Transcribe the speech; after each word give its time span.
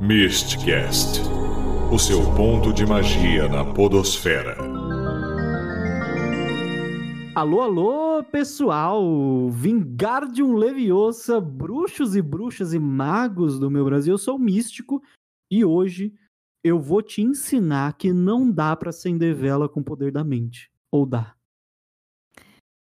Mistcast 0.00 1.20
o 1.92 1.98
seu 2.00 2.20
ponto 2.34 2.72
de 2.72 2.84
magia 2.84 3.48
na 3.48 3.64
Podosfera. 3.64 4.56
Alô, 7.32 7.60
alô, 7.60 8.24
pessoal! 8.24 9.48
Vingardium 9.50 10.54
Leviosa, 10.54 11.40
bruxos 11.40 12.16
e 12.16 12.20
bruxas 12.20 12.74
e 12.74 12.78
magos 12.80 13.60
do 13.60 13.70
meu 13.70 13.84
Brasil, 13.84 14.14
eu 14.14 14.18
sou 14.18 14.34
o 14.34 14.38
Místico 14.38 15.00
e 15.48 15.64
hoje 15.64 16.12
eu 16.64 16.80
vou 16.80 17.00
te 17.00 17.22
ensinar 17.22 17.96
que 17.96 18.12
não 18.12 18.50
dá 18.50 18.74
para 18.74 18.90
acender 18.90 19.32
vela 19.32 19.68
com 19.68 19.78
o 19.78 19.84
poder 19.84 20.10
da 20.10 20.24
mente. 20.24 20.72
Ou 20.90 21.06
dá? 21.06 21.36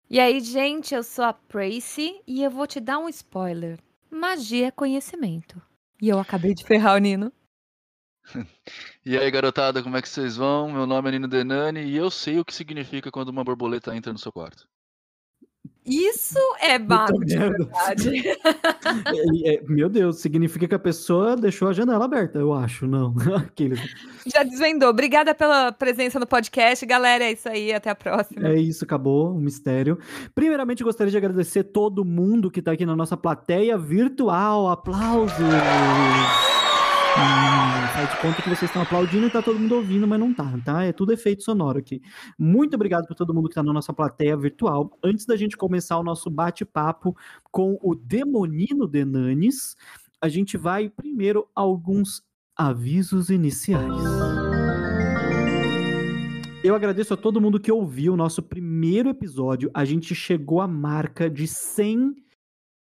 E 0.10 0.18
aí, 0.18 0.40
gente, 0.40 0.96
eu 0.96 1.04
sou 1.04 1.26
a 1.26 1.34
Pracy 1.34 2.22
e 2.26 2.42
eu 2.42 2.50
vou 2.50 2.66
te 2.66 2.80
dar 2.80 3.00
um 3.00 3.10
spoiler. 3.10 3.78
Magia 4.10 4.68
é 4.68 4.72
conhecimento. 4.72 5.62
E 6.02 6.10
eu 6.10 6.20
acabei 6.20 6.56
de 6.56 6.66
ferrar 6.66 6.96
o 6.96 6.98
Nino. 6.98 7.32
E 9.04 9.18
aí, 9.18 9.32
garotada, 9.32 9.82
como 9.82 9.98
é 9.98 10.02
que 10.02 10.08
vocês 10.08 10.36
vão? 10.36 10.72
Meu 10.72 10.86
nome 10.86 11.10
é 11.10 11.12
Nino 11.14 11.28
Denani 11.28 11.82
e 11.82 11.98
eu 11.98 12.12
sei 12.12 12.40
o 12.40 12.46
que 12.46 12.54
significa 12.54 13.12
quando 13.12 13.30
uma 13.30 13.44
borboleta 13.44 13.96
entra 13.96 14.14
no 14.14 14.20
seu 14.20 14.32
quarto. 14.32 14.70
Isso 15.86 16.40
é 16.62 16.78
mago 16.78 17.26
de 17.26 17.38
verdade. 17.38 18.24
É, 19.44 19.56
é, 19.56 19.62
meu 19.68 19.90
Deus, 19.90 20.20
significa 20.20 20.68
que 20.68 20.76
a 20.76 20.80
pessoa 20.80 21.36
deixou 21.36 21.68
a 21.68 21.74
janela 21.74 22.06
aberta, 22.06 22.38
eu 22.40 22.54
acho, 22.54 22.86
não. 22.86 23.16
Aqueles... 23.36 23.80
Já 24.26 24.44
desvendou. 24.44 24.90
Obrigada 24.90 25.34
pela 25.34 25.72
presença 25.72 26.20
no 26.20 26.28
podcast, 26.28 26.86
galera. 26.86 27.24
É 27.24 27.32
isso 27.32 27.48
aí, 27.48 27.74
até 27.74 27.90
a 27.90 27.96
próxima. 27.96 28.48
É 28.48 28.56
isso, 28.56 28.84
acabou 28.84 29.32
o 29.32 29.40
mistério. 29.40 29.98
Primeiramente, 30.36 30.84
gostaria 30.84 31.12
de 31.12 31.18
agradecer 31.18 31.64
todo 31.64 32.06
mundo 32.06 32.52
que 32.52 32.60
está 32.60 32.72
aqui 32.72 32.86
na 32.86 32.96
nossa 32.96 33.18
plateia 33.18 33.78
virtual. 33.78 34.70
Aplausos! 34.70 35.32
Faz 37.14 38.10
de 38.10 38.22
conta 38.22 38.42
que 38.42 38.50
vocês 38.50 38.64
estão 38.64 38.82
aplaudindo 38.82 39.28
e 39.28 39.30
tá 39.30 39.42
todo 39.42 39.60
mundo 39.60 39.76
ouvindo, 39.76 40.08
mas 40.08 40.20
não 40.20 40.34
tá, 40.34 40.58
tá? 40.64 40.84
É 40.84 40.94
tudo 40.94 41.12
efeito 41.12 41.44
sonoro 41.44 41.80
aqui. 41.80 42.02
Muito 42.40 42.76
obrigado 42.76 43.06
por 43.06 43.16
todo 43.16 43.34
mundo 43.34 43.50
que 43.50 43.56
tá 43.56 43.64
na 43.64 43.74
nossa 43.74 43.94
plateia 43.94 44.38
virtual. 44.38 44.98
Antes 45.04 45.26
da 45.26 45.36
gente 45.36 45.58
começar 45.58 45.98
o 45.98 46.04
nosso 46.04 46.30
bate-papo 46.30 47.16
com 47.52 47.78
o 47.82 47.94
Demonino 47.94 48.88
Denanes, 48.88 49.76
a 50.22 50.30
gente 50.30 50.58
vai 50.58 50.90
primeiro 50.90 51.48
alguns 51.54 52.24
avisos 52.56 53.30
iniciais. 53.30 54.04
Eu 56.64 56.76
agradeço 56.76 57.14
a 57.14 57.18
todo 57.18 57.42
mundo 57.42 57.60
que 57.60 57.72
ouviu 57.72 58.14
o 58.14 58.18
nosso 58.18 58.42
primeiro 58.42 59.10
episódio. 59.10 59.70
A 59.74 59.84
gente 59.84 60.16
chegou 60.16 60.62
à 60.62 60.68
marca 60.68 61.30
de 61.30 61.48
100 61.48 62.16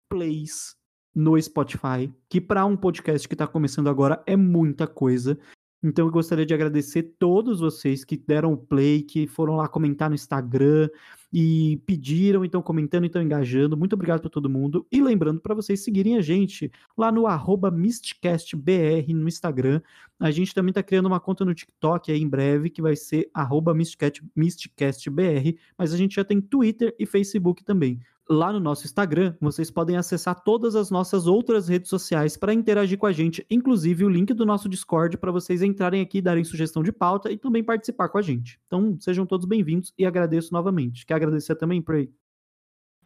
plays 0.09 0.75
no 1.15 1.41
Spotify, 1.41 2.11
que 2.27 2.41
para 2.41 2.65
um 2.65 2.75
podcast 2.75 3.27
que 3.27 3.33
está 3.33 3.47
começando 3.47 3.89
agora 3.89 4.21
é 4.27 4.35
muita 4.35 4.85
coisa. 4.85 5.39
Então 5.81 6.07
eu 6.07 6.11
gostaria 6.11 6.45
de 6.45 6.53
agradecer 6.53 7.15
todos 7.19 7.59
vocês 7.59 8.03
que 8.03 8.17
deram 8.17 8.53
o 8.53 8.57
play, 8.57 9.03
que 9.03 9.27
foram 9.27 9.55
lá 9.55 9.67
comentar 9.67 10.09
no 10.09 10.15
Instagram 10.15 10.89
e 11.31 11.79
pediram, 11.85 12.43
então 12.43 12.61
comentando, 12.61 13.05
então 13.05 13.21
engajando. 13.21 13.77
Muito 13.77 13.93
obrigado 13.93 14.21
para 14.21 14.29
todo 14.29 14.49
mundo. 14.49 14.87
E 14.91 15.01
lembrando 15.01 15.39
para 15.39 15.53
vocês 15.53 15.83
seguirem 15.83 16.17
a 16.17 16.21
gente 16.21 16.71
lá 16.97 17.11
no 17.11 17.25
MistcastBR 17.71 19.13
no 19.13 19.27
Instagram. 19.27 19.79
A 20.19 20.31
gente 20.31 20.55
também 20.55 20.71
está 20.71 20.81
criando 20.81 21.05
uma 21.05 21.19
conta 21.19 21.45
no 21.45 21.53
TikTok 21.53 22.11
aí 22.11 22.21
em 22.21 22.27
breve, 22.27 22.69
que 22.69 22.81
vai 22.81 22.95
ser 22.95 23.29
MistcastBR, 24.35 25.59
mas 25.77 25.93
a 25.93 25.97
gente 25.97 26.15
já 26.15 26.23
tem 26.23 26.41
Twitter 26.41 26.95
e 26.97 27.05
Facebook 27.05 27.63
também 27.63 27.99
lá 28.29 28.51
no 28.51 28.59
nosso 28.59 28.85
Instagram, 28.85 29.35
vocês 29.39 29.69
podem 29.69 29.97
acessar 29.97 30.43
todas 30.43 30.75
as 30.75 30.89
nossas 30.89 31.27
outras 31.27 31.67
redes 31.67 31.89
sociais 31.89 32.35
para 32.35 32.53
interagir 32.53 32.97
com 32.97 33.05
a 33.05 33.11
gente, 33.11 33.45
inclusive 33.49 34.03
o 34.03 34.09
link 34.09 34.33
do 34.33 34.45
nosso 34.45 34.67
Discord 34.67 35.17
para 35.17 35.31
vocês 35.31 35.61
entrarem 35.61 36.01
aqui, 36.01 36.21
darem 36.21 36.43
sugestão 36.43 36.83
de 36.83 36.91
pauta 36.91 37.31
e 37.31 37.37
também 37.37 37.63
participar 37.63 38.09
com 38.09 38.17
a 38.17 38.21
gente. 38.21 38.59
Então, 38.67 38.97
sejam 38.99 39.25
todos 39.25 39.45
bem-vindos 39.45 39.93
e 39.97 40.05
agradeço 40.05 40.53
novamente. 40.53 41.05
Quer 41.05 41.15
agradecer 41.15 41.55
também, 41.55 41.81
Prey? 41.81 42.11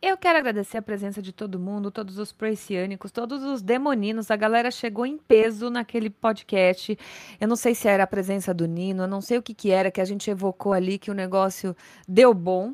Eu 0.02 0.18
quero 0.18 0.40
agradecer 0.40 0.78
a 0.78 0.81
presença 0.81 1.22
de 1.22 1.34
todo 1.34 1.59
mundo, 1.59 1.91
todos 1.91 2.18
os 2.18 2.31
preciânicos, 2.31 3.12
todos 3.12 3.44
os 3.44 3.62
demoninos. 3.62 4.31
A 4.31 4.38
galera 4.38 4.72
chegou 4.72 5.06
em 5.06 5.18
peso 5.18 5.69
naquele 5.69 6.09
podcast. 6.09 6.97
Eu 7.38 7.50
não 7.50 7.57
sei 7.57 7.75
se 7.75 7.86
era 7.86 8.03
a 8.03 8.07
presença 8.07 8.53
do 8.53 8.66
Nino, 8.66 9.03
eu 9.03 9.07
não 9.09 9.19
sei 9.19 9.38
o 9.38 9.44
que, 9.44 9.53
que 9.53 9.72
era 9.72 9.91
que 9.91 10.00
a 10.00 10.06
gente 10.06 10.31
evocou 10.31 10.72
ali, 10.72 10.97
que 10.97 11.12
o 11.12 11.13
negócio 11.13 11.75
deu 12.07 12.34
bom. 12.34 12.74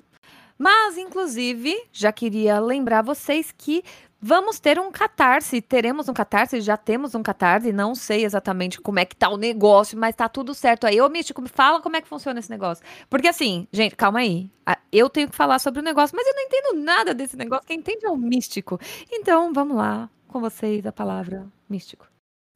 Mas, 0.58 0.98
inclusive, 0.98 1.76
já 1.92 2.12
queria 2.12 2.60
lembrar 2.60 3.02
vocês 3.02 3.52
que 3.52 3.84
vamos 4.22 4.60
ter 4.60 4.80
um 4.80 4.92
catarse. 4.92 5.62
Teremos 5.62 6.08
um 6.10 6.14
catarse, 6.14 6.62
já 6.62 6.78
temos 6.78 7.14
um 7.14 7.22
catarse. 7.22 7.72
Não 7.72 7.94
sei 7.94 8.26
exatamente 8.26 8.80
como 8.80 9.00
é 9.00 9.06
que 9.06 9.16
tá 9.16 9.30
o 9.30 9.38
negócio, 9.38 9.98
mas 9.98 10.16
tá 10.16 10.30
tudo 10.30 10.54
certo 10.54 10.88
aí. 10.88 11.00
Ô, 11.02 11.10
Místico, 11.10 11.42
me 11.42 11.50
fala 11.50 11.82
como 11.82 11.96
é 11.96 12.02
que 12.02 12.08
funciona 12.08 12.40
esse 12.40 12.50
negócio. 12.50 12.84
Porque 13.10 13.28
assim, 13.28 13.68
gente, 13.72 13.96
calma 13.96 14.20
aí. 14.20 14.50
Eu 14.92 15.10
tenho 15.10 15.30
que 15.30 15.36
falar 15.36 15.60
sobre 15.60 15.82
o 15.82 15.84
negócio, 15.84 16.16
mas 16.16 16.26
eu 16.26 16.34
não 16.34 16.44
entendo 16.44 16.84
nada 16.84 17.14
desse 17.14 17.36
negócio. 17.36 17.68
Quem 17.68 17.80
entende 17.80 18.06
é 18.06 18.10
o 18.10 18.18
místico. 18.18 18.80
Então, 19.12 19.54
vamos 19.54 19.78
lá 19.78 20.10
com 20.28 20.40
vocês 20.40 20.86
a 20.86 20.92
palavra 20.92 21.46
místico. 21.70 22.08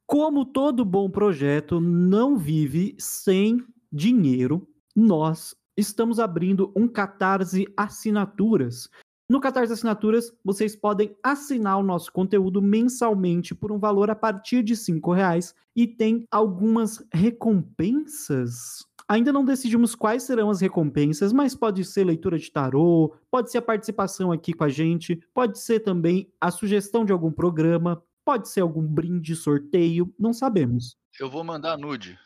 Como 0.06 0.44
todo 0.44 0.84
bom 0.84 1.08
projeto 1.08 1.80
não 1.80 2.36
vive 2.36 2.96
sem 2.98 3.64
dinheiro, 3.92 4.66
nós 4.96 5.54
estamos 5.80 6.20
abrindo 6.20 6.72
um 6.76 6.86
Catarse 6.86 7.66
Assinaturas. 7.76 8.88
No 9.28 9.40
Catarse 9.40 9.72
Assinaturas, 9.72 10.32
vocês 10.44 10.76
podem 10.76 11.16
assinar 11.22 11.78
o 11.78 11.82
nosso 11.82 12.12
conteúdo 12.12 12.60
mensalmente 12.60 13.54
por 13.54 13.72
um 13.72 13.78
valor 13.78 14.10
a 14.10 14.14
partir 14.14 14.62
de 14.62 14.74
R$ 14.74 15.00
reais 15.14 15.54
e 15.74 15.86
tem 15.86 16.24
algumas 16.30 17.04
recompensas. 17.12 18.84
Ainda 19.08 19.32
não 19.32 19.44
decidimos 19.44 19.94
quais 19.94 20.22
serão 20.22 20.50
as 20.50 20.60
recompensas, 20.60 21.32
mas 21.32 21.54
pode 21.54 21.84
ser 21.84 22.04
leitura 22.04 22.38
de 22.38 22.50
tarô, 22.50 23.14
pode 23.30 23.50
ser 23.50 23.58
a 23.58 23.62
participação 23.62 24.30
aqui 24.30 24.52
com 24.52 24.64
a 24.64 24.68
gente, 24.68 25.20
pode 25.34 25.58
ser 25.58 25.80
também 25.80 26.32
a 26.40 26.50
sugestão 26.50 27.04
de 27.04 27.12
algum 27.12 27.32
programa, 27.32 28.02
pode 28.24 28.48
ser 28.48 28.60
algum 28.60 28.86
brinde, 28.86 29.34
sorteio, 29.34 30.12
não 30.18 30.32
sabemos. 30.32 30.96
Eu 31.18 31.28
vou 31.28 31.42
mandar 31.42 31.76
nude. 31.76 32.18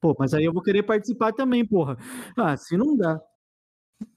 Pô, 0.00 0.16
mas 0.18 0.32
aí 0.32 0.44
eu 0.44 0.52
vou 0.52 0.62
querer 0.62 0.82
participar 0.82 1.32
também, 1.32 1.64
porra. 1.64 1.96
Ah, 2.36 2.56
se 2.56 2.76
não 2.76 2.96
dá. 2.96 3.20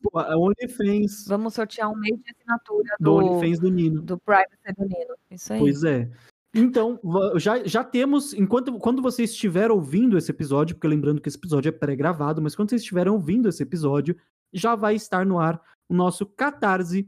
Pô, 0.01 0.19
é 0.19 0.35
OnlyFans. 0.35 1.25
Vamos 1.27 1.53
sortear 1.53 1.91
um 1.91 1.95
mês 1.95 2.17
de 2.21 2.31
assinatura 2.31 2.95
do, 2.99 3.03
do 3.03 3.15
OnlyFans 3.15 3.59
do 3.59 3.69
Nino. 3.69 4.01
Do 4.01 4.17
Privacy 4.17 4.73
do 4.77 4.85
Nino. 4.85 5.15
Isso 5.29 5.53
aí. 5.53 5.59
Pois 5.59 5.83
é. 5.83 6.09
Então, 6.55 6.99
já, 7.35 7.63
já 7.65 7.83
temos, 7.83 8.33
enquanto 8.33 8.77
quando 8.77 9.01
vocês 9.01 9.31
estiverem 9.31 9.75
ouvindo 9.75 10.17
esse 10.17 10.29
episódio, 10.29 10.75
porque 10.75 10.87
lembrando 10.87 11.19
que 11.19 11.27
esse 11.27 11.37
episódio 11.37 11.69
é 11.69 11.71
pré-gravado, 11.71 12.41
mas 12.41 12.55
quando 12.55 12.69
vocês 12.69 12.81
estiverem 12.83 13.11
ouvindo 13.11 13.49
esse 13.49 13.63
episódio, 13.63 14.15
já 14.53 14.75
vai 14.75 14.95
estar 14.95 15.25
no 15.25 15.39
ar 15.39 15.59
o 15.89 15.95
nosso 15.95 16.27
catarse.me 16.27 17.07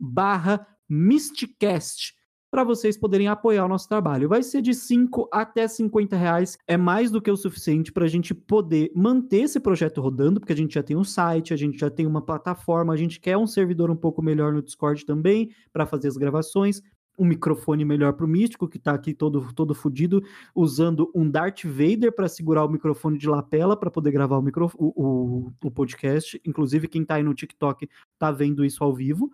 barra 0.00 0.66
Mysticast 0.88 2.14
para 2.54 2.62
vocês 2.62 2.96
poderem 2.96 3.26
apoiar 3.26 3.64
o 3.64 3.68
nosso 3.68 3.88
trabalho. 3.88 4.28
Vai 4.28 4.40
ser 4.40 4.62
de 4.62 4.72
5 4.72 5.28
até 5.32 5.66
50 5.66 6.16
reais, 6.16 6.56
é 6.68 6.76
mais 6.76 7.10
do 7.10 7.20
que 7.20 7.28
o 7.28 7.36
suficiente 7.36 7.90
para 7.90 8.04
a 8.04 8.08
gente 8.08 8.32
poder 8.32 8.92
manter 8.94 9.38
esse 9.38 9.58
projeto 9.58 10.00
rodando, 10.00 10.38
porque 10.38 10.52
a 10.52 10.56
gente 10.56 10.74
já 10.74 10.82
tem 10.82 10.96
um 10.96 11.02
site, 11.02 11.52
a 11.52 11.56
gente 11.56 11.76
já 11.76 11.90
tem 11.90 12.06
uma 12.06 12.22
plataforma, 12.22 12.92
a 12.92 12.96
gente 12.96 13.18
quer 13.18 13.36
um 13.36 13.44
servidor 13.44 13.90
um 13.90 13.96
pouco 13.96 14.22
melhor 14.22 14.52
no 14.52 14.62
Discord 14.62 15.04
também 15.04 15.50
para 15.72 15.84
fazer 15.84 16.06
as 16.06 16.16
gravações 16.16 16.80
um 17.18 17.24
microfone 17.24 17.84
melhor 17.84 18.12
para 18.14 18.26
o 18.26 18.28
Místico, 18.28 18.68
que 18.68 18.76
está 18.76 18.92
aqui 18.92 19.14
todo, 19.14 19.52
todo 19.54 19.74
fudido, 19.74 20.22
usando 20.54 21.10
um 21.14 21.28
Darth 21.30 21.64
Vader 21.64 22.12
para 22.12 22.28
segurar 22.28 22.64
o 22.64 22.68
microfone 22.68 23.16
de 23.18 23.28
lapela 23.28 23.76
para 23.76 23.90
poder 23.90 24.10
gravar 24.10 24.36
o, 24.36 24.42
micro, 24.42 24.70
o, 24.76 24.86
o, 24.86 25.52
o, 25.62 25.70
podcast. 25.70 26.40
Inclusive, 26.44 26.88
quem 26.88 27.02
está 27.02 27.14
aí 27.14 27.22
no 27.22 27.34
TikTok 27.34 27.88
está 28.14 28.32
vendo 28.32 28.64
isso 28.64 28.82
ao 28.82 28.92
vivo 28.92 29.30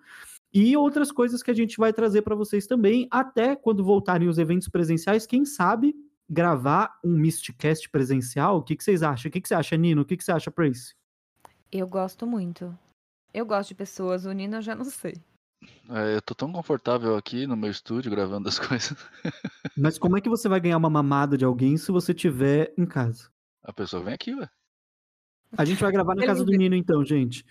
e 0.53 0.77
outras 0.77 1.13
coisas 1.13 1.43
que 1.43 1.51
a 1.51 1.55
gente 1.55 1.77
vai 1.77 1.93
trazer 1.93 2.23
para 2.23 2.35
vocês 2.35 2.67
também, 2.67 3.07
até 3.11 3.55
quando 3.55 3.85
voltarem 3.85 4.29
os 4.29 4.39
eventos 4.39 4.69
presenciais, 4.69 5.27
quem 5.27 5.45
sabe 5.45 5.95
gravar 6.29 6.99
um 7.05 7.17
Mistcast 7.17 7.89
presencial. 7.91 8.59
O 8.59 8.63
que, 8.63 8.77
que 8.77 8.85
vocês 8.85 9.03
acham? 9.03 9.29
O 9.29 9.33
que, 9.33 9.41
que 9.41 9.49
você 9.49 9.55
acha, 9.55 9.77
Nino? 9.77 10.03
O 10.03 10.05
que, 10.05 10.17
que 10.17 10.25
você 10.25 10.33
acha, 10.33 10.51
Prince? 10.51 10.95
Eu 11.71 11.87
gosto 11.87 12.27
muito. 12.27 12.77
Eu 13.33 13.47
gosto 13.47 13.69
de 13.69 13.75
pessoas, 13.77 14.25
o 14.25 14.33
Nino 14.33 14.57
eu 14.57 14.63
já 14.63 14.75
não 14.75 14.85
sei. 14.85 15.15
É, 15.89 16.17
eu 16.17 16.23
tô 16.23 16.35
tão 16.35 16.51
confortável 16.53 17.17
aqui 17.17 17.47
no 17.47 17.57
meu 17.57 17.71
estúdio 17.71 18.11
gravando 18.11 18.49
as 18.49 18.59
coisas. 18.61 18.97
Mas 19.77 19.99
como 19.99 20.17
é 20.17 20.21
que 20.21 20.29
você 20.29 20.49
vai 20.49 20.61
ganhar 20.61 20.77
uma 20.77 20.91
mamada 20.91 21.37
de 21.37 21.45
alguém 21.45 21.77
se 21.77 21.93
você 21.93 22.15
tiver 22.15 22.73
em 22.77 22.87
casa? 22.87 23.29
A 23.63 23.73
pessoa 23.73 24.03
vem 24.03 24.15
aqui, 24.15 24.35
ué. 24.35 24.49
A 25.57 25.65
gente 25.65 25.81
vai 25.81 25.91
gravar 25.91 26.15
na 26.15 26.25
casa 26.25 26.45
do 26.45 26.53
Nino, 26.53 26.75
então, 26.75 27.05
gente. 27.05 27.45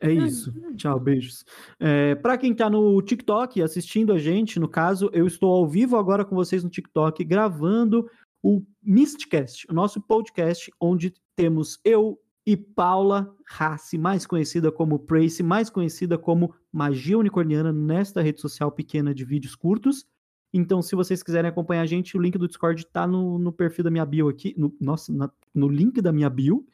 É 0.00 0.10
isso. 0.12 0.52
Tchau, 0.76 0.98
beijos. 0.98 1.44
É, 1.78 2.14
para 2.16 2.36
quem 2.36 2.54
tá 2.54 2.68
no 2.68 3.00
TikTok 3.00 3.62
assistindo 3.62 4.12
a 4.12 4.18
gente, 4.18 4.58
no 4.58 4.68
caso, 4.68 5.08
eu 5.12 5.26
estou 5.26 5.52
ao 5.54 5.66
vivo 5.66 5.96
agora 5.96 6.24
com 6.24 6.34
vocês 6.34 6.64
no 6.64 6.70
TikTok, 6.70 7.22
gravando 7.24 8.08
o 8.42 8.62
Mistcast, 8.82 9.66
o 9.70 9.74
nosso 9.74 10.00
podcast, 10.00 10.70
onde 10.80 11.14
temos 11.36 11.78
eu 11.84 12.18
e 12.46 12.56
Paula 12.56 13.34
Rassi, 13.46 13.98
mais 13.98 14.26
conhecida 14.26 14.70
como 14.70 14.98
Prace, 14.98 15.42
mais 15.42 15.68
conhecida 15.68 16.16
como 16.16 16.54
Magia 16.72 17.18
Unicorniana, 17.18 17.72
nesta 17.72 18.22
rede 18.22 18.40
social 18.40 18.70
pequena 18.70 19.14
de 19.14 19.24
vídeos 19.24 19.56
curtos. 19.56 20.06
Então, 20.54 20.80
se 20.80 20.94
vocês 20.94 21.22
quiserem 21.22 21.48
acompanhar 21.50 21.82
a 21.82 21.86
gente, 21.86 22.16
o 22.16 22.20
link 22.20 22.38
do 22.38 22.46
Discord 22.46 22.86
tá 22.86 23.06
no, 23.06 23.38
no 23.38 23.52
perfil 23.52 23.84
da 23.84 23.90
minha 23.90 24.06
bio 24.06 24.28
aqui. 24.28 24.54
No, 24.56 24.74
nossa, 24.80 25.12
na- 25.12 25.30
no 25.54 25.68
link 25.68 26.00
da 26.00 26.12
minha 26.12 26.30
bio. 26.30 26.64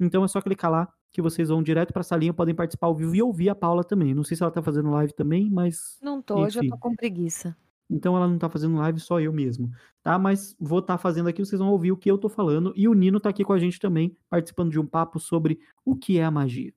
Então 0.00 0.24
é 0.24 0.28
só 0.28 0.40
clicar 0.40 0.70
lá 0.70 0.88
que 1.12 1.20
vocês 1.22 1.48
vão 1.48 1.62
direto 1.62 1.92
pra 1.92 2.02
salinha, 2.02 2.32
podem 2.32 2.54
participar 2.54 2.86
ao 2.86 2.94
vivo 2.96 3.14
e 3.16 3.22
ouvir 3.22 3.48
a 3.50 3.54
Paula 3.54 3.82
também. 3.84 4.14
Não 4.14 4.22
sei 4.24 4.36
se 4.36 4.42
ela 4.42 4.52
tá 4.52 4.62
fazendo 4.62 4.90
live 4.90 5.12
também, 5.12 5.50
mas 5.50 5.98
Não 6.02 6.22
tô, 6.22 6.38
hoje 6.40 6.58
eu 6.58 6.68
tô 6.68 6.78
com 6.78 6.94
preguiça. 6.94 7.56
então 7.90 8.16
ela 8.16 8.28
não 8.28 8.38
tá 8.38 8.48
fazendo 8.48 8.76
live, 8.76 9.00
só 9.00 9.20
eu 9.20 9.32
mesmo, 9.32 9.70
tá? 10.02 10.16
Mas 10.18 10.54
vou 10.60 10.78
estar 10.78 10.96
fazendo 10.98 11.28
aqui, 11.28 11.44
vocês 11.44 11.58
vão 11.58 11.70
ouvir 11.70 11.90
o 11.92 11.96
que 11.96 12.10
eu 12.10 12.16
tô 12.18 12.28
falando. 12.28 12.72
E 12.76 12.86
o 12.88 12.94
Nino 12.94 13.18
tá 13.18 13.28
aqui 13.30 13.44
com 13.44 13.52
a 13.52 13.58
gente 13.58 13.80
também, 13.80 14.16
participando 14.28 14.70
de 14.70 14.78
um 14.78 14.86
papo 14.86 15.18
sobre 15.18 15.58
o 15.84 15.96
que 15.96 16.18
é 16.18 16.24
a 16.24 16.30
magia. 16.30 16.72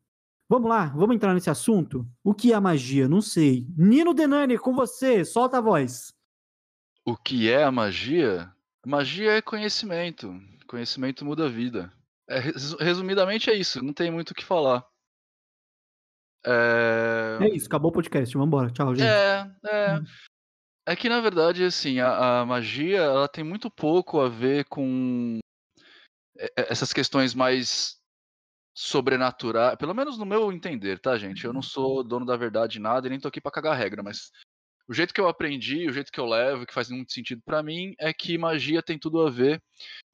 Vamos 0.49 0.69
lá, 0.69 0.87
vamos 0.87 1.15
entrar 1.15 1.33
nesse 1.33 1.49
assunto? 1.49 2.07
O 2.23 2.33
que 2.33 2.51
é 2.51 2.55
a 2.55 2.61
magia? 2.61 3.07
Não 3.07 3.21
sei. 3.21 3.65
Nino 3.77 4.13
Denani, 4.13 4.57
com 4.57 4.73
você, 4.73 5.23
solta 5.23 5.59
a 5.59 5.61
voz. 5.61 6.11
O 7.05 7.15
que 7.15 7.49
é 7.49 7.63
a 7.63 7.71
magia? 7.71 8.51
Magia 8.85 9.31
é 9.33 9.41
conhecimento. 9.41 10.35
Conhecimento 10.67 11.23
muda 11.23 11.45
a 11.45 11.49
vida. 11.49 11.91
É, 12.29 12.39
resu- 12.39 12.77
resumidamente 12.77 13.49
é 13.49 13.53
isso, 13.53 13.83
não 13.83 13.93
tem 13.93 14.09
muito 14.11 14.31
o 14.31 14.35
que 14.35 14.45
falar. 14.45 14.85
É, 16.45 17.39
É 17.41 17.49
isso, 17.49 17.67
acabou 17.67 17.89
o 17.89 17.93
podcast, 17.93 18.35
vambora. 18.37 18.69
Tchau, 18.71 18.95
gente. 18.95 19.07
é, 19.07 19.51
é. 19.65 19.95
Hum. 19.99 20.03
É 20.85 20.95
que 20.97 21.07
na 21.07 21.21
verdade, 21.21 21.63
assim, 21.63 21.99
a, 22.01 22.41
a 22.41 22.45
magia 22.45 22.97
ela 22.99 23.27
tem 23.29 23.43
muito 23.43 23.71
pouco 23.71 24.19
a 24.19 24.27
ver 24.27 24.65
com 24.65 25.39
é, 26.37 26.45
é, 26.45 26.71
essas 26.71 26.91
questões 26.91 27.33
mais 27.33 27.97
sobrenaturais, 28.75 29.77
pelo 29.77 29.93
menos 29.93 30.17
no 30.17 30.25
meu 30.25 30.51
entender, 30.51 30.99
tá, 30.99 31.17
gente? 31.17 31.45
Eu 31.45 31.53
não 31.53 31.61
sou 31.61 32.03
dono 32.03 32.25
da 32.25 32.35
verdade 32.35 32.79
nada 32.79 33.07
e 33.07 33.09
nem 33.09 33.19
tô 33.19 33.27
aqui 33.29 33.39
pra 33.39 33.51
cagar 33.51 33.77
regra, 33.77 34.03
mas 34.03 34.29
o 34.87 34.93
jeito 34.93 35.13
que 35.13 35.21
eu 35.21 35.27
aprendi, 35.27 35.87
o 35.87 35.93
jeito 35.93 36.11
que 36.11 36.19
eu 36.19 36.25
levo, 36.25 36.65
que 36.65 36.73
faz 36.73 36.89
muito 36.89 37.13
sentido 37.13 37.41
pra 37.45 37.63
mim, 37.63 37.95
é 37.99 38.13
que 38.13 38.37
magia 38.37 38.83
tem 38.83 38.97
tudo 38.97 39.25
a 39.25 39.29
ver 39.29 39.61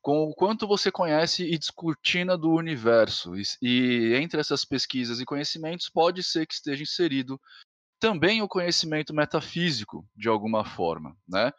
com 0.02 0.24
o 0.24 0.34
quanto 0.34 0.68
você 0.68 0.92
conhece 0.92 1.44
e 1.44 1.58
descortina 1.58 2.38
do 2.38 2.52
universo. 2.52 3.36
E, 3.36 3.44
e 3.62 4.16
entre 4.16 4.40
essas 4.40 4.64
pesquisas 4.64 5.20
e 5.20 5.26
conhecimentos, 5.26 5.90
pode 5.90 6.24
ser 6.24 6.46
que 6.46 6.54
esteja 6.54 6.84
inserido 6.84 7.40
também 8.00 8.42
o 8.42 8.48
conhecimento 8.48 9.14
metafísico, 9.14 10.08
de 10.16 10.30
alguma 10.30 10.64
forma, 10.64 11.18
né? 11.28 11.52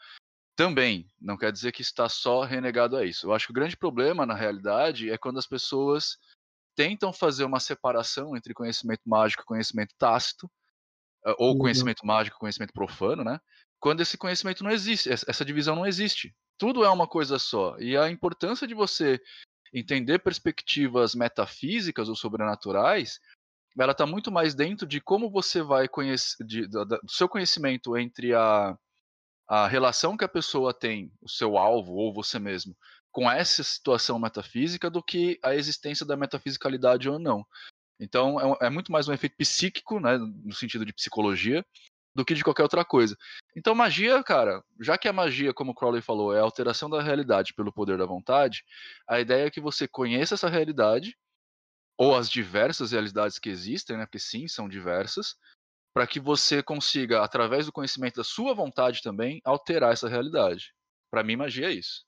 Também, 0.57 1.09
não 1.21 1.37
quer 1.37 1.53
dizer 1.53 1.73
que 1.73 1.83
está 1.83 2.09
só 2.09 2.43
renegado 2.43 2.97
a 2.97 3.05
isso. 3.05 3.27
Eu 3.27 3.33
acho 3.33 3.47
que 3.47 3.51
o 3.51 3.55
grande 3.55 3.77
problema, 3.77 4.27
na 4.27 4.35
realidade, 4.35 5.11
é 5.11 5.19
quando 5.19 5.39
as 5.39 5.47
pessoas 5.47 6.19
tentam 6.77 7.13
fazer 7.13 7.45
uma 7.45 7.61
separação 7.61 8.37
entre 8.37 8.55
conhecimento 8.55 9.03
mágico 9.07 9.43
e 9.43 9.47
conhecimento 9.47 9.95
tácito, 9.99 10.51
ou 11.39 11.53
Uhum. 11.53 11.59
conhecimento 11.59 12.07
mágico 12.07 12.39
conhecimento 12.39 12.73
profano, 12.73 13.23
né? 13.25 13.41
Quando 13.81 14.01
esse 14.03 14.19
conhecimento 14.19 14.63
não 14.65 14.71
existe, 14.71 15.11
essa 15.11 15.25
essa 15.29 15.45
divisão 15.45 15.75
não 15.77 15.87
existe. 15.87 16.35
Tudo 16.59 16.85
é 16.85 16.91
uma 16.91 17.09
coisa 17.09 17.39
só. 17.39 17.79
E 17.79 17.97
a 17.97 18.11
importância 18.11 18.67
de 18.67 18.75
você 18.75 19.21
entender 19.73 20.19
perspectivas 20.21 21.15
metafísicas 21.15 22.09
ou 22.09 22.17
sobrenaturais, 22.17 23.19
ela 23.79 23.93
está 23.93 24.05
muito 24.07 24.31
mais 24.33 24.55
dentro 24.55 24.87
de 24.87 25.01
como 25.01 25.31
você 25.31 25.63
vai 25.63 25.89
conhecer, 25.89 26.45
de- 26.45 26.69
da- 26.69 26.85
da- 26.85 26.99
do 26.99 27.11
seu 27.11 27.29
conhecimento 27.29 27.97
entre 27.97 28.35
a, 28.35 28.77
a 29.49 29.67
relação 29.69 30.17
que 30.17 30.25
a 30.25 30.29
pessoa 30.29 30.75
tem, 30.75 31.13
o 31.23 31.29
seu 31.29 31.57
alvo 31.59 31.93
ou 31.95 32.13
você 32.13 32.39
mesmo, 32.39 32.77
com 33.13 33.31
essa 33.31 33.63
situação 33.65 34.19
metafísica 34.19 34.91
do 34.91 35.03
que 35.03 35.39
a 35.43 35.55
existência 35.55 36.05
da 36.07 36.17
metafisicalidade 36.17 37.09
ou 37.09 37.19
não. 37.19 37.45
Então 38.01 38.41
é, 38.41 38.47
um- 38.47 38.57
é 38.63 38.71
muito 38.71 38.91
mais 38.91 39.07
um 39.09 39.13
efeito 39.13 39.37
psíquico, 39.37 40.01
né, 40.01 40.17
no 40.19 40.55
sentido 40.55 40.85
de 40.85 40.93
psicologia, 40.93 41.65
do 42.15 42.25
que 42.25 42.35
de 42.35 42.43
qualquer 42.43 42.63
outra 42.65 42.85
coisa. 42.85 43.17
Então 43.57 43.75
magia, 43.75 44.23
cara, 44.23 44.65
já 44.81 44.99
que 44.99 45.07
a 45.07 45.13
magia, 45.13 45.55
como 45.55 45.75
Crowley 45.75 46.03
falou, 46.03 46.35
é 46.35 46.41
a 46.41 46.43
alteração 46.43 46.91
da 46.91 47.01
realidade 47.03 47.55
pelo 47.55 47.73
poder 47.73 47.99
da 47.99 48.07
vontade, 48.07 48.65
a 49.09 49.21
ideia 49.21 49.47
é 49.47 49.51
que 49.51 49.61
você 49.61 49.87
conheça 49.87 50.35
essa 50.35 50.49
realidade 50.49 51.17
ou 51.97 52.17
as 52.17 52.31
diversas 52.31 52.93
realidades 52.93 53.39
que 53.39 53.51
existem, 53.51 53.97
né, 53.97 54.07
porque 54.07 54.19
sim, 54.19 54.49
são 54.49 54.69
diversas, 54.69 55.37
para 55.95 56.07
que 56.07 56.19
você 56.19 56.63
consiga, 56.63 57.23
através 57.23 57.67
do 57.67 57.73
conhecimento 57.73 58.17
da 58.17 58.25
sua 58.25 58.55
vontade 58.55 59.03
também, 59.03 59.41
alterar 59.45 59.93
essa 59.93 60.09
realidade. 60.09 60.73
Para 61.11 61.23
mim, 61.23 61.37
magia 61.37 61.67
é 61.67 61.73
isso. 61.73 62.05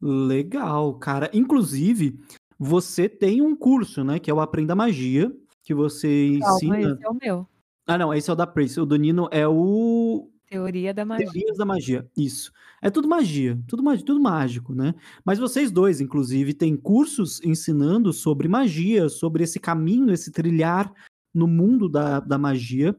Legal, 0.00 0.98
cara. 0.98 1.30
Inclusive, 1.32 2.18
você 2.58 3.08
tem 3.08 3.42
um 3.42 3.54
curso, 3.56 4.04
né? 4.04 4.18
Que 4.18 4.30
é 4.30 4.34
o 4.34 4.40
Aprenda 4.40 4.74
Magia, 4.74 5.34
que 5.62 5.74
você 5.74 6.38
Calma, 6.40 6.54
ensina. 6.56 6.92
esse 6.94 7.04
é 7.04 7.08
o 7.08 7.18
meu. 7.20 7.48
Ah, 7.86 7.98
não, 7.98 8.14
esse 8.14 8.30
é 8.30 8.32
o 8.32 8.36
da 8.36 8.46
Prace. 8.46 8.80
O 8.80 8.86
do 8.86 8.96
Nino 8.96 9.28
é 9.30 9.46
o 9.46 10.30
Teoria 10.48 10.94
da 10.94 11.04
magia. 11.04 11.26
Teorias 11.30 11.56
da 11.58 11.64
Magia. 11.64 12.08
Isso. 12.16 12.52
É 12.80 12.90
tudo 12.90 13.08
magia, 13.08 13.58
tudo, 13.66 13.82
magi- 13.82 14.04
tudo 14.04 14.20
mágico, 14.20 14.74
né? 14.74 14.94
Mas 15.24 15.38
vocês 15.38 15.70
dois, 15.70 16.00
inclusive, 16.00 16.52
têm 16.54 16.76
cursos 16.76 17.42
ensinando 17.42 18.12
sobre 18.12 18.46
magia, 18.46 19.08
sobre 19.08 19.42
esse 19.44 19.58
caminho, 19.58 20.12
esse 20.12 20.30
trilhar 20.30 20.92
no 21.34 21.46
mundo 21.48 21.88
da, 21.88 22.20
da 22.20 22.38
magia. 22.38 22.94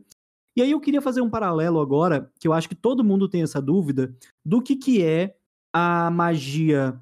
E 0.56 0.62
aí 0.62 0.72
eu 0.72 0.80
queria 0.80 1.01
fazer 1.01 1.22
um 1.22 1.30
paralelo 1.30 1.80
agora, 1.80 2.31
que 2.40 2.48
eu 2.48 2.54
acho 2.54 2.68
que 2.68 2.75
todo 2.75 3.04
mundo 3.04 3.30
tem 3.30 3.44
essa 3.44 3.62
dúvida, 3.62 4.13
do 4.44 4.62
que, 4.62 4.75
que 4.75 5.01
é 5.04 5.36
a 5.72 6.10
magia 6.10 7.00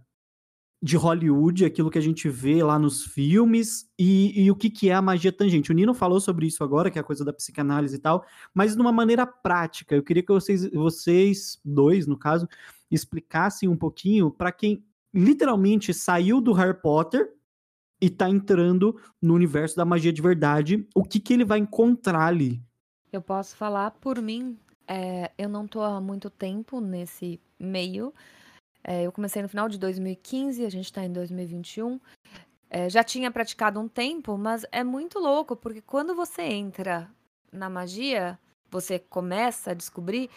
de 0.84 0.98
Hollywood, 0.98 1.64
aquilo 1.64 1.90
que 1.90 1.98
a 1.98 2.02
gente 2.02 2.28
vê 2.28 2.62
lá 2.62 2.78
nos 2.78 3.06
filmes, 3.06 3.90
e, 3.98 4.44
e 4.44 4.52
o 4.52 4.56
que, 4.56 4.70
que 4.70 4.90
é 4.90 4.94
a 4.94 5.02
magia 5.02 5.32
tangente. 5.32 5.72
O 5.72 5.74
Nino 5.74 5.94
falou 5.94 6.20
sobre 6.20 6.46
isso 6.46 6.62
agora, 6.62 6.92
que 6.92 7.00
é 7.00 7.02
a 7.02 7.06
coisa 7.06 7.24
da 7.24 7.32
psicanálise 7.32 7.96
e 7.96 8.00
tal, 8.00 8.26
mas 8.54 8.76
de 8.76 8.82
uma 8.82 8.92
maneira 8.92 9.26
prática. 9.26 9.96
Eu 9.96 10.04
queria 10.04 10.22
que 10.22 10.34
vocês, 10.34 10.70
vocês 10.72 11.58
dois, 11.64 12.06
no 12.06 12.18
caso, 12.18 12.50
explicassem 12.92 13.70
um 13.70 13.78
pouquinho 13.78 14.30
para 14.30 14.52
quem 14.52 14.84
literalmente 15.14 15.94
saiu 15.94 16.42
do 16.42 16.52
Harry 16.52 16.78
Potter 16.78 17.32
e 18.02 18.10
tá 18.10 18.30
entrando 18.30 19.00
no 19.22 19.36
universo 19.36 19.78
da 19.78 19.86
magia 19.86 20.12
de 20.12 20.22
verdade, 20.22 20.86
o 20.94 21.06
que, 21.06 21.18
que 21.18 21.32
ele 21.32 21.46
vai 21.46 21.60
encontrar 21.60 22.28
ali. 22.28 22.62
Eu 23.10 23.22
posso 23.22 23.56
falar 23.56 23.92
por 23.92 24.22
mim. 24.22 24.58
é, 24.86 25.32
eu 25.38 25.48
não 25.48 25.66
tô 25.66 25.82
há 25.82 26.02
muito 26.02 26.30
tempo 26.30 26.82
nesse 26.82 27.40
meio. 27.58 28.14
É, 28.84 29.04
eu 29.04 29.12
comecei 29.12 29.42
no 29.42 29.50
final 29.50 29.70
de 29.70 29.78
2015, 29.78 30.66
a 30.66 30.70
gente 30.70 30.92
tá 30.92 31.04
em 31.04 31.12
2021. 31.12 32.00
É, 32.70 32.90
já 32.90 33.04
tinha 33.04 33.32
praticado 33.32 33.80
um 33.80 33.88
tempo, 33.88 34.38
mas 34.38 34.66
é 34.72 34.84
muito 34.84 35.20
louco, 35.20 35.56
porque 35.56 35.82
quando 35.82 36.16
você 36.16 36.42
entra 36.42 37.10
na 37.52 37.70
magia, 37.70 38.38
você 38.70 38.98
começa 39.00 39.72
a 39.72 39.74
descobrir, 39.74 40.30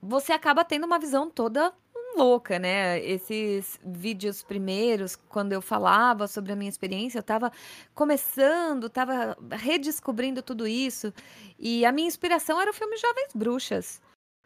você 0.00 0.32
acaba 0.32 0.64
tendo 0.64 0.86
uma 0.86 0.98
visão 0.98 1.30
toda 1.30 1.72
louca, 2.16 2.58
né? 2.58 2.98
Esses 3.00 3.78
vídeos 3.84 4.42
primeiros, 4.42 5.16
quando 5.16 5.52
eu 5.52 5.62
falava 5.62 6.26
sobre 6.26 6.52
a 6.52 6.56
minha 6.56 6.68
experiência, 6.68 7.18
eu 7.18 7.22
tava 7.22 7.52
começando, 7.94 8.88
tava 8.88 9.36
redescobrindo 9.50 10.42
tudo 10.42 10.66
isso. 10.66 11.12
E 11.58 11.84
a 11.84 11.92
minha 11.92 12.08
inspiração 12.08 12.60
era 12.60 12.70
o 12.70 12.74
filme 12.74 12.96
Jovens 12.96 13.34
Bruxas. 13.34 14.00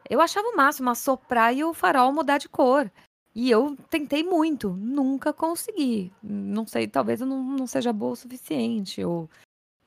Eu 0.09 0.21
achava 0.21 0.49
o 0.49 0.57
máximo 0.57 0.91
assoprar 0.91 1.55
e 1.55 1.65
o 1.65 1.75
farol 1.75 2.13
mudar 2.13 2.39
de 2.39 2.49
cor. 2.49 2.91
E 3.37 3.51
eu 3.51 3.77
tentei 3.91 4.23
muito, 4.23 4.71
nunca 4.71 5.31
consegui. 5.31 6.11
Não 6.23 6.67
sei, 6.67 6.89
talvez 6.89 7.21
eu 7.21 7.27
não, 7.27 7.43
não 7.43 7.67
seja 7.67 7.93
boa 7.93 8.13
o 8.13 8.17
suficiente. 8.17 9.05
Ou, 9.05 9.29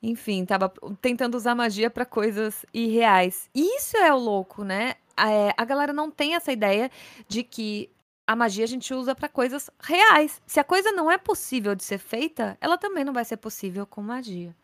enfim, 0.00 0.44
tava 0.44 0.72
tentando 1.02 1.34
usar 1.34 1.56
magia 1.56 1.90
para 1.90 2.06
coisas 2.06 2.64
irreais. 2.72 3.50
Isso 3.52 3.96
é 3.96 4.14
o 4.14 4.16
louco, 4.16 4.62
né? 4.62 4.94
É, 5.18 5.52
a 5.56 5.64
galera 5.64 5.92
não 5.92 6.12
tem 6.12 6.36
essa 6.36 6.52
ideia 6.52 6.92
de 7.26 7.42
que 7.42 7.90
a 8.24 8.36
magia 8.36 8.62
a 8.62 8.68
gente 8.68 8.94
usa 8.94 9.16
para 9.16 9.28
coisas 9.28 9.68
reais. 9.80 10.40
Se 10.46 10.60
a 10.60 10.64
coisa 10.64 10.92
não 10.92 11.10
é 11.10 11.18
possível 11.18 11.74
de 11.74 11.82
ser 11.82 11.98
feita, 11.98 12.56
ela 12.60 12.78
também 12.78 13.02
não 13.02 13.12
vai 13.12 13.24
ser 13.24 13.38
possível 13.38 13.84
com 13.84 14.00
magia. 14.00 14.54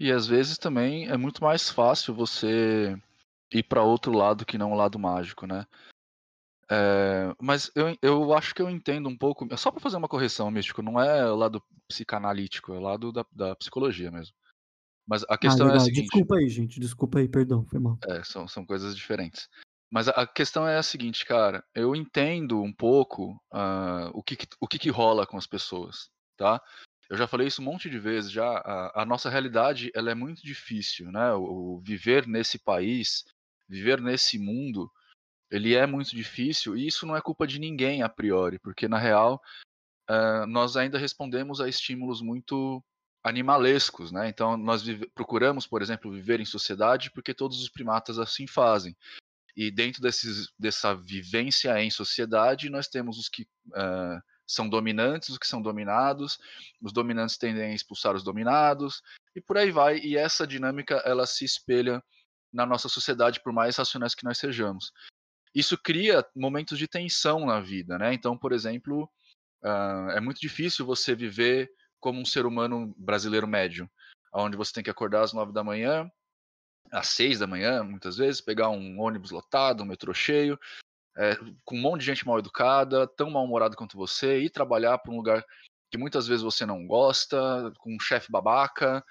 E 0.00 0.10
às 0.10 0.26
vezes 0.26 0.58
também 0.58 1.06
é 1.06 1.16
muito 1.16 1.40
mais 1.44 1.70
fácil 1.70 2.12
você 2.12 3.00
ir 3.52 3.62
para 3.62 3.84
outro 3.84 4.10
lado 4.10 4.44
que 4.44 4.58
não 4.58 4.72
o 4.72 4.76
lado 4.76 4.98
mágico, 4.98 5.46
né? 5.46 5.64
É, 6.70 7.32
mas 7.40 7.70
eu, 7.74 7.96
eu 8.02 8.34
acho 8.34 8.54
que 8.54 8.60
eu 8.60 8.68
entendo 8.68 9.08
um 9.08 9.16
pouco. 9.16 9.46
Só 9.56 9.70
para 9.70 9.80
fazer 9.80 9.96
uma 9.96 10.08
correção, 10.08 10.50
Místico, 10.50 10.82
não 10.82 11.00
é 11.00 11.30
o 11.30 11.36
lado 11.36 11.62
psicanalítico, 11.88 12.74
é 12.74 12.78
o 12.78 12.82
lado 12.82 13.12
da, 13.12 13.24
da 13.32 13.56
psicologia 13.56 14.10
mesmo. 14.10 14.34
Mas 15.06 15.24
a 15.28 15.38
questão 15.38 15.68
ah, 15.68 15.72
é 15.72 15.76
a 15.76 15.80
seguinte. 15.80 16.02
Desculpa 16.02 16.36
aí, 16.36 16.48
gente. 16.48 16.78
Desculpa 16.78 17.18
aí, 17.18 17.28
perdão, 17.28 17.64
foi 17.64 17.80
mal. 17.80 17.98
É, 18.06 18.22
são, 18.22 18.46
são 18.46 18.66
coisas 18.66 18.94
diferentes. 18.94 19.48
Mas 19.90 20.06
a, 20.06 20.12
a 20.12 20.26
questão 20.26 20.68
é 20.68 20.76
a 20.76 20.82
seguinte, 20.82 21.24
cara. 21.24 21.64
Eu 21.74 21.96
entendo 21.96 22.62
um 22.62 22.72
pouco 22.72 23.42
ah, 23.50 24.10
o, 24.12 24.22
que, 24.22 24.36
que- 24.36 24.46
o 24.60 24.68
que, 24.68 24.78
que 24.78 24.90
rola 24.90 25.26
com 25.26 25.38
as 25.38 25.46
pessoas, 25.46 26.10
tá? 26.36 26.60
Eu 27.08 27.16
já 27.16 27.26
falei 27.26 27.46
isso 27.46 27.62
um 27.62 27.64
monte 27.64 27.88
de 27.88 27.98
vezes 27.98 28.30
já. 28.30 28.46
A, 28.46 29.02
a 29.02 29.06
nossa 29.06 29.30
realidade 29.30 29.90
ela 29.94 30.10
é 30.10 30.14
muito 30.14 30.42
difícil, 30.42 31.10
né? 31.10 31.32
O, 31.32 31.76
o 31.76 31.80
viver 31.80 32.26
nesse 32.26 32.58
país, 32.58 33.24
viver 33.66 34.02
nesse 34.02 34.38
mundo, 34.38 34.90
ele 35.50 35.74
é 35.74 35.86
muito 35.86 36.14
difícil 36.14 36.76
e 36.76 36.86
isso 36.86 37.06
não 37.06 37.16
é 37.16 37.20
culpa 37.20 37.46
de 37.46 37.58
ninguém 37.58 38.02
a 38.02 38.08
priori, 38.08 38.58
porque 38.58 38.88
na 38.88 38.98
real 38.98 39.40
ah, 40.08 40.46
nós 40.46 40.76
ainda 40.76 40.98
respondemos 40.98 41.60
a 41.60 41.68
estímulos 41.68 42.22
muito 42.22 42.82
animalescos, 43.22 44.10
né? 44.10 44.28
Então 44.28 44.56
nós 44.56 44.82
procuramos, 45.14 45.66
por 45.66 45.82
exemplo, 45.82 46.10
viver 46.10 46.40
em 46.40 46.44
sociedade 46.46 47.10
porque 47.10 47.34
todos 47.34 47.60
os 47.60 47.68
primatas 47.68 48.18
assim 48.18 48.46
fazem. 48.46 48.96
E 49.56 49.70
dentro 49.70 50.00
desses, 50.00 50.48
dessa 50.58 50.94
vivência 50.94 51.78
em 51.82 51.90
sociedade, 51.90 52.70
nós 52.70 52.88
temos 52.88 53.18
os 53.18 53.28
que 53.28 53.42
uh, 53.42 54.22
são 54.46 54.68
dominantes, 54.68 55.30
os 55.30 55.38
que 55.38 55.46
são 55.46 55.60
dominados, 55.60 56.38
os 56.80 56.92
dominantes 56.92 57.36
tendem 57.36 57.72
a 57.72 57.74
expulsar 57.74 58.14
os 58.14 58.22
dominados, 58.22 59.02
e 59.34 59.40
por 59.40 59.58
aí 59.58 59.70
vai. 59.70 59.98
E 59.98 60.16
essa 60.16 60.46
dinâmica 60.46 61.02
ela 61.04 61.26
se 61.26 61.44
espelha 61.44 62.02
na 62.52 62.64
nossa 62.64 62.88
sociedade, 62.88 63.42
por 63.42 63.52
mais 63.52 63.76
racionais 63.76 64.14
que 64.14 64.24
nós 64.24 64.38
sejamos. 64.38 64.92
Isso 65.58 65.76
cria 65.76 66.24
momentos 66.36 66.78
de 66.78 66.86
tensão 66.86 67.44
na 67.44 67.60
vida, 67.60 67.98
né? 67.98 68.14
Então, 68.14 68.38
por 68.38 68.52
exemplo, 68.52 69.10
uh, 69.64 70.10
é 70.12 70.20
muito 70.20 70.40
difícil 70.40 70.86
você 70.86 71.16
viver 71.16 71.68
como 71.98 72.20
um 72.20 72.24
ser 72.24 72.46
humano 72.46 72.94
brasileiro 72.96 73.48
médio, 73.48 73.90
onde 74.32 74.56
você 74.56 74.72
tem 74.72 74.84
que 74.84 74.90
acordar 74.90 75.22
às 75.22 75.32
nove 75.32 75.52
da 75.52 75.64
manhã, 75.64 76.08
às 76.92 77.08
seis 77.08 77.40
da 77.40 77.46
manhã, 77.48 77.82
muitas 77.82 78.16
vezes, 78.16 78.40
pegar 78.40 78.68
um 78.68 79.00
ônibus 79.00 79.32
lotado, 79.32 79.82
um 79.82 79.86
metrô 79.86 80.14
cheio, 80.14 80.56
é, 81.16 81.34
com 81.64 81.74
um 81.74 81.80
monte 81.80 82.02
de 82.02 82.06
gente 82.06 82.24
mal 82.24 82.38
educada, 82.38 83.08
tão 83.08 83.28
mal-humorado 83.28 83.76
quanto 83.76 83.96
você, 83.96 84.38
ir 84.38 84.50
trabalhar 84.50 84.96
para 84.98 85.12
um 85.12 85.16
lugar 85.16 85.44
que 85.90 85.98
muitas 85.98 86.28
vezes 86.28 86.44
você 86.44 86.64
não 86.64 86.86
gosta, 86.86 87.72
com 87.78 87.96
um 87.96 87.98
chefe 87.98 88.30
babaca, 88.30 89.04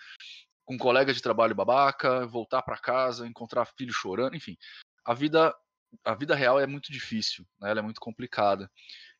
com 0.63 0.75
um 0.75 0.77
colega 0.77 1.13
de 1.13 1.21
trabalho 1.21 1.53
babaca, 1.53 2.25
voltar 2.25 2.61
para 2.61 2.77
casa, 2.77 3.27
encontrar 3.27 3.65
filho 3.77 3.91
chorando, 3.91 4.37
enfim. 4.37 4.55
A 5.03 5.13
vida 5.13 5.53
a 6.03 6.13
vida 6.15 6.35
real 6.35 6.59
é 6.59 6.67
muito 6.67 6.91
difícil, 6.91 7.45
né? 7.59 7.69
ela 7.69 7.79
é 7.79 7.83
muito 7.83 7.99
complicada. 7.99 8.69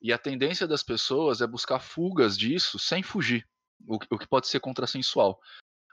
E 0.02 0.14
a 0.14 0.18
tendência 0.18 0.68
das 0.68 0.84
pessoas 0.84 1.42
é 1.42 1.48
buscar 1.48 1.80
fugas 1.80 2.38
disso 2.38 2.78
sem 2.78 3.02
fugir, 3.02 3.48
o, 3.88 3.96
o 3.96 4.18
que 4.18 4.28
pode 4.28 4.48
ser 4.48 4.60
contrassensual 4.60 5.40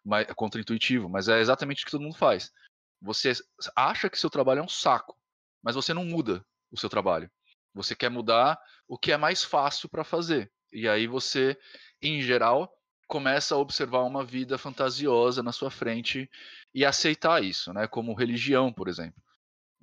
mas, 0.05 0.27
contra-intuitivo, 0.35 1.09
mas 1.09 1.29
é 1.29 1.41
exatamente 1.41 1.83
o 1.83 1.87
que 1.87 1.91
todo 1.91 2.03
mundo 2.03 2.17
faz. 2.17 2.53
Você 3.01 3.33
acha 3.75 4.11
que 4.11 4.19
seu 4.19 4.31
trabalho 4.31 4.61
é 4.61 4.63
um 4.63 4.69
saco, 4.69 5.17
mas 5.63 5.75
você 5.75 5.95
não 5.95 6.05
muda 6.05 6.45
o 6.71 6.79
seu 6.79 6.89
trabalho. 6.89 7.31
Você 7.75 7.97
quer 7.97 8.11
mudar 8.11 8.59
o 8.87 8.99
que 8.99 9.13
é 9.13 9.17
mais 9.17 9.43
fácil 9.43 9.89
para 9.89 10.05
fazer. 10.05 10.53
E 10.73 10.89
aí 10.89 11.07
você, 11.07 11.59
em 12.01 12.21
geral, 12.21 12.73
começa 13.07 13.55
a 13.55 13.59
observar 13.59 14.03
uma 14.03 14.25
vida 14.25 14.59
fantasiosa 14.59 15.43
na 15.43 15.53
sua 15.53 15.71
frente 15.71 16.31
e 16.75 16.85
aceitar 16.85 17.43
isso, 17.43 17.73
né? 17.73 17.87
Como 17.87 18.15
religião, 18.15 18.73
por 18.73 18.89
exemplo. 18.89 19.23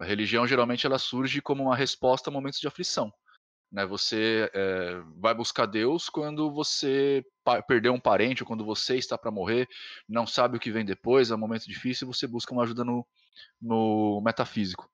A 0.01 0.05
religião 0.05 0.47
geralmente 0.47 0.87
ela 0.87 0.97
surge 0.97 1.41
como 1.41 1.61
uma 1.61 1.75
resposta 1.75 2.31
a 2.31 2.33
momentos 2.33 2.59
de 2.59 2.67
aflição. 2.67 3.13
Né? 3.71 3.85
Você 3.85 4.49
é, 4.51 4.99
vai 5.15 5.31
buscar 5.35 5.67
Deus 5.67 6.09
quando 6.09 6.51
você 6.51 7.23
perdeu 7.67 7.93
um 7.93 7.99
parente 7.99 8.41
ou 8.41 8.47
quando 8.47 8.65
você 8.65 8.97
está 8.97 9.15
para 9.15 9.29
morrer, 9.29 9.67
não 10.09 10.25
sabe 10.25 10.57
o 10.57 10.59
que 10.59 10.71
vem 10.71 10.83
depois, 10.83 11.29
é 11.29 11.35
um 11.35 11.37
momento 11.37 11.65
difícil, 11.67 12.07
você 12.07 12.25
busca 12.25 12.51
uma 12.51 12.63
ajuda 12.63 12.83
no, 12.83 13.07
no 13.61 14.19
metafísico. 14.25 14.89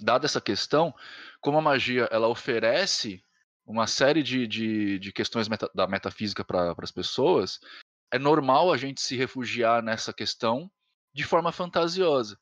Dada 0.00 0.26
essa 0.26 0.40
questão, 0.40 0.94
como 1.40 1.58
a 1.58 1.62
magia 1.62 2.08
ela 2.12 2.28
oferece 2.28 3.20
uma 3.66 3.88
série 3.88 4.22
de, 4.22 4.46
de, 4.46 4.98
de 5.00 5.12
questões 5.12 5.48
meta, 5.48 5.68
da 5.74 5.88
metafísica 5.88 6.44
para 6.44 6.72
as 6.80 6.92
pessoas, 6.92 7.58
é 8.12 8.18
normal 8.18 8.72
a 8.72 8.76
gente 8.76 9.00
se 9.00 9.16
refugiar 9.16 9.82
nessa 9.82 10.12
questão 10.12 10.70
de 11.12 11.24
forma 11.24 11.50
fantasiosa. 11.50 12.38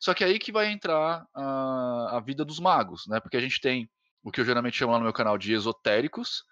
Só 0.00 0.14
que 0.14 0.22
é 0.22 0.28
aí 0.28 0.38
que 0.38 0.52
vai 0.52 0.70
entrar 0.70 1.26
a, 1.34 2.16
a 2.16 2.20
vida 2.20 2.44
dos 2.44 2.60
magos, 2.60 3.06
né? 3.08 3.20
Porque 3.20 3.36
a 3.36 3.40
gente 3.40 3.60
tem 3.60 3.90
o 4.22 4.30
que 4.30 4.40
eu 4.40 4.44
geralmente 4.44 4.76
chamo 4.76 4.92
lá 4.92 4.98
no 4.98 5.04
meu 5.04 5.12
canal 5.12 5.36
de 5.36 5.52
esotéricos, 5.52 6.44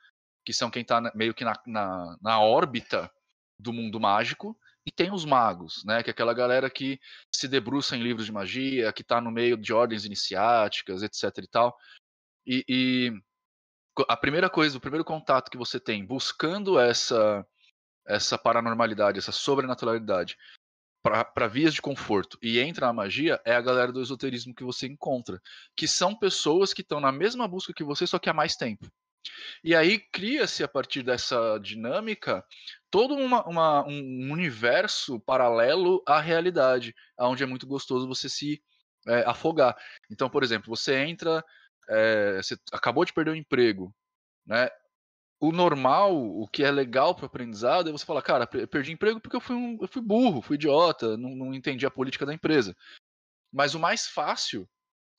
que 0.45 0.53
são 0.53 0.71
quem 0.71 0.83
está 0.83 1.00
meio 1.15 1.35
que 1.35 1.45
na, 1.45 1.55
na, 1.67 2.17
na, 2.21 2.41
órbita 2.41 3.11
do 3.59 3.73
mundo 3.73 4.00
mágico, 4.00 4.59
e 4.87 4.91
tem 4.91 5.12
os 5.12 5.25
magos, 5.25 5.83
né, 5.85 6.03
que 6.03 6.11
é 6.11 6.12
aquela 6.12 6.33
galera 6.33 6.71
que 6.71 7.00
se 7.35 7.49
debruça 7.49 7.97
em 7.97 8.03
livros 8.03 8.26
de 8.26 8.33
magia, 8.33 8.93
que 8.93 9.03
está 9.03 9.21
no 9.21 9.33
meio 9.33 9.57
de 9.57 9.73
ordens 9.73 10.05
iniciáticas, 10.05 11.03
etc 11.03 11.38
e 11.38 11.49
tal. 11.49 11.76
E, 12.47 12.65
e, 12.69 13.12
a 14.09 14.17
primeira 14.17 14.49
coisa, 14.49 14.79
o 14.79 14.81
primeiro 14.81 15.05
contato 15.05 15.50
que 15.50 15.57
você 15.57 15.81
tem 15.81 16.05
buscando 16.07 16.79
essa 16.79 17.45
essa 18.09 18.38
paranormalidade, 18.38 19.19
essa 19.19 19.33
sobrenaturalidade, 19.33 20.37
para 21.11 21.47
vias 21.47 21.73
de 21.73 21.81
conforto 21.81 22.39
e 22.43 22.59
entra 22.59 22.89
a 22.89 22.93
magia 22.93 23.41
é 23.45 23.55
a 23.55 23.61
galera 23.61 23.93
do 23.93 24.03
esoterismo 24.03 24.55
que 24.55 24.65
você 24.65 24.87
encontra, 24.87 25.41
que 25.77 25.87
são 25.87 26.15
pessoas 26.15 26.75
que 26.75 26.83
estão 26.83 27.01
na 27.01 27.13
mesma 27.13 27.47
busca 27.47 27.73
que 27.73 27.85
você, 27.85 28.07
só 28.07 28.19
que 28.19 28.29
há 28.29 28.35
mais 28.35 28.57
tempo. 28.57 28.87
E 29.63 29.75
aí 29.75 29.99
cria-se 29.99 30.63
a 30.63 30.69
partir 30.69 31.03
dessa 31.03 31.59
dinâmica 31.59 32.45
todo 32.91 33.15
uma, 33.15 33.45
uma, 33.47 33.87
um 33.87 34.33
universo 34.33 35.19
paralelo 35.21 36.03
à 36.07 36.21
realidade, 36.21 36.95
onde 37.19 37.43
é 37.43 37.47
muito 37.47 37.67
gostoso 37.67 38.07
você 38.07 38.29
se 38.29 38.63
é, 39.07 39.25
afogar. 39.27 39.77
Então, 40.11 40.29
por 40.29 40.43
exemplo, 40.43 40.75
você 40.75 40.97
entra, 40.99 41.45
é, 41.89 42.37
você 42.37 42.57
acabou 42.73 43.05
de 43.05 43.13
perder 43.13 43.33
o 43.33 43.37
emprego, 43.37 43.95
né? 44.47 44.69
O 45.38 45.52
normal, 45.52 46.16
o 46.16 46.49
que 46.49 46.64
é 46.64 46.71
legal 46.71 47.14
para 47.14 47.25
o 47.25 47.26
aprendizado, 47.26 47.88
é 47.88 47.93
você 47.93 48.07
falar, 48.07 48.23
cara, 48.23 48.47
perdi 48.47 48.93
emprego 48.93 49.21
porque 49.21 49.37
eu 49.37 49.40
fui, 49.40 49.55
um, 49.55 49.78
eu 49.81 49.88
fui 49.88 50.02
burro, 50.02 50.40
fui 50.40 50.57
idiota, 50.57 51.16
não, 51.16 51.31
não 51.37 51.55
entendi 51.55 51.85
a 51.85 51.90
política 51.90 52.25
da 52.25 52.35
empresa. 52.35 52.76
Mas 53.52 53.75
o 53.75 53.81
mais 53.81 54.07
fácil 54.07 54.69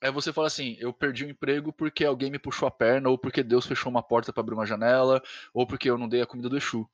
é 0.00 0.10
você 0.10 0.32
falar 0.32 0.48
assim, 0.48 0.76
eu 0.78 0.92
perdi 0.92 1.24
o 1.24 1.30
emprego 1.30 1.72
porque 1.72 2.04
alguém 2.04 2.30
me 2.30 2.38
puxou 2.38 2.68
a 2.68 2.70
perna, 2.70 3.08
ou 3.08 3.18
porque 3.18 3.42
Deus 3.42 3.66
fechou 3.66 3.90
uma 3.90 4.02
porta 4.02 4.32
para 4.32 4.40
abrir 4.40 4.54
uma 4.54 4.66
janela, 4.66 5.22
ou 5.52 5.66
porque 5.66 5.90
eu 5.90 5.98
não 5.98 6.08
dei 6.08 6.22
a 6.22 6.26
comida 6.26 6.48
do 6.48 6.56
Exu. 6.56 6.88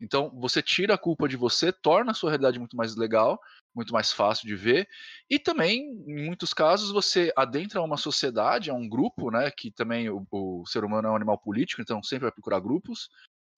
Então, 0.00 0.30
você 0.34 0.62
tira 0.62 0.94
a 0.94 0.98
culpa 0.98 1.28
de 1.28 1.36
você, 1.36 1.72
torna 1.72 2.12
a 2.12 2.14
sua 2.14 2.30
realidade 2.30 2.58
muito 2.58 2.76
mais 2.76 2.96
legal, 2.96 3.40
muito 3.74 3.92
mais 3.92 4.12
fácil 4.12 4.46
de 4.46 4.56
ver, 4.56 4.88
e 5.28 5.38
também, 5.38 5.80
em 6.06 6.24
muitos 6.26 6.52
casos, 6.52 6.90
você 6.90 7.32
adentra 7.36 7.82
uma 7.82 7.96
sociedade, 7.96 8.70
a 8.70 8.74
um 8.74 8.88
grupo, 8.88 9.30
né, 9.30 9.50
que 9.50 9.70
também 9.70 10.08
o, 10.08 10.26
o 10.30 10.66
ser 10.66 10.84
humano 10.84 11.08
é 11.08 11.10
um 11.10 11.16
animal 11.16 11.38
político, 11.38 11.80
então 11.80 12.02
sempre 12.02 12.24
vai 12.24 12.32
procurar 12.32 12.60
grupos, 12.60 13.08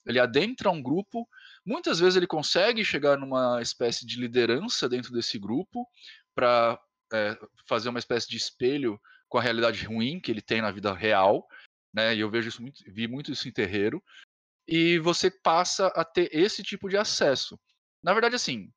ele 0.06 0.18
adentra 0.18 0.70
um 0.70 0.82
grupo, 0.82 1.28
muitas 1.64 2.00
vezes 2.00 2.16
ele 2.16 2.26
consegue 2.26 2.84
chegar 2.84 3.18
numa 3.18 3.60
espécie 3.60 4.06
de 4.06 4.18
liderança 4.18 4.88
dentro 4.88 5.12
desse 5.12 5.38
grupo, 5.38 5.86
para 6.34 6.80
é, 7.12 7.38
fazer 7.66 7.88
uma 7.88 7.98
espécie 7.98 8.28
de 8.28 8.36
espelho 8.36 9.00
com 9.28 9.38
a 9.38 9.42
realidade 9.42 9.84
ruim 9.84 10.20
que 10.20 10.30
ele 10.30 10.40
tem 10.40 10.62
na 10.62 10.70
vida 10.70 10.92
real, 10.92 11.46
né? 11.92 12.14
E 12.14 12.20
eu 12.20 12.30
vejo 12.30 12.48
isso 12.48 12.62
muito, 12.62 12.82
vi 12.86 13.06
muito 13.06 13.30
isso 13.32 13.48
em 13.48 13.52
terreiro 13.52 14.02
e 14.66 14.98
você 14.98 15.30
passa 15.30 15.88
a 15.88 16.04
ter 16.04 16.28
esse 16.32 16.62
tipo 16.62 16.88
de 16.88 16.96
acesso. 16.96 17.58
Na 18.02 18.12
verdade, 18.12 18.36
assim, 18.36 18.72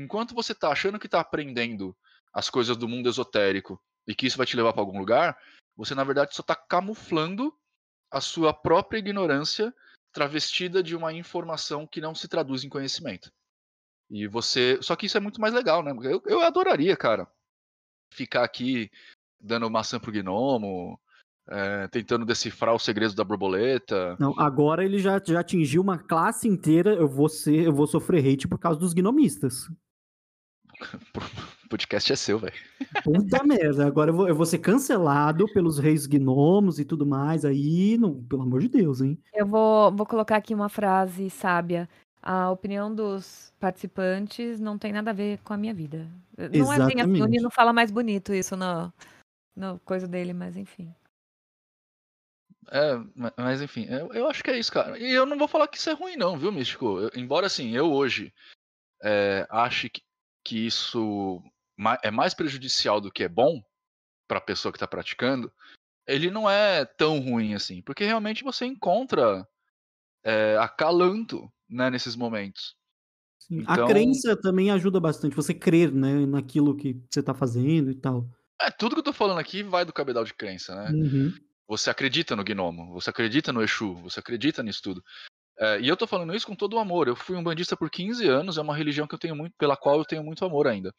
enquanto 0.00 0.34
você 0.34 0.52
está 0.52 0.70
achando 0.70 0.98
que 0.98 1.06
está 1.06 1.20
aprendendo 1.20 1.96
as 2.32 2.48
coisas 2.48 2.76
do 2.76 2.88
mundo 2.88 3.08
esotérico 3.08 3.80
e 4.06 4.14
que 4.14 4.26
isso 4.26 4.38
vai 4.38 4.46
te 4.46 4.56
levar 4.56 4.72
para 4.72 4.82
algum 4.82 4.98
lugar, 4.98 5.38
você 5.76 5.94
na 5.94 6.04
verdade 6.04 6.34
só 6.34 6.40
está 6.40 6.54
camuflando 6.54 7.54
a 8.10 8.20
sua 8.20 8.52
própria 8.52 8.98
ignorância 8.98 9.74
travestida 10.12 10.82
de 10.82 10.96
uma 10.96 11.12
informação 11.12 11.86
que 11.86 12.00
não 12.00 12.14
se 12.14 12.28
traduz 12.28 12.64
em 12.64 12.68
conhecimento. 12.68 13.30
E 14.10 14.26
você. 14.26 14.78
Só 14.82 14.96
que 14.96 15.06
isso 15.06 15.16
é 15.16 15.20
muito 15.20 15.40
mais 15.40 15.54
legal, 15.54 15.82
né? 15.82 15.92
Eu, 16.02 16.20
eu 16.26 16.40
adoraria, 16.40 16.96
cara, 16.96 17.28
ficar 18.12 18.42
aqui 18.42 18.90
dando 19.40 19.70
maçã 19.70 20.00
pro 20.00 20.10
gnomo, 20.10 20.98
é, 21.48 21.86
tentando 21.88 22.26
decifrar 22.26 22.74
os 22.74 22.82
segredos 22.82 23.14
da 23.14 23.22
borboleta. 23.22 24.16
Não, 24.18 24.38
agora 24.38 24.84
ele 24.84 24.98
já, 24.98 25.22
já 25.24 25.40
atingiu 25.40 25.80
uma 25.80 25.98
classe 25.98 26.48
inteira. 26.48 26.92
Eu 26.94 27.06
vou 27.06 27.28
ser, 27.28 27.66
eu 27.66 27.72
vou 27.72 27.86
sofrer 27.86 28.26
hate 28.26 28.48
por 28.48 28.58
causa 28.58 28.80
dos 28.80 28.92
gnomistas. 28.92 29.68
o 31.64 31.68
podcast 31.68 32.12
é 32.12 32.16
seu, 32.16 32.38
velho. 32.38 32.54
Puta 33.04 33.42
merda, 33.44 33.86
agora 33.86 34.10
eu 34.10 34.14
vou, 34.14 34.28
eu 34.28 34.34
vou 34.34 34.46
ser 34.46 34.58
cancelado 34.58 35.46
pelos 35.52 35.78
reis 35.78 36.06
gnomos 36.06 36.78
e 36.78 36.84
tudo 36.84 37.06
mais. 37.06 37.44
Aí, 37.44 37.96
não, 37.98 38.22
pelo 38.24 38.42
amor 38.42 38.60
de 38.60 38.68
Deus, 38.68 39.00
hein? 39.00 39.18
Eu 39.34 39.46
vou, 39.46 39.92
vou 39.92 40.06
colocar 40.06 40.36
aqui 40.36 40.54
uma 40.54 40.68
frase 40.68 41.30
sábia. 41.30 41.88
A 42.22 42.50
opinião 42.50 42.94
dos 42.94 43.52
participantes 43.58 44.60
não 44.60 44.76
tem 44.76 44.92
nada 44.92 45.10
a 45.10 45.14
ver 45.14 45.38
com 45.38 45.54
a 45.54 45.56
minha 45.56 45.72
vida. 45.72 46.06
Não 46.36 46.46
Exatamente. 46.46 47.00
é 47.00 47.06
bem 47.06 47.14
assim, 47.14 47.22
o 47.22 47.26
Nino 47.26 47.50
fala 47.50 47.72
mais 47.72 47.90
bonito 47.90 48.34
isso 48.34 48.56
no, 48.56 48.92
no 49.56 49.78
coisa 49.80 50.06
dele, 50.06 50.34
mas 50.34 50.56
enfim. 50.56 50.94
É, 52.70 53.00
mas 53.36 53.62
enfim, 53.62 53.86
eu, 53.88 54.12
eu, 54.12 54.28
acho 54.28 54.44
que 54.44 54.50
é 54.50 54.58
isso, 54.58 54.70
cara. 54.70 54.98
E 54.98 55.10
eu 55.10 55.24
não 55.24 55.38
vou 55.38 55.48
falar 55.48 55.66
que 55.66 55.78
isso 55.78 55.90
é 55.90 55.92
ruim, 55.92 56.16
não, 56.16 56.38
viu, 56.38 56.52
Místico? 56.52 57.00
Eu, 57.00 57.10
embora 57.16 57.46
assim, 57.46 57.74
eu 57.74 57.90
hoje 57.90 58.32
é, 59.02 59.46
ache 59.50 59.88
que, 59.88 60.02
que 60.44 60.66
isso 60.66 61.42
é 62.02 62.10
mais 62.10 62.34
prejudicial 62.34 63.00
do 63.00 63.10
que 63.10 63.24
é 63.24 63.28
bom 63.28 63.62
para 64.28 64.38
a 64.38 64.42
pessoa 64.42 64.72
que 64.72 64.76
está 64.76 64.86
praticando, 64.86 65.52
ele 66.06 66.30
não 66.30 66.48
é 66.48 66.84
tão 66.84 67.18
ruim 67.18 67.54
assim, 67.54 67.82
porque 67.82 68.04
realmente 68.04 68.44
você 68.44 68.66
encontra 68.66 69.46
é, 70.24 70.56
acalanto 70.58 71.50
né, 71.68 71.90
nesses 71.90 72.16
momentos. 72.16 72.76
Sim, 73.38 73.60
então, 73.60 73.84
a 73.84 73.88
crença 73.88 74.36
também 74.36 74.70
ajuda 74.70 75.00
bastante, 75.00 75.34
você 75.34 75.54
crer 75.54 75.92
né, 75.92 76.26
naquilo 76.26 76.76
que 76.76 77.00
você 77.10 77.20
está 77.20 77.34
fazendo 77.34 77.90
e 77.90 77.94
tal. 77.94 78.28
É, 78.60 78.70
tudo 78.70 78.94
que 78.94 79.00
eu 79.00 79.04
tô 79.04 79.12
falando 79.12 79.38
aqui 79.38 79.62
vai 79.62 79.84
do 79.84 79.92
cabedal 79.92 80.24
de 80.24 80.34
crença, 80.34 80.74
né? 80.74 80.90
Uhum. 80.90 81.32
Você 81.66 81.88
acredita 81.88 82.36
no 82.36 82.44
gnomo, 82.44 82.92
você 82.92 83.10
acredita 83.10 83.52
no 83.52 83.62
Exu, 83.62 83.94
você 83.94 84.20
acredita 84.20 84.62
nisso 84.62 84.82
tudo. 84.82 85.04
É, 85.60 85.80
e 85.80 85.88
eu 85.88 85.96
tô 85.96 86.06
falando 86.06 86.34
isso 86.34 86.46
com 86.46 86.56
todo 86.56 86.74
o 86.74 86.78
amor. 86.78 87.06
Eu 87.06 87.14
fui 87.14 87.36
um 87.36 87.42
bandista 87.42 87.76
por 87.76 87.90
15 87.90 88.26
anos, 88.26 88.56
é 88.56 88.62
uma 88.62 88.74
religião 88.74 89.06
que 89.06 89.14
eu 89.14 89.18
tenho 89.18 89.36
muito, 89.36 89.54
pela 89.58 89.76
qual 89.76 89.98
eu 89.98 90.04
tenho 90.04 90.24
muito 90.24 90.44
amor 90.44 90.66
ainda. 90.66 90.94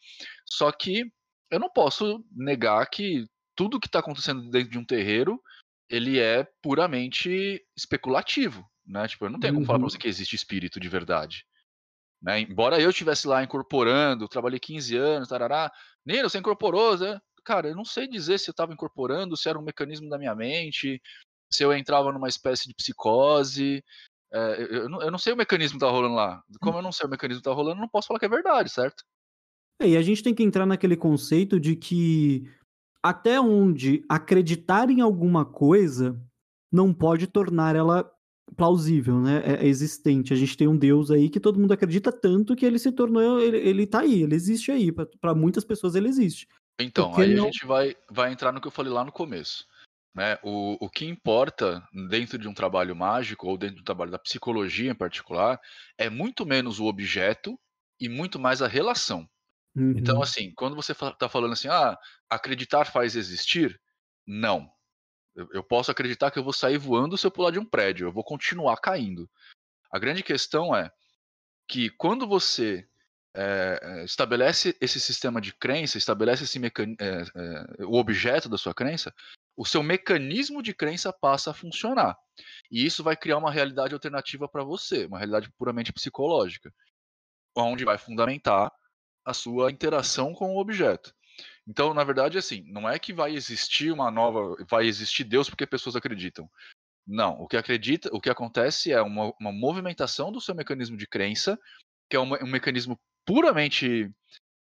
Só 0.45 0.71
que 0.71 1.11
eu 1.49 1.59
não 1.59 1.69
posso 1.69 2.23
negar 2.31 2.85
que 2.87 3.25
tudo 3.55 3.79
que 3.79 3.87
está 3.87 3.99
acontecendo 3.99 4.49
dentro 4.49 4.69
de 4.69 4.77
um 4.77 4.85
terreiro, 4.85 5.41
ele 5.89 6.19
é 6.19 6.47
puramente 6.61 7.61
especulativo, 7.75 8.65
né? 8.85 9.07
Tipo, 9.07 9.25
eu 9.25 9.29
não 9.31 9.39
tenho 9.39 9.53
como 9.55 9.65
falar 9.65 9.79
para 9.79 9.85
Uhum. 9.85 9.89
você 9.89 9.97
que 9.97 10.07
existe 10.07 10.35
espírito 10.35 10.79
de 10.79 10.87
verdade. 10.87 11.43
Né? 12.21 12.41
Embora 12.41 12.79
eu 12.79 12.91
estivesse 12.91 13.27
lá 13.27 13.43
incorporando, 13.43 14.27
trabalhei 14.27 14.59
15 14.59 14.95
anos, 14.95 15.27
tarará, 15.27 15.71
Nino, 16.05 16.29
você 16.29 16.37
incorporou, 16.37 16.97
né? 16.97 17.19
Cara, 17.43 17.69
eu 17.69 17.75
não 17.75 17.83
sei 17.83 18.07
dizer 18.07 18.39
se 18.39 18.47
eu 18.47 18.51
estava 18.51 18.71
incorporando, 18.71 19.35
se 19.35 19.49
era 19.49 19.57
um 19.57 19.63
mecanismo 19.63 20.07
da 20.07 20.19
minha 20.19 20.35
mente, 20.35 21.01
se 21.51 21.63
eu 21.63 21.73
entrava 21.73 22.11
numa 22.11 22.27
espécie 22.27 22.67
de 22.67 22.75
psicose. 22.75 23.83
É, 24.33 24.61
eu, 24.61 24.89
eu 25.01 25.11
não, 25.11 25.17
sei 25.17 25.33
o 25.33 25.37
mecanismo 25.37 25.77
que 25.77 25.85
tá 25.85 25.91
rolando 25.91 26.15
lá. 26.15 26.41
Como 26.59 26.77
eu 26.77 26.81
não 26.81 26.91
sei 26.91 27.05
o 27.05 27.09
mecanismo 27.09 27.41
que 27.41 27.49
tá 27.49 27.53
rolando, 27.53 27.77
eu 27.77 27.81
não 27.81 27.89
posso 27.89 28.07
falar 28.07 28.19
que 28.19 28.25
é 28.25 28.29
verdade, 28.29 28.69
certo? 28.69 29.03
É, 29.81 29.89
e 29.89 29.97
a 29.97 30.01
gente 30.01 30.23
tem 30.23 30.33
que 30.33 30.43
entrar 30.43 30.65
naquele 30.65 30.95
conceito 30.95 31.59
de 31.59 31.75
que 31.75 32.49
até 33.03 33.41
onde 33.41 34.05
acreditar 34.07 34.89
em 34.89 35.01
alguma 35.01 35.43
coisa 35.43 36.19
não 36.71 36.93
pode 36.93 37.27
tornar 37.27 37.75
ela 37.75 38.09
plausível, 38.55 39.19
né? 39.19 39.41
É, 39.45 39.65
é 39.65 39.67
existente. 39.67 40.33
A 40.33 40.35
gente 40.35 40.55
tem 40.55 40.67
um 40.67 40.77
Deus 40.77 41.11
aí 41.11 41.29
que 41.29 41.39
todo 41.39 41.59
mundo 41.59 41.73
acredita 41.73 42.11
tanto 42.11 42.55
que 42.55 42.65
ele 42.65 42.79
se 42.79 42.91
tornou, 42.91 43.39
ele, 43.39 43.57
ele 43.57 43.87
tá 43.87 44.01
aí, 44.01 44.23
ele 44.23 44.35
existe 44.35 44.71
aí. 44.71 44.91
Para 44.91 45.33
muitas 45.33 45.63
pessoas 45.63 45.95
ele 45.95 46.07
existe. 46.07 46.47
Então, 46.79 47.09
Porque 47.09 47.23
aí 47.23 47.35
não- 47.35 47.43
a 47.43 47.45
gente 47.47 47.65
vai, 47.65 47.95
vai 48.09 48.31
entrar 48.31 48.51
no 48.51 48.61
que 48.61 48.67
eu 48.67 48.71
falei 48.71 48.91
lá 48.91 49.03
no 49.03 49.11
começo. 49.11 49.65
Né? 50.13 50.37
O, 50.43 50.77
o 50.85 50.89
que 50.89 51.05
importa 51.05 51.81
dentro 52.09 52.37
de 52.37 52.47
um 52.47 52.53
trabalho 52.53 52.95
mágico, 52.95 53.47
ou 53.47 53.57
dentro 53.57 53.77
do 53.77 53.83
trabalho 53.83 54.11
da 54.11 54.19
psicologia 54.19 54.91
em 54.91 54.95
particular, 54.95 55.59
é 55.97 56.09
muito 56.09 56.45
menos 56.45 56.79
o 56.79 56.85
objeto 56.85 57.59
e 57.99 58.09
muito 58.09 58.39
mais 58.39 58.61
a 58.61 58.67
relação. 58.67 59.27
Uhum. 59.75 59.93
Então, 59.97 60.21
assim, 60.21 60.51
quando 60.53 60.75
você 60.75 60.91
está 60.91 61.29
falando 61.29 61.53
assim, 61.53 61.69
ah, 61.69 61.97
acreditar 62.29 62.85
faz 62.85 63.15
existir? 63.15 63.79
Não. 64.27 64.69
Eu, 65.33 65.47
eu 65.53 65.63
posso 65.63 65.89
acreditar 65.91 66.29
que 66.29 66.37
eu 66.37 66.43
vou 66.43 66.51
sair 66.51 66.77
voando 66.77 67.17
se 67.17 67.25
eu 67.25 67.31
pular 67.31 67.51
de 67.51 67.59
um 67.59 67.65
prédio, 67.65 68.07
eu 68.07 68.11
vou 68.11 68.23
continuar 68.23 68.77
caindo. 68.77 69.29
A 69.89 69.97
grande 69.97 70.23
questão 70.23 70.75
é 70.75 70.91
que 71.67 71.89
quando 71.91 72.27
você 72.27 72.85
é, 73.33 74.03
estabelece 74.03 74.75
esse 74.81 74.99
sistema 74.99 75.39
de 75.39 75.53
crença, 75.53 75.97
estabelece 75.97 76.43
esse 76.43 76.59
mecan... 76.59 76.95
é, 76.99 77.21
é, 77.21 77.85
o 77.85 77.95
objeto 77.95 78.49
da 78.49 78.57
sua 78.57 78.73
crença, 78.73 79.13
o 79.61 79.65
seu 79.65 79.83
mecanismo 79.83 80.63
de 80.63 80.73
crença 80.73 81.13
passa 81.13 81.51
a 81.51 81.53
funcionar. 81.53 82.17
E 82.71 82.83
isso 82.83 83.03
vai 83.03 83.15
criar 83.15 83.37
uma 83.37 83.51
realidade 83.51 83.93
alternativa 83.93 84.49
para 84.49 84.63
você, 84.63 85.05
uma 85.05 85.19
realidade 85.19 85.51
puramente 85.51 85.93
psicológica, 85.93 86.73
onde 87.55 87.85
vai 87.85 87.95
fundamentar 87.95 88.71
a 89.23 89.35
sua 89.35 89.69
interação 89.69 90.33
com 90.33 90.55
o 90.55 90.59
objeto. 90.59 91.13
Então, 91.67 91.93
na 91.93 92.03
verdade, 92.03 92.39
assim, 92.39 92.63
não 92.71 92.89
é 92.89 92.97
que 92.97 93.13
vai 93.13 93.35
existir 93.35 93.91
uma 93.91 94.09
nova, 94.09 94.55
vai 94.67 94.87
existir 94.87 95.25
Deus 95.25 95.47
porque 95.47 95.67
pessoas 95.67 95.95
acreditam. 95.95 96.49
Não, 97.05 97.39
o 97.39 97.47
que 97.47 97.55
acredita, 97.55 98.09
o 98.11 98.19
que 98.19 98.31
acontece 98.31 98.91
é 98.91 98.99
uma, 98.99 99.31
uma 99.39 99.51
movimentação 99.51 100.31
do 100.31 100.41
seu 100.41 100.55
mecanismo 100.55 100.97
de 100.97 101.05
crença, 101.05 101.55
que 102.09 102.15
é 102.15 102.19
um, 102.19 102.33
um 102.33 102.47
mecanismo 102.47 102.99
puramente 103.23 104.11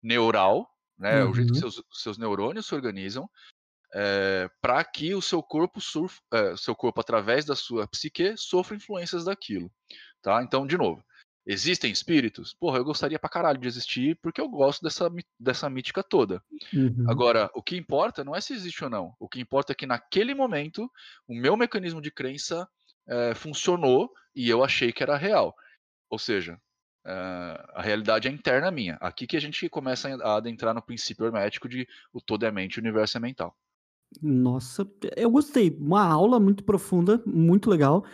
neural, 0.03 0.69
né? 0.99 1.23
O 1.23 1.33
jeito 1.33 1.53
que 1.53 1.61
Uhum. 1.61 1.71
seus, 1.71 1.85
seus 1.93 2.19
neurônios 2.19 2.67
se 2.67 2.75
organizam, 2.75 3.31
é, 3.95 4.51
para 4.61 4.85
que 4.85 5.15
o 5.15 5.23
seu 5.23 5.43
corpo 5.43 5.81
surf, 5.81 6.21
é, 6.33 6.57
seu 6.57 6.75
corpo 6.75 7.01
através 7.01 7.45
da 7.45 7.57
sua 7.57 7.87
psique 7.87 8.35
sofra 8.37 8.77
influências 8.77 9.25
daquilo, 9.25 9.71
tá? 10.23 10.43
Então, 10.43 10.67
de 10.67 10.77
novo, 10.77 11.03
existem 11.47 11.91
espíritos? 11.91 12.55
Porra, 12.55 12.79
eu 12.79 12.85
gostaria 12.85 13.19
pra 13.19 13.31
caralho 13.31 13.59
de 13.59 13.67
existir 13.67 14.19
porque 14.23 14.41
eu 14.41 14.49
gosto 14.49 14.83
dessa, 14.83 15.11
dessa 15.41 15.71
mítica 15.71 16.03
toda. 16.03 16.43
Uhum. 16.73 17.07
Agora, 17.09 17.51
o 17.55 17.63
que 17.63 17.77
importa 17.77 18.23
não 18.23 18.37
é 18.37 18.41
se 18.41 18.53
existe 18.53 18.85
ou 18.85 18.91
não. 18.91 19.15
O 19.19 19.29
que 19.29 19.41
importa 19.41 19.73
é 19.73 19.75
que 19.75 19.87
naquele 19.87 20.35
momento 20.35 20.91
o 21.27 21.35
meu 21.35 21.57
mecanismo 21.57 22.03
de 22.03 22.11
crença 22.11 22.69
eh, 23.09 23.35
funcionou 23.35 24.13
e 24.37 24.51
eu 24.51 24.63
achei 24.63 24.93
que 24.93 25.03
era 25.03 25.17
real. 25.17 25.57
Ou 26.11 26.19
seja, 26.19 26.61
eh, 27.07 27.67
a 27.73 27.81
realidade 27.81 28.29
é 28.29 28.31
interna 28.31 28.71
minha. 28.71 28.99
Aqui 29.01 29.27
que 29.27 29.37
a 29.37 29.41
gente 29.41 29.67
começa 29.71 30.15
a 30.23 30.37
adentrar 30.37 30.75
no 30.75 30.83
princípio 30.83 31.25
hermético 31.25 31.67
de 31.67 31.89
o 32.13 32.21
todo 32.21 32.45
é 32.45 32.51
mente, 32.51 32.79
o 32.79 32.83
universo 32.83 33.17
é 33.17 33.21
mental. 33.21 33.57
Nossa, 34.23 34.91
eu 35.17 35.31
gostei. 35.31 35.71
Uma 35.79 36.05
aula 36.05 36.41
muito 36.41 36.65
profunda, 36.65 37.23
muito 37.27 37.69
legal. 37.71 38.05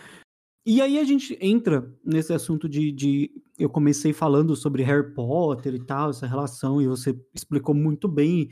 E 0.66 0.80
aí 0.82 0.98
a 0.98 1.04
gente 1.04 1.38
entra 1.40 1.92
nesse 2.04 2.32
assunto 2.32 2.68
de, 2.68 2.92
de- 2.92 3.30
Eu 3.58 3.70
comecei 3.70 4.12
falando 4.12 4.56
sobre 4.56 4.82
Harry 4.84 5.14
Potter 5.14 5.74
e 5.74 5.84
tal, 5.84 6.10
essa 6.10 6.26
relação, 6.26 6.82
e 6.82 6.88
você 6.88 7.18
explicou 7.34 7.74
muito 7.74 8.08
bem 8.08 8.50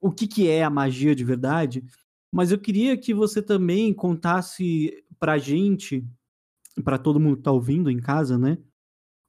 o 0.00 0.10
que, 0.12 0.26
que 0.28 0.48
é 0.48 0.64
a 0.64 0.70
magia 0.70 1.14
de 1.14 1.24
verdade. 1.24 1.84
Mas 2.32 2.52
eu 2.52 2.58
queria 2.58 2.96
que 2.96 3.14
você 3.14 3.42
também 3.42 3.94
contasse 3.94 5.04
pra 5.20 5.38
gente, 5.38 6.04
pra 6.84 6.98
todo 6.98 7.20
mundo 7.20 7.38
que 7.38 7.42
tá 7.44 7.52
ouvindo 7.52 7.90
em 7.90 7.98
casa, 7.98 8.38
né? 8.38 8.58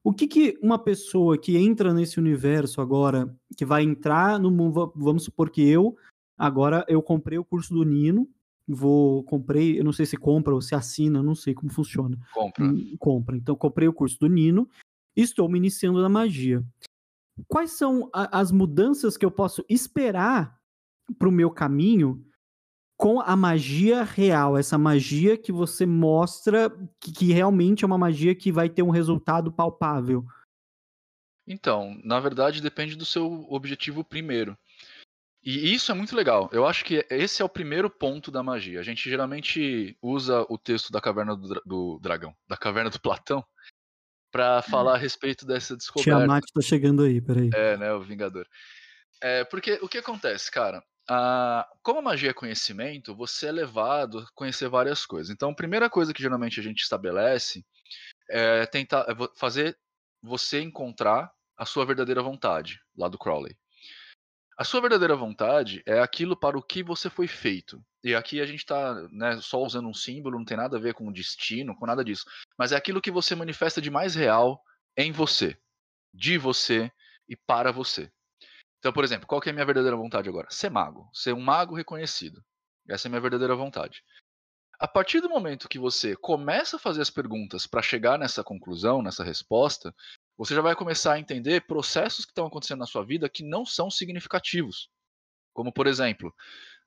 O 0.04 0.14
que, 0.14 0.28
que 0.28 0.58
uma 0.62 0.80
pessoa 0.80 1.38
que 1.38 1.58
entra 1.58 1.94
nesse 1.94 2.20
universo 2.20 2.82
agora, 2.82 3.34
que 3.58 3.66
vai 3.66 3.84
entrar 3.84 4.40
no 4.40 4.52
mundo, 4.52 4.92
vamos 4.96 5.24
supor 5.26 5.50
que 5.50 5.68
eu, 5.68 5.98
agora 6.40 6.84
eu 6.88 7.04
comprei 7.04 7.38
o 7.38 7.44
curso 7.46 7.74
do 7.74 7.84
Nino, 7.84 8.28
vou, 8.68 9.24
comprei, 9.26 9.80
eu 9.80 9.84
não 9.84 9.92
sei 9.94 10.06
se 10.06 10.16
compra 10.18 10.54
ou 10.56 10.62
se 10.62 10.74
assina, 10.74 11.22
não 11.22 11.36
sei 11.36 11.54
como 11.54 11.72
funciona. 11.72 12.18
Compra. 12.34 12.64
Hum, 12.66 12.96
Compra. 12.98 13.36
Então, 13.38 13.56
comprei 13.56 13.88
o 13.88 13.94
curso 13.94 14.18
do 14.20 14.28
Nino 14.28 14.68
e 15.16 15.22
estou 15.22 15.50
me 15.50 15.58
iniciando 15.58 16.02
na 16.02 16.10
magia. 16.10 16.64
Quais 17.48 17.72
são 17.72 18.10
a- 18.14 18.40
as 18.40 18.52
mudanças 18.52 19.18
que 19.18 19.26
eu 19.26 19.32
posso 19.32 19.64
esperar 19.70 20.60
para 21.18 21.28
o 21.30 21.32
meu 21.32 21.50
caminho 21.52 22.26
com 22.98 23.20
a 23.22 23.36
magia 23.36 24.04
real? 24.04 24.58
Essa 24.58 24.78
magia 24.78 25.38
que 25.38 25.52
você 25.52 25.86
mostra 25.86 26.70
que, 27.00 27.12
que 27.12 27.32
realmente 27.34 27.84
é 27.84 27.88
uma 27.88 27.98
magia 27.98 28.36
que 28.36 28.52
vai 28.52 28.70
ter 28.70 28.84
um 28.84 28.90
resultado 28.90 29.52
palpável. 29.52 30.26
Então, 31.48 32.00
na 32.04 32.20
verdade, 32.20 32.62
depende 32.62 32.96
do 32.96 33.06
seu 33.06 33.48
objetivo 33.50 34.04
primeiro. 34.04 34.56
E 35.42 35.74
isso 35.74 35.92
é 35.92 35.96
muito 35.96 36.16
legal. 36.16 36.50
Eu 36.52 36.68
acho 36.68 36.84
que 36.84 37.06
esse 37.10 37.42
é 37.42 37.46
o 37.46 37.50
primeiro 37.50 37.90
ponto 37.90 38.30
da 38.30 38.44
magia. 38.44 38.80
A 38.80 38.84
gente 38.84 39.10
geralmente 39.10 39.98
usa 40.02 40.46
o 40.50 40.58
texto 40.58 40.92
da 40.92 41.00
caverna 41.00 41.36
do, 41.36 41.48
dra- 41.48 41.62
do 41.66 42.00
dragão, 42.02 42.36
da 42.48 42.58
caverna 42.58 42.90
do 42.90 43.00
Platão, 43.00 43.44
para 44.32 44.62
falar 44.62 44.96
a 44.96 44.98
respeito 44.98 45.46
dessa 45.46 45.78
descoberta. 45.78 46.20
Tiamat 46.20 46.44
tá 46.54 46.62
chegando 46.62 47.04
aí, 47.04 47.22
peraí. 47.22 47.50
É, 47.54 47.78
né, 47.78 47.94
o 47.94 48.02
Vingador. 48.02 48.46
É, 49.22 49.44
porque 49.46 49.80
o 49.82 49.88
que 49.88 49.98
acontece, 49.98 50.52
cara? 50.52 50.84
Ah, 51.10 51.68
como 51.82 52.00
a 52.00 52.04
magia 52.04 52.30
é 52.30 52.34
conhecimento, 52.34 53.16
você 53.16 53.48
é 53.48 53.52
levado 53.52 54.20
a 54.20 54.26
conhecer 54.36 54.70
várias 54.70 55.06
coisas. 55.06 55.34
Então, 55.34 55.50
a 55.50 55.56
primeira 55.56 55.90
coisa 55.90 56.14
que 56.14 56.22
geralmente 56.22 56.60
a 56.60 56.64
gente 56.64 56.82
estabelece 56.82 57.66
é 58.30 58.66
tentar 58.68 59.06
é 59.10 59.16
fazer 59.36 59.78
você 60.22 60.62
encontrar 60.62 61.32
a 61.58 61.66
sua 61.66 61.86
verdadeira 61.86 62.22
vontade, 62.22 62.80
lá 62.96 63.08
do 63.08 63.18
Crowley. 63.18 63.58
A 64.60 64.66
sua 64.66 64.82
verdadeira 64.82 65.16
vontade 65.16 65.82
é 65.86 66.02
aquilo 66.02 66.36
para 66.36 66.58
o 66.58 66.62
que 66.62 66.84
você 66.84 67.10
foi 67.10 67.30
feito. 67.30 67.82
E 68.04 68.14
aqui 68.14 68.42
a 68.42 68.46
gente 68.46 68.60
está 68.60 68.94
né, 69.10 69.40
só 69.40 69.64
usando 69.64 69.88
um 69.88 69.94
símbolo, 69.94 70.38
não 70.38 70.44
tem 70.44 70.58
nada 70.58 70.76
a 70.76 70.80
ver 70.82 70.94
com 70.94 71.10
destino, 71.14 71.74
com 71.74 71.86
nada 71.86 72.04
disso. 72.04 72.26
Mas 72.58 72.74
é 72.74 72.76
aquilo 72.76 73.00
que 73.00 73.10
você 73.10 73.34
manifesta 73.36 73.82
de 73.82 73.90
mais 73.90 74.16
real 74.16 74.62
em 74.98 75.14
você, 75.14 75.58
de 76.14 76.38
você 76.38 76.92
e 77.26 77.38
para 77.38 77.72
você. 77.72 78.12
Então, 78.80 78.92
por 78.92 79.06
exemplo, 79.06 79.26
qual 79.26 79.40
é 79.46 79.50
a 79.50 79.54
minha 79.54 79.66
verdadeira 79.66 79.96
vontade 79.96 80.28
agora? 80.28 80.48
Ser 80.52 80.70
mago, 80.70 81.10
ser 81.14 81.34
um 81.34 81.40
mago 81.40 81.74
reconhecido. 81.74 82.44
Essa 82.90 83.08
é 83.08 83.10
a 83.10 83.12
minha 83.12 83.22
verdadeira 83.22 83.56
vontade. 83.56 84.04
A 84.78 84.90
partir 84.90 85.22
do 85.22 85.30
momento 85.30 85.70
que 85.70 85.80
você 85.80 86.18
começa 86.18 86.76
a 86.76 86.80
fazer 86.80 87.02
as 87.02 87.10
perguntas 87.10 87.66
para 87.66 87.82
chegar 87.82 88.20
nessa 88.20 88.44
conclusão, 88.44 89.02
nessa 89.02 89.24
resposta, 89.24 89.96
você 90.40 90.56
já 90.56 90.62
vai 90.62 90.74
começar 90.74 91.16
a 91.16 91.20
entender 91.20 91.68
processos 91.68 92.24
que 92.24 92.32
estão 92.32 92.48
acontecendo 92.48 92.80
na 92.80 92.86
sua 92.86 93.04
vida 93.04 93.28
que 93.28 93.44
não 93.44 93.66
são 93.66 93.92
significativos. 93.92 94.90
Como, 95.54 95.70
por 95.74 95.86
exemplo, 95.86 96.34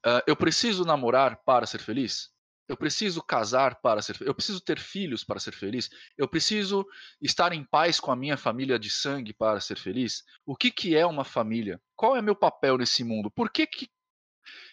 ah, 0.06 0.22
eu 0.26 0.34
preciso 0.34 0.86
namorar 0.86 1.36
para 1.44 1.66
ser 1.66 1.78
feliz? 1.78 2.30
Eu 2.66 2.78
preciso 2.78 3.22
casar 3.22 3.78
para 3.82 4.00
ser 4.00 4.14
feliz? 4.14 4.28
Eu 4.28 4.34
preciso 4.34 4.58
ter 4.58 4.78
filhos 4.78 5.22
para 5.22 5.38
ser 5.38 5.52
feliz? 5.52 5.90
Eu 6.16 6.26
preciso 6.26 6.86
estar 7.20 7.52
em 7.52 7.62
paz 7.62 8.00
com 8.00 8.10
a 8.10 8.16
minha 8.16 8.38
família 8.38 8.78
de 8.78 8.88
sangue 8.88 9.34
para 9.34 9.60
ser 9.60 9.76
feliz? 9.76 10.24
O 10.46 10.56
que, 10.56 10.70
que 10.70 10.96
é 10.96 11.04
uma 11.04 11.22
família? 11.24 11.78
Qual 11.94 12.16
é 12.16 12.22
meu 12.22 12.34
papel 12.34 12.78
nesse 12.78 13.04
mundo? 13.04 13.30
Por 13.30 13.50
que, 13.50 13.66
que 13.66 13.90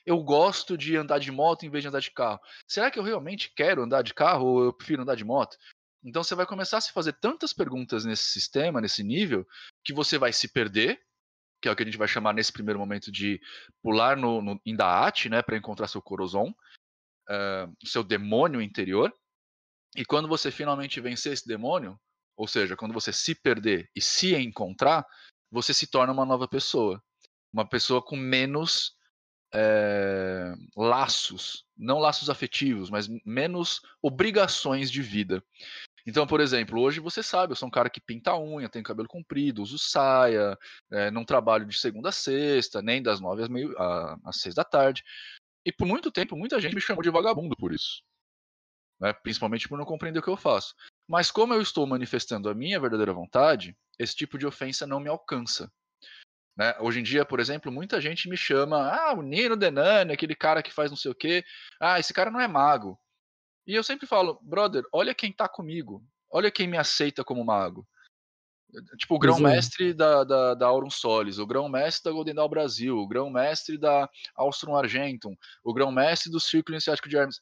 eu 0.06 0.24
gosto 0.24 0.78
de 0.78 0.96
andar 0.96 1.20
de 1.20 1.32
moto 1.34 1.66
em 1.66 1.70
vez 1.70 1.84
de 1.84 1.90
andar 1.90 2.00
de 2.00 2.12
carro? 2.12 2.40
Será 2.66 2.90
que 2.90 2.98
eu 2.98 3.04
realmente 3.04 3.52
quero 3.54 3.84
andar 3.84 4.04
de 4.04 4.14
carro 4.14 4.46
ou 4.46 4.64
eu 4.64 4.74
prefiro 4.74 5.02
andar 5.02 5.16
de 5.16 5.26
moto? 5.26 5.58
Então 6.04 6.24
você 6.24 6.36
vai 6.36 6.46
começar 6.46 6.78
a 6.78 6.82
se 6.82 6.92
fazer 6.92 7.14
tantas 7.14 7.54
perguntas 7.54 8.06
nesse 8.06 8.26
sistema, 8.26 8.80
nesse 8.80 9.04
nível, 9.04 9.46
que 9.84 9.94
você 9.94 10.18
vai 10.18 10.32
se 10.32 10.48
perder, 10.48 11.02
que 11.62 11.68
é 11.68 11.72
o 11.72 11.76
que 11.76 11.84
a 11.84 11.86
gente 11.86 11.98
vai 11.98 12.08
chamar 12.08 12.34
nesse 12.34 12.54
primeiro 12.54 12.80
momento 12.80 13.12
de 13.12 13.40
pular 13.82 14.16
no, 14.16 14.42
no 14.42 14.62
Indaat, 14.66 15.28
né, 15.28 15.42
para 15.42 15.58
encontrar 15.58 15.88
seu 15.88 16.02
Corozon, 16.02 16.50
uh, 17.30 17.88
seu 17.88 18.04
demônio 18.04 18.62
interior. 18.62 19.14
E 19.96 20.06
quando 20.06 20.28
você 20.28 20.52
finalmente 20.52 21.02
vencer 21.02 21.34
esse 21.34 21.48
demônio, 21.48 22.00
ou 22.38 22.48
seja, 22.48 22.78
quando 22.78 22.94
você 22.94 23.12
se 23.12 23.36
perder 23.36 23.90
e 23.94 24.02
se 24.02 24.34
encontrar, 24.36 25.06
você 25.52 25.74
se 25.74 25.88
torna 25.88 26.14
uma 26.14 26.26
nova 26.26 26.48
pessoa, 26.48 27.04
uma 27.52 27.68
pessoa 27.68 28.02
com 28.02 28.16
menos 28.16 28.96
é, 29.54 30.54
laços, 30.76 31.66
não 31.76 32.00
laços 32.00 32.30
afetivos, 32.30 32.90
mas 32.90 33.08
menos 33.26 33.82
obrigações 34.02 34.92
de 34.92 35.02
vida. 35.02 35.44
Então, 36.10 36.26
por 36.26 36.42
exemplo, 36.42 36.82
hoje 36.82 37.00
você 37.00 37.22
sabe, 37.22 37.52
eu 37.52 37.56
sou 37.56 37.68
um 37.68 37.72
cara 37.72 37.88
que 37.88 38.02
pinta 38.02 38.32
a 38.32 38.40
unha, 38.40 38.68
tenho 38.68 38.84
cabelo 38.84 39.08
comprido, 39.08 39.62
uso 39.62 39.78
saia, 39.78 40.58
é, 40.92 41.12
não 41.12 41.24
trabalho 41.24 41.68
de 41.68 41.78
segunda 41.78 42.10
a 42.10 42.12
sexta, 42.12 42.82
nem 42.82 43.00
das 43.00 43.20
nove 43.20 43.44
às, 43.44 43.48
meio, 43.48 43.76
às 44.26 44.42
seis 44.42 44.56
da 44.56 44.64
tarde. 44.64 45.04
E 45.64 45.72
por 45.72 45.86
muito 45.86 46.12
tempo, 46.12 46.36
muita 46.36 46.60
gente 46.60 46.74
me 46.74 46.82
chamou 46.82 47.04
de 47.04 47.12
vagabundo 47.12 47.56
por 47.56 47.72
isso. 47.72 48.02
Né? 49.00 49.14
Principalmente 49.14 49.70
por 49.70 49.78
não 49.78 49.86
compreender 49.86 50.18
o 50.18 50.24
que 50.24 50.30
eu 50.30 50.36
faço. 50.36 50.74
Mas 51.08 51.30
como 51.30 51.54
eu 51.54 51.62
estou 51.62 51.86
manifestando 51.86 52.50
a 52.50 52.56
minha 52.56 52.80
verdadeira 52.80 53.14
vontade, 53.14 53.78
esse 54.00 54.16
tipo 54.16 54.36
de 54.36 54.48
ofensa 54.48 54.88
não 54.88 55.00
me 55.00 55.10
alcança. 55.10 55.72
Né? 56.58 56.76
Hoje 56.80 57.02
em 57.02 57.04
dia, 57.04 57.24
por 57.24 57.40
exemplo, 57.40 57.72
muita 57.72 58.02
gente 58.02 58.28
me 58.28 58.36
chama, 58.36 58.90
ah, 58.92 59.14
o 59.14 59.22
Nino 59.22 59.56
Denani, 59.56 60.12
aquele 60.12 60.34
cara 60.34 60.64
que 60.64 60.74
faz 60.74 60.90
não 60.90 60.98
sei 60.98 61.12
o 61.12 61.16
quê. 61.16 61.46
Ah, 61.80 62.00
esse 62.00 62.16
cara 62.16 62.32
não 62.32 62.42
é 62.42 62.48
mago. 62.48 63.00
E 63.70 63.76
eu 63.76 63.84
sempre 63.84 64.08
falo, 64.08 64.40
brother, 64.42 64.84
olha 64.92 65.14
quem 65.14 65.32
tá 65.32 65.48
comigo. 65.48 66.04
Olha 66.32 66.50
quem 66.50 66.68
me 66.68 66.76
aceita 66.76 67.24
como 67.24 67.46
mago. 67.46 67.88
Tipo, 68.98 69.14
o 69.14 69.18
é. 69.18 69.20
grão-mestre 69.20 69.94
da, 69.94 70.24
da, 70.24 70.56
da 70.56 70.66
Aurum 70.66 70.90
Solis, 70.90 71.38
o 71.38 71.46
grão-mestre 71.46 72.06
da 72.06 72.12
Golden 72.12 72.34
Dawn 72.34 72.50
Brasil, 72.50 72.98
o 72.98 73.08
grão-mestre 73.08 73.78
da 73.78 74.10
Austrum 74.36 74.76
Argentum, 74.76 75.36
o 75.64 75.72
grão-mestre 75.72 76.32
do 76.32 76.40
Círculo 76.40 76.76
Iniciático 76.76 77.08
de 77.08 77.16
Hermes. 77.16 77.40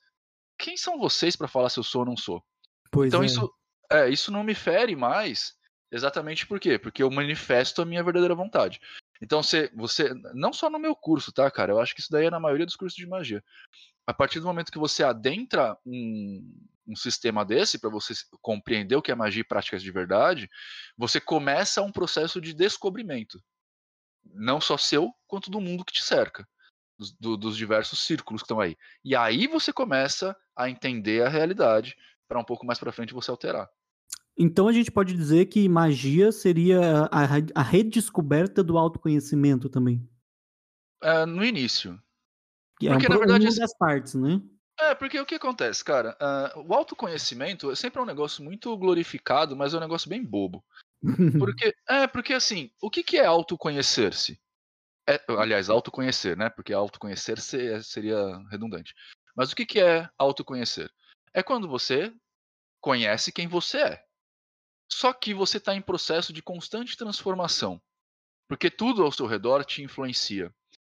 Quem 0.60 0.76
são 0.76 1.00
vocês 1.00 1.34
para 1.38 1.48
falar 1.48 1.70
se 1.70 1.80
eu 1.80 1.84
sou 1.84 2.02
ou 2.02 2.08
não 2.08 2.18
sou? 2.18 2.44
Pois 2.92 3.08
então 3.08 3.24
é. 3.24 3.26
isso, 3.26 3.54
é, 3.90 4.10
isso 4.10 4.30
não 4.30 4.44
me 4.44 4.54
fere 4.54 4.98
mais, 4.98 5.54
exatamente 5.90 6.46
por 6.46 6.60
quê? 6.60 6.78
Porque 6.78 7.04
eu 7.04 7.10
manifesto 7.10 7.82
a 7.82 7.86
minha 7.86 8.04
verdadeira 8.04 8.36
vontade. 8.36 8.82
Então 9.22 9.42
você, 9.42 9.72
você, 9.74 10.13
não 10.34 10.52
só 10.52 10.70
no 10.70 10.78
meu 10.78 10.94
curso, 10.94 11.32
tá, 11.32 11.50
cara? 11.50 11.72
Eu 11.72 11.80
acho 11.80 11.96
que 11.96 12.02
isso 12.02 12.12
daí 12.12 12.26
é 12.26 12.32
na 12.32 12.40
maioria 12.40 12.66
dos 12.66 12.76
cursos 12.76 12.98
de 12.98 13.08
magia. 13.08 13.42
A 14.08 14.13
partir 14.13 14.39
do 14.39 14.46
momento 14.46 14.72
que 14.72 14.80
você 14.80 15.04
adentra 15.04 15.78
um, 15.86 16.41
um 16.88 16.96
sistema 16.96 17.43
desse 17.43 17.78
para 17.78 17.89
você 17.89 18.13
compreender 18.41 18.96
o 18.96 19.02
que 19.02 19.12
é 19.12 19.15
magia 19.15 19.41
e 19.41 19.48
práticas 19.48 19.84
de 19.84 19.91
verdade, 19.91 20.50
você 20.98 21.20
começa 21.20 21.82
um 21.82 21.91
processo 21.91 22.39
de 22.39 22.54
descobrimento, 22.54 23.43
não 24.24 24.62
só 24.62 24.78
seu 24.78 25.12
quanto 25.28 25.52
do 25.52 25.60
mundo 25.60 25.84
que 25.84 25.91
te 25.91 26.02
cerca, 26.02 26.48
dos, 26.98 27.12
do, 27.20 27.36
dos 27.36 27.58
diversos 27.58 28.00
círculos 28.00 28.41
que 28.41 28.46
estão 28.46 28.62
aí. 28.62 28.78
E 29.04 29.13
aí 29.13 29.46
você 29.46 29.74
começa 29.74 30.36
a 30.56 30.70
entender 30.70 31.26
a 31.26 31.30
realidade 31.30 31.93
para 32.30 32.39
um 32.39 32.46
pouco 32.46 32.65
mais 32.65 32.80
para 32.80 32.93
frente 32.93 33.13
você 33.13 33.30
alterar. 33.30 33.70
Então 34.38 34.67
a 34.67 34.72
gente 34.72 34.91
pode 34.91 35.13
dizer 35.13 35.48
que 35.48 35.67
magia 35.67 36.32
seria 36.32 37.10
a, 37.12 37.24
a 37.56 37.62
redescoberta 37.62 38.63
do 38.63 38.78
autoconhecimento 38.78 39.67
também. 39.67 40.08
É, 41.02 41.26
no 41.26 41.43
início. 41.43 42.00
Que 42.80 42.88
é 42.88 42.92
Porque, 42.92 43.08
um, 43.08 43.10
na 43.10 43.18
verdade, 43.18 43.46
uma 43.48 43.56
das 43.56 43.78
partes, 43.78 44.13
né? 44.13 44.42
É, 44.80 44.94
porque 44.94 45.20
o 45.20 45.26
que 45.26 45.36
acontece, 45.36 45.84
cara? 45.84 46.16
Ah, 46.20 46.54
o 46.56 46.74
autoconhecimento 46.74 47.76
sempre 47.76 48.00
é 48.00 48.04
um 48.04 48.06
negócio 48.08 48.44
muito 48.44 48.76
glorificado, 48.78 49.56
mas 49.56 49.74
é 49.74 49.78
um 49.78 49.82
negócio 49.82 50.10
bem 50.10 50.24
bobo. 50.24 50.63
Porque, 51.40 51.76
é, 51.88 52.08
porque 52.08 52.34
assim, 52.34 52.72
o 52.82 52.90
que, 52.90 53.04
que 53.04 53.18
é 53.18 53.26
autoconhecer-se? 53.26 54.42
É, 55.08 55.24
aliás, 55.30 55.70
autoconhecer, 55.70 56.36
né? 56.36 56.50
Porque 56.50 56.74
autoconhecer 56.74 57.40
se- 57.40 57.84
seria 57.84 58.18
redundante. 58.50 58.96
Mas 59.36 59.52
o 59.52 59.56
que, 59.56 59.63
que 59.66 59.80
é 59.80 60.10
autoconhecer? 60.18 60.92
É 61.34 61.44
quando 61.44 61.68
você 61.68 62.12
conhece 62.82 63.32
quem 63.32 63.48
você 63.48 63.78
é. 63.78 64.06
Só 64.92 65.13
que 65.13 65.36
você 65.36 65.58
está 65.58 65.76
em 65.76 65.82
processo 65.82 66.34
de 66.34 66.42
constante 66.42 66.98
transformação. 66.98 67.80
Porque 68.50 68.72
tudo 68.72 69.04
ao 69.04 69.12
seu 69.12 69.28
redor 69.28 69.63
te 69.63 69.84
influencia. 69.84 70.52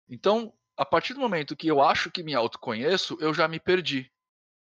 Então, 0.10 0.52
a 0.82 0.86
partir 0.86 1.14
do 1.14 1.20
momento 1.20 1.56
que 1.56 1.68
eu 1.68 1.80
acho 1.80 2.10
que 2.10 2.24
me 2.24 2.34
autoconheço, 2.34 3.16
eu 3.22 3.36
já 3.36 3.48
me 3.48 3.60
perdi. 3.60 4.12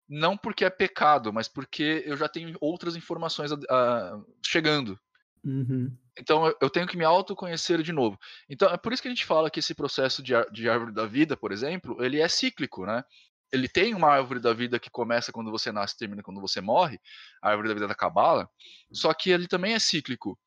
Não 0.09 0.37
porque 0.37 0.65
é 0.65 0.71
pecado, 0.71 1.33
mas 1.33 1.49
porque 1.49 2.05
eu 2.07 2.17
já 2.17 2.29
tenho 2.29 2.57
outras 2.61 2.95
informações 2.95 3.51
ah, 3.69 4.21
chegando. 4.47 4.97
Uhum. 5.43 5.91
Então 6.17 6.55
eu- 6.61 6.71
tenho 6.71 6.87
que 6.87 6.97
me 6.97 7.05
autoconhecer 7.05 7.83
de 7.83 7.93
novo. 7.93 8.17
Então 8.49 8.71
é 8.71 8.77
por 8.77 8.93
isso 8.93 9.03
que 9.03 9.09
a 9.09 9.11
gente 9.11 9.25
fala 9.27 9.51
que 9.51 9.59
esse 9.59 9.75
processo 9.75 10.23
de, 10.23 10.35
de 10.53 10.69
árvore 10.69 10.93
da 10.93 11.05
vida, 11.05 11.37
por 11.37 11.51
exemplo, 11.51 12.01
ele 12.05 12.21
é 12.21 12.29
cíclico, 12.29 12.87
né? 12.87 13.03
Ele 13.51 13.69
tem 13.69 13.93
uma 13.93 14.09
árvore 14.09 14.39
da 14.39 14.53
vida 14.53 14.79
que 14.79 14.91
começa 14.91 15.33
quando 15.33 15.51
você 15.51 15.73
nasce 15.73 15.97
e 15.97 15.99
termina 15.99 16.23
quando 16.23 16.41
você 16.41 16.61
morre, 16.61 17.01
a 17.43 17.51
árvore 17.51 17.69
da 17.69 17.75
vida 17.75 17.89
da 17.89 17.95
Cabala, 17.95 18.49
só 18.93 19.13
que 19.13 19.31
ele 19.31 19.49
também 19.49 19.75
é 19.75 19.81
cíclico. 19.81 20.39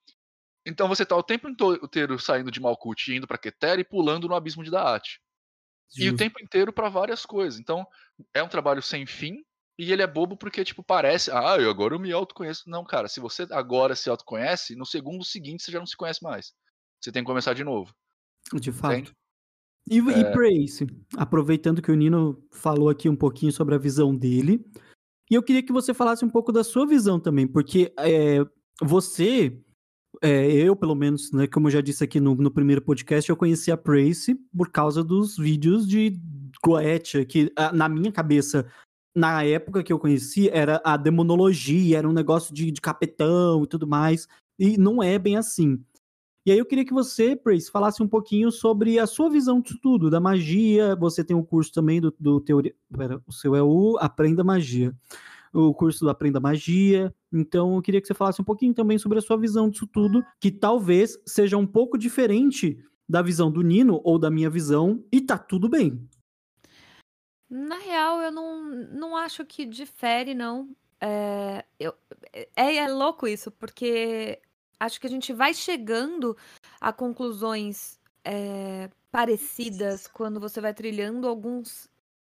Então 0.65 0.87
você 0.87 1.03
está 1.03 1.15
o 1.15 1.23
tempo 1.23 1.49
inteiro 1.49 2.17
saindo 2.19 2.51
de 2.51 2.61
Malkuth, 2.61 3.09
indo 3.09 3.27
para 3.27 3.37
Keter 3.37 3.79
e 3.79 3.83
pulando 3.83 4.29
no 4.29 4.35
abismo 4.35 4.63
de 4.63 4.71
Daat. 4.71 5.19
E 5.95 6.01
o 6.01 6.05
Justo. 6.05 6.17
tempo 6.17 6.41
inteiro 6.41 6.73
para 6.73 6.89
várias 6.89 7.25
coisas. 7.25 7.59
Então 7.59 7.85
é 8.33 8.43
um 8.43 8.49
trabalho 8.49 8.81
sem 8.81 9.05
fim 9.05 9.43
e 9.77 9.91
ele 9.91 10.01
é 10.01 10.07
bobo 10.07 10.35
porque 10.35 10.63
tipo 10.63 10.83
parece, 10.83 11.31
ah, 11.31 11.57
eu 11.59 11.69
agora 11.69 11.95
eu 11.95 11.99
me 11.99 12.11
autoconheço. 12.11 12.69
Não, 12.69 12.83
cara, 12.83 13.07
se 13.07 13.19
você 13.19 13.47
agora 13.51 13.95
se 13.95 14.09
autoconhece, 14.09 14.75
no 14.75 14.85
segundo 14.85 15.23
seguinte 15.23 15.63
você 15.63 15.71
já 15.71 15.79
não 15.79 15.85
se 15.85 15.95
conhece 15.95 16.23
mais. 16.23 16.53
Você 16.99 17.11
tem 17.11 17.23
que 17.23 17.27
começar 17.27 17.53
de 17.53 17.63
novo. 17.63 17.93
De 18.53 18.71
fato. 18.71 18.93
Entende? 18.93 19.13
E, 19.89 19.99
e 19.99 20.21
É. 20.21 20.31
Prace, 20.31 20.85
aproveitando 21.15 21.81
que 21.81 21.91
o 21.91 21.95
Nino 21.95 22.43
falou 22.51 22.89
aqui 22.89 23.07
um 23.07 23.15
pouquinho 23.15 23.51
sobre 23.51 23.75
a 23.75 23.77
visão 23.77 24.13
dele, 24.13 24.65
e 25.29 25.35
eu 25.35 25.43
queria 25.43 25.63
que 25.63 25.71
você 25.71 25.93
falasse 25.93 26.25
um 26.25 26.29
pouco 26.29 26.51
da 26.51 26.63
sua 26.63 26.85
visão 26.85 27.19
também, 27.19 27.47
porque 27.47 27.93
é, 27.99 28.39
você, 28.81 29.57
é, 30.21 30.51
eu 30.51 30.75
pelo 30.75 30.95
menos, 30.95 31.31
né, 31.31 31.47
como 31.47 31.67
eu 31.67 31.71
já 31.71 31.81
disse 31.81 32.03
aqui 32.03 32.19
no, 32.19 32.35
no 32.35 32.51
primeiro 32.51 32.81
podcast, 32.81 33.29
eu 33.29 33.35
conheci 33.35 33.71
a 33.71 33.77
Prace 33.77 34.35
por 34.55 34.69
causa 34.69 35.03
dos 35.03 35.37
vídeos 35.37 35.87
de 35.87 36.19
Goethe, 36.63 37.25
que 37.25 37.51
na 37.73 37.87
minha 37.87 38.11
cabeça, 38.11 38.65
na 39.15 39.43
época 39.43 39.83
que 39.83 39.93
eu 39.93 39.99
conheci, 39.99 40.49
era 40.49 40.81
a 40.83 40.97
demonologia, 40.97 41.97
era 41.97 42.09
um 42.09 42.13
negócio 42.13 42.53
de, 42.53 42.71
de 42.71 42.81
capetão 42.81 43.63
e 43.63 43.67
tudo 43.67 43.87
mais, 43.87 44.27
e 44.59 44.77
não 44.77 45.01
é 45.01 45.17
bem 45.19 45.37
assim. 45.37 45.81
E 46.47 46.51
aí 46.51 46.57
eu 46.57 46.65
queria 46.65 46.85
que 46.85 46.93
você, 46.93 47.35
Prace, 47.35 47.69
falasse 47.69 48.01
um 48.01 48.07
pouquinho 48.07 48.49
sobre 48.53 48.97
a 48.99 49.05
sua 49.05 49.29
visão 49.29 49.59
disso 49.59 49.77
tudo, 49.81 50.09
da 50.09 50.17
magia. 50.17 50.95
Você 50.95 51.21
tem 51.21 51.35
um 51.35 51.43
curso 51.43 51.73
também 51.73 51.99
do, 51.99 52.15
do 52.17 52.39
teoria. 52.39 52.73
Pera, 52.89 53.21
o 53.27 53.33
seu 53.33 53.53
é 53.53 53.61
o 53.61 53.97
Aprenda 53.99 54.45
Magia. 54.45 54.95
O 55.59 55.73
curso 55.73 56.05
do 56.05 56.09
Aprenda 56.11 56.39
Magia. 56.39 57.11
Então 57.33 57.75
eu 57.75 57.81
queria 57.81 57.99
que 57.99 58.05
você 58.05 58.13
falasse 58.13 58.39
um 58.39 58.45
pouquinho 58.45 58.75
também 58.75 58.99
sobre 58.99 59.17
a 59.17 59.21
sua 59.21 59.37
visão 59.37 59.67
disso 59.67 59.87
tudo, 59.87 60.23
que 60.39 60.51
talvez 60.51 61.17
seja 61.25 61.57
um 61.57 61.65
pouco 61.65 61.97
diferente 61.97 62.77
da 63.09 63.23
visão 63.23 63.51
do 63.51 63.63
Nino 63.63 63.99
ou 64.03 64.19
da 64.19 64.29
minha 64.29 64.51
visão, 64.51 65.03
e 65.11 65.19
tá 65.19 65.35
tudo 65.35 65.67
bem. 65.67 66.07
Na 67.49 67.77
real, 67.77 68.21
eu 68.21 68.31
não, 68.31 68.65
não 68.91 69.17
acho 69.17 69.43
que 69.45 69.65
difere, 69.65 70.35
não. 70.35 70.69
É, 71.01 71.65
eu, 71.79 71.91
é, 72.55 72.75
é 72.75 72.87
louco 72.87 73.27
isso, 73.27 73.49
porque 73.49 74.39
acho 74.79 75.01
que 75.01 75.07
a 75.07 75.09
gente 75.09 75.33
vai 75.33 75.55
chegando 75.55 76.37
a 76.79 76.93
conclusões 76.93 77.99
é, 78.23 78.91
parecidas 79.11 80.05
quando 80.05 80.39
você 80.39 80.61
vai 80.61 80.73
trilhando 80.73 81.27
alguns 81.27 81.89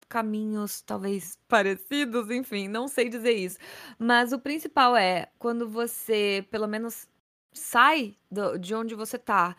caminhos, 0.10 0.82
talvez 0.82 1.38
parecidos, 1.48 2.30
enfim, 2.32 2.68
não 2.68 2.88
sei 2.88 3.10
dizer 3.10 3.34
isso. 3.34 3.58
Mas 4.00 4.32
o 4.34 4.40
principal 4.40 4.96
é 4.96 5.30
quando 5.40 5.68
você, 5.70 6.46
pelo 6.52 6.68
menos, 6.68 7.08
sai 7.54 8.16
do- 8.32 8.58
de 8.58 8.74
onde 8.76 8.96
você 8.96 9.18
tá, 9.18 9.56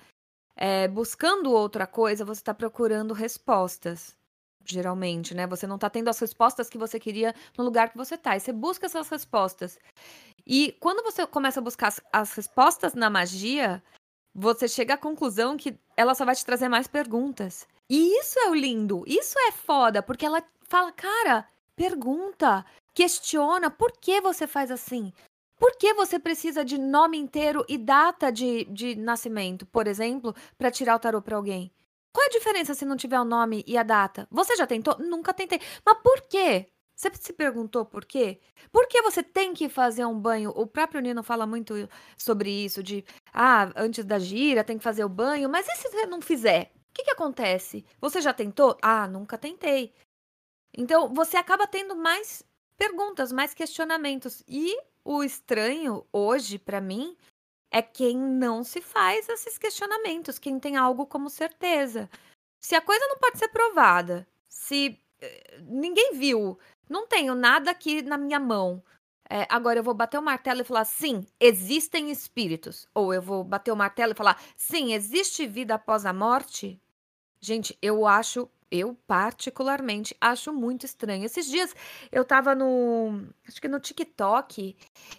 é, 0.57 0.89
buscando 0.89 1.53
outra 1.53 1.87
coisa, 1.87 2.25
você 2.25 2.43
tá 2.43 2.55
procurando 2.55 3.15
respostas 3.15 4.17
geralmente, 4.65 5.35
né? 5.35 5.47
Você 5.47 5.67
não 5.67 5.79
tá 5.79 5.89
tendo 5.89 6.09
as 6.11 6.19
respostas 6.19 6.69
que 6.69 6.77
você 6.79 7.01
queria 7.01 7.35
no 7.57 7.65
lugar 7.65 7.91
que 7.91 7.97
você 7.97 8.19
tá. 8.19 8.37
E 8.37 8.41
você 8.41 8.53
busca 8.53 8.87
essas 8.87 9.09
respostas. 9.09 9.79
E 10.47 10.73
quando 10.81 11.03
você 11.03 11.27
começa 11.27 11.61
a 11.61 11.63
buscar 11.63 11.89
as, 11.89 12.01
as 12.13 12.33
respostas 12.35 12.95
na 12.95 13.11
magia, 13.11 13.83
você 14.35 14.69
chega 14.69 14.95
à 14.95 14.99
conclusão 14.99 15.57
que 15.57 15.79
ela 15.97 16.15
só 16.15 16.25
vai 16.25 16.35
te 16.35 16.45
trazer 16.45 16.69
mais 16.69 16.87
perguntas. 16.87 17.67
E 17.91 18.19
isso 18.19 18.39
é 18.39 18.51
o 18.51 18.55
lindo, 18.55 19.03
isso 19.07 19.39
é 19.39 19.53
foda, 19.53 20.03
porque 20.03 20.27
ela 20.27 20.43
fala, 20.63 20.93
cara, 20.93 21.49
pergunta, 21.75 22.65
questiona, 22.95 23.71
por 23.71 23.93
que 23.93 24.21
você 24.21 24.47
faz 24.47 24.71
assim? 24.71 25.11
Por 25.59 25.75
que 25.77 25.95
você 25.95 26.19
precisa 26.19 26.65
de 26.65 26.79
nome 26.79 27.17
inteiro 27.17 27.65
e 27.69 27.79
data 27.79 28.31
de, 28.31 28.65
de 28.67 28.95
nascimento, 28.95 29.65
por 29.67 29.87
exemplo, 29.87 30.35
para 30.57 30.71
tirar 30.71 30.97
o 30.97 30.99
tarô 30.99 31.23
para 31.23 31.37
alguém? 31.37 31.73
Qual 32.13 32.25
é 32.25 32.29
a 32.29 32.33
diferença 32.33 32.75
se 32.75 32.85
não 32.85 32.97
tiver 32.97 33.19
o 33.19 33.25
nome 33.25 33.65
e 33.67 33.77
a 33.77 33.83
data? 33.83 34.29
Você 34.31 34.55
já 34.57 34.67
tentou? 34.67 34.99
Nunca 34.99 35.33
tentei. 35.33 35.61
Mas 35.85 35.99
por 36.03 36.23
quê? 36.23 36.67
Você 36.95 37.11
se 37.15 37.33
perguntou 37.33 37.85
por 37.87 38.05
quê? 38.05 38.41
Por 38.73 38.87
que 38.89 39.01
você 39.03 39.23
tem 39.23 39.55
que 39.55 39.69
fazer 39.69 40.05
um 40.05 40.19
banho? 40.19 40.51
O 40.51 40.67
próprio 40.67 41.01
Nino 41.01 41.23
fala 41.23 41.47
muito 41.47 41.89
sobre 42.17 42.51
isso, 42.51 42.83
de 42.83 43.05
ah, 43.33 43.71
antes 43.77 44.05
da 44.05 44.19
gira 44.19 44.65
tem 44.65 44.79
que 44.79 44.85
fazer 44.85 45.05
o 45.05 45.09
banho, 45.09 45.49
mas 45.49 45.67
e 45.69 45.77
se 45.77 45.89
você 45.89 46.07
não 46.07 46.21
fizer? 46.21 46.73
Que, 46.99 47.05
que 47.05 47.11
acontece? 47.13 47.85
Você 48.01 48.21
já 48.21 48.35
tentou? 48.35 48.77
Ah, 48.83 49.07
nunca 49.07 49.39
tentei. 49.39 49.95
Então, 50.77 51.15
você 51.15 51.37
acaba 51.37 51.65
tendo 51.65 51.95
mais 51.95 52.43
perguntas, 52.77 53.31
mais 53.31 53.55
questionamentos. 53.55 54.43
E 54.49 54.77
o 55.05 55.23
estranho 55.23 56.05
hoje, 56.13 56.59
pra 56.59 56.81
mim, 56.81 57.17
é 57.71 57.81
quem 57.81 58.19
não 58.19 58.65
se 58.65 58.81
faz 58.81 59.29
esses 59.29 59.57
questionamentos, 59.57 60.41
quem 60.41 60.59
tem 60.59 60.77
algo 60.77 61.07
como 61.07 61.31
certeza. 61.31 62.11
Se 62.61 62.75
a 62.75 62.81
coisa 62.81 63.07
não 63.07 63.19
pode 63.19 63.39
ser 63.39 63.49
provada, 63.49 64.27
se 64.49 65.01
eh, 65.21 65.61
ninguém 65.69 66.15
viu, 66.15 66.59
não 66.91 67.07
tenho 67.07 67.37
nada 67.37 67.71
aqui 67.71 68.03
na 68.03 68.19
minha 68.19 68.41
mão. 68.41 68.83
É, 69.31 69.47
agora 69.49 69.79
eu 69.79 69.85
vou 69.85 69.95
bater 69.95 70.19
o 70.19 70.23
martelo 70.23 70.63
e 70.63 70.65
falar 70.65 70.85
sim, 70.85 71.25
existem 71.39 72.11
espíritos. 72.11 72.89
Ou 72.93 73.15
eu 73.15 73.23
vou 73.23 73.45
bater 73.45 73.71
o 73.71 73.77
martelo 73.77 74.13
e 74.13 74.17
falar 74.17 74.43
sim, 74.57 74.95
existe 74.95 75.47
vida 75.47 75.77
após 75.77 76.05
a 76.05 76.13
morte. 76.13 76.81
Gente, 77.41 77.77
eu 77.81 78.07
acho 78.07 78.49
eu, 78.71 78.95
particularmente, 79.07 80.15
acho 80.21 80.53
muito 80.53 80.85
estranho. 80.85 81.25
Esses 81.25 81.47
dias 81.47 81.75
eu 82.13 82.25
tava 82.25 82.55
no. 82.55 83.27
Acho 83.47 83.61
que 83.61 83.69
no 83.69 83.81
TikTok. 83.81 84.77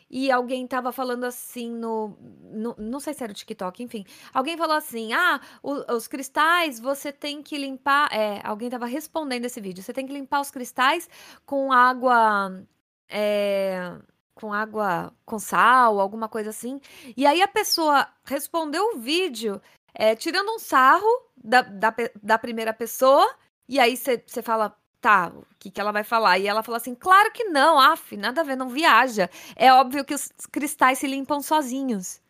E 0.09 0.31
alguém 0.31 0.67
tava 0.67 0.91
falando 0.91 1.23
assim 1.23 1.71
no. 1.71 2.15
no 2.51 2.75
não 2.77 2.99
sei 2.99 3.13
se 3.13 3.23
era 3.23 3.31
o 3.31 3.35
TikTok, 3.35 3.81
enfim. 3.81 4.05
Alguém 4.33 4.55
falou 4.57 4.75
assim: 4.75 5.13
ah, 5.13 5.41
o, 5.63 5.95
os 5.95 6.07
cristais 6.07 6.79
você 6.79 7.11
tem 7.11 7.41
que 7.41 7.57
limpar. 7.57 8.09
É, 8.13 8.39
alguém 8.43 8.69
tava 8.69 8.85
respondendo 8.85 9.45
esse 9.45 9.59
vídeo. 9.59 9.83
Você 9.83 9.93
tem 9.93 10.05
que 10.05 10.13
limpar 10.13 10.41
os 10.41 10.51
cristais 10.51 11.09
com 11.45 11.71
água. 11.71 12.63
É, 13.09 13.97
com 14.35 14.53
água 14.53 15.11
com 15.25 15.39
sal, 15.39 15.99
alguma 15.99 16.29
coisa 16.29 16.51
assim. 16.51 16.79
E 17.17 17.25
aí 17.25 17.41
a 17.41 17.47
pessoa 17.47 18.07
respondeu 18.23 18.95
o 18.95 18.99
vídeo 18.99 19.59
é, 19.93 20.15
tirando 20.15 20.49
um 20.49 20.59
sarro 20.59 21.07
da, 21.35 21.61
da, 21.61 21.93
da 22.21 22.37
primeira 22.37 22.73
pessoa, 22.73 23.29
e 23.67 23.79
aí 23.79 23.95
você 23.95 24.41
fala, 24.41 24.75
tá, 24.99 25.31
o 25.33 25.45
que, 25.57 25.71
que 25.71 25.79
ela 25.79 25.91
vai 25.91 26.03
falar? 26.03 26.39
E 26.39 26.47
ela 26.47 26.63
fala 26.63 26.77
assim, 26.77 26.95
claro 26.95 27.31
que 27.31 27.45
não, 27.45 27.79
af, 27.79 28.15
nada 28.17 28.41
a 28.41 28.43
ver, 28.43 28.55
não 28.55 28.69
viaja. 28.69 29.29
É 29.55 29.71
óbvio 29.73 30.05
que 30.05 30.13
os 30.13 30.29
cristais 30.51 30.99
se 30.99 31.07
limpam 31.07 31.41
sozinhos. 31.41 32.21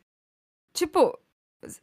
Tipo, 0.73 1.17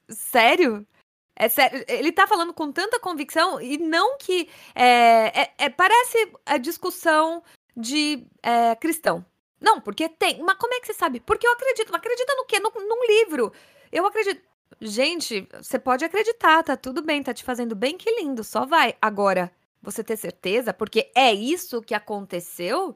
sério? 0.09 0.87
É 1.35 1.49
sério, 1.49 1.85
ele 1.87 2.12
tá 2.12 2.27
falando 2.27 2.55
com 2.55 2.73
tanta 2.73 2.99
convicção 2.99 3.61
e 3.61 3.77
não 3.77 4.17
que. 4.17 4.49
É, 4.75 5.43
é, 5.43 5.55
é 5.59 5.69
parece 5.69 6.33
a 6.47 6.57
discussão 6.57 7.43
de 7.77 8.27
é, 8.43 8.75
cristão. 8.77 9.25
Não, 9.61 9.81
porque 9.81 10.09
tem. 10.09 10.41
Mas 10.43 10.57
como 10.57 10.73
é 10.75 10.81
que 10.81 10.87
você 10.87 10.95
sabe? 10.95 11.21
Porque 11.21 11.47
eu 11.47 11.53
acredito. 11.53 11.91
Mas 11.93 12.01
acredita 12.01 12.35
no 12.37 12.47
quê? 12.47 12.59
No, 12.59 12.71
num 12.71 13.07
livro. 13.07 13.53
Eu 13.93 14.07
acredito. 14.07 14.43
Gente, 14.81 15.49
você 15.55 15.79
pode 15.79 16.05
acreditar, 16.05 16.62
tá 16.62 16.77
tudo 16.77 17.03
bem, 17.03 17.23
tá 17.23 17.33
te 17.33 17.43
fazendo 17.43 17.75
bem, 17.75 17.97
que 17.97 18.11
lindo, 18.21 18.45
só 18.45 18.67
vai. 18.67 18.95
Agora, 19.01 19.51
você 19.81 20.05
ter 20.05 20.17
certeza, 20.17 20.75
porque 20.75 21.11
é 21.15 21.33
isso 21.33 21.81
que 21.81 21.95
aconteceu, 21.95 22.95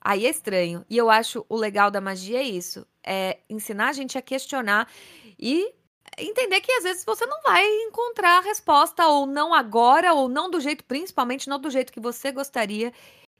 aí 0.00 0.26
é 0.26 0.30
estranho. 0.30 0.84
E 0.88 0.96
eu 0.96 1.10
acho 1.10 1.44
o 1.50 1.56
legal 1.56 1.90
da 1.90 2.00
magia 2.00 2.38
é 2.38 2.42
isso, 2.42 2.86
é 3.04 3.40
ensinar 3.48 3.88
a 3.90 3.92
gente 3.92 4.16
a 4.16 4.22
questionar 4.22 4.88
e 5.38 5.74
entender 6.18 6.60
que 6.62 6.72
às 6.72 6.84
vezes 6.84 7.04
você 7.04 7.26
não 7.26 7.42
vai 7.42 7.66
encontrar 7.82 8.38
a 8.38 8.42
resposta 8.42 9.06
ou 9.06 9.26
não 9.26 9.52
agora 9.52 10.14
ou 10.14 10.28
não 10.28 10.50
do 10.50 10.60
jeito, 10.60 10.84
principalmente 10.84 11.48
não 11.48 11.60
do 11.60 11.70
jeito 11.70 11.92
que 11.92 12.00
você 12.00 12.32
gostaria. 12.32 12.92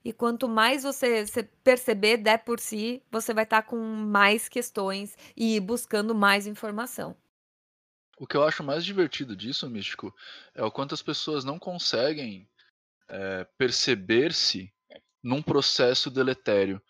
E 0.04 0.12
quanto 0.12 0.48
mais 0.48 0.82
você, 0.82 1.24
perceber, 1.62 2.16
der 2.18 2.38
por 2.38 2.58
si, 2.61 3.02
você 3.11 3.32
vai 3.32 3.44
estar 3.44 3.62
tá 3.62 3.68
com 3.68 3.78
mais 3.78 4.48
questões 4.48 5.16
e 5.37 5.61
buscando 5.61 6.14
mais 6.14 6.46
informação. 6.46 7.16
O 8.22 8.26
que 8.26 8.37
eu 8.37 8.44
acho 8.44 8.62
mais 8.62 8.85
divertido 8.85 9.35
disso, 9.35 9.68
Místico, 9.68 10.14
é 10.54 10.62
o 10.62 10.70
quanto 10.70 10.94
as 10.94 11.02
pessoas 11.02 11.44
não 11.44 11.58
conseguem 11.58 12.48
é, 13.08 13.44
perceber-se 13.58 14.72
num 15.20 15.42
processo 15.42 16.08
deletério. 16.08 16.80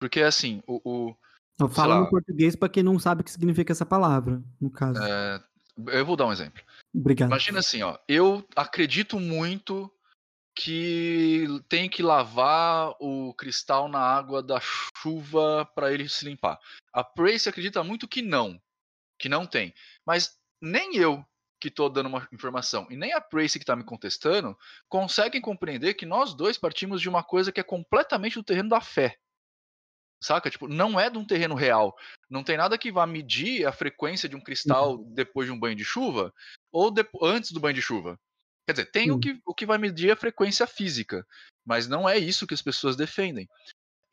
Porque, 0.00 0.20
assim, 0.20 0.60
o. 0.66 0.80
o 0.84 1.16
eu 1.60 1.68
falo 1.68 2.00
no 2.00 2.10
português 2.10 2.56
para 2.56 2.68
quem 2.68 2.82
não 2.82 2.98
sabe 2.98 3.20
o 3.20 3.24
que 3.24 3.30
significa 3.30 3.70
essa 3.70 3.86
palavra, 3.86 4.42
no 4.60 4.68
caso. 4.68 5.00
É, 5.00 5.40
eu 5.92 6.04
vou 6.04 6.16
dar 6.16 6.26
um 6.26 6.32
exemplo. 6.32 6.60
Obrigado. 6.92 7.28
Imagina 7.28 7.60
assim, 7.60 7.82
ó. 7.82 7.96
Eu 8.08 8.44
acredito 8.56 9.20
muito 9.20 9.88
que 10.56 11.46
tem 11.68 11.88
que 11.88 12.02
lavar 12.02 12.96
o 12.98 13.32
cristal 13.34 13.88
na 13.88 14.00
água 14.00 14.42
da 14.42 14.58
chuva 14.60 15.64
para 15.72 15.92
ele 15.92 16.08
se 16.08 16.24
limpar. 16.24 16.58
A 16.92 17.04
Prace 17.04 17.48
acredita 17.48 17.84
muito 17.84 18.08
que 18.08 18.22
não, 18.22 18.60
que 19.16 19.28
não 19.28 19.46
tem. 19.46 19.72
Mas 20.04 20.39
nem 20.60 20.96
eu 20.96 21.24
que 21.60 21.68
estou 21.68 21.90
dando 21.90 22.06
uma 22.08 22.26
informação 22.32 22.86
e 22.90 22.96
nem 22.96 23.12
a 23.12 23.20
Tracy 23.20 23.58
que 23.58 23.62
está 23.62 23.76
me 23.76 23.84
contestando 23.84 24.56
conseguem 24.88 25.40
compreender 25.40 25.94
que 25.94 26.06
nós 26.06 26.34
dois 26.34 26.56
partimos 26.56 27.00
de 27.00 27.08
uma 27.08 27.22
coisa 27.22 27.52
que 27.52 27.60
é 27.60 27.62
completamente 27.62 28.34
do 28.34 28.44
terreno 28.44 28.70
da 28.70 28.80
fé. 28.80 29.18
Saca? 30.22 30.50
Tipo, 30.50 30.68
não 30.68 30.98
é 30.98 31.08
de 31.08 31.18
um 31.18 31.24
terreno 31.24 31.54
real. 31.54 31.96
Não 32.28 32.42
tem 32.44 32.56
nada 32.56 32.76
que 32.76 32.92
vá 32.92 33.06
medir 33.06 33.66
a 33.66 33.72
frequência 33.72 34.28
de 34.28 34.36
um 34.36 34.40
cristal 34.40 34.96
uhum. 34.96 35.14
depois 35.14 35.46
de 35.46 35.52
um 35.52 35.58
banho 35.58 35.76
de 35.76 35.84
chuva 35.84 36.32
ou 36.72 36.92
antes 37.22 37.52
do 37.52 37.60
banho 37.60 37.74
de 37.74 37.82
chuva. 37.82 38.18
Quer 38.66 38.72
dizer, 38.72 38.90
tem 38.90 39.10
uhum. 39.10 39.16
o, 39.16 39.20
que, 39.20 39.40
o 39.46 39.54
que 39.54 39.66
vai 39.66 39.78
medir 39.78 40.10
a 40.10 40.16
frequência 40.16 40.66
física, 40.66 41.26
mas 41.64 41.88
não 41.88 42.08
é 42.08 42.18
isso 42.18 42.46
que 42.46 42.54
as 42.54 42.62
pessoas 42.62 42.96
defendem. 42.96 43.48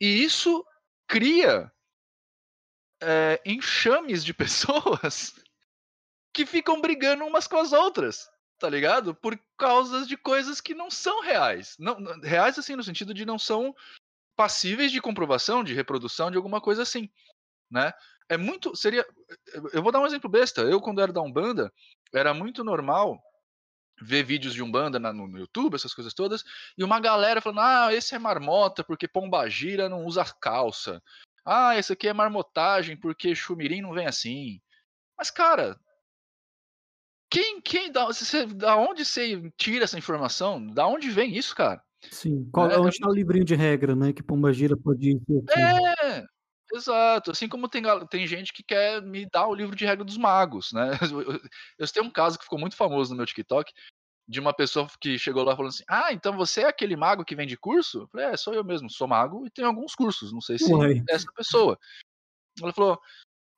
E 0.00 0.22
isso 0.22 0.64
cria 1.06 1.70
é, 3.02 3.40
enxames 3.44 4.24
de 4.24 4.32
pessoas 4.34 5.34
que 6.38 6.46
ficam 6.46 6.80
brigando 6.80 7.26
umas 7.26 7.48
com 7.48 7.56
as 7.56 7.72
outras, 7.72 8.30
tá 8.60 8.70
ligado? 8.70 9.12
Por 9.12 9.36
causa 9.56 10.06
de 10.06 10.16
coisas 10.16 10.60
que 10.60 10.72
não 10.72 10.88
são 10.88 11.20
reais. 11.20 11.74
Não, 11.80 11.96
reais, 12.20 12.56
assim, 12.56 12.76
no 12.76 12.84
sentido 12.84 13.12
de 13.12 13.26
não 13.26 13.40
são 13.40 13.74
passíveis 14.36 14.92
de 14.92 15.00
comprovação, 15.00 15.64
de 15.64 15.74
reprodução, 15.74 16.30
de 16.30 16.36
alguma 16.36 16.60
coisa 16.60 16.82
assim, 16.82 17.10
né? 17.68 17.92
É 18.28 18.36
muito. 18.36 18.76
Seria. 18.76 19.04
Eu 19.72 19.82
vou 19.82 19.90
dar 19.90 19.98
um 19.98 20.06
exemplo 20.06 20.30
besta. 20.30 20.60
Eu, 20.60 20.80
quando 20.80 21.00
era 21.00 21.12
da 21.12 21.20
Umbanda, 21.20 21.72
era 22.14 22.32
muito 22.32 22.62
normal 22.62 23.20
ver 24.00 24.22
vídeos 24.22 24.54
de 24.54 24.62
Umbanda 24.62 25.00
na, 25.00 25.12
no 25.12 25.36
YouTube, 25.36 25.74
essas 25.74 25.92
coisas 25.92 26.14
todas, 26.14 26.44
e 26.76 26.84
uma 26.84 27.00
galera 27.00 27.40
falando: 27.40 27.62
ah, 27.62 27.92
esse 27.92 28.14
é 28.14 28.18
marmota 28.18 28.84
porque 28.84 29.08
pombagira 29.08 29.88
não 29.88 30.04
usa 30.04 30.24
calça. 30.40 31.02
Ah, 31.44 31.76
esse 31.76 31.94
aqui 31.94 32.06
é 32.06 32.12
marmotagem 32.12 32.96
porque 32.96 33.34
chumirim 33.34 33.80
não 33.80 33.92
vem 33.92 34.06
assim. 34.06 34.60
Mas, 35.18 35.32
cara, 35.32 35.76
quem, 37.30 37.60
quem 37.60 37.92
dá, 37.92 38.06
você, 38.06 38.46
da 38.46 38.76
onde 38.76 39.04
você 39.04 39.50
tira 39.56 39.84
essa 39.84 39.98
informação? 39.98 40.66
Da 40.66 40.86
onde 40.86 41.10
vem 41.10 41.36
isso, 41.36 41.54
cara? 41.54 41.82
Sim. 42.10 42.48
Qual, 42.52 42.70
é, 42.70 42.78
onde 42.78 42.90
está 42.90 43.08
o 43.08 43.14
livrinho 43.14 43.44
de 43.44 43.54
regra, 43.54 43.94
né? 43.94 44.12
Que 44.12 44.22
Pombagira 44.22 44.76
pode 44.76 45.10
ir. 45.10 45.20
É, 45.50 46.24
exato. 46.72 47.30
Assim 47.30 47.48
como 47.48 47.68
tem, 47.68 47.82
tem 48.10 48.26
gente 48.26 48.52
que 48.52 48.62
quer 48.62 49.02
me 49.02 49.26
dar 49.30 49.46
o 49.46 49.54
livro 49.54 49.76
de 49.76 49.84
regra 49.84 50.04
dos 50.04 50.16
magos, 50.16 50.72
né? 50.72 50.90
Eu, 51.12 51.40
eu 51.78 51.92
tenho 51.92 52.06
um 52.06 52.10
caso 52.10 52.38
que 52.38 52.44
ficou 52.44 52.58
muito 52.58 52.76
famoso 52.76 53.10
no 53.10 53.16
meu 53.16 53.26
TikTok 53.26 53.72
de 54.28 54.38
uma 54.38 54.52
pessoa 54.52 54.86
que 55.00 55.18
chegou 55.18 55.42
lá 55.42 55.56
falando 55.56 55.70
assim: 55.70 55.84
Ah, 55.88 56.12
então 56.12 56.36
você 56.36 56.62
é 56.62 56.68
aquele 56.68 56.96
mago 56.96 57.24
que 57.24 57.34
vende 57.34 57.56
curso? 57.56 58.02
Eu 58.02 58.08
falei, 58.08 58.26
é, 58.26 58.36
sou 58.36 58.52
eu 58.52 58.62
mesmo, 58.62 58.90
sou 58.90 59.08
mago 59.08 59.46
e 59.46 59.50
tenho 59.50 59.66
alguns 59.66 59.94
cursos, 59.94 60.32
não 60.32 60.40
sei 60.40 60.58
se 60.58 60.72
Uai. 60.72 61.02
é 61.08 61.14
essa 61.14 61.32
pessoa. 61.34 61.78
Ela 62.62 62.72
falou: 62.72 63.00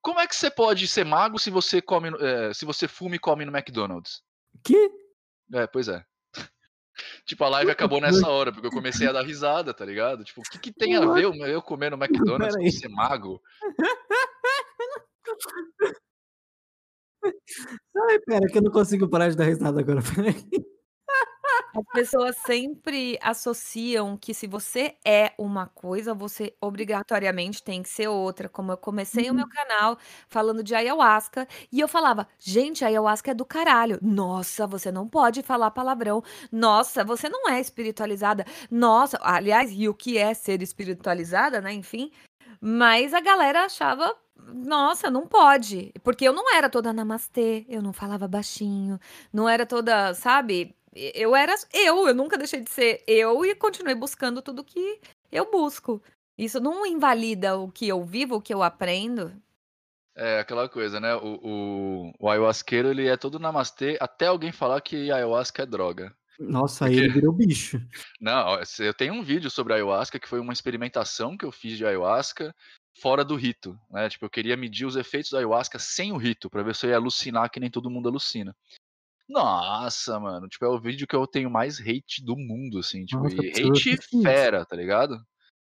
como 0.03 0.21
é 0.21 0.27
que 0.27 0.35
você 0.35 0.51
pode 0.51 0.87
ser 0.89 1.05
mago 1.05 1.39
se 1.39 1.51
você 1.51 1.81
come, 1.81 2.11
é, 2.21 2.53
se 2.55 2.65
você 2.65 2.89
fuma 2.89 3.17
e 3.17 3.19
come 3.19 3.45
no 3.45 3.57
McDonald's? 3.57 4.23
Que? 4.65 4.91
É, 5.53 5.67
pois 5.67 5.89
é. 5.89 6.05
tipo, 7.27 7.45
a 7.45 7.49
live 7.49 7.71
acabou 7.71 8.01
nessa 8.01 8.29
hora, 8.29 8.53
porque 8.53 8.67
eu 8.67 8.73
comecei 8.73 9.09
a 9.09 9.13
dar 9.13 9.25
risada, 9.25 9.75
tá 9.75 9.85
ligado? 9.85 10.25
Tipo, 10.25 10.41
o 10.41 10.45
que, 10.45 10.59
que 10.59 10.73
tem 10.73 10.97
a 10.97 11.13
ver 11.13 11.25
eu 11.25 11.63
comer 11.63 11.91
no 11.91 12.03
McDonald's 12.03 12.57
com 12.57 12.71
ser 12.71 12.89
mago? 12.89 13.41
Ai, 17.23 18.19
pera, 18.21 18.47
que 18.47 18.59
eu 18.59 18.63
não 18.63 18.73
consigo 18.73 19.09
parar 19.09 19.29
de 19.29 19.37
dar 19.37 19.45
risada 19.45 19.81
agora. 19.81 20.01
Peraí. 20.15 20.35
As 21.75 21.85
pessoas 21.93 22.37
sempre 22.39 23.19
associam 23.23 24.17
que 24.17 24.35
se 24.35 24.47
você 24.47 24.97
é 25.05 25.33
uma 25.39 25.67
coisa, 25.67 26.13
você 26.13 26.55
obrigatoriamente 26.61 27.63
tem 27.63 27.83
que 27.83 27.89
ser 27.89 28.09
outra. 28.09 28.49
Como 28.49 28.73
eu 28.73 28.77
comecei 28.77 29.31
o 29.31 29.35
meu 29.35 29.45
uhum. 29.45 29.51
canal 29.51 29.99
falando 30.29 30.63
de 30.63 30.75
ayahuasca 30.75 31.47
e 31.71 31.81
eu 31.81 31.87
falava, 31.87 32.27
gente, 32.39 32.85
ayahuasca 32.85 33.31
é 33.31 33.35
do 33.35 33.45
caralho. 33.45 33.99
Nossa, 34.03 34.67
você 34.67 34.91
não 34.91 35.09
pode 35.09 35.43
falar 35.43 35.71
palavrão. 35.71 36.23
Nossa, 36.51 37.05
você 37.05 37.29
não 37.29 37.49
é 37.49 37.61
espiritualizada. 37.61 38.45
Nossa, 38.71 39.19
aliás, 39.23 39.71
e 39.73 39.89
o 39.89 39.95
que 39.95 40.19
é 40.19 40.35
ser 40.35 40.63
espiritualizada, 40.63 41.61
né? 41.61 41.73
Enfim. 41.73 42.11
Mas 42.61 43.15
a 43.15 43.21
galera 43.21 43.65
achava 43.65 44.15
nossa, 44.53 45.11
não 45.11 45.27
pode. 45.27 45.93
Porque 46.03 46.27
eu 46.27 46.33
não 46.33 46.55
era 46.55 46.69
toda 46.69 46.93
namastê, 46.93 47.65
eu 47.69 47.83
não 47.83 47.93
falava 47.93 48.27
baixinho, 48.27 48.99
não 49.33 49.49
era 49.49 49.67
toda, 49.67 50.15
sabe? 50.15 50.75
Eu 50.95 51.37
era 51.37 51.55
eu, 51.73 52.09
eu 52.09 52.15
nunca 52.15 52.37
deixei 52.37 52.61
de 52.61 52.71
ser 52.71 53.03
eu 53.07 53.45
e 53.45 53.55
continuei 53.55 53.95
buscando 53.95 54.43
tudo 54.43 54.65
que 54.65 55.01
eu 55.31 55.51
busco. 55.51 56.03
Isso 56.37 56.61
não 56.61 56.87
invalida 56.87 57.57
o 57.59 57.71
que 57.71 57.87
eu 57.87 58.03
vivo, 58.05 58.37
o 58.37 58.41
que 58.41 58.53
eu 58.53 58.63
aprendo. 58.63 59.33
É 60.17 60.41
aquela 60.41 60.69
coisa, 60.69 60.99
né? 60.99 61.15
O, 61.15 61.39
o, 61.43 62.13
o 62.19 62.29
ayahuasqueiro, 62.29 62.91
ele 62.91 63.07
é 63.07 63.17
todo 63.17 63.39
namastê 63.39 63.97
até 64.01 64.27
alguém 64.27 64.51
falar 64.51 64.81
que 64.81 65.11
ayahuasca 65.11 65.63
é 65.63 65.67
droga. 65.67 66.15
Nossa, 66.39 66.87
Porque... 66.87 66.99
aí 66.99 67.05
ele 67.05 67.13
virou 67.13 67.33
bicho. 67.33 67.79
Não, 68.21 68.59
eu 68.79 68.95
tenho 68.95 69.13
um 69.13 69.23
vídeo 69.23 69.51
sobre 69.51 69.75
ayahuasca 69.75 70.19
que 70.19 70.29
foi 70.29 70.41
uma 70.41 70.53
experimentação 70.53 71.37
que 71.37 71.45
eu 71.45 71.53
fiz 71.53 71.77
de 71.77 71.85
ayahuasca 71.85 72.55
fora 73.01 73.25
do 73.25 73.37
rito, 73.37 73.79
né? 73.91 74.09
Tipo, 74.09 74.25
eu 74.25 74.31
queria 74.31 74.57
medir 74.57 74.87
os 74.87 74.97
efeitos 74.97 75.31
da 75.31 75.39
ayahuasca 75.39 75.79
sem 75.79 76.13
o 76.13 76.17
rito, 76.17 76.49
para 76.49 76.63
ver 76.63 76.75
se 76.75 76.87
eu 76.87 76.91
ia 76.91 76.97
alucinar 76.97 77.51
que 77.51 77.61
nem 77.61 77.71
todo 77.71 77.91
mundo 77.91 78.09
alucina. 78.09 78.57
Nossa, 79.31 80.19
mano, 80.19 80.49
tipo, 80.49 80.65
é 80.65 80.69
o 80.69 80.81
vídeo 80.81 81.07
que 81.07 81.15
eu 81.15 81.27
tenho 81.27 81.49
mais 81.51 81.79
hate 81.81 82.23
do 82.25 82.37
mundo, 82.37 82.79
assim, 82.81 83.05
tipo, 83.05 83.23
Nossa, 83.23 83.37
e 83.37 83.49
hate 83.51 83.91
isso. 83.95 84.23
fera, 84.23 84.65
tá 84.67 84.75
ligado? 84.77 85.17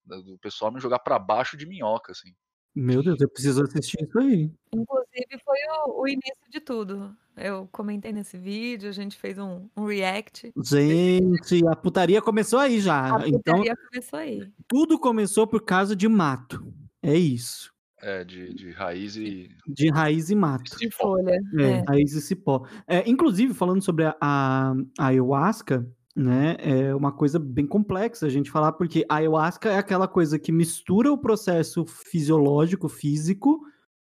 Do 0.04 0.36
pessoal 0.40 0.72
me 0.72 0.80
jogar 0.80 0.98
pra 0.98 1.18
baixo 1.18 1.56
de 1.56 1.64
minhoca, 1.66 2.12
assim. 2.12 2.30
Meu 2.76 3.02
Deus, 3.04 3.20
eu 3.20 3.30
preciso 3.30 3.62
assistir 3.62 4.02
isso 4.02 4.18
aí. 4.18 4.50
Inclusive 4.74 5.38
foi 5.44 5.56
o 5.86 6.02
o 6.02 6.08
início 6.08 6.50
de 6.50 6.60
tudo. 6.60 7.16
Eu 7.36 7.68
comentei 7.70 8.12
nesse 8.12 8.36
vídeo, 8.36 8.88
a 8.88 8.92
gente 8.92 9.16
fez 9.16 9.38
um 9.38 9.68
um 9.76 9.86
react. 9.86 10.52
Gente, 10.62 11.66
a 11.68 11.76
putaria 11.76 12.20
começou 12.20 12.58
aí 12.58 12.80
já. 12.80 13.16
A 13.16 13.28
Então, 13.28 13.54
putaria 13.54 13.76
começou 13.76 14.18
aí. 14.18 14.52
tudo 14.66 14.98
começou 14.98 15.46
por 15.46 15.64
causa 15.64 15.94
de 15.94 16.08
mato. 16.08 16.66
É 17.00 17.14
isso. 17.16 17.72
É, 18.06 18.22
de, 18.22 18.52
de 18.52 18.70
raiz 18.70 19.16
e. 19.16 19.48
De 19.66 19.88
raiz 19.90 20.28
e 20.28 20.34
mato. 20.34 20.76
De 20.78 20.90
folha. 20.90 21.40
É, 21.58 21.62
É. 21.62 21.84
raiz 21.88 22.12
e 22.12 22.20
cipó. 22.20 22.66
É, 22.86 23.08
inclusive, 23.08 23.54
falando 23.54 23.82
sobre 23.82 24.04
a, 24.04 24.14
a, 24.20 24.74
a 24.98 25.06
ayahuasca, 25.06 25.88
né, 26.14 26.56
é 26.60 26.94
uma 26.94 27.10
coisa 27.10 27.38
bem 27.38 27.66
complexa 27.66 28.26
a 28.26 28.28
gente 28.28 28.50
falar, 28.50 28.72
porque 28.72 29.06
a 29.08 29.16
ayahuasca 29.16 29.70
é 29.70 29.78
aquela 29.78 30.06
coisa 30.06 30.38
que 30.38 30.52
mistura 30.52 31.10
o 31.10 31.18
processo 31.18 31.86
fisiológico, 31.86 32.90
físico, 32.90 33.62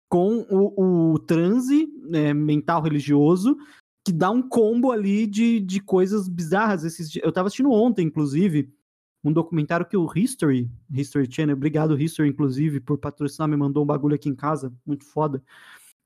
com 0.08 0.46
o, 0.50 1.12
o 1.14 1.20
transe 1.20 1.88
né, 2.10 2.34
mental 2.34 2.82
religioso, 2.82 3.58
que 4.06 4.14
dá 4.14 4.32
um 4.32 4.42
combo 4.42 4.92
ali 4.92 5.28
de, 5.28 5.60
de 5.60 5.82
coisas 5.82 6.30
bizarras. 6.30 6.86
Esses, 6.86 7.16
eu 7.18 7.34
tava 7.34 7.48
assistindo 7.48 7.70
ontem, 7.70 8.08
inclusive, 8.08 8.74
um 9.24 9.32
documentário 9.34 9.86
que 9.86 9.98
o 9.98 10.10
History, 10.16 10.70
History 10.92 11.30
Channel, 11.30 11.56
obrigado 11.56 12.00
History, 12.00 12.30
inclusive, 12.30 12.80
por 12.80 12.98
patrocinar, 12.98 13.48
me 13.48 13.58
mandou 13.58 13.84
um 13.84 13.88
bagulho 13.88 14.16
aqui 14.16 14.30
em 14.30 14.36
casa, 14.36 14.74
muito 14.86 15.06
foda, 15.06 15.44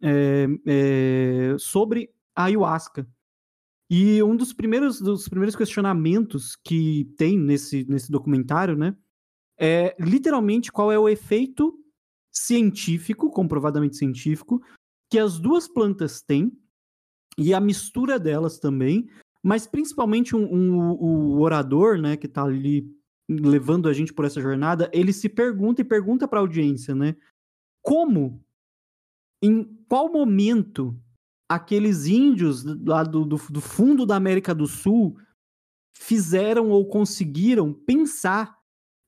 é, 0.02 0.47
é, 0.65 1.56
sobre 1.60 2.10
a 2.36 2.45
ayahuasca. 2.45 3.08
E 3.89 4.23
um 4.23 4.36
dos 4.36 4.54
primeiros, 4.54 4.99
dos 4.99 5.28
primeiros 5.28 5.56
questionamentos 5.56 6.56
que 6.56 7.06
tem 7.17 7.38
nesse, 7.38 7.86
nesse 7.88 8.12
documentário, 8.12 8.76
né, 8.76 8.95
é 9.60 9.95
literalmente 9.99 10.71
qual 10.71 10.91
é 10.91 10.97
o 10.97 11.08
efeito 11.08 11.78
científico, 12.32 13.30
comprovadamente 13.30 13.95
científico, 13.95 14.62
que 15.12 15.19
as 15.19 15.38
duas 15.39 15.67
plantas 15.67 16.23
têm 16.23 16.52
e 17.38 17.54
a 17.54 17.60
mistura 17.60 18.19
delas 18.19 18.58
também, 18.58 19.08
mas 19.43 19.67
principalmente 19.67 20.36
um, 20.36 20.43
um- 20.52 20.91
o 20.91 21.41
orador, 21.41 21.99
né, 21.99 22.17
que 22.17 22.28
tá 22.28 22.43
ali 22.43 22.91
levando 23.38 23.88
a 23.88 23.93
gente 23.93 24.13
por 24.13 24.26
essa 24.26 24.41
jornada, 24.41 24.89
ele 24.93 25.13
se 25.13 25.30
pergunta 25.30 25.82
e 25.82 25.86
pergunta 25.86 26.28
para 26.28 26.39
a 26.39 26.41
audiência, 26.41 26.93
né, 26.96 27.15
como, 27.82 28.43
em 29.41 29.63
qual 29.88 30.12
momento 30.12 30.98
aqueles 31.50 32.06
índios 32.06 32.63
lá 32.86 33.04
do, 33.04 33.26
do, 33.26 33.38
do 33.50 33.62
fundo 33.62 34.06
da 34.06 34.15
América 34.15 34.56
do 34.56 34.65
Sul 34.65 35.17
fizeram 35.96 36.69
ou 36.69 36.88
conseguiram 36.88 37.74
pensar 37.74 38.58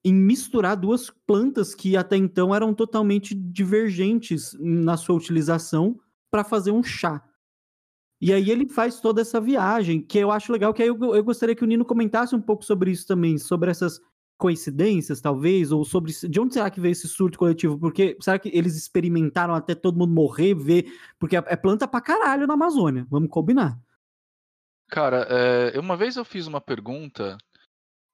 em 0.04 0.14
misturar 0.14 0.78
duas 0.78 1.10
plantas 1.10 1.74
que 1.74 1.98
até 1.98 2.16
então 2.16 2.54
eram 2.54 2.74
totalmente 2.74 3.34
divergentes 3.34 4.56
na 4.60 4.96
sua 4.98 5.16
utilização 5.16 6.00
para 6.30 6.44
fazer 6.44 6.72
um 6.72 6.84
chá. 6.84 7.24
E 8.22 8.32
aí 8.32 8.50
ele 8.52 8.70
faz 8.70 9.00
toda 9.00 9.22
essa 9.22 9.42
viagem, 9.42 10.02
que 10.02 10.18
eu 10.18 10.32
acho 10.32 10.52
legal, 10.52 10.74
que 10.74 10.84
aí 10.84 10.90
eu, 10.90 11.16
eu 11.16 11.24
gostaria 11.24 11.56
que 11.56 11.64
o 11.64 11.68
Nino 11.68 11.84
comentasse 11.84 12.36
um 12.36 12.42
pouco 12.42 12.64
sobre 12.64 12.92
isso 12.92 13.08
também, 13.08 13.38
sobre 13.38 13.72
essas 13.72 14.00
coincidências, 14.38 15.22
talvez, 15.22 15.72
ou 15.72 15.86
sobre 15.86 16.12
de 16.12 16.40
onde 16.40 16.54
será 16.54 16.70
que 16.70 16.80
veio 16.80 16.92
esse 16.92 17.08
surto 17.08 17.38
coletivo? 17.38 17.80
Porque 17.80 18.18
será 18.20 18.38
que 18.38 18.50
eles 18.50 18.76
experimentaram 18.76 19.54
até 19.54 19.74
todo 19.74 19.98
mundo 19.98 20.14
morrer, 20.14 20.54
ver? 20.54 20.86
Porque 21.18 21.38
é 21.38 21.44
é 21.48 21.56
planta 21.56 21.88
pra 21.88 22.02
caralho 22.02 22.48
na 22.48 22.54
Amazônia, 22.54 23.06
vamos 23.10 23.30
combinar. 23.30 23.80
Cara, 24.90 25.28
é, 25.30 25.80
uma 25.80 25.98
vez 25.98 26.16
eu 26.16 26.26
fiz 26.26 26.48
uma 26.48 26.62
pergunta 26.62 27.38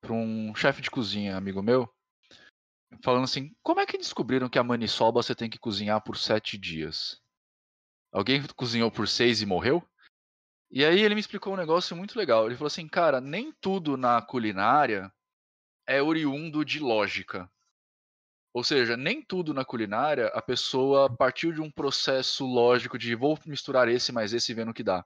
pra 0.02 0.14
um 0.14 0.54
chefe 0.56 0.82
de 0.82 0.90
cozinha, 0.90 1.36
amigo 1.36 1.62
meu, 1.62 1.92
falando 3.04 3.24
assim: 3.24 3.54
como 3.62 3.80
é 3.80 3.86
que 3.86 3.98
descobriram 3.98 4.50
que 4.50 4.60
a 4.60 4.64
maniçoba 4.64 5.22
você 5.22 5.36
tem 5.36 5.50
que 5.50 5.60
cozinhar 5.60 6.02
por 6.04 6.18
sete 6.18 6.58
dias? 6.58 7.20
Alguém 8.12 8.44
cozinhou 8.56 8.92
por 8.92 9.08
seis 9.08 9.42
e 9.42 9.46
morreu? 9.46 9.84
E 10.70 10.86
aí 10.86 11.02
ele 11.02 11.16
me 11.16 11.22
explicou 11.22 11.54
um 11.54 11.58
negócio 11.58 11.96
muito 11.96 12.18
legal. 12.18 12.46
Ele 12.46 12.56
falou 12.56 12.68
assim, 12.68 12.88
cara, 12.88 13.20
nem 13.20 13.52
tudo 13.60 13.98
na 13.98 14.22
culinária 14.22 15.12
é 15.92 16.02
oriundo 16.02 16.64
de 16.64 16.80
lógica. 16.80 17.52
Ou 18.54 18.64
seja, 18.64 18.96
nem 18.96 19.22
tudo 19.22 19.54
na 19.54 19.66
culinária 19.66 20.28
a 20.28 20.42
pessoa 20.42 21.14
partiu 21.14 21.52
de 21.52 21.62
um 21.62 21.70
processo 21.70 22.46
lógico 22.46 22.98
de 22.98 23.14
vou 23.16 23.38
misturar 23.46 23.90
esse 23.90 24.12
mais 24.12 24.34
esse 24.34 24.52
e 24.52 24.56
vendo 24.56 24.72
o 24.72 24.74
que 24.74 24.84
dá. 24.84 25.06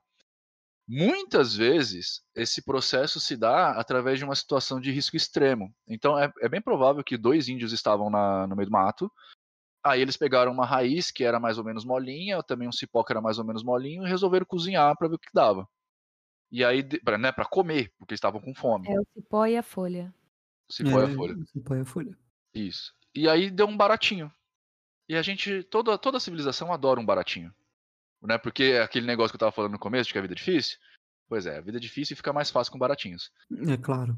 Muitas 0.87 1.55
vezes 1.55 2.23
esse 2.35 2.63
processo 2.63 3.19
se 3.19 3.35
dá 3.35 3.71
através 3.71 4.19
de 4.19 4.25
uma 4.25 4.35
situação 4.35 4.79
de 4.79 4.91
risco 4.91 5.15
extremo. 5.15 5.73
Então 5.87 6.17
é, 6.19 6.31
é 6.39 6.47
bem 6.47 6.61
provável 6.61 7.03
que 7.03 7.17
dois 7.17 7.47
índios 7.49 7.71
estavam 7.73 8.09
na- 8.11 8.45
no 8.45 8.55
meio 8.55 8.67
do 8.69 8.71
mato. 8.71 9.11
Aí 9.83 10.01
eles 10.01 10.17
pegaram 10.17 10.51
uma 10.51 10.65
raiz 10.65 11.09
que 11.09 11.23
era 11.23 11.39
mais 11.39 11.57
ou 11.57 11.63
menos 11.63 11.83
molinha, 11.83 12.43
também 12.43 12.67
um 12.67 12.71
cipó 12.71 13.03
que 13.03 13.11
era 13.13 13.21
mais 13.21 13.39
ou 13.39 13.45
menos 13.45 13.63
molinho, 13.63 14.05
e 14.05 14.09
resolveram 14.09 14.45
cozinhar 14.45 14.95
para 14.97 15.07
ver 15.07 15.15
o 15.15 15.19
que 15.19 15.29
dava. 15.33 15.67
E 16.51 16.63
aí, 16.63 16.87
né, 17.19 17.31
pra 17.31 17.45
comer, 17.45 17.91
porque 17.97 18.13
estavam 18.13 18.39
com 18.39 18.53
fome. 18.53 18.87
É 18.87 18.99
o 18.99 19.05
cipó 19.13 19.45
e 19.45 19.57
a 19.57 19.63
folha. 19.63 20.13
O 20.69 20.73
cipó 20.73 20.99
e 21.01 21.05
a 21.05 21.09
É, 21.09 21.13
folha. 21.13 21.35
Cipó 21.45 21.75
e 21.75 21.79
a 21.79 21.85
folha. 21.85 22.17
Isso. 22.53 22.93
E 23.13 23.29
aí 23.29 23.49
deu 23.49 23.67
um 23.67 23.77
baratinho. 23.77 24.31
E 25.07 25.15
a 25.15 25.21
gente, 25.21 25.63
toda, 25.63 25.97
toda 25.97 26.19
civilização 26.19 26.73
adora 26.73 26.99
um 26.99 27.05
baratinho. 27.05 27.53
Né? 28.21 28.37
Porque 28.37 28.63
é 28.63 28.81
aquele 28.81 29.05
negócio 29.05 29.31
que 29.31 29.35
eu 29.35 29.39
tava 29.39 29.51
falando 29.51 29.73
no 29.73 29.79
começo, 29.79 30.07
de 30.07 30.13
que 30.13 30.19
a 30.19 30.21
vida 30.21 30.33
é 30.33 30.37
difícil. 30.37 30.77
Pois 31.27 31.45
é, 31.45 31.57
a 31.57 31.61
vida 31.61 31.77
é 31.77 31.81
difícil 31.81 32.13
e 32.13 32.17
fica 32.17 32.33
mais 32.33 32.49
fácil 32.49 32.71
com 32.71 32.79
baratinhos. 32.79 33.31
É 33.67 33.77
claro. 33.77 34.17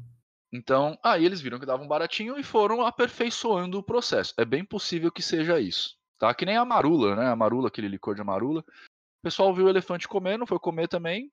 Então, 0.52 0.98
aí 1.02 1.24
eles 1.24 1.40
viram 1.40 1.58
que 1.58 1.66
dava 1.66 1.82
um 1.82 1.88
baratinho 1.88 2.38
e 2.38 2.42
foram 2.42 2.86
aperfeiçoando 2.86 3.78
o 3.78 3.82
processo. 3.82 4.32
É 4.38 4.44
bem 4.44 4.64
possível 4.64 5.12
que 5.12 5.22
seja 5.22 5.60
isso. 5.60 5.96
Tá? 6.18 6.32
Que 6.34 6.46
nem 6.46 6.56
a 6.56 6.64
marula, 6.64 7.14
né? 7.14 7.26
A 7.26 7.36
marula, 7.36 7.68
aquele 7.68 7.88
licor 7.88 8.14
de 8.14 8.24
marula. 8.24 8.60
O 8.60 9.22
pessoal 9.22 9.54
viu 9.54 9.66
o 9.66 9.68
elefante 9.68 10.08
comendo, 10.08 10.46
foi 10.46 10.58
comer 10.58 10.88
também. 10.88 11.30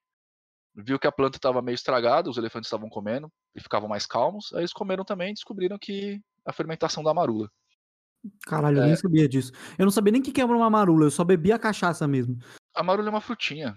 Viu 0.75 0.99
que 0.99 1.07
a 1.07 1.11
planta 1.11 1.37
estava 1.37 1.61
meio 1.61 1.75
estragada, 1.75 2.29
os 2.29 2.37
elefantes 2.37 2.67
estavam 2.67 2.89
comendo 2.89 3.29
e 3.55 3.61
ficavam 3.61 3.87
mais 3.87 4.05
calmos. 4.05 4.51
Aí 4.53 4.59
eles 4.61 4.73
comeram 4.73 5.05
também 5.05 5.31
e 5.31 5.33
descobriram 5.33 5.77
que 5.79 6.19
a 6.45 6.51
fermentação 6.51 7.01
da 7.03 7.13
marula. 7.13 7.49
Caralho, 8.45 8.79
eu 8.79 8.83
É. 8.83 8.87
nem 8.87 8.95
sabia 8.95 9.27
disso. 9.29 9.51
Eu 9.77 9.85
não 9.85 9.91
sabia 9.91 10.11
nem 10.11 10.21
o 10.21 10.23
que 10.23 10.31
que 10.31 10.41
era 10.41 10.51
uma 10.51 10.69
marula, 10.69 11.05
eu 11.05 11.11
só 11.11 11.23
bebia 11.23 11.57
cachaça 11.59 12.07
mesmo. 12.07 12.37
A 12.75 12.83
marula 12.83 13.07
é 13.07 13.11
uma 13.11 13.21
frutinha. 13.21 13.75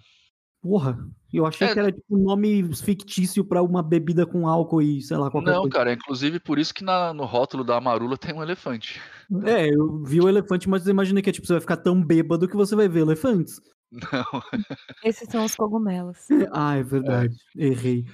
Porra, 0.60 0.98
eu 1.32 1.46
achei 1.46 1.68
É. 1.68 1.72
que 1.72 1.78
era 1.78 1.92
tipo 1.92 2.04
um 2.10 2.24
nome 2.24 2.74
fictício 2.74 3.44
pra 3.44 3.62
uma 3.62 3.80
bebida 3.80 4.26
com 4.26 4.48
álcool 4.48 4.82
e 4.82 5.00
sei 5.00 5.16
lá, 5.16 5.30
qualquer 5.30 5.52
Não, 5.52 5.60
coisa. 5.60 5.76
cara, 5.76 5.90
é 5.90 5.94
inclusive 5.94 6.40
por 6.40 6.58
isso 6.58 6.74
que 6.74 6.82
na- 6.82 7.14
no 7.14 7.24
rótulo 7.24 7.62
da 7.62 7.80
marula 7.80 8.18
tem 8.18 8.34
um 8.34 8.42
elefante. 8.42 9.00
É, 9.44 9.68
eu 9.72 10.02
vi 10.02 10.20
o 10.20 10.28
elefante, 10.28 10.68
mas 10.68 10.84
eu 10.84 10.90
imaginei 10.90 11.22
que 11.22 11.30
tipo, 11.30 11.46
você 11.46 11.52
vai 11.52 11.60
ficar 11.60 11.76
tão 11.76 12.02
bêbado 12.02 12.48
que 12.48 12.56
você 12.56 12.74
vai 12.74 12.88
ver 12.88 13.00
elefantes. 13.02 13.60
Não. 13.90 14.00
Esses 15.04 15.28
são 15.30 15.44
os 15.44 15.54
cogumelos. 15.54 16.26
Ah, 16.52 16.76
é 16.76 16.82
verdade. 16.82 17.36
Errei. 17.56 18.04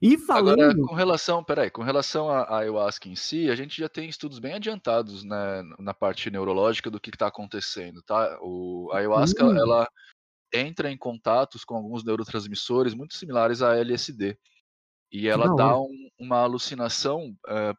E 0.00 0.16
falando. 0.16 0.60
Agora, 0.62 0.74
com 0.86 0.94
relação, 0.94 1.42
peraí, 1.44 1.70
com 1.70 1.82
relação 1.82 2.28
à 2.30 2.58
ayahuasca 2.58 3.08
em 3.08 3.16
si, 3.16 3.50
a 3.50 3.56
gente 3.56 3.76
já 3.80 3.88
tem 3.88 4.08
estudos 4.08 4.38
bem 4.38 4.54
adiantados 4.54 5.24
né, 5.24 5.62
na 5.78 5.92
parte 5.92 6.30
neurológica 6.30 6.90
do 6.90 7.00
que 7.00 7.10
está 7.10 7.26
acontecendo, 7.26 8.00
tá? 8.02 8.38
O, 8.42 8.90
a 8.92 8.98
ayahuasca, 8.98 9.44
Hum. 9.44 9.56
ela 9.56 9.88
entra 10.52 10.90
em 10.90 10.96
contatos 10.96 11.64
com 11.64 11.74
alguns 11.74 12.04
neurotransmissores 12.04 12.94
muito 12.94 13.14
similares 13.14 13.60
à 13.60 13.76
LSD. 13.76 14.38
E 15.12 15.28
ela 15.28 15.48
da 15.48 15.54
dá 15.54 15.78
um- 15.80 16.08
uma 16.18 16.38
alucinação 16.38 17.36
eh, 17.48 17.74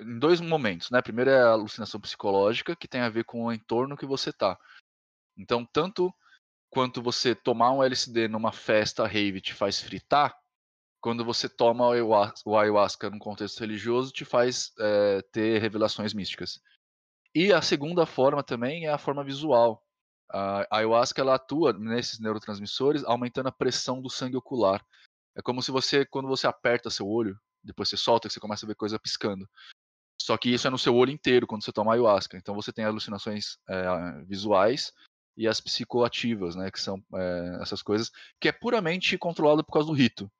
em 0.00 0.18
dois 0.18 0.40
momentos, 0.40 0.90
né? 0.90 1.00
Primeiro 1.02 1.30
é 1.30 1.40
a 1.42 1.50
alucinação 1.50 2.00
psicológica, 2.00 2.74
que 2.74 2.88
tem 2.88 3.00
a 3.00 3.08
ver 3.08 3.24
com 3.24 3.44
o 3.44 3.52
entorno 3.52 3.96
que 3.96 4.06
você 4.06 4.32
tá. 4.32 4.58
Então, 5.36 5.64
tanto 5.64 6.14
quanto 6.70 7.02
você 7.02 7.34
tomar 7.34 7.72
um 7.72 7.82
LSD 7.82 8.28
numa 8.28 8.52
festa 8.52 9.06
rave 9.06 9.40
te 9.40 9.54
faz 9.54 9.80
fritar, 9.80 10.36
quando 11.00 11.24
você 11.24 11.48
toma 11.48 11.86
o 11.86 11.92
ayahuas- 11.92 12.42
o 12.44 12.56
ayahuasca 12.56 13.10
num 13.10 13.18
contexto 13.18 13.60
religioso 13.60 14.12
te 14.12 14.24
faz 14.24 14.72
eh, 14.80 15.22
ter 15.30 15.60
revelações 15.60 16.14
místicas. 16.14 16.60
E 17.34 17.52
a 17.52 17.60
segunda 17.60 18.06
forma 18.06 18.42
também 18.42 18.86
é 18.86 18.90
a 18.90 18.98
forma 18.98 19.22
visual. 19.22 19.82
A 20.30 20.66
ayahuasca 20.78 21.20
ela 21.20 21.34
atua 21.34 21.72
nesses 21.72 22.18
neurotransmissores, 22.18 23.04
aumentando 23.04 23.48
a 23.48 23.52
pressão 23.52 24.00
do 24.00 24.08
sangue 24.08 24.36
ocular. 24.36 24.84
É 25.36 25.42
como 25.42 25.62
se 25.62 25.70
você, 25.70 26.06
quando 26.06 26.28
você 26.28 26.46
aperta 26.46 26.90
seu 26.90 27.06
olho, 27.06 27.38
depois 27.62 27.88
você 27.88 27.96
solta, 27.96 28.28
você 28.30 28.40
começa 28.40 28.64
a 28.64 28.68
ver 28.68 28.74
coisa 28.74 28.98
piscando. 28.98 29.48
Só 30.20 30.36
que 30.38 30.48
isso 30.48 30.66
é 30.66 30.70
no 30.70 30.78
seu 30.78 30.94
olho 30.94 31.10
inteiro 31.10 31.46
quando 31.46 31.64
você 31.64 31.72
toma 31.72 31.92
ayahuasca. 31.92 32.36
Então 32.36 32.54
você 32.54 32.72
tem 32.72 32.84
alucinações 32.84 33.58
eh, 33.68 34.24
visuais 34.26 34.92
e 35.36 35.48
as 35.48 35.60
psicoativas, 35.60 36.54
né, 36.54 36.70
que 36.70 36.80
são 36.80 37.02
eh, 37.14 37.58
essas 37.60 37.82
coisas, 37.82 38.10
que 38.40 38.48
é 38.48 38.52
puramente 38.52 39.18
controlado 39.18 39.64
por 39.64 39.72
causa 39.72 39.88
do 39.88 39.94
rito. 39.94 40.30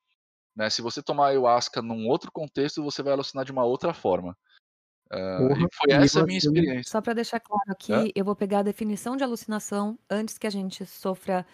Né? 0.54 0.70
Se 0.70 0.80
você 0.82 1.02
tomar 1.02 1.28
ayahuasca 1.28 1.82
num 1.82 2.06
outro 2.06 2.30
contexto, 2.32 2.82
você 2.82 3.02
vai 3.02 3.12
alucinar 3.12 3.44
de 3.44 3.52
uma 3.52 3.64
outra 3.64 3.92
forma. 3.92 4.36
Porra, 5.08 5.66
e 5.66 5.68
foi 5.74 5.92
essa 5.92 6.22
a 6.22 6.26
minha 6.26 6.38
experiência. 6.38 6.90
Só 6.90 7.00
para 7.00 7.14
deixar 7.14 7.38
claro 7.40 7.70
aqui, 7.70 7.92
Hã? 7.92 8.08
eu 8.14 8.24
vou 8.24 8.34
pegar 8.34 8.60
a 8.60 8.62
definição 8.62 9.16
de 9.16 9.22
alucinação 9.22 9.98
antes 10.10 10.38
que 10.38 10.46
a 10.46 10.50
gente 10.50 10.84
sofra 10.86 11.46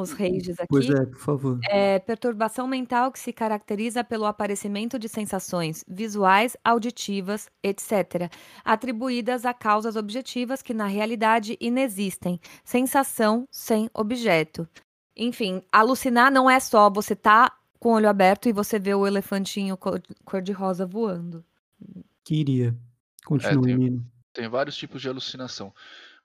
os 0.00 0.12
rages 0.12 0.58
aqui. 0.58 0.66
Pois 0.68 0.88
é, 0.88 1.06
por 1.06 1.18
favor. 1.18 1.58
É 1.64 1.98
perturbação 1.98 2.66
mental 2.66 3.10
que 3.12 3.18
se 3.18 3.32
caracteriza 3.32 4.02
pelo 4.04 4.24
aparecimento 4.24 4.98
de 4.98 5.08
sensações 5.08 5.84
visuais, 5.88 6.56
auditivas, 6.64 7.48
etc., 7.62 8.30
atribuídas 8.64 9.44
a 9.44 9.54
causas 9.54 9.96
objetivas 9.96 10.62
que 10.62 10.74
na 10.74 10.86
realidade 10.86 11.56
inexistem. 11.60 12.40
Sensação 12.64 13.46
sem 13.50 13.88
objeto. 13.94 14.68
Enfim, 15.16 15.62
alucinar 15.72 16.30
não 16.30 16.48
é 16.48 16.60
só 16.60 16.90
você 16.90 17.16
tá 17.16 17.52
com 17.78 17.90
o 17.90 17.92
olho 17.94 18.08
aberto 18.08 18.48
e 18.48 18.52
você 18.52 18.78
vê 18.78 18.94
o 18.94 19.06
elefantinho 19.06 19.76
cor- 19.76 20.02
cor-de-rosa 20.24 20.84
voando. 20.86 21.44
Queria. 22.24 22.76
Continue, 23.24 23.66
tem- 23.66 23.76
Nino. 23.76 24.06
Tem 24.32 24.48
vários 24.48 24.76
tipos 24.76 25.00
de 25.00 25.08
alucinação. 25.08 25.72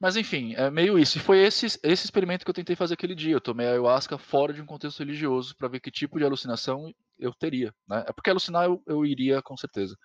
Mas 0.01 0.15
enfim, 0.15 0.55
é 0.55 0.71
meio 0.71 0.97
isso. 0.97 1.19
E 1.19 1.21
foi 1.21 1.37
esse, 1.37 1.67
esse 1.67 2.05
experimento 2.05 2.43
que 2.43 2.49
eu 2.49 2.55
tentei 2.55 2.75
fazer 2.75 2.95
aquele 2.95 3.13
dia. 3.13 3.33
Eu 3.33 3.39
tomei 3.39 3.67
a 3.67 3.69
ayahuasca 3.69 4.17
fora 4.17 4.51
de 4.51 4.59
um 4.59 4.65
contexto 4.65 4.97
religioso 4.97 5.55
para 5.55 5.67
ver 5.67 5.79
que 5.79 5.91
tipo 5.91 6.17
de 6.17 6.25
alucinação 6.25 6.91
eu 7.19 7.31
teria. 7.31 7.71
Né? 7.87 8.03
É 8.07 8.11
porque 8.11 8.31
alucinar 8.31 8.65
eu, 8.65 8.81
eu 8.87 9.05
iria 9.05 9.43
com 9.43 9.55
certeza. 9.55 9.95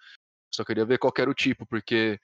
Só 0.55 0.65
queria 0.65 0.85
ver 0.85 0.99
qual 0.99 1.13
era 1.19 1.31
o 1.31 1.35
tipo, 1.35 1.65
porque 1.67 2.21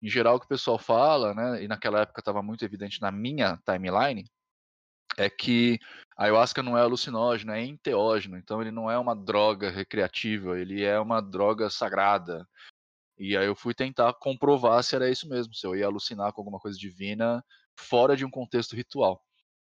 em 0.00 0.08
geral 0.08 0.36
o 0.36 0.38
que 0.38 0.46
o 0.46 0.48
pessoal 0.48 0.78
fala, 0.78 1.34
né, 1.34 1.64
e 1.64 1.68
naquela 1.68 2.02
época 2.02 2.20
estava 2.20 2.42
muito 2.42 2.64
evidente 2.64 3.00
na 3.00 3.10
minha 3.10 3.58
timeline, 3.66 4.24
é 5.16 5.28
que 5.28 5.80
a 6.16 6.24
ayahuasca 6.24 6.62
não 6.62 6.78
é 6.78 6.82
alucinógeno, 6.82 7.50
é 7.52 7.64
enteógeno. 7.64 8.36
Então 8.36 8.60
ele 8.60 8.70
não 8.70 8.88
é 8.88 8.96
uma 8.96 9.16
droga 9.16 9.68
recreativa, 9.68 10.60
ele 10.60 10.84
é 10.84 10.98
uma 11.00 11.20
droga 11.20 11.68
sagrada. 11.70 12.46
E 13.18 13.36
aí 13.36 13.46
eu 13.46 13.54
fui 13.56 13.72
tentar 13.74 14.12
comprovar 14.14 14.82
se 14.84 14.94
era 14.94 15.10
isso 15.10 15.28
mesmo, 15.28 15.54
se 15.54 15.66
eu 15.66 15.74
ia 15.74 15.86
alucinar 15.86 16.32
com 16.32 16.40
alguma 16.40 16.58
coisa 16.58 16.78
divina 16.78 17.42
fora 17.78 18.16
de 18.16 18.24
um 18.24 18.30
contexto 18.30 18.76
ritual. 18.76 19.22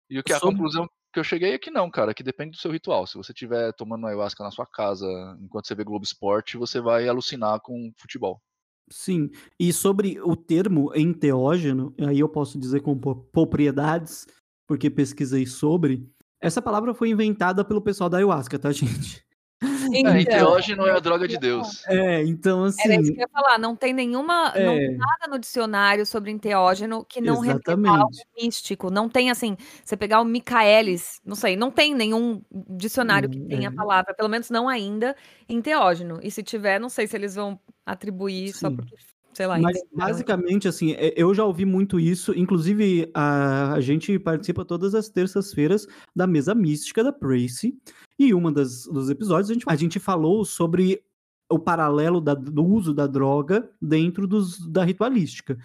E 0.09 0.19
o 0.19 0.23
que 0.23 0.33
a 0.33 0.39
Sobre- 0.39 0.55
conclusão 0.55 0.87
que 1.13 1.19
eu 1.19 1.23
cheguei 1.23 1.53
é 1.53 1.57
que 1.57 1.71
não, 1.71 1.89
cara, 1.89 2.13
que 2.13 2.23
depende 2.23 2.51
do 2.51 2.57
seu 2.57 2.71
ritual. 2.71 3.07
Se 3.07 3.15
você 3.17 3.31
estiver 3.31 3.73
tomando 3.73 4.05
ayahuasca 4.07 4.43
na 4.43 4.51
sua 4.51 4.65
casa 4.65 5.05
enquanto 5.41 5.67
você 5.67 5.75
vê 5.75 5.83
Globo 5.83 6.03
Esporte, 6.05 6.57
você 6.57 6.79
vai 6.79 7.07
alucinar 7.07 7.59
com 7.61 7.91
futebol. 7.97 8.41
Sim, 8.89 9.29
e 9.59 9.73
sobre 9.73 10.19
o 10.21 10.35
termo 10.35 10.93
enteógeno, 10.95 11.93
aí 12.07 12.19
eu 12.19 12.29
posso 12.29 12.57
dizer 12.57 12.81
com 12.81 12.97
propriedades, 12.97 14.25
porque 14.65 14.89
pesquisei 14.89 15.45
sobre. 15.45 16.09
Essa 16.39 16.61
palavra 16.61 16.93
foi 16.93 17.09
inventada 17.09 17.65
pelo 17.65 17.81
pessoal 17.81 18.09
da 18.09 18.17
ayahuasca, 18.17 18.57
tá, 18.59 18.71
gente? 18.71 19.25
É, 19.61 19.99
Então, 19.99 20.17
enteógeno 20.17 20.85
é 20.85 20.91
a 20.91 20.99
droga 20.99 21.27
de 21.27 21.37
Deus. 21.37 21.83
É, 21.87 22.23
então 22.23 22.65
Era 22.79 22.95
isso 22.95 23.01
assim, 23.01 23.13
que 23.13 23.19
eu 23.19 23.21
ia 23.21 23.27
falar, 23.31 23.57
não 23.57 23.75
tem 23.75 23.93
nenhuma, 23.93 24.53
não 24.55 24.73
É. 24.73 24.77
tem 24.77 24.97
nada 24.97 25.27
no 25.29 25.39
dicionário 25.39 26.05
sobre 26.05 26.29
enteógeno 26.31 27.03
que 27.05 27.19
não 27.21 27.39
remeta 27.39 27.71
a 27.73 27.97
algo 28.01 28.11
místico. 28.39 28.91
Não 28.91 29.09
tem 29.09 29.31
assim, 29.31 29.57
você 29.83 29.97
pegar 29.97 30.21
o 30.21 30.25
Michaelis, 30.25 31.19
não 31.25 31.35
sei, 31.35 31.55
não 31.55 31.71
tem 31.71 31.95
nenhum 31.95 32.41
dicionário 32.77 33.29
que 33.29 33.39
Hum, 33.39 33.47
tenha 33.47 33.67
é. 33.69 33.71
a 33.71 33.73
palavra, 33.73 34.13
pelo 34.13 34.29
menos 34.29 34.49
não 34.49 34.69
ainda, 34.69 35.15
enteógeno. 35.49 36.19
E 36.21 36.29
se 36.29 36.43
tiver, 36.43 36.79
não 36.79 36.89
sei 36.89 37.07
se 37.07 37.15
eles 37.15 37.35
vão 37.35 37.59
atribuir 37.85 38.53
só 38.53 38.69
Sim. 38.69 38.75
porque, 38.75 38.95
sei 39.37 39.45
lá, 39.45 39.59
Mas 39.59 39.77
basicamente, 39.93 40.67
assim, 40.67 40.93
é- 40.93 41.13
eu 41.15 41.31
já 41.31 41.45
ouvi 41.45 41.63
muito 41.63 41.99
isso. 41.99 42.33
Inclusive, 42.35 43.07
a, 43.13 43.73
a 43.73 43.79
gente 43.81 44.17
participa 44.17 44.65
todas 44.65 44.95
as 44.95 45.09
terças-feiras 45.09 45.87
da 46.15 46.25
mesa 46.25 46.55
mística 46.55 47.03
da 47.03 47.11
Tracy. 47.11 47.77
E 48.17 48.33
uma 48.33 48.51
das, 48.51 48.85
dos 48.85 49.11
episódios 49.11 49.51
a 49.51 49.53
gente, 49.53 49.65
a 49.67 49.75
gente 49.75 49.99
falou 49.99 50.43
sobre 50.43 51.03
o 51.51 51.59
paralelo 51.59 52.19
da- 52.19 52.33
do 52.33 52.65
uso 52.65 52.95
da 52.95 53.05
droga 53.05 53.69
dentro 53.79 54.27
dos, 54.27 54.67
da 54.67 54.83
ritualística. 54.83 55.55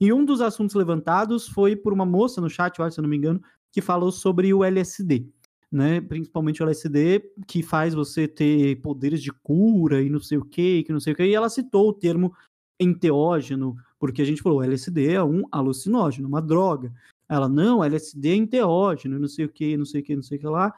E 0.00 0.12
um 0.12 0.24
dos 0.24 0.40
assuntos 0.40 0.76
levantados 0.76 1.48
foi 1.48 1.74
por 1.74 1.92
uma 1.92 2.06
moça 2.06 2.40
no 2.40 2.48
chat, 2.48 2.78
eu 2.78 2.84
acho, 2.84 2.94
se 2.94 3.00
eu 3.00 3.02
não 3.02 3.10
me 3.10 3.16
engano, 3.16 3.42
que 3.72 3.80
falou 3.80 4.12
sobre 4.12 4.54
o 4.54 4.62
LSD. 4.62 5.26
Né? 5.72 6.00
Principalmente 6.00 6.62
o 6.62 6.64
LSD, 6.64 7.24
que 7.44 7.60
faz 7.60 7.92
você 7.92 8.28
ter 8.28 8.76
poderes 8.82 9.20
de 9.20 9.32
cura 9.32 10.00
e 10.00 10.08
não 10.08 10.20
sei 10.20 10.38
o 10.38 10.44
que, 10.44 10.84
que 10.84 10.92
não 10.92 11.00
sei 11.00 11.12
o 11.12 11.16
que. 11.16 11.24
E 11.24 11.34
ela 11.34 11.48
citou 11.48 11.88
o 11.88 11.92
termo 11.92 12.32
enteógeno, 12.80 13.76
porque 13.98 14.22
a 14.22 14.24
gente 14.24 14.42
falou, 14.42 14.62
LSD 14.62 15.12
é 15.12 15.22
um 15.22 15.44
alucinógeno, 15.50 16.28
uma 16.28 16.42
droga. 16.42 16.92
Ela, 17.28 17.48
não, 17.48 17.82
LSD 17.82 18.28
é 18.30 18.34
enteógeno, 18.34 19.18
não 19.18 19.28
sei 19.28 19.44
o 19.44 19.48
que, 19.48 19.76
não 19.76 19.84
sei 19.84 20.00
o 20.00 20.04
que, 20.04 20.16
não 20.16 20.22
sei 20.22 20.38
o 20.38 20.40
que 20.40 20.46
lá. 20.46 20.74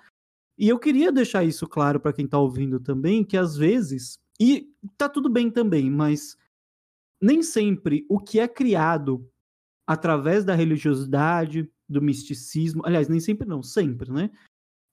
E 0.57 0.69
eu 0.69 0.79
queria 0.79 1.13
deixar 1.13 1.45
isso 1.45 1.67
claro 1.69 2.01
para 2.01 2.13
quem 2.13 2.27
tá 2.27 2.39
ouvindo 2.39 2.81
também, 2.81 3.23
que 3.23 3.37
às 3.37 3.57
vezes, 3.57 4.19
e 4.41 4.69
tá 4.97 5.09
tudo 5.09 5.29
bem 5.29 5.51
também, 5.51 5.91
mas 5.91 6.37
nem 7.21 7.43
sempre 7.43 8.05
o 8.09 8.19
que 8.19 8.41
é 8.41 8.49
criado 8.49 9.29
através 9.87 10.45
da 10.45 10.55
religiosidade, 10.55 11.71
do 11.89 12.03
misticismo, 12.03 12.83
aliás, 12.85 13.09
nem 13.09 13.21
sempre 13.21 13.49
não, 13.49 13.63
sempre, 13.63 14.11
né? 14.11 14.31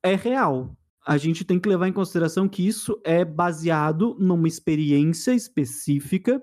É 0.03 0.15
real. 0.15 0.75
A 1.05 1.17
gente 1.17 1.43
tem 1.43 1.59
que 1.59 1.67
levar 1.67 1.87
em 1.87 1.93
consideração 1.93 2.47
que 2.47 2.65
isso 2.65 2.99
é 3.03 3.25
baseado 3.25 4.15
numa 4.19 4.47
experiência 4.47 5.33
específica 5.33 6.41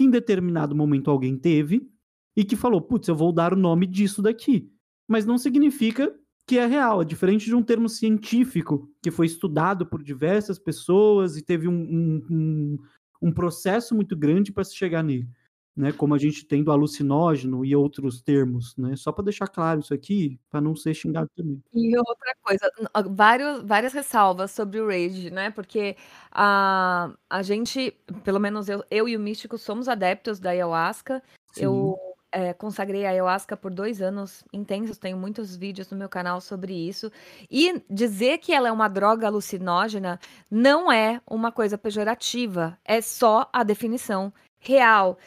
que 0.00 0.04
em 0.04 0.10
determinado 0.10 0.74
momento 0.74 1.10
alguém 1.10 1.36
teve 1.36 1.86
e 2.34 2.42
que 2.42 2.56
falou, 2.56 2.80
putz, 2.80 3.06
eu 3.06 3.14
vou 3.14 3.34
dar 3.34 3.52
o 3.52 3.56
nome 3.56 3.86
disso 3.86 4.22
daqui. 4.22 4.72
Mas 5.06 5.26
não 5.26 5.36
significa 5.36 6.10
que 6.46 6.56
é 6.56 6.64
real. 6.64 7.02
É 7.02 7.04
diferente 7.04 7.44
de 7.44 7.54
um 7.54 7.62
termo 7.62 7.86
científico 7.86 8.90
que 9.02 9.10
foi 9.10 9.26
estudado 9.26 9.84
por 9.84 10.02
diversas 10.02 10.58
pessoas 10.58 11.36
e 11.36 11.42
teve 11.42 11.68
um, 11.68 11.74
um, 11.74 12.26
um, 12.30 12.78
um 13.20 13.30
processo 13.30 13.94
muito 13.94 14.16
grande 14.16 14.50
para 14.50 14.64
se 14.64 14.74
chegar 14.74 15.02
nele. 15.02 15.28
Né, 15.76 15.92
como 15.92 16.14
a 16.14 16.18
gente 16.18 16.44
tem 16.44 16.64
do 16.64 16.72
alucinógeno 16.72 17.64
e 17.64 17.74
outros 17.76 18.20
termos, 18.20 18.76
né? 18.76 18.96
Só 18.96 19.12
para 19.12 19.24
deixar 19.24 19.46
claro 19.46 19.80
isso 19.80 19.94
aqui, 19.94 20.38
para 20.50 20.60
não 20.60 20.74
ser 20.74 20.92
xingado 20.92 21.30
também. 21.34 21.62
E 21.72 21.96
outra 21.96 22.34
coisa, 22.42 22.70
vários, 23.08 23.62
várias 23.62 23.92
ressalvas 23.92 24.50
sobre 24.50 24.80
o 24.80 24.88
Rage, 24.88 25.30
né? 25.30 25.50
Porque 25.50 25.96
a, 26.32 27.14
a 27.30 27.42
gente, 27.42 27.96
pelo 28.24 28.40
menos 28.40 28.68
eu, 28.68 28.84
eu 28.90 29.08
e 29.08 29.16
o 29.16 29.20
Místico, 29.20 29.56
somos 29.56 29.88
adeptos 29.88 30.40
da 30.40 30.50
ayahuasca. 30.50 31.22
Sim. 31.52 31.64
Eu 31.64 31.96
é, 32.32 32.52
consagrei 32.52 33.06
a 33.06 33.10
ayahuasca 33.10 33.56
por 33.56 33.72
dois 33.72 34.00
anos 34.00 34.44
intensos, 34.52 34.98
tenho 34.98 35.16
muitos 35.16 35.56
vídeos 35.56 35.90
no 35.90 35.96
meu 35.96 36.08
canal 36.08 36.40
sobre 36.40 36.74
isso. 36.74 37.10
E 37.50 37.82
dizer 37.90 38.38
que 38.38 38.52
ela 38.52 38.68
é 38.68 38.72
uma 38.72 38.88
droga 38.88 39.26
alucinógena 39.26 40.18
não 40.50 40.90
é 40.90 41.20
uma 41.26 41.50
coisa 41.50 41.76
pejorativa, 41.76 42.78
é 42.84 43.00
só 43.00 43.48
a 43.52 43.62
definição 43.62 44.32
real. 44.58 45.18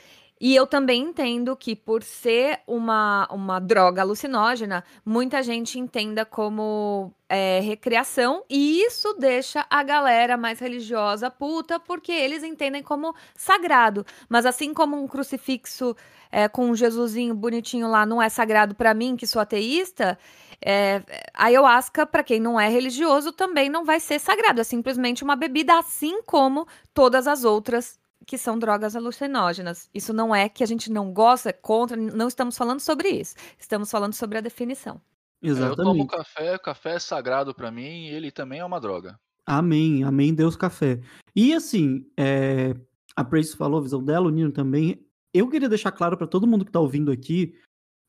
E 0.46 0.54
eu 0.54 0.68
também 0.68 1.02
entendo 1.04 1.56
que, 1.56 1.74
por 1.74 2.04
ser 2.04 2.60
uma, 2.68 3.26
uma 3.32 3.60
droga 3.60 4.02
alucinógena, 4.02 4.84
muita 5.06 5.41
gente 5.41 5.80
entenda 5.80 6.26
como 6.26 7.14
é, 7.30 7.62
recreação, 7.62 8.44
e 8.50 8.82
isso 8.82 9.14
deixa 9.14 9.66
a 9.70 9.82
galera 9.84 10.36
mais 10.36 10.60
religiosa 10.60 11.32
puta, 11.32 11.80
porque 11.80 12.12
eles 12.12 12.44
entendem 12.44 12.84
como 12.84 13.16
sagrado. 13.34 14.06
Mas 14.28 14.46
assim 14.46 14.74
como 14.74 15.02
um 15.02 15.08
crucifixo 15.08 15.96
é, 16.30 16.50
com 16.50 16.66
um 16.66 16.76
Jesusinho 16.76 17.34
bonitinho 17.34 17.88
lá 17.88 18.06
não 18.06 18.22
é 18.22 18.28
sagrado 18.28 18.76
pra 18.76 18.94
mim, 18.94 19.16
que 19.16 19.26
sou 19.26 19.41
ateísta, 19.41 20.20
é, 20.62 21.02
a 21.34 21.46
ayahuasca, 21.46 22.06
pra 22.06 22.22
quem 22.22 22.41
não 22.41 22.60
é 22.60 22.68
religioso, 22.68 23.32
também 23.32 23.70
não 23.70 23.86
vai 23.86 24.02
ser 24.02 24.20
sagrado. 24.20 24.60
É 24.60 24.66
simplesmente 24.66 25.24
uma 25.24 25.38
bebida, 25.38 25.80
assim 25.80 26.22
como 26.24 26.68
todas 26.94 27.28
as 27.28 27.46
outras 27.46 28.03
que 28.26 28.38
são 28.38 28.58
drogas 28.58 28.96
alucinógenas. 28.96 29.90
Isso 29.94 30.14
não 30.14 30.34
é 30.34 30.48
que 30.50 30.64
a 30.64 30.68
gente 30.68 30.92
não 30.92 31.12
gosta, 31.12 31.50
é 31.50 31.54
contra, 31.54 31.98
não 31.98 32.28
estamos 32.28 32.58
falando 32.58 32.80
sobre 32.80 33.10
isso. 33.10 33.36
Estamos 33.58 33.90
falando 33.90 34.14
sobre 34.14 34.38
a 34.38 34.42
definição. 34.42 35.02
É, 35.42 35.50
Eu 35.50 35.56
tomo 35.56 35.66
Exatamente. 35.74 36.08
café, 36.08 36.56
o 36.56 36.60
café 36.60 36.96
é 36.96 37.00
sagrado 37.00 37.54
pra 37.54 37.72
mim 37.72 38.08
e 38.08 38.10
ele 38.10 38.32
também 38.32 38.60
é 38.60 38.66
uma 38.66 38.80
droga. 38.80 39.20
Amém, 39.46 40.04
amém, 40.04 40.34
Deus 40.34 40.56
café. 40.56 41.02
E 41.36 41.54
assim, 41.54 42.06
é, 42.18 42.74
a 43.16 43.24
Praise 43.24 43.56
falou, 43.56 43.80
a 43.80 43.84
visão 43.84 44.04
dela, 44.04 44.28
o 44.28 44.32
Nino 44.32 44.52
também. 44.52 45.06
Eu 45.34 45.50
queria 45.50 45.68
deixar 45.68 45.92
claro 45.92 46.18
para 46.18 46.28
todo 46.28 46.48
mundo 46.48 46.64
que 46.64 46.72
tá 46.72 46.80
ouvindo 46.80 47.12
aqui 47.12 47.56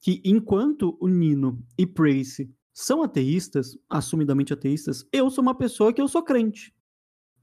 que 0.00 0.20
enquanto 0.24 0.96
o 1.00 1.08
Nino 1.08 1.58
e 1.78 1.86
Praise 1.86 2.54
são 2.74 3.02
ateístas, 3.02 3.78
assumidamente 3.88 4.52
ateístas, 4.52 5.06
eu 5.10 5.30
sou 5.30 5.40
uma 5.40 5.54
pessoa 5.54 5.92
que 5.92 6.00
eu 6.02 6.08
sou 6.08 6.22
crente. 6.22 6.73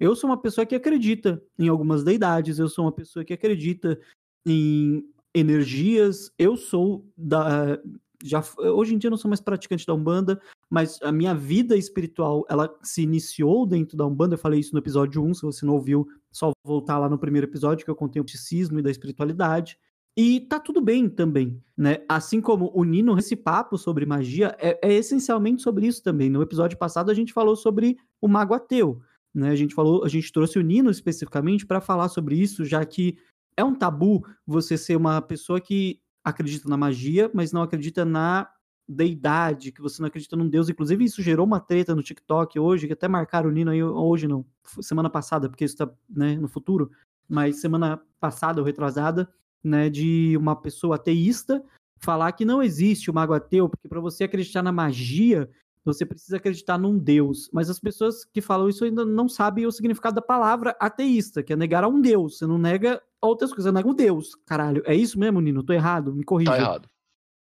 Eu 0.02 0.16
sou 0.16 0.28
uma 0.28 0.41
pessoa 0.41 0.66
que 0.66 0.74
acredita 0.74 1.39
em 1.60 1.68
algumas 1.68 2.04
deidades, 2.04 2.58
eu 2.58 2.68
sou 2.68 2.86
uma 2.86 2.91
pessoa 2.91 3.24
que 3.24 3.34
acredita 3.34 3.99
em 4.43 5.06
energias, 5.32 6.32
eu 6.39 6.58
sou 6.58 7.08
da 7.16 7.80
já 8.24 8.43
hoje 8.58 8.95
em 8.95 8.97
dia 8.97 9.10
eu 9.10 9.12
não 9.12 9.18
sou 9.18 9.30
mais 9.30 9.39
praticante 9.39 9.86
da 9.86 9.93
Umbanda, 9.93 10.41
mas 10.68 10.99
a 11.04 11.12
minha 11.12 11.36
vida 11.36 11.78
espiritual, 11.78 12.43
ela 12.49 12.76
se 12.82 13.04
iniciou 13.04 13.64
dentro 13.64 13.95
da 13.95 14.04
Umbanda, 14.04 14.34
eu 14.34 14.39
falei 14.39 14.60
isso 14.60 14.74
no 14.74 14.80
episódio 14.80 15.24
1, 15.24 15.36
se 15.36 15.41
você 15.43 15.66
não 15.68 15.76
ouviu, 15.76 16.08
só 16.32 16.52
voltar 16.66 16.97
lá 16.97 17.08
no 17.08 17.20
primeiro 17.20 17.45
episódio 17.45 17.86
que 17.86 17.91
eu 17.91 17.95
contei 17.95 18.20
o 18.20 18.24
misticismo 18.24 18.80
e 18.80 18.82
da 18.82 18.89
espiritualidade. 18.89 19.78
E 20.18 20.41
tá 20.41 20.60
tudo 20.60 20.82
bem 20.82 21.08
também, 21.08 21.62
né? 21.78 22.04
Assim 22.10 22.41
como 22.41 22.72
o 22.74 22.84
Nino, 22.84 23.18
esse 23.20 23.36
papo 23.36 23.78
sobre 23.78 24.06
magia 24.06 24.56
é, 24.60 24.80
é 24.82 24.93
essencialmente 24.93 25.62
sobre 25.62 25.86
isso 25.86 26.02
também. 26.02 26.30
No 26.30 26.41
episódio 26.41 26.78
passado 26.78 27.12
a 27.12 27.14
gente 27.14 27.32
falou 27.32 27.56
sobre 27.56 27.97
o 28.20 28.28
mago 28.28 28.54
ateu, 28.54 29.02
né? 29.34 29.50
A 29.50 29.56
gente 29.56 29.74
falou, 29.74 30.04
a 30.04 30.08
gente 30.08 30.32
trouxe 30.32 30.60
o 30.60 30.62
Nino 30.62 30.90
especificamente 30.90 31.66
para 31.66 31.82
falar 31.82 32.10
sobre 32.10 32.36
isso, 32.36 32.66
já 32.66 32.86
que 32.86 33.18
é 33.56 33.64
um 33.64 33.76
tabu 33.76 34.26
você 34.46 34.78
ser 34.78 34.96
uma 34.96 35.22
pessoa 35.22 35.60
que 35.60 36.00
acredita 36.24 36.70
na 36.70 36.78
magia, 36.78 37.30
mas 37.34 37.52
não 37.52 37.62
acredita 37.62 38.06
na 38.06 38.50
deidade, 38.88 39.72
que 39.72 39.82
você 39.82 40.02
não 40.02 40.08
acredita 40.08 40.36
num 40.36 40.50
Deus. 40.50 40.70
Inclusive, 40.70 41.04
isso 41.06 41.22
gerou 41.22 41.46
uma 41.46 41.60
treta 41.60 41.96
no 41.96 42.04
TikTok 42.04 42.60
hoje, 42.60 42.88
que 42.88 42.94
até 42.94 43.08
marcaram 43.08 43.50
o 43.50 43.52
Nino 43.52 43.72
aí, 43.72 43.82
hoje 43.84 44.28
não, 44.28 44.46
semana 44.82 45.10
passada, 45.10 45.50
porque 45.50 45.66
isso 45.66 45.78
tá 45.78 45.90
né, 46.10 46.36
no 46.36 46.48
futuro, 46.48 46.92
mas 47.28 47.62
semana 47.62 48.02
passada 48.20 48.60
ou 48.60 48.66
retrasada, 48.66 49.32
né, 49.64 49.90
de 49.90 50.36
uma 50.38 50.56
pessoa 50.56 50.96
ateísta 50.96 51.64
falar 52.02 52.32
que 52.32 52.44
não 52.44 52.62
existe 52.64 53.10
o 53.10 53.14
mago 53.14 53.34
ateu, 53.34 53.70
porque 53.70 53.88
para 53.88 54.02
você 54.02 54.24
acreditar 54.24 54.64
na 54.64 54.72
magia, 54.72 55.50
você 55.84 56.06
precisa 56.06 56.38
acreditar 56.38 56.78
num 56.78 56.98
Deus. 56.98 57.50
Mas 57.52 57.70
as 57.70 57.80
pessoas 57.80 58.24
que 58.26 58.42
falam 58.42 58.70
isso 58.70 58.84
ainda 58.84 59.06
não 59.06 59.28
sabem 59.28 59.66
o 59.66 59.72
significado 59.72 60.16
da 60.16 60.22
palavra 60.22 60.76
ateísta, 60.80 61.42
que 61.42 61.54
é 61.54 61.56
negar 61.56 61.84
a 61.84 61.88
um 61.88 62.00
Deus. 62.00 62.38
Você 62.38 62.46
não 62.46 62.58
nega 62.58 63.02
outras 63.22 63.52
coisas, 63.52 63.66
você 63.66 63.72
nega 63.72 63.90
um 63.90 63.96
Deus. 63.96 64.36
Caralho, 64.46 64.84
é 64.86 64.96
isso 64.96 65.20
mesmo, 65.20 65.42
Nino? 65.42 65.64
Tô 65.64 65.74
errado? 65.74 66.14
Me 66.14 66.24
corrija. 66.24 66.52
Tá 66.52 66.58
errado. 66.58 66.90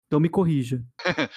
Então 0.07 0.21
me 0.21 0.29
corrija. 0.29 0.85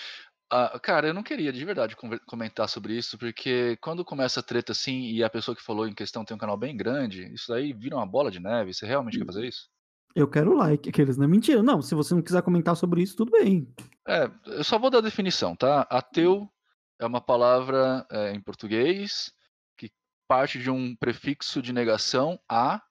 Ah, 0.55 0.79
cara, 0.79 1.07
eu 1.07 1.15
não 1.15 1.23
queria 1.23 1.51
de 1.51 1.65
verdade 1.65 1.97
comentar 2.27 2.69
sobre 2.69 2.95
isso, 2.95 3.17
porque 3.17 3.75
quando 3.81 4.05
começa 4.05 4.39
a 4.39 4.43
treta 4.43 4.71
assim 4.71 5.07
e 5.07 5.23
a 5.23 5.29
pessoa 5.29 5.55
que 5.55 5.63
falou 5.63 5.87
em 5.87 5.95
questão 5.95 6.23
tem 6.23 6.35
um 6.35 6.39
canal 6.39 6.55
bem 6.55 6.77
grande, 6.77 7.23
isso 7.33 7.47
daí 7.47 7.73
vira 7.73 7.95
uma 7.95 8.05
bola 8.05 8.29
de 8.29 8.39
neve. 8.39 8.71
Você 8.71 8.85
realmente 8.85 9.17
quer 9.17 9.25
fazer 9.25 9.47
isso? 9.47 9.67
Eu 10.15 10.27
quero 10.27 10.55
like, 10.55 10.87
aqueles, 10.87 11.17
não 11.17 11.25
é 11.25 11.27
mentira. 11.27 11.63
Não, 11.63 11.81
se 11.81 11.95
você 11.95 12.13
não 12.13 12.21
quiser 12.21 12.43
comentar 12.43 12.75
sobre 12.75 13.01
isso, 13.01 13.15
tudo 13.15 13.31
bem. 13.31 13.67
É, 14.07 14.29
eu 14.45 14.63
só 14.63 14.77
vou 14.77 14.91
dar 14.91 14.99
a 14.99 15.01
definição, 15.01 15.55
tá? 15.55 15.87
Ateu 15.89 16.47
é 16.99 17.05
uma 17.05 17.21
palavra 17.21 18.05
é, 18.09 18.31
em 18.31 18.41
português 18.41 19.33
que 19.77 19.91
parte 20.27 20.59
de 20.59 20.69
um 20.69 20.95
prefixo 20.95 21.61
de 21.61 21.73
negação 21.73 22.39
a 22.47 22.81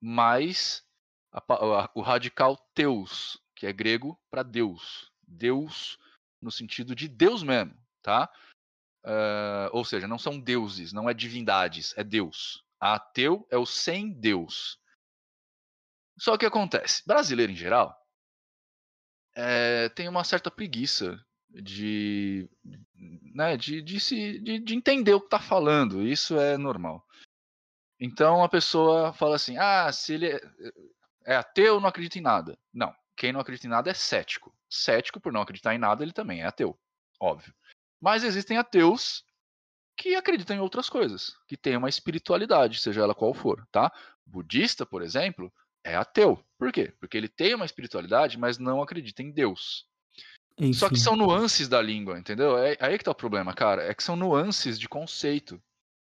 mais 0.00 0.84
a, 1.32 1.38
a, 1.38 1.90
o 1.94 2.00
radical 2.00 2.56
teus, 2.74 3.40
que 3.54 3.66
é 3.66 3.72
grego 3.72 4.20
para 4.30 4.42
Deus. 4.42 5.10
Deus 5.26 5.98
no 6.40 6.50
sentido 6.50 6.94
de 6.94 7.08
Deus 7.08 7.42
mesmo, 7.42 7.74
tá? 8.02 8.30
Uh, 9.04 9.68
ou 9.72 9.84
seja, 9.84 10.06
não 10.06 10.18
são 10.18 10.38
deuses, 10.38 10.92
não 10.92 11.08
é 11.08 11.14
divindades, 11.14 11.96
é 11.96 12.04
Deus. 12.04 12.64
Ateu 12.80 13.46
é 13.50 13.56
o 13.56 13.66
sem 13.66 14.12
Deus. 14.12 14.78
Só 16.18 16.36
que 16.36 16.44
acontece, 16.44 17.02
brasileiro 17.06 17.52
em 17.52 17.56
geral 17.56 18.02
é, 19.34 19.88
tem 19.90 20.08
uma 20.08 20.24
certa 20.24 20.50
preguiça 20.50 21.24
de, 21.54 22.48
né, 23.34 23.56
de, 23.56 23.82
de, 23.82 24.00
se, 24.00 24.38
de, 24.38 24.58
de 24.58 24.74
entender 24.74 25.14
o 25.14 25.20
que 25.20 25.26
está 25.26 25.38
falando. 25.38 26.06
Isso 26.06 26.38
é 26.38 26.56
normal. 26.56 27.06
Então 28.00 28.42
a 28.42 28.48
pessoa 28.48 29.12
fala 29.12 29.36
assim: 29.36 29.56
ah, 29.58 29.92
se 29.92 30.14
ele 30.14 30.26
é, 30.26 30.40
é 31.24 31.36
ateu, 31.36 31.80
não 31.80 31.88
acredita 31.88 32.18
em 32.18 32.22
nada. 32.22 32.58
Não, 32.72 32.94
quem 33.16 33.32
não 33.32 33.40
acredita 33.40 33.66
em 33.66 33.70
nada 33.70 33.90
é 33.90 33.94
cético. 33.94 34.54
Cético, 34.68 35.20
por 35.20 35.32
não 35.32 35.42
acreditar 35.42 35.74
em 35.74 35.78
nada, 35.78 36.02
ele 36.02 36.12
também 36.12 36.42
é 36.42 36.46
ateu. 36.46 36.78
Óbvio. 37.20 37.54
Mas 38.00 38.24
existem 38.24 38.56
ateus 38.56 39.24
que 39.96 40.16
acreditam 40.16 40.56
em 40.56 40.60
outras 40.60 40.88
coisas, 40.88 41.36
que 41.46 41.56
têm 41.56 41.76
uma 41.76 41.88
espiritualidade, 41.88 42.80
seja 42.80 43.02
ela 43.02 43.14
qual 43.14 43.32
for, 43.34 43.64
tá? 43.70 43.92
Budista, 44.26 44.84
por 44.84 45.02
exemplo, 45.02 45.52
é 45.84 45.94
ateu. 45.94 46.42
Por 46.58 46.72
quê? 46.72 46.92
Porque 46.98 47.16
ele 47.16 47.28
tem 47.28 47.54
uma 47.54 47.66
espiritualidade, 47.66 48.38
mas 48.38 48.58
não 48.58 48.82
acredita 48.82 49.22
em 49.22 49.30
Deus. 49.30 49.86
Enfim. 50.58 50.72
Só 50.72 50.88
que 50.88 50.98
são 50.98 51.16
nuances 51.16 51.68
da 51.68 51.80
língua, 51.80 52.18
entendeu? 52.18 52.58
É, 52.58 52.72
é 52.74 52.76
aí 52.80 52.98
que 52.98 53.04
tá 53.04 53.10
o 53.10 53.14
problema, 53.14 53.54
cara. 53.54 53.82
É 53.82 53.94
que 53.94 54.02
são 54.02 54.16
nuances 54.16 54.78
de 54.78 54.88
conceito. 54.88 55.60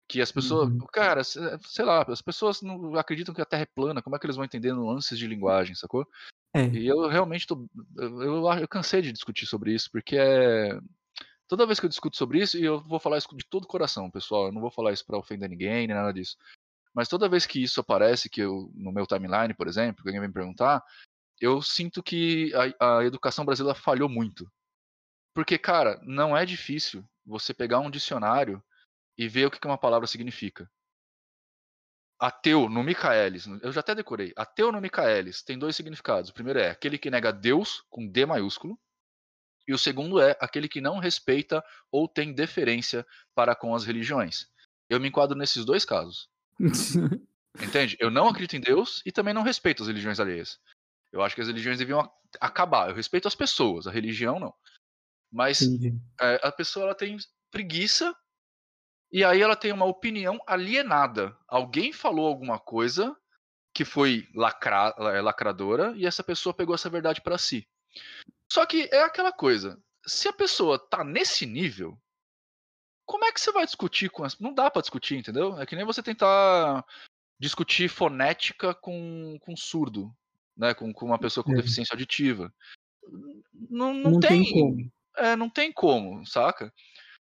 Que 0.07 0.21
as 0.21 0.31
pessoas. 0.31 0.69
Uhum. 0.69 0.79
Cara, 0.91 1.23
sei 1.23 1.85
lá, 1.85 2.05
as 2.07 2.21
pessoas 2.21 2.61
não 2.61 2.95
acreditam 2.95 3.33
que 3.33 3.41
a 3.41 3.45
Terra 3.45 3.63
é 3.63 3.67
plana. 3.73 4.01
Como 4.01 4.15
é 4.15 4.19
que 4.19 4.25
eles 4.25 4.35
vão 4.35 4.45
entender 4.45 4.73
nuances 4.73 5.17
de 5.17 5.27
linguagem, 5.27 5.75
sacou? 5.75 6.07
É. 6.53 6.67
E 6.67 6.85
eu 6.87 7.07
realmente 7.07 7.47
tô. 7.47 7.65
Eu, 7.97 8.21
eu, 8.21 8.47
eu 8.59 8.67
cansei 8.67 9.01
de 9.01 9.11
discutir 9.11 9.45
sobre 9.45 9.73
isso, 9.73 9.89
porque 9.91 10.17
é. 10.17 10.79
Toda 11.47 11.65
vez 11.65 11.79
que 11.79 11.85
eu 11.85 11.89
discuto 11.89 12.17
sobre 12.17 12.41
isso, 12.41 12.57
e 12.57 12.63
eu 12.63 12.81
vou 12.81 12.99
falar 12.99 13.17
isso 13.17 13.27
de 13.35 13.45
todo 13.45 13.65
o 13.65 13.67
coração, 13.67 14.09
pessoal, 14.09 14.47
eu 14.47 14.51
não 14.51 14.61
vou 14.61 14.71
falar 14.71 14.91
isso 14.91 15.05
para 15.05 15.17
ofender 15.17 15.49
ninguém, 15.49 15.87
nem 15.87 15.95
nada 15.95 16.11
disso. 16.11 16.37
Mas 16.93 17.07
toda 17.07 17.29
vez 17.29 17.45
que 17.45 17.61
isso 17.61 17.79
aparece, 17.79 18.29
que 18.29 18.41
eu, 18.41 18.71
no 18.73 18.91
meu 18.91 19.05
timeline, 19.05 19.53
por 19.53 19.67
exemplo, 19.67 20.03
que 20.03 20.09
alguém 20.09 20.21
vem 20.21 20.29
me 20.29 20.33
perguntar, 20.33 20.83
eu 21.39 21.61
sinto 21.61 22.01
que 22.01 22.51
a, 22.79 22.97
a 22.99 23.05
educação 23.05 23.45
brasileira 23.45 23.77
falhou 23.77 24.09
muito. 24.09 24.49
Porque, 25.33 25.57
cara, 25.57 25.99
não 26.03 26.37
é 26.37 26.45
difícil 26.45 27.03
você 27.25 27.53
pegar 27.53 27.79
um 27.79 27.89
dicionário 27.89 28.63
e 29.17 29.27
ver 29.27 29.45
o 29.45 29.51
que 29.51 29.65
uma 29.65 29.77
palavra 29.77 30.07
significa. 30.07 30.69
Ateu 32.19 32.69
no 32.69 32.83
Michaelis, 32.83 33.47
eu 33.61 33.71
já 33.71 33.81
até 33.81 33.93
decorei. 33.93 34.31
Ateu 34.35 34.71
no 34.71 34.79
Michaelis 34.79 35.41
tem 35.41 35.57
dois 35.57 35.75
significados. 35.75 36.29
O 36.29 36.33
primeiro 36.33 36.59
é 36.59 36.69
aquele 36.69 36.97
que 36.97 37.11
nega 37.11 37.33
Deus 37.33 37.83
com 37.89 38.07
D 38.07 38.25
maiúsculo, 38.25 38.79
e 39.67 39.73
o 39.73 39.77
segundo 39.77 40.21
é 40.21 40.37
aquele 40.39 40.67
que 40.67 40.81
não 40.81 40.99
respeita 40.99 41.63
ou 41.91 42.07
tem 42.07 42.33
deferência 42.33 43.05
para 43.33 43.55
com 43.55 43.73
as 43.73 43.85
religiões. 43.85 44.47
Eu 44.89 44.99
me 44.99 45.07
enquadro 45.07 45.37
nesses 45.37 45.65
dois 45.65 45.85
casos. 45.85 46.29
Entende? 47.61 47.95
Eu 47.99 48.09
não 48.09 48.27
acredito 48.27 48.55
em 48.55 48.61
Deus 48.61 49.01
e 49.05 49.11
também 49.11 49.33
não 49.33 49.43
respeito 49.43 49.83
as 49.83 49.87
religiões 49.87 50.19
alheias. 50.19 50.59
Eu 51.13 51.21
acho 51.21 51.35
que 51.35 51.41
as 51.41 51.47
religiões 51.47 51.77
deviam 51.77 52.11
acabar. 52.41 52.89
Eu 52.89 52.95
respeito 52.95 53.27
as 53.27 53.35
pessoas, 53.35 53.85
a 53.85 53.91
religião 53.91 54.39
não. 54.39 54.53
Mas 55.31 55.61
é, 56.19 56.39
a 56.43 56.51
pessoa 56.51 56.85
ela 56.85 56.95
tem 56.95 57.17
preguiça 57.51 58.15
e 59.11 59.23
aí 59.23 59.41
ela 59.41 59.55
tem 59.55 59.71
uma 59.71 59.85
opinião 59.85 60.41
alienada. 60.47 61.37
Alguém 61.47 61.93
falou 61.93 62.27
alguma 62.27 62.59
coisa 62.59 63.15
que 63.71 63.85
foi 63.85 64.27
lacra, 64.33 64.93
é, 64.97 65.21
lacradora 65.21 65.93
e 65.95 66.05
essa 66.05 66.23
pessoa 66.23 66.53
pegou 66.53 66.73
essa 66.73 66.89
verdade 66.89 67.21
para 67.21 67.37
si. 67.37 67.67
Só 68.51 68.65
que 68.65 68.89
é 68.91 69.03
aquela 69.03 69.31
coisa. 69.31 69.79
Se 70.05 70.27
a 70.27 70.33
pessoa 70.33 70.79
tá 70.79 71.03
nesse 71.03 71.45
nível, 71.45 71.97
como 73.05 73.25
é 73.25 73.31
que 73.31 73.39
você 73.39 73.51
vai 73.51 73.65
discutir 73.65 74.09
com 74.09 74.23
as. 74.23 74.37
Não 74.39 74.53
dá 74.53 74.69
para 74.71 74.81
discutir, 74.81 75.15
entendeu? 75.15 75.59
É 75.59 75.65
que 75.65 75.75
nem 75.75 75.85
você 75.85 76.01
tentar 76.01 76.83
discutir 77.39 77.89
fonética 77.89 78.73
com, 78.73 79.37
com 79.41 79.55
surdo, 79.55 80.15
né? 80.55 80.73
Com, 80.73 80.93
com 80.93 81.05
uma 81.05 81.19
pessoa 81.19 81.43
com 81.43 81.51
é. 81.53 81.55
deficiência 81.55 81.93
auditiva. 81.93 82.53
Não, 83.69 83.93
não, 83.93 84.11
não 84.11 84.19
tem, 84.19 84.43
tem, 84.43 84.53
como. 84.53 84.91
É, 85.17 85.35
não 85.35 85.49
tem 85.49 85.71
como, 85.71 86.25
saca? 86.25 86.73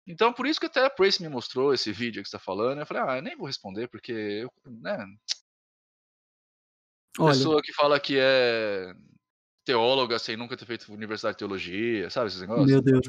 Então, 0.08 0.32
por 0.32 0.46
isso 0.46 0.60
que 0.60 0.68
até 0.68 0.86
a 0.86 0.90
Prace 0.90 1.22
me 1.22 1.30
mostrou 1.30 1.74
esse 1.74 1.92
vídeo 1.92 2.22
que 2.22 2.30
você 2.30 2.38
tá 2.38 2.44
falando. 2.44 2.80
Eu 2.80 2.86
falei, 2.86 3.04
ah, 3.04 3.18
eu 3.18 3.22
nem 3.24 3.36
vou 3.36 3.48
responder, 3.48 3.88
porque 3.88 4.12
eu, 4.12 4.52
né? 4.68 5.06
Olha, 7.18 7.34
Pessoa 7.34 7.62
que 7.62 7.74
fala 7.74 8.00
que 8.00 8.18
é 8.20 8.94
teóloga 9.66 10.20
sem 10.20 10.38
nunca 10.38 10.56
ter 10.56 10.66
feito 10.66 10.94
universidade 10.94 11.36
de 11.36 11.40
teologia, 11.40 12.10
sabe 12.10 12.28
esses 12.28 12.42
negócios? 12.42 12.68
Meu 12.68 12.82
Deus. 12.82 13.06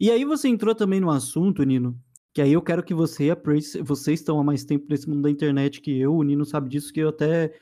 E 0.00 0.10
aí 0.10 0.24
você 0.24 0.48
entrou 0.48 0.74
também 0.74 0.98
no 0.98 1.10
assunto, 1.10 1.62
Nino, 1.62 1.96
que 2.34 2.42
aí 2.42 2.54
eu 2.54 2.60
quero 2.60 2.82
que 2.82 2.92
você 2.92 3.26
e 3.26 3.30
a 3.30 3.36
Prace, 3.36 3.80
vocês 3.82 4.18
estão 4.18 4.40
há 4.40 4.42
mais 4.42 4.64
tempo 4.64 4.86
nesse 4.88 5.08
mundo 5.08 5.22
da 5.22 5.30
internet 5.30 5.80
que 5.80 5.96
eu, 5.96 6.16
o 6.16 6.24
Nino 6.24 6.44
sabe 6.44 6.68
disso, 6.68 6.92
que 6.92 6.98
eu 6.98 7.10
até 7.10 7.56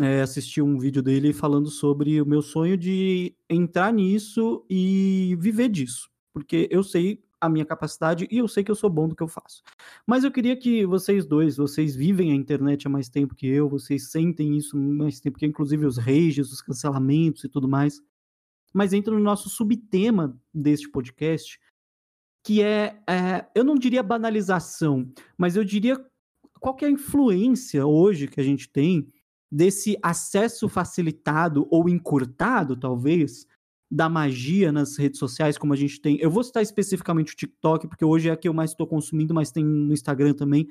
é, 0.00 0.22
assisti 0.22 0.62
um 0.62 0.78
vídeo 0.78 1.02
dele 1.02 1.32
falando 1.32 1.70
sobre 1.70 2.20
o 2.20 2.26
meu 2.26 2.40
sonho 2.40 2.76
de 2.76 3.34
entrar 3.48 3.92
nisso 3.92 4.64
e 4.68 5.36
viver 5.38 5.68
disso. 5.68 6.10
Porque 6.32 6.68
eu 6.70 6.82
sei 6.82 7.22
a 7.40 7.48
minha 7.48 7.64
capacidade 7.64 8.26
e 8.30 8.38
eu 8.38 8.46
sei 8.46 8.62
que 8.62 8.70
eu 8.70 8.74
sou 8.74 8.88
bom 8.88 9.08
do 9.08 9.16
que 9.16 9.22
eu 9.22 9.28
faço. 9.28 9.62
Mas 10.06 10.22
eu 10.24 10.30
queria 10.30 10.56
que 10.56 10.86
vocês 10.86 11.26
dois, 11.26 11.56
vocês 11.56 11.94
vivem 11.94 12.30
a 12.30 12.34
internet 12.34 12.86
há 12.86 12.90
mais 12.90 13.08
tempo 13.08 13.34
que 13.34 13.46
eu, 13.46 13.68
vocês 13.68 14.10
sentem 14.10 14.56
isso 14.56 14.76
há 14.76 14.80
mais 14.80 15.20
tempo 15.20 15.38
que 15.38 15.44
eu, 15.44 15.48
inclusive 15.48 15.84
os 15.84 15.98
rages, 15.98 16.52
os 16.52 16.62
cancelamentos 16.62 17.44
e 17.44 17.48
tudo 17.48 17.68
mais. 17.68 18.00
Mas 18.72 18.92
entra 18.92 19.12
no 19.12 19.20
nosso 19.20 19.50
subtema 19.50 20.40
deste 20.54 20.88
podcast, 20.88 21.60
que 22.44 22.62
é, 22.62 23.02
é, 23.08 23.46
eu 23.54 23.64
não 23.64 23.74
diria 23.74 24.02
banalização, 24.02 25.12
mas 25.36 25.56
eu 25.56 25.64
diria 25.64 26.02
qual 26.60 26.76
é 26.80 26.86
a 26.86 26.90
influência 26.90 27.84
hoje 27.84 28.28
que 28.28 28.40
a 28.40 28.44
gente 28.44 28.68
tem 28.68 29.12
desse 29.52 29.98
acesso 30.02 30.66
facilitado 30.66 31.68
ou 31.70 31.86
encurtado, 31.86 32.74
talvez, 32.74 33.46
da 33.90 34.08
magia 34.08 34.72
nas 34.72 34.96
redes 34.96 35.18
sociais, 35.18 35.58
como 35.58 35.74
a 35.74 35.76
gente 35.76 36.00
tem. 36.00 36.16
Eu 36.18 36.30
vou 36.30 36.42
citar 36.42 36.62
especificamente 36.62 37.34
o 37.34 37.36
TikTok, 37.36 37.86
porque 37.86 38.04
hoje 38.04 38.30
é 38.30 38.32
a 38.32 38.36
que 38.36 38.48
eu 38.48 38.54
mais 38.54 38.70
estou 38.70 38.86
consumindo, 38.86 39.34
mas 39.34 39.50
tem 39.50 39.62
no 39.62 39.92
Instagram 39.92 40.32
também. 40.32 40.66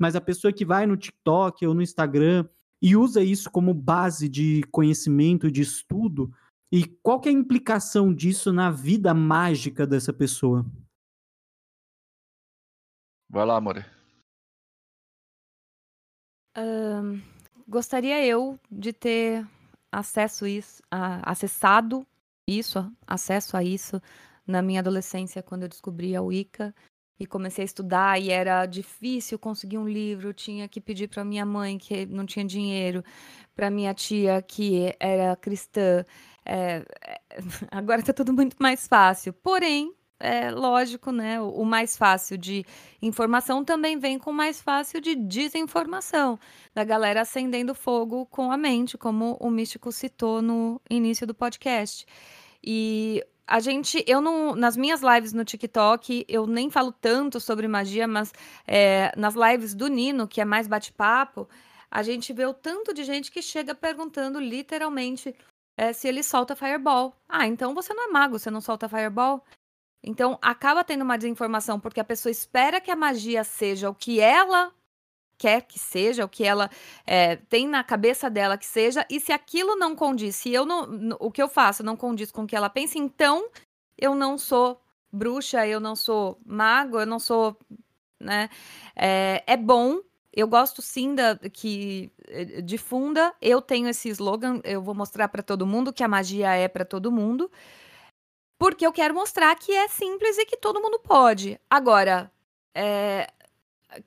Mas 0.00 0.16
a 0.16 0.20
pessoa 0.20 0.50
que 0.50 0.64
vai 0.64 0.86
no 0.86 0.96
TikTok 0.96 1.66
ou 1.66 1.74
no 1.74 1.82
Instagram 1.82 2.48
e 2.80 2.96
usa 2.96 3.22
isso 3.22 3.50
como 3.50 3.74
base 3.74 4.30
de 4.30 4.62
conhecimento, 4.70 5.50
de 5.50 5.60
estudo, 5.60 6.32
e 6.72 6.86
qual 6.86 7.20
que 7.20 7.28
é 7.28 7.32
a 7.32 7.34
implicação 7.34 8.14
disso 8.14 8.50
na 8.50 8.70
vida 8.70 9.12
mágica 9.12 9.86
dessa 9.86 10.12
pessoa? 10.12 10.64
Vai 13.28 13.44
lá, 13.44 13.58
amor. 13.58 13.84
Um, 16.56 17.31
gostaria 17.72 18.22
eu 18.24 18.60
de 18.70 18.92
ter 18.92 19.46
acesso 19.90 20.46
isso, 20.46 20.82
a, 20.90 21.30
acessado 21.32 22.06
isso, 22.46 22.92
acesso 23.06 23.56
a 23.56 23.64
isso 23.64 24.00
na 24.46 24.60
minha 24.60 24.80
adolescência, 24.80 25.42
quando 25.42 25.62
eu 25.62 25.68
descobri 25.68 26.14
a 26.14 26.20
Wicca 26.20 26.74
e 27.18 27.26
comecei 27.26 27.62
a 27.62 27.64
estudar 27.64 28.20
e 28.20 28.30
era 28.30 28.66
difícil 28.66 29.38
conseguir 29.38 29.78
um 29.78 29.88
livro, 29.88 30.34
tinha 30.34 30.68
que 30.68 30.80
pedir 30.82 31.08
para 31.08 31.24
minha 31.24 31.46
mãe 31.46 31.78
que 31.78 32.04
não 32.04 32.26
tinha 32.26 32.44
dinheiro, 32.44 33.02
para 33.54 33.70
minha 33.70 33.94
tia 33.94 34.42
que 34.42 34.94
era 35.00 35.34
cristã, 35.36 36.04
é, 36.44 36.84
é, 37.00 37.20
agora 37.70 38.00
está 38.00 38.12
tudo 38.12 38.34
muito 38.34 38.56
mais 38.60 38.86
fácil. 38.86 39.32
Porém, 39.32 39.94
é 40.22 40.50
lógico, 40.50 41.10
né? 41.10 41.40
O, 41.40 41.64
mais 41.64 41.96
fácil 41.96 42.38
de 42.38 42.64
informação 43.02 43.64
também 43.64 43.98
vem 43.98 44.18
com 44.18 44.30
o 44.30 44.34
mais 44.34 44.62
fácil 44.62 45.00
de 45.00 45.16
desinformação, 45.16 46.38
da 46.72 46.84
galera 46.84 47.22
acendendo 47.22 47.74
fogo 47.74 48.24
com 48.26 48.52
a 48.52 48.56
mente, 48.56 48.96
como 48.96 49.36
o 49.40 49.50
Místico 49.50 49.90
citou 49.90 50.40
no 50.40 50.80
início 50.88 51.26
do 51.26 51.34
podcast. 51.34 52.06
E 52.62 53.24
a 53.46 53.58
gente, 53.58 54.04
eu 54.06 54.20
não, 54.20 54.54
nas 54.54 54.76
minhas 54.76 55.02
lives 55.02 55.32
no 55.32 55.44
TikTok, 55.44 56.24
eu 56.28 56.46
nem 56.46 56.70
falo 56.70 56.92
tanto 56.92 57.40
sobre 57.40 57.66
magia, 57.66 58.06
mas 58.06 58.32
é, 58.66 59.12
nas 59.16 59.34
lives 59.34 59.74
do 59.74 59.88
Nino, 59.88 60.28
que 60.28 60.40
é 60.40 60.44
mais 60.44 60.68
bate-papo, 60.68 61.48
a 61.90 62.02
gente 62.02 62.32
vê 62.32 62.46
o 62.46 62.54
tanto 62.54 62.94
de 62.94 63.02
gente 63.02 63.30
que 63.30 63.42
chega 63.42 63.74
perguntando 63.74 64.38
literalmente 64.38 65.34
é, 65.76 65.92
se 65.92 66.06
ele 66.06 66.22
solta 66.22 66.54
fireball. 66.54 67.14
Ah, 67.28 67.46
então 67.46 67.74
você 67.74 67.92
não 67.92 68.08
é 68.08 68.12
mago, 68.12 68.38
você 68.38 68.50
não 68.50 68.60
solta 68.60 68.88
fireball? 68.88 69.44
Então 70.02 70.38
acaba 70.42 70.82
tendo 70.82 71.02
uma 71.02 71.16
desinformação, 71.16 71.78
porque 71.78 72.00
a 72.00 72.04
pessoa 72.04 72.30
espera 72.30 72.80
que 72.80 72.90
a 72.90 72.96
magia 72.96 73.44
seja 73.44 73.88
o 73.88 73.94
que 73.94 74.20
ela 74.20 74.72
quer 75.38 75.62
que 75.62 75.78
seja, 75.78 76.24
o 76.24 76.28
que 76.28 76.44
ela 76.44 76.70
é, 77.04 77.34
tem 77.36 77.66
na 77.66 77.82
cabeça 77.82 78.30
dela 78.30 78.56
que 78.56 78.66
seja, 78.66 79.04
e 79.10 79.18
se 79.18 79.32
aquilo 79.32 79.74
não 79.74 79.96
condiz, 79.96 80.36
se 80.36 80.52
eu 80.52 80.64
não, 80.64 81.16
o 81.18 81.32
que 81.32 81.42
eu 81.42 81.48
faço 81.48 81.82
não 81.82 81.96
condiz 81.96 82.30
com 82.30 82.44
o 82.44 82.46
que 82.46 82.54
ela 82.54 82.70
pensa, 82.70 82.96
então 82.96 83.48
eu 83.98 84.14
não 84.14 84.38
sou 84.38 84.80
bruxa, 85.12 85.66
eu 85.66 85.78
não 85.78 85.94
sou 85.94 86.40
mago, 86.46 86.98
eu 87.00 87.06
não 87.06 87.18
sou, 87.18 87.56
né? 88.18 88.48
É, 88.96 89.42
é 89.46 89.56
bom. 89.56 90.00
Eu 90.32 90.48
gosto 90.48 90.80
sim 90.80 91.14
da 91.14 91.36
que 91.36 92.10
eh, 92.26 92.62
difunda. 92.62 93.34
Eu 93.40 93.60
tenho 93.60 93.88
esse 93.88 94.08
slogan, 94.08 94.60
eu 94.64 94.80
vou 94.80 94.94
mostrar 94.94 95.28
para 95.28 95.42
todo 95.42 95.66
mundo 95.66 95.92
que 95.92 96.02
a 96.02 96.08
magia 96.08 96.54
é 96.54 96.68
para 96.68 96.86
todo 96.86 97.12
mundo. 97.12 97.50
Porque 98.58 98.86
eu 98.86 98.92
quero 98.92 99.14
mostrar 99.14 99.54
que 99.56 99.72
é 99.72 99.88
simples 99.88 100.38
e 100.38 100.46
que 100.46 100.56
todo 100.56 100.80
mundo 100.80 100.98
pode. 100.98 101.60
Agora, 101.68 102.30
é, 102.74 103.28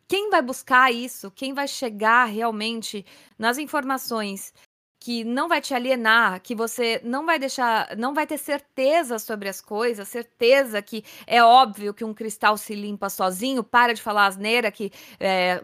quem 0.08 0.30
vai 0.30 0.42
buscar 0.42 0.92
isso, 0.92 1.32
quem 1.32 1.54
vai 1.54 1.68
chegar 1.68 2.26
realmente 2.26 3.06
nas 3.38 3.58
informações 3.58 4.54
que 5.00 5.24
não 5.24 5.48
vai 5.48 5.62
te 5.62 5.72
alienar, 5.74 6.42
que 6.42 6.56
você 6.56 7.00
não 7.04 7.28
vai 7.28 7.38
deixar, 7.38 7.96
não 7.96 8.12
vai 8.14 8.26
ter 8.26 8.40
certeza 8.40 9.20
sobre 9.20 9.48
as 9.48 9.62
coisas, 9.62 10.08
certeza 10.08 10.82
que 10.82 11.04
é 11.28 11.44
óbvio 11.44 11.94
que 11.94 12.04
um 12.04 12.14
cristal 12.14 12.58
se 12.58 12.74
limpa 12.74 13.08
sozinho, 13.10 13.64
para 13.64 13.94
de 13.94 14.02
falar 14.02 14.26
asneira 14.26 14.72
que 14.72 14.92
é, 15.20 15.62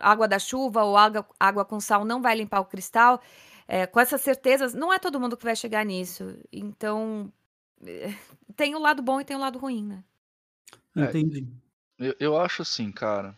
água 0.00 0.26
da 0.26 0.38
chuva 0.38 0.84
ou 0.84 0.96
água, 0.96 1.26
água 1.38 1.64
com 1.66 1.78
sal 1.80 2.02
não 2.04 2.22
vai 2.22 2.34
limpar 2.36 2.60
o 2.60 2.64
cristal. 2.64 3.20
É, 3.66 3.86
com 3.86 4.00
essas 4.00 4.22
certezas, 4.22 4.72
não 4.72 4.90
é 4.90 4.98
todo 4.98 5.20
mundo 5.20 5.36
que 5.36 5.44
vai 5.44 5.54
chegar 5.54 5.84
nisso. 5.84 6.38
Então, 6.50 7.30
tem 8.56 8.74
o 8.74 8.78
lado 8.78 9.02
bom 9.02 9.20
e 9.20 9.24
tem 9.24 9.36
o 9.36 9.40
lado 9.40 9.58
ruim, 9.58 9.84
né? 9.84 10.04
É, 10.96 11.04
Entendi. 11.04 11.46
Eu, 11.98 12.14
eu 12.18 12.40
acho 12.40 12.62
assim, 12.62 12.90
cara. 12.92 13.36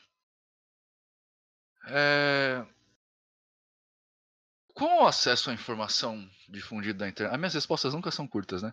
É... 1.87 2.65
Com 4.75 5.03
o 5.03 5.07
acesso 5.07 5.51
à 5.51 5.55
informação 5.55 6.29
difundida 6.49 7.01
da 7.01 7.09
internet. 7.09 7.35
As 7.35 7.39
minhas 7.39 7.55
respostas 7.55 7.95
nunca 7.95 8.11
são 8.11 8.27
curtas, 8.27 8.63
né? 8.63 8.73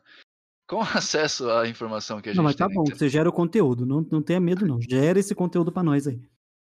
Com 0.67 0.77
o 0.77 0.81
acesso 0.97 1.49
à 1.49 1.67
informação 1.67 2.21
que 2.21 2.29
a 2.29 2.31
gente 2.31 2.37
Não, 2.37 2.43
mas 2.43 2.55
tá 2.55 2.67
tem 2.67 2.75
bom, 2.75 2.85
você 2.85 3.09
gera 3.09 3.29
o 3.29 3.33
conteúdo, 3.33 3.85
não, 3.85 4.05
não 4.09 4.21
tenha 4.21 4.39
medo 4.39 4.65
não. 4.65 4.81
Gera 4.81 5.19
esse 5.19 5.33
conteúdo 5.35 5.71
para 5.71 5.83
nós 5.83 6.07
aí. 6.07 6.21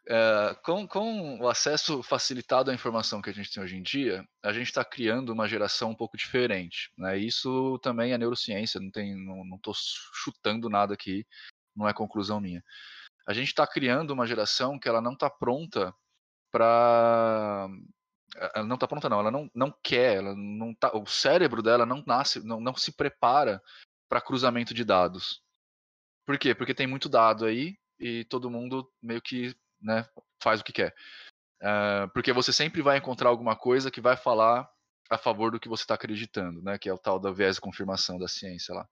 É, 0.09 0.57
com, 0.62 0.86
com, 0.86 1.40
o 1.40 1.48
acesso 1.48 2.00
facilitado 2.02 2.70
à 2.70 2.74
informação 2.74 3.20
que 3.20 3.28
a 3.28 3.32
gente 3.32 3.50
tem 3.52 3.62
hoje 3.62 3.76
em 3.76 3.82
dia, 3.82 4.24
a 4.42 4.52
gente 4.52 4.68
está 4.68 4.84
criando 4.84 5.30
uma 5.30 5.48
geração 5.48 5.90
um 5.90 5.96
pouco 5.96 6.16
diferente. 6.16 6.92
Né? 6.96 7.18
Isso 7.18 7.78
também 7.82 8.12
é 8.12 8.18
neurociência, 8.18 8.80
não 8.80 8.88
estou 8.88 9.02
não, 9.04 9.44
não 9.44 9.61
chutando 10.14 10.70
nada 10.70 10.94
aqui, 10.94 11.26
não 11.74 11.88
é 11.88 11.92
conclusão 11.92 12.40
minha. 12.40 12.62
A 13.26 13.32
gente 13.32 13.48
está 13.48 13.66
criando 13.66 14.12
uma 14.12 14.26
geração 14.26 14.78
que 14.78 14.88
ela 14.88 15.00
não 15.00 15.14
está 15.14 15.28
pronta 15.28 15.92
para 16.52 17.68
ela 18.54 18.66
não 18.66 18.74
está 18.74 18.86
pronta 18.86 19.09
não, 19.09 19.20
ela 19.20 19.30
não, 19.30 19.50
não 19.54 19.74
quer, 19.82 20.16
ela 20.18 20.34
não 20.36 20.74
tá, 20.74 20.94
o 20.94 21.07
cérebro 21.07 21.62
dela 21.62 21.86
não 21.86 22.02
nasce, 22.07 22.44
não, 22.44 22.61
não 22.61 22.74
se 22.74 22.92
prepara 22.92 23.62
para 24.09 24.20
cruzamento 24.20 24.74
de 24.74 24.84
dados. 24.84 25.42
Por 26.26 26.38
quê? 26.38 26.54
Porque 26.54 26.74
tem 26.74 26.86
muito 26.86 27.09
dado 27.09 27.44
aí 27.44 27.76
e 27.98 28.24
todo 28.24 28.50
mundo 28.50 28.90
meio 29.02 29.22
que 29.22 29.57
né, 29.80 30.08
faz 30.42 30.60
o 30.60 30.64
que 30.64 30.72
quer. 30.72 30.94
Uh, 31.60 32.08
porque 32.12 32.32
você 32.32 32.52
sempre 32.52 32.82
vai 32.82 32.98
encontrar 32.98 33.28
alguma 33.28 33.56
coisa 33.56 33.90
que 33.90 34.00
vai 34.00 34.16
falar 34.16 34.68
a 35.08 35.16
favor 35.16 35.50
do 35.50 35.60
que 35.60 35.68
você 35.68 35.84
está 35.84 35.94
acreditando, 35.94 36.62
né, 36.62 36.78
que 36.78 36.88
é 36.88 36.92
o 36.92 36.98
tal 36.98 37.18
da 37.18 37.30
viés 37.30 37.56
de 37.56 37.60
confirmação 37.60 38.18
da 38.18 38.28
ciência 38.28 38.74
lá. 38.74 38.88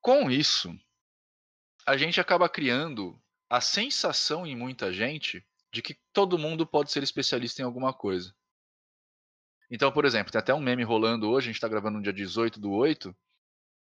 Com 0.00 0.30
isso, 0.30 0.72
a 1.86 1.96
gente 1.96 2.20
acaba 2.20 2.48
criando 2.48 3.20
a 3.50 3.60
sensação 3.60 4.46
em 4.46 4.56
muita 4.56 4.92
gente 4.92 5.44
de 5.72 5.82
que 5.82 5.98
todo 6.12 6.38
mundo 6.38 6.66
pode 6.66 6.90
ser 6.90 7.02
especialista 7.02 7.62
em 7.62 7.64
alguma 7.64 7.92
coisa. 7.92 8.34
Então, 9.70 9.90
por 9.90 10.04
exemplo, 10.04 10.32
tem 10.32 10.38
até 10.38 10.54
um 10.54 10.60
meme 10.60 10.84
rolando 10.84 11.28
hoje, 11.28 11.46
a 11.46 11.50
gente 11.50 11.56
está 11.56 11.68
gravando 11.68 11.98
no 11.98 12.02
dia 12.02 12.12
18 12.12 12.60
do 12.60 12.70
8, 12.70 13.14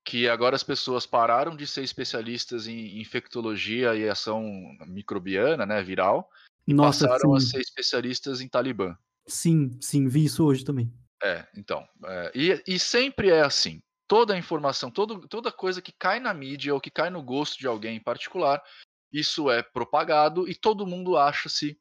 que 0.05 0.28
agora 0.28 0.55
as 0.55 0.62
pessoas 0.62 1.07
pararam 1.07 1.57
de 1.57 1.66
ser 1.66 1.82
especialistas 1.82 2.66
em 2.66 3.00
infectologia 3.00 3.94
e 3.96 4.09
ação 4.09 4.44
microbiana, 4.86 5.64
né, 5.64 5.82
viral, 5.82 6.30
e 6.66 6.74
Nossa, 6.74 7.09
passaram 7.09 7.30
sim. 7.30 7.36
a 7.36 7.50
ser 7.50 7.61
especialistas 7.61 8.40
em 8.40 8.48
Talibã. 8.48 8.96
Sim, 9.26 9.78
sim, 9.80 10.07
vi 10.07 10.26
isso 10.26 10.44
hoje 10.44 10.64
também. 10.64 10.92
É, 11.22 11.46
então, 11.57 11.88
é, 12.05 12.32
e, 12.34 12.62
e, 12.66 12.78
sempre 12.78 13.30
é 13.30 13.40
assim. 13.40 13.82
Toda 14.07 14.34
a 14.34 14.38
informação, 14.38 14.90
todo, 14.90 15.26
toda 15.26 15.50
coisa 15.50 15.80
que 15.80 15.92
cai 15.92 16.20
na 16.20 16.34
mídia 16.34 16.74
ou 16.74 16.80
que 16.80 16.90
cai 16.90 17.09
no 17.09 17.22
gosto 17.22 17.59
de 17.59 17.66
alguém 17.66 17.96
em 17.96 18.02
particular, 18.02 18.62
isso 19.11 19.50
é 19.50 19.62
propagado 19.62 20.46
e 20.46 20.55
todo 20.55 20.86
mundo 20.86 21.16
acha-se 21.16 21.78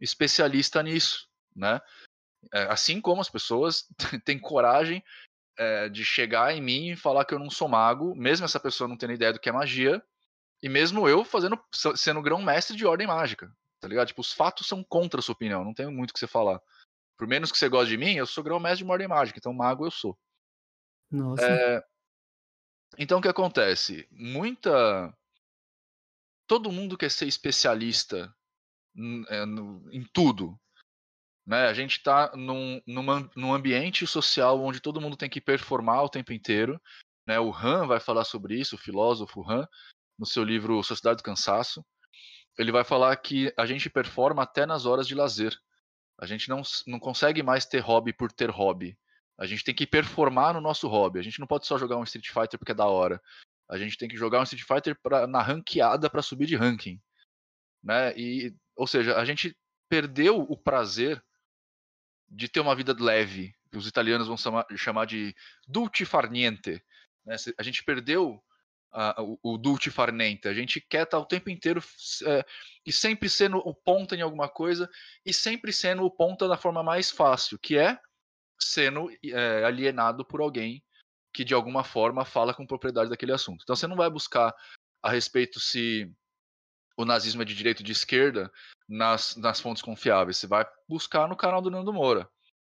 especialista 0.00 0.82
nisso, 0.82 1.28
né? 1.54 1.80
É, 2.54 2.62
assim 2.64 3.00
como 3.00 3.20
as 3.20 3.28
pessoas 3.28 3.86
têm 4.24 4.38
coragem 4.38 5.02
é, 5.58 5.88
de 5.88 6.04
chegar 6.04 6.54
em 6.54 6.62
mim 6.62 6.90
e 6.90 6.96
falar 6.96 7.24
que 7.24 7.34
eu 7.34 7.38
não 7.38 7.50
sou 7.50 7.68
mago, 7.68 8.14
mesmo 8.14 8.44
essa 8.44 8.60
pessoa 8.60 8.86
não 8.86 8.96
tendo 8.96 9.12
ideia 9.12 9.32
do 9.32 9.40
que 9.40 9.48
é 9.48 9.52
magia, 9.52 10.02
e 10.62 10.68
mesmo 10.68 11.08
eu 11.08 11.24
fazendo 11.24 11.60
sendo 11.96 12.22
grão-mestre 12.22 12.76
de 12.76 12.86
ordem 12.86 13.06
mágica, 13.06 13.52
tá 13.80 13.88
ligado? 13.88 14.08
Tipo, 14.08 14.20
os 14.20 14.32
fatos 14.32 14.66
são 14.66 14.82
contra 14.84 15.20
a 15.20 15.22
sua 15.22 15.34
opinião, 15.34 15.64
não 15.64 15.74
tenho 15.74 15.90
muito 15.90 16.10
o 16.10 16.12
que 16.14 16.20
você 16.20 16.26
falar. 16.26 16.60
Por 17.16 17.26
menos 17.26 17.50
que 17.50 17.58
você 17.58 17.68
goste 17.68 17.90
de 17.90 17.98
mim, 17.98 18.14
eu 18.14 18.26
sou 18.26 18.44
grão-mestre 18.44 18.84
de 18.84 18.90
ordem 18.90 19.08
mágica, 19.08 19.38
então 19.38 19.52
mago 19.52 19.84
eu 19.84 19.90
sou. 19.90 20.16
Nossa. 21.10 21.44
É... 21.44 21.84
Então 22.96 23.18
o 23.18 23.22
que 23.22 23.28
acontece? 23.28 24.08
Muita. 24.10 25.12
Todo 26.46 26.72
mundo 26.72 26.96
quer 26.96 27.10
ser 27.10 27.26
especialista 27.26 28.34
em, 28.96 29.24
é, 29.28 29.42
em 29.92 30.04
tudo. 30.12 30.58
Né? 31.48 31.66
A 31.66 31.72
gente 31.72 31.92
está 31.92 32.30
num, 32.36 32.78
num, 32.86 33.54
ambiente 33.54 34.06
social 34.06 34.62
onde 34.62 34.80
todo 34.80 35.00
mundo 35.00 35.16
tem 35.16 35.30
que 35.30 35.40
performar 35.40 36.04
o 36.04 36.08
tempo 36.10 36.30
inteiro. 36.30 36.78
Né? 37.26 37.40
O 37.40 37.50
Han 37.50 37.86
vai 37.86 37.98
falar 37.98 38.24
sobre 38.24 38.60
isso, 38.60 38.74
o 38.74 38.78
filósofo 38.78 39.50
Han, 39.50 39.66
no 40.18 40.26
seu 40.26 40.44
livro 40.44 40.82
Sociedade 40.82 41.16
do 41.16 41.22
Cansaço. 41.22 41.82
Ele 42.58 42.70
vai 42.70 42.84
falar 42.84 43.16
que 43.16 43.50
a 43.56 43.64
gente 43.64 43.88
performa 43.88 44.42
até 44.42 44.66
nas 44.66 44.84
horas 44.84 45.08
de 45.08 45.14
lazer. 45.14 45.56
A 46.20 46.26
gente 46.26 46.50
não, 46.50 46.60
não 46.86 47.00
consegue 47.00 47.42
mais 47.42 47.64
ter 47.64 47.78
hobby 47.78 48.12
por 48.12 48.30
ter 48.30 48.50
hobby. 48.50 48.98
A 49.38 49.46
gente 49.46 49.64
tem 49.64 49.74
que 49.74 49.86
performar 49.86 50.52
no 50.52 50.60
nosso 50.60 50.86
hobby. 50.86 51.18
A 51.18 51.22
gente 51.22 51.40
não 51.40 51.46
pode 51.46 51.66
só 51.66 51.78
jogar 51.78 51.96
um 51.96 52.04
Street 52.04 52.28
Fighter 52.28 52.58
porque 52.58 52.72
é 52.72 52.74
da 52.74 52.86
hora. 52.86 53.22
A 53.70 53.78
gente 53.78 53.96
tem 53.96 54.06
que 54.08 54.18
jogar 54.18 54.40
um 54.40 54.42
Street 54.42 54.66
Fighter 54.66 54.98
pra, 55.02 55.26
na 55.26 55.40
ranqueada 55.40 56.10
para 56.10 56.20
subir 56.20 56.44
de 56.44 56.56
ranking. 56.56 57.00
Né? 57.82 58.12
E, 58.18 58.54
ou 58.76 58.86
seja, 58.86 59.16
a 59.16 59.24
gente 59.24 59.56
perdeu 59.88 60.40
o 60.40 60.54
prazer 60.54 61.24
de 62.28 62.48
ter 62.48 62.60
uma 62.60 62.74
vida 62.74 62.94
leve. 62.98 63.54
Os 63.74 63.86
italianos 63.86 64.26
vão 64.26 64.36
chamar 64.76 65.04
de 65.04 65.34
dulce 65.66 66.04
farniente. 66.04 66.82
Né? 67.24 67.36
A 67.58 67.62
gente 67.62 67.84
perdeu 67.84 68.42
o, 69.18 69.54
o 69.54 69.58
dulce 69.58 69.90
farniente. 69.90 70.48
A 70.48 70.54
gente 70.54 70.80
quer 70.80 71.04
estar 71.04 71.18
o 71.18 71.26
tempo 71.26 71.50
inteiro 71.50 71.82
é, 72.26 72.44
e 72.86 72.92
sempre 72.92 73.28
sendo 73.28 73.58
o 73.58 73.74
ponta 73.74 74.16
em 74.16 74.22
alguma 74.22 74.48
coisa 74.48 74.88
e 75.24 75.32
sempre 75.32 75.72
sendo 75.72 76.04
o 76.04 76.10
ponta 76.10 76.48
da 76.48 76.56
forma 76.56 76.82
mais 76.82 77.10
fácil, 77.10 77.58
que 77.58 77.76
é 77.76 77.98
sendo 78.58 79.10
é, 79.24 79.64
alienado 79.64 80.24
por 80.24 80.40
alguém 80.40 80.82
que 81.32 81.44
de 81.44 81.54
alguma 81.54 81.84
forma 81.84 82.24
fala 82.24 82.54
com 82.54 82.66
propriedade 82.66 83.10
daquele 83.10 83.32
assunto. 83.32 83.62
Então 83.62 83.76
você 83.76 83.86
não 83.86 83.96
vai 83.96 84.10
buscar 84.10 84.54
a 85.02 85.10
respeito 85.10 85.60
se 85.60 86.10
o 86.98 87.04
nazismo 87.04 87.42
é 87.42 87.44
de 87.44 87.54
direita 87.54 87.80
ou 87.80 87.86
de 87.86 87.92
esquerda 87.92 88.52
nas, 88.88 89.36
nas 89.36 89.60
fontes 89.60 89.80
confiáveis. 89.80 90.36
Você 90.36 90.48
vai 90.48 90.66
buscar 90.88 91.28
no 91.28 91.36
canal 91.36 91.62
do 91.62 91.70
Nando 91.70 91.92
Moura. 91.92 92.28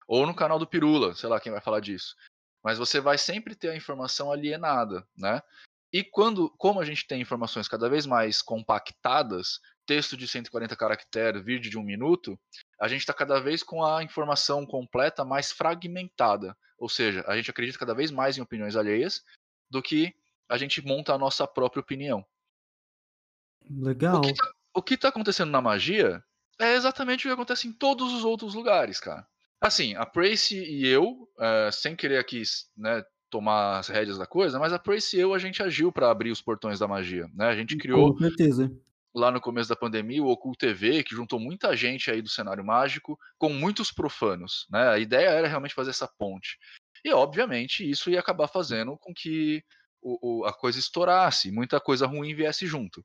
Ou 0.09 0.27
no 0.27 0.35
canal 0.35 0.59
do 0.59 0.67
Pirula, 0.67 1.15
sei 1.15 1.29
lá 1.29 1.39
quem 1.39 1.53
vai 1.53 1.61
falar 1.61 1.81
disso. 1.81 2.17
Mas 2.63 2.79
você 2.79 3.01
vai 3.01 3.19
sempre 3.19 3.55
ter 3.55 3.69
a 3.69 3.77
informação 3.77 4.33
alienada, 4.33 5.07
né? 5.15 5.43
E 5.93 6.03
quando, 6.03 6.49
como 6.57 6.81
a 6.81 6.85
gente 6.87 7.07
tem 7.07 7.21
informações 7.21 7.69
cada 7.69 7.89
vez 7.89 8.07
mais 8.07 8.41
compactadas, 8.41 9.61
texto 9.87 10.17
de 10.17 10.27
140 10.27 10.75
caracteres, 10.75 11.45
vídeo 11.45 11.71
de 11.71 11.79
um 11.79 11.83
minuto, 11.83 12.39
a 12.81 12.89
gente 12.89 13.01
está 13.01 13.13
cada 13.13 13.39
vez 13.41 13.63
com 13.63 13.85
a 13.85 14.03
informação 14.03 14.65
completa 14.65 15.23
mais 15.23 15.53
fragmentada. 15.53 16.57
Ou 16.79 16.89
seja, 16.89 17.23
a 17.29 17.37
gente 17.37 17.51
acredita 17.51 17.79
cada 17.79 17.95
vez 17.95 18.11
mais 18.11 18.39
em 18.39 18.41
opiniões 18.41 18.75
alheias 18.75 19.23
do 19.71 19.83
que 19.83 20.15
a 20.49 20.57
gente 20.57 20.85
monta 20.85 21.13
a 21.13 21.19
nossa 21.19 21.47
própria 21.47 21.81
opinião. 21.81 22.25
Legal. 23.71 24.23
O 24.75 24.83
que 24.83 24.95
está 24.95 25.09
tá 25.09 25.09
acontecendo 25.09 25.51
na 25.51 25.61
magia 25.61 26.23
é 26.61 26.75
exatamente 26.75 27.27
o 27.27 27.31
que 27.31 27.35
acontece 27.35 27.69
em 27.69 27.73
todos 27.73 28.13
os 28.13 28.25
outros 28.25 28.55
lugares, 28.55 29.01
cara. 29.01 29.27
Assim, 29.61 29.95
a 29.95 30.05
Prace 30.05 30.57
e 30.57 30.87
eu, 30.87 31.29
é, 31.39 31.71
sem 31.73 31.97
querer 31.97 32.19
aqui 32.19 32.43
né, 32.77 33.03
tomar 33.31 33.79
as 33.79 33.89
rédeas 33.89 34.19
da 34.19 34.27
coisa, 34.27 34.59
mas 34.59 34.73
a 34.73 34.79
Prace 34.79 35.17
e 35.17 35.21
eu, 35.21 35.33
a 35.33 35.39
gente 35.39 35.63
agiu 35.63 35.91
para 35.91 36.11
abrir 36.11 36.31
os 36.31 36.43
portões 36.43 36.79
da 36.79 36.89
magia. 36.89 37.29
Né? 37.35 37.47
A 37.47 37.57
gente 37.57 37.77
criou. 37.77 38.13
Com 38.13 38.19
certeza 38.19 38.71
lá 39.15 39.31
no 39.31 39.41
começo 39.41 39.69
da 39.69 39.77
pandemia, 39.77 40.23
o 40.23 40.29
Occult 40.29 40.59
TV, 40.59 41.05
que 41.05 41.15
juntou 41.15 41.39
muita 41.39 41.77
gente 41.77 42.11
aí 42.11 42.21
do 42.21 42.29
cenário 42.29 42.65
mágico 42.65 43.19
com 43.39 43.49
muitos 43.49 43.93
profanos. 43.93 44.67
Né? 44.69 44.89
A 44.89 44.99
ideia 44.99 45.29
era 45.29 45.47
realmente 45.47 45.75
fazer 45.75 45.91
essa 45.91 46.09
ponte. 46.19 46.59
E, 47.05 47.13
obviamente, 47.13 47.89
isso 47.89 48.11
ia 48.11 48.19
acabar 48.19 48.49
fazendo 48.49 48.99
com 48.99 49.15
que 49.15 49.63
o, 50.03 50.41
o, 50.41 50.45
a 50.45 50.53
coisa 50.53 50.79
estourasse, 50.79 51.53
muita 51.53 51.79
coisa 51.79 52.07
ruim 52.07 52.35
viesse 52.35 52.67
junto. 52.67 53.05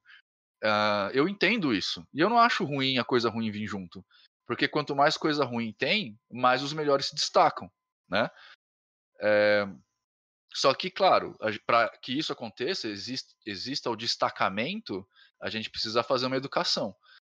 Uh, 0.64 1.10
eu 1.14 1.28
entendo 1.28 1.74
isso. 1.74 2.06
E 2.14 2.20
eu 2.20 2.30
não 2.30 2.40
acho 2.40 2.66
ruim 2.66 2.98
a 2.98 3.06
coisa 3.06 3.30
ruim 3.30 3.52
vir 3.52 3.68
junto. 3.68 4.06
Porque 4.46 4.68
quanto 4.68 4.96
mais 4.96 5.16
coisa 5.16 5.46
ruim 5.46 5.74
tem, 5.74 6.20
mais 6.32 6.64
os 6.64 6.74
melhores 6.74 7.08
se 7.08 7.16
destacam. 7.16 7.72
Né? 8.10 8.30
É, 9.22 9.68
só 10.54 10.74
que, 10.74 10.90
claro, 10.90 11.38
para 11.66 11.90
que 12.02 12.18
isso 12.18 12.34
aconteça, 12.34 12.88
existe, 12.88 13.36
exista 13.46 13.90
o 13.90 13.96
destacamento, 13.96 15.08
a 15.42 15.50
gente 15.50 15.70
precisa 15.70 16.02
fazer 16.04 16.26
uma 16.26 16.38
educação, 16.38 16.96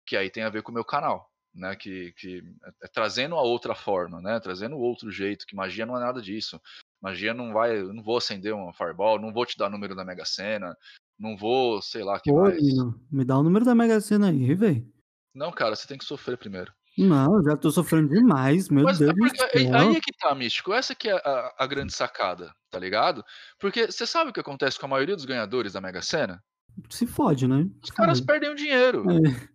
que 0.06 0.16
aí 0.16 0.30
tem 0.30 0.44
a 0.44 0.50
ver 0.50 0.62
com 0.62 0.70
o 0.70 0.74
meu 0.74 0.84
canal, 0.84 1.30
né? 1.52 1.74
Que, 1.74 2.12
que 2.12 2.42
é, 2.64 2.86
é 2.86 2.88
trazendo 2.88 3.34
a 3.34 3.42
outra 3.42 3.74
forma, 3.74 4.20
né? 4.20 4.38
Trazendo 4.38 4.78
outro 4.78 5.10
jeito, 5.10 5.46
que 5.46 5.56
magia 5.56 5.84
não 5.84 5.96
é 5.96 6.00
nada 6.00 6.22
disso. 6.22 6.60
Magia 7.00 7.34
não 7.34 7.52
vai, 7.52 7.78
eu 7.78 7.92
não 7.92 8.02
vou 8.02 8.18
acender 8.18 8.54
uma 8.54 8.72
fireball, 8.72 9.18
não 9.18 9.32
vou 9.32 9.44
te 9.44 9.58
dar 9.58 9.68
número 9.68 9.96
da 9.96 10.04
Mega 10.04 10.24
Sena, 10.24 10.76
não 11.20 11.36
vou, 11.36 11.82
sei 11.82 12.02
lá, 12.02 12.18
que 12.18 12.30
Pô, 12.30 12.42
mais. 12.42 12.56
menino, 12.56 12.98
me 13.12 13.24
dá 13.24 13.38
o 13.38 13.42
número 13.42 13.64
da 13.64 13.74
Mega 13.74 14.00
Sena 14.00 14.30
aí, 14.30 14.54
velho. 14.54 14.90
Não, 15.34 15.52
cara, 15.52 15.76
você 15.76 15.86
tem 15.86 15.98
que 15.98 16.04
sofrer 16.04 16.38
primeiro. 16.38 16.72
Não, 16.98 17.36
eu 17.36 17.44
já 17.44 17.56
tô 17.56 17.70
sofrendo 17.70 18.08
demais, 18.08 18.68
meu 18.68 18.84
Mas 18.84 19.00
é 19.00 19.04
Deus 19.04 19.14
do 19.14 19.20
porque, 19.20 19.58
aí, 19.58 19.72
aí 19.72 19.96
é 19.96 20.00
que 20.00 20.12
tá, 20.18 20.34
Místico. 20.34 20.72
Essa 20.72 20.94
que 20.94 21.08
é 21.08 21.12
a, 21.12 21.54
a 21.58 21.66
grande 21.66 21.92
sacada, 21.92 22.52
tá 22.70 22.78
ligado? 22.78 23.24
Porque 23.58 23.86
você 23.86 24.06
sabe 24.06 24.30
o 24.30 24.32
que 24.32 24.40
acontece 24.40 24.78
com 24.78 24.86
a 24.86 24.88
maioria 24.88 25.14
dos 25.14 25.24
ganhadores 25.24 25.74
da 25.74 25.80
Mega 25.80 26.02
Sena? 26.02 26.42
Se 26.88 27.06
fode, 27.06 27.46
né? 27.46 27.68
Os 27.82 27.90
caras 27.90 28.20
perdem 28.20 28.50
o 28.50 28.54
dinheiro. 28.54 29.04
É. 29.10 29.48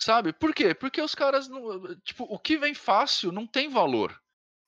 Sabe? 0.00 0.32
Por 0.32 0.54
quê? 0.54 0.74
Porque 0.74 1.00
os 1.00 1.14
caras. 1.14 1.48
Não, 1.48 1.82
tipo, 2.04 2.24
o 2.24 2.38
que 2.38 2.56
vem 2.56 2.74
fácil 2.74 3.30
não 3.30 3.46
tem 3.46 3.68
valor. 3.68 4.18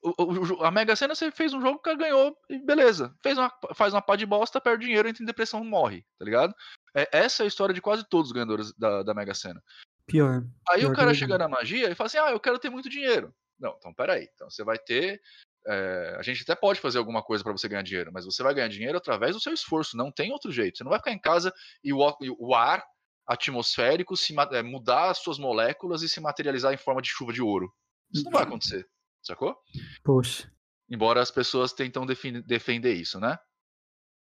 O- 0.03 0.15
o- 0.23 0.55
o- 0.61 0.65
a 0.65 0.71
Mega 0.71 0.95
Sena 0.95 1.15
você 1.15 1.31
fez 1.31 1.53
um 1.53 1.61
jogo, 1.61 1.79
o 1.79 1.83
cara 1.83 1.97
ganhou 1.97 2.37
e 2.49 2.59
beleza. 2.59 3.15
Fez 3.23 3.37
uma, 3.37 3.53
faz 3.75 3.93
uma 3.93 4.01
pá 4.03 4.15
de 4.17 4.25
bosta, 4.25 4.61
perde 4.61 4.85
dinheiro, 4.87 5.09
entra 5.09 5.23
em 5.23 5.27
depressão 5.27 5.63
morre, 5.65 6.05
tá 6.19 6.25
ligado? 6.25 6.55
É, 6.95 7.09
essa 7.13 7.43
é 7.43 7.45
a 7.45 7.49
história 7.49 7.75
de 7.75 7.81
quase 7.81 8.05
todos 8.09 8.29
os 8.31 8.33
ganhadores 8.33 8.73
da, 8.75 9.03
da 9.03 9.13
Mega 9.15 9.35
Sena. 9.35 9.61
Pior. 10.07 10.43
Aí 10.69 10.81
Pior 10.81 10.89
o 10.89 10.91
que 10.93 10.97
cara 11.01 11.13
chega 11.15 11.37
na 11.37 11.49
magia 11.49 11.91
e 11.91 11.95
fala 11.95 12.07
assim: 12.07 12.19
ah, 12.19 12.31
eu 12.31 12.41
quero 12.41 12.59
ter 12.59 12.71
muito 12.71 12.89
dinheiro. 12.89 13.35
Não, 13.59 13.75
então 13.77 13.93
peraí. 13.93 14.29
Então 14.35 14.49
você 14.49 14.63
vai 14.63 14.79
ter. 14.79 15.21
é, 15.67 16.17
a 16.19 16.23
gente 16.23 16.43
até 16.43 16.55
pode 16.55 16.81
fazer 16.81 16.99
alguma 16.99 17.23
coisa 17.23 17.43
para 17.43 17.53
você 17.53 17.69
ganhar 17.69 17.83
dinheiro, 17.83 18.11
mas 18.13 18.25
você 18.25 18.43
vai 18.43 18.55
ganhar 18.55 18.69
dinheiro 18.69 18.97
através 18.97 19.35
do 19.35 19.41
seu 19.41 19.53
esforço, 19.53 19.97
não 19.97 20.11
tem 20.13 20.33
outro 20.33 20.51
jeito. 20.53 20.79
Você 20.79 20.85
não 20.85 20.91
vai 20.91 20.99
ficar 21.01 21.13
em 21.13 21.19
casa 21.21 21.53
e 21.85 21.93
o, 21.93 22.17
e 22.23 22.31
o 22.39 22.55
ar 22.55 22.83
atmosférico 23.27 24.17
se 24.17 24.35
é, 24.53 24.63
mudar 24.63 25.11
as 25.11 25.19
suas 25.19 25.39
moléculas 25.39 26.03
e 26.03 26.09
se 26.09 26.21
materializar 26.21 26.73
em 26.73 26.79
forma 26.79 27.03
de 27.03 27.09
chuva 27.11 27.33
de 27.33 27.43
ouro. 27.43 27.71
Isso 28.13 28.25
não 28.25 28.33
vai 28.33 28.43
acontecer, 28.45 28.87
sacou? 29.29 29.57
Poxa. 30.03 30.51
Embora 30.91 31.21
as 31.21 31.31
pessoas 31.31 31.73
tentam 31.73 32.05
defender 32.07 32.95
isso, 32.95 33.21
né? 33.21 33.39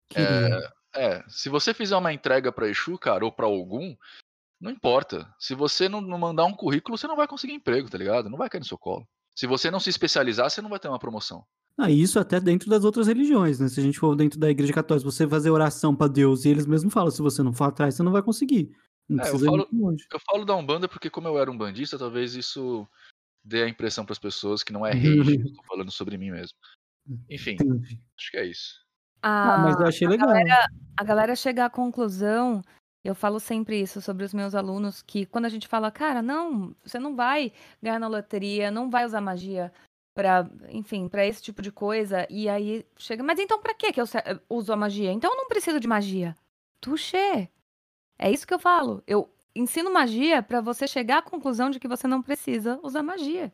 Queria. 0.10 0.74
É, 0.96 1.24
se 1.28 1.50
você 1.50 1.74
fizer 1.74 1.98
uma 1.98 2.14
entrega 2.14 2.52
para 2.52 2.70
Exu, 2.70 2.98
cara, 2.98 3.26
ou 3.26 3.32
para 3.32 3.46
algum, 3.46 3.96
não 4.60 4.72
importa. 4.72 5.30
Se 5.38 5.54
você 5.54 5.90
não, 5.90 6.00
não 6.00 6.18
mandar 6.18 6.46
um 6.46 6.54
currículo, 6.54 6.98
você 6.98 7.06
não 7.06 7.18
vai 7.18 7.28
conseguir 7.28 7.54
emprego, 7.54 7.90
tá 7.90 7.98
ligado? 7.98 8.30
Não 8.30 8.38
vai 8.38 8.50
cair 8.50 8.62
no 8.62 8.66
seu 8.66 8.78
colo. 8.78 9.06
Se 9.36 9.46
você 9.46 9.70
não 9.70 9.80
se 9.80 9.90
especializar, 9.90 10.50
você 10.50 10.62
não 10.62 10.70
vai 10.70 10.80
ter 10.80 10.88
uma 10.88 11.00
promoção. 11.00 11.44
Ah, 11.78 11.92
isso 11.92 12.18
até 12.18 12.40
dentro 12.40 12.70
das 12.70 12.86
outras 12.86 13.08
religiões, 13.08 13.60
né? 13.60 13.68
Se 13.68 13.82
a 13.82 13.84
gente 13.84 14.00
for 14.00 14.16
dentro 14.16 14.40
da 14.40 14.50
igreja 14.50 14.72
católica, 14.72 15.12
você 15.12 15.28
fazer 15.28 15.50
oração 15.50 15.94
pra 15.94 16.08
Deus 16.08 16.46
e 16.46 16.50
eles 16.50 16.66
mesmos 16.66 16.94
falam, 16.94 17.12
se 17.12 17.22
você 17.22 17.44
não 17.44 17.52
for 17.52 17.66
atrás, 17.66 17.96
você 17.96 18.04
não 18.04 18.14
vai 18.14 18.24
conseguir. 18.24 18.72
Não 19.10 19.24
É, 19.24 19.30
eu 19.30 19.38
falo-. 19.38 19.68
Eu 20.14 20.20
falo 20.26 20.46
da 20.46 20.56
Umbanda 20.56 20.88
porque, 20.88 21.10
como 21.10 21.28
eu 21.28 21.38
era 21.38 21.52
um 21.52 21.58
bandista, 21.58 22.00
talvez 22.00 22.34
isso 22.34 22.88
dê 23.46 23.64
a 23.64 23.70
impressão 23.70 24.04
para 24.04 24.14
as 24.14 24.20
pessoas 24.20 24.64
que 24.64 24.74
não 24.74 24.86
é 24.86 24.92
hate, 24.92 25.40
eu 25.40 25.54
tô 25.54 25.64
falando 25.64 25.92
sobre 25.92 26.18
mim 26.18 26.32
mesmo. 26.32 26.58
Enfim, 27.30 27.54
Entendi. 27.54 28.02
acho 28.18 28.32
que 28.32 28.38
é 28.38 28.46
isso. 28.46 28.84
Ah, 29.22 29.58
mas 29.60 29.80
eu 29.80 29.88
achei 29.88 30.08
legal. 30.08 30.30
a 30.98 31.04
galera 31.04 31.36
chega 31.36 31.66
à 31.66 31.70
conclusão, 31.70 32.64
eu 33.04 33.14
falo 33.16 33.40
sempre 33.40 33.80
isso 33.80 34.02
sobre 34.02 34.24
os 34.26 34.34
meus 34.34 34.56
alunos, 34.56 35.02
que 35.02 35.26
quando 35.26 35.46
a 35.46 35.50
gente 35.50 35.68
fala, 35.68 35.92
cara, 35.92 36.22
não, 36.22 36.76
você 36.84 37.00
não 37.00 37.16
vai 37.16 37.54
ganhar 37.82 38.00
na 38.00 38.08
loteria, 38.08 38.72
não 38.72 38.90
vai 38.90 39.06
usar 39.06 39.22
magia 39.22 39.72
pra, 40.16 40.50
enfim, 40.70 41.08
pra 41.08 41.26
esse 41.26 41.42
tipo 41.42 41.62
de 41.62 41.72
coisa, 41.72 42.26
e 42.30 42.50
aí 42.50 42.86
chega, 42.98 43.24
mas 43.24 43.40
então 43.40 43.62
pra 43.62 43.74
que 43.74 43.92
que 43.92 44.02
eu 44.02 44.06
eu 44.26 44.40
uso 44.50 44.74
a 44.74 44.76
magia? 44.76 45.12
Então 45.12 45.32
eu 45.32 45.38
não 45.38 45.48
preciso 45.48 45.80
de 45.80 45.88
magia. 45.88 46.36
Tuxê. 46.80 47.50
É 48.18 48.32
isso 48.32 48.48
que 48.48 48.54
eu 48.54 48.60
falo. 48.60 49.04
Eu 49.06 49.30
ensino 49.56 49.92
magia 49.92 50.44
pra 50.44 50.62
você 50.62 50.88
chegar 50.88 51.20
à 51.20 51.22
conclusão 51.22 51.70
de 51.70 51.80
que 51.80 51.88
você 51.88 52.08
não 52.08 52.22
precisa 52.22 52.80
usar 52.84 53.04
magia. 53.04 53.54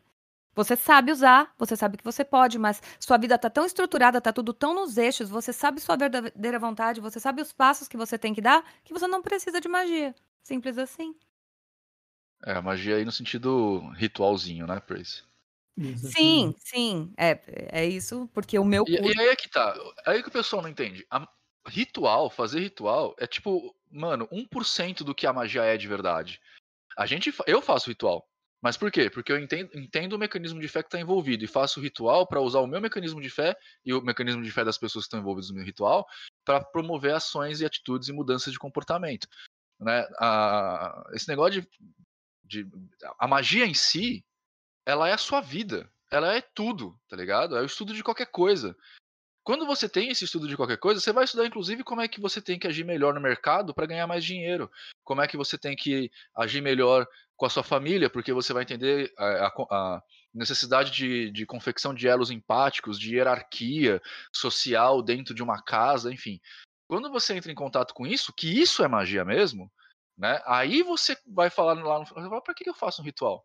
Você 0.55 0.75
sabe 0.75 1.11
usar, 1.11 1.53
você 1.57 1.75
sabe 1.77 1.97
que 1.97 2.03
você 2.03 2.25
pode, 2.25 2.59
mas 2.59 2.81
sua 2.99 3.17
vida 3.17 3.37
tá 3.39 3.49
tão 3.49 3.65
estruturada, 3.65 4.21
tá 4.21 4.33
tudo 4.33 4.53
tão 4.53 4.73
nos 4.75 4.97
eixos, 4.97 5.29
você 5.29 5.53
sabe 5.53 5.79
sua 5.81 5.97
verdadeira 5.97 6.59
vontade, 6.59 7.01
você 7.01 7.19
sabe 7.19 7.41
os 7.41 7.53
passos 7.53 7.87
que 7.87 7.97
você 7.97 8.17
tem 8.19 8.33
que 8.33 8.41
dar, 8.41 8.63
que 8.83 8.93
você 8.93 9.07
não 9.07 9.21
precisa 9.21 9.61
de 9.61 9.69
magia. 9.69 10.15
Simples 10.43 10.77
assim. 10.77 11.15
É, 12.45 12.53
a 12.53 12.61
magia 12.61 12.95
aí 12.97 13.05
no 13.05 13.11
sentido 13.11 13.79
ritualzinho, 13.91 14.65
né, 14.65 14.79
Praise? 14.79 15.23
Sim, 15.95 16.53
sim. 16.59 17.13
É, 17.17 17.39
é 17.81 17.85
isso, 17.85 18.27
porque 18.33 18.57
o 18.59 18.65
meu 18.65 18.83
E, 18.87 18.91
e 18.93 19.19
aí 19.19 19.27
é 19.27 19.35
que 19.35 19.49
tá. 19.49 19.73
Aí 20.05 20.21
que 20.21 20.29
o 20.29 20.31
pessoal 20.31 20.61
não 20.61 20.69
entende. 20.69 21.05
A- 21.09 21.27
ritual, 21.67 22.29
fazer 22.29 22.59
ritual, 22.59 23.15
é 23.19 23.27
tipo, 23.27 23.75
mano, 23.91 24.27
1% 24.31 25.03
do 25.03 25.13
que 25.15 25.27
a 25.27 25.33
magia 25.33 25.63
é 25.63 25.77
de 25.77 25.87
verdade. 25.87 26.39
A 26.97 27.05
gente, 27.05 27.33
eu 27.47 27.61
faço 27.61 27.89
ritual. 27.89 28.27
Mas 28.61 28.77
por 28.77 28.91
quê? 28.91 29.09
Porque 29.09 29.31
eu 29.31 29.39
entendo, 29.39 29.71
entendo 29.75 30.13
o 30.13 30.19
mecanismo 30.19 30.59
de 30.61 30.67
fé 30.67 30.83
que 30.83 30.87
está 30.87 30.99
envolvido 30.99 31.43
e 31.43 31.47
faço 31.47 31.81
ritual 31.81 32.27
para 32.27 32.39
usar 32.41 32.59
o 32.59 32.67
meu 32.67 32.79
mecanismo 32.79 33.19
de 33.19 33.29
fé 33.29 33.55
e 33.83 33.91
o 33.91 34.01
mecanismo 34.01 34.43
de 34.43 34.51
fé 34.51 34.63
das 34.63 34.77
pessoas 34.77 35.05
que 35.05 35.07
estão 35.07 35.19
envolvidas 35.19 35.49
no 35.49 35.55
meu 35.55 35.65
ritual 35.65 36.05
para 36.45 36.63
promover 36.63 37.15
ações 37.15 37.59
e 37.59 37.65
atitudes 37.65 38.07
e 38.07 38.13
mudanças 38.13 38.53
de 38.53 38.59
comportamento. 38.59 39.27
Né? 39.79 40.07
A- 40.19 41.09
esse 41.13 41.27
negócio 41.27 41.61
de, 42.43 42.63
de- 42.63 42.71
A 43.17 43.27
magia 43.27 43.65
em 43.65 43.73
si, 43.73 44.23
ela 44.85 45.09
é 45.09 45.13
a 45.13 45.17
sua 45.17 45.41
vida. 45.41 45.91
Ela 46.11 46.35
é 46.35 46.41
tudo, 46.41 46.99
tá 47.07 47.15
ligado? 47.15 47.57
É 47.57 47.61
o 47.61 47.65
estudo 47.65 47.95
de 47.95 48.03
qualquer 48.03 48.27
coisa. 48.27 48.77
Quando 49.43 49.65
você 49.65 49.89
tem 49.89 50.09
esse 50.09 50.23
estudo 50.25 50.47
de 50.47 50.55
qualquer 50.55 50.77
coisa, 50.77 50.99
você 50.99 51.11
vai 51.11 51.23
estudar 51.23 51.45
inclusive 51.47 51.83
como 51.83 52.01
é 52.01 52.07
que 52.07 52.21
você 52.21 52.39
tem 52.41 52.59
que 52.59 52.67
agir 52.67 52.83
melhor 52.85 53.13
no 53.13 53.21
mercado 53.21 53.73
para 53.73 53.87
ganhar 53.87 54.05
mais 54.05 54.23
dinheiro. 54.23 54.69
Como 55.03 55.21
é 55.21 55.27
que 55.27 55.35
você 55.37 55.57
tem 55.57 55.75
que 55.75 56.11
agir 56.35 56.61
melhor 56.61 57.07
com 57.35 57.45
a 57.47 57.49
sua 57.49 57.63
família, 57.63 58.07
porque 58.07 58.31
você 58.31 58.53
vai 58.53 58.61
entender 58.61 59.11
a, 59.17 59.47
a- 59.47 59.67
a 59.97 60.03
necessidade 60.31 60.91
de, 60.91 61.31
de 61.31 61.45
confecção 61.45 61.91
de 61.93 62.07
elos 62.07 62.29
empáticos, 62.29 62.99
de 62.99 63.15
hierarquia 63.15 63.99
social 64.31 65.01
dentro 65.01 65.33
de 65.33 65.41
uma 65.41 65.61
casa, 65.61 66.13
enfim. 66.13 66.39
Quando 66.87 67.09
você 67.11 67.33
entra 67.33 67.51
em 67.51 67.55
contato 67.55 67.93
com 67.95 68.05
isso, 68.05 68.31
que 68.37 68.47
isso 68.47 68.83
é 68.83 68.87
magia 68.87 69.25
mesmo, 69.25 69.71
né? 70.15 70.39
Aí 70.45 70.83
você 70.83 71.17
vai 71.25 71.49
falar 71.49 71.73
lá 71.83 71.99
no 71.99 72.41
para 72.43 72.53
que 72.53 72.69
eu 72.69 72.75
faço 72.75 73.01
um 73.01 73.05
ritual? 73.05 73.43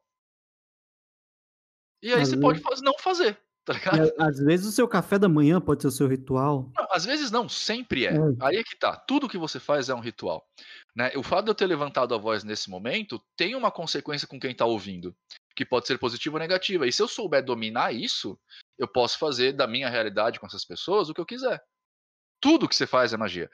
E 2.03 2.13
aí 2.13 2.21
você 2.27 2.37
pode 2.37 2.61
faz- 2.61 2.83
não 2.83 2.93
fazer, 2.99 3.41
tá 3.67 3.73
ligado? 3.73 4.15
Às 4.19 4.39
vezes 4.39 4.67
o 4.67 4.73
seu 4.73 4.87
café 4.87 5.19
da 5.19 5.29
manhã 5.29 5.61
pode 5.61 5.83
ser 5.83 5.89
o 5.89 5.91
seu 5.91 6.07
ritual. 6.07 6.71
Não, 6.77 6.87
às 6.91 7.05
vezes 7.05 7.31
não, 7.31 7.49
sempre 7.49 8.07
é. 8.07 8.15
É. 8.15 8.19
Aí 8.41 8.57
é 8.57 8.63
que 8.63 8.77
tá. 8.77 8.97
Tudo 8.97 9.29
que 9.29 9.37
você 9.37 9.59
faz 9.59 9.89
é 9.89 9.95
um 9.95 10.01
ritual. 10.01 10.49
Né? 10.95 11.13
O 11.17 11.23
fato 11.23 11.47
de 11.47 11.51
eu 11.51 11.55
ter 11.55 11.67
levantado 11.67 12.15
a 12.15 12.19
voz 12.19 12.45
nesse 12.45 12.71
momento 12.71 13.21
tem 13.37 13.55
uma 13.55 13.71
consequência 13.71 14.27
com 14.27 14.39
quem 14.39 14.55
tá 14.55 14.65
ouvindo, 14.65 15.15
que 15.55 15.67
pode 15.67 15.87
ser 15.87 15.99
positiva 15.99 16.37
ou 16.37 16.41
negativa. 16.41 16.87
E 16.87 16.93
se 16.93 17.03
eu 17.03 17.09
souber 17.09 17.45
dominar 17.45 17.93
isso, 17.93 18.39
eu 18.79 18.87
posso 18.87 19.19
fazer 19.19 19.53
da 19.53 19.67
minha 19.67 19.91
realidade 19.91 20.39
com 20.39 20.47
essas 20.47 20.65
pessoas 20.65 21.09
o 21.09 21.15
que 21.15 21.21
eu 21.21 21.27
quiser. 21.27 21.63
Tudo 22.41 22.69
que 22.69 22.77
você 22.77 22.87
faz 22.87 23.13
é 23.13 23.17
magia. 23.17 23.51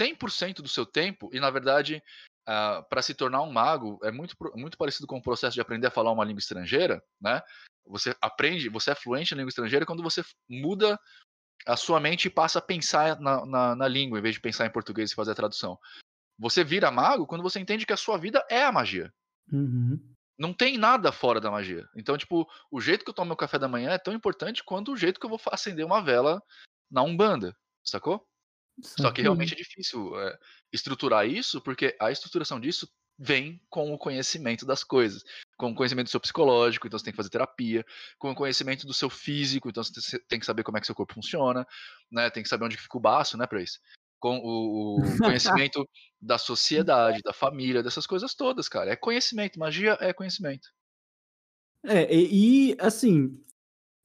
100% 0.00 0.56
do 0.56 0.68
seu 0.68 0.84
tempo, 0.84 1.30
e 1.32 1.40
na 1.40 1.50
verdade, 1.50 2.02
para 2.44 3.00
se 3.00 3.14
tornar 3.14 3.42
um 3.42 3.50
mago, 3.50 3.98
é 4.02 4.10
muito, 4.10 4.36
muito 4.54 4.76
parecido 4.76 5.06
com 5.06 5.16
o 5.18 5.22
processo 5.22 5.54
de 5.54 5.60
aprender 5.60 5.86
a 5.86 5.90
falar 5.90 6.12
uma 6.12 6.24
língua 6.24 6.40
estrangeira, 6.40 7.02
né? 7.20 7.40
Você 7.86 8.14
aprende, 8.20 8.68
você 8.68 8.90
é 8.90 8.94
fluente 8.94 9.34
em 9.34 9.36
língua 9.36 9.48
estrangeira 9.48 9.86
quando 9.86 10.02
você 10.02 10.22
muda 10.48 10.98
a 11.66 11.76
sua 11.76 11.98
mente 11.98 12.28
passa 12.28 12.58
a 12.58 12.62
pensar 12.62 13.18
na, 13.20 13.44
na, 13.46 13.76
na 13.76 13.88
língua, 13.88 14.18
em 14.18 14.22
vez 14.22 14.34
de 14.34 14.40
pensar 14.40 14.66
em 14.66 14.72
português 14.72 15.10
e 15.10 15.14
fazer 15.14 15.32
a 15.32 15.36
tradução. 15.36 15.78
Você 16.38 16.64
vira 16.64 16.90
mago 16.90 17.26
quando 17.26 17.42
você 17.42 17.60
entende 17.60 17.86
que 17.86 17.92
a 17.92 17.96
sua 17.96 18.18
vida 18.18 18.44
é 18.50 18.64
a 18.64 18.72
magia. 18.72 19.12
Uhum. 19.50 19.98
Não 20.38 20.52
tem 20.52 20.76
nada 20.76 21.12
fora 21.12 21.40
da 21.40 21.50
magia. 21.50 21.88
Então, 21.96 22.18
tipo, 22.18 22.46
o 22.70 22.80
jeito 22.80 23.04
que 23.04 23.10
eu 23.10 23.14
tomo 23.14 23.28
meu 23.28 23.36
café 23.36 23.58
da 23.58 23.68
manhã 23.68 23.90
é 23.90 23.98
tão 23.98 24.12
importante 24.12 24.64
quanto 24.64 24.92
o 24.92 24.96
jeito 24.96 25.20
que 25.20 25.26
eu 25.26 25.30
vou 25.30 25.40
acender 25.46 25.86
uma 25.86 26.02
vela 26.02 26.42
na 26.90 27.02
Umbanda, 27.02 27.56
sacou? 27.84 28.26
Só 28.82 29.12
que 29.12 29.22
realmente 29.22 29.52
é 29.52 29.56
difícil 29.56 30.18
é, 30.20 30.36
estruturar 30.72 31.26
isso, 31.26 31.60
porque 31.60 31.96
a 32.00 32.10
estruturação 32.10 32.58
disso 32.58 32.88
vem 33.18 33.60
com 33.70 33.92
o 33.92 33.98
conhecimento 33.98 34.66
das 34.66 34.82
coisas, 34.82 35.24
com 35.56 35.70
o 35.70 35.74
conhecimento 35.74 36.06
do 36.06 36.10
seu 36.10 36.20
psicológico, 36.20 36.86
então 36.86 36.98
você 36.98 37.04
tem 37.04 37.12
que 37.12 37.16
fazer 37.16 37.30
terapia, 37.30 37.84
com 38.18 38.30
o 38.30 38.34
conhecimento 38.34 38.86
do 38.86 38.94
seu 38.94 39.08
físico, 39.08 39.68
então 39.68 39.82
você 39.82 40.18
tem 40.28 40.40
que 40.40 40.46
saber 40.46 40.64
como 40.64 40.76
é 40.76 40.80
que 40.80 40.86
seu 40.86 40.94
corpo 40.94 41.14
funciona, 41.14 41.66
né? 42.10 42.28
Tem 42.30 42.42
que 42.42 42.48
saber 42.48 42.64
onde 42.64 42.76
fica 42.76 42.96
o 42.96 43.00
baço, 43.00 43.36
né, 43.36 43.46
para 43.46 43.62
isso. 43.62 43.78
Com 44.18 44.38
o, 44.38 44.98
o 44.98 45.02
conhecimento 45.18 45.88
da 46.20 46.38
sociedade, 46.38 47.20
da 47.22 47.32
família, 47.32 47.82
dessas 47.82 48.06
coisas 48.06 48.34
todas, 48.34 48.68
cara. 48.68 48.90
É 48.90 48.96
conhecimento, 48.96 49.58
magia 49.58 49.96
é 50.00 50.12
conhecimento. 50.12 50.68
É, 51.84 52.12
e, 52.12 52.74
assim, 52.80 53.38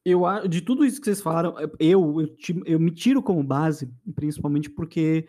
eu 0.06 0.22
de 0.48 0.62
tudo 0.62 0.86
isso 0.86 1.00
que 1.00 1.06
vocês 1.06 1.22
falaram, 1.22 1.56
eu, 1.60 1.72
eu, 1.80 2.38
eu 2.66 2.80
me 2.80 2.92
tiro 2.92 3.24
como 3.24 3.44
base, 3.44 3.90
principalmente 4.16 4.70
porque 4.70 5.28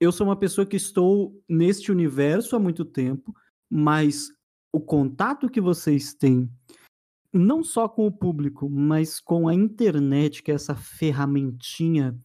eu 0.00 0.12
sou 0.12 0.26
uma 0.26 0.36
pessoa 0.36 0.66
que 0.66 0.76
estou 0.76 1.38
neste 1.48 1.90
universo 1.90 2.56
há 2.56 2.58
muito 2.58 2.84
tempo, 2.84 3.34
mas 3.70 4.28
o 4.72 4.80
contato 4.80 5.48
que 5.48 5.60
vocês 5.60 6.14
têm, 6.14 6.50
não 7.32 7.62
só 7.62 7.88
com 7.88 8.06
o 8.06 8.12
público, 8.12 8.68
mas 8.68 9.20
com 9.20 9.48
a 9.48 9.54
internet, 9.54 10.42
que 10.42 10.50
é 10.50 10.54
essa 10.54 10.74
ferramentinha 10.74 12.18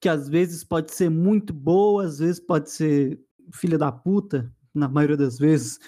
que 0.00 0.08
às 0.08 0.28
vezes 0.28 0.62
pode 0.62 0.92
ser 0.92 1.08
muito 1.08 1.52
boa, 1.52 2.04
às 2.04 2.18
vezes 2.18 2.38
pode 2.38 2.70
ser 2.70 3.18
filha 3.52 3.78
da 3.78 3.90
puta, 3.90 4.52
na 4.74 4.88
maioria 4.88 5.16
das 5.16 5.38
vezes, 5.38 5.78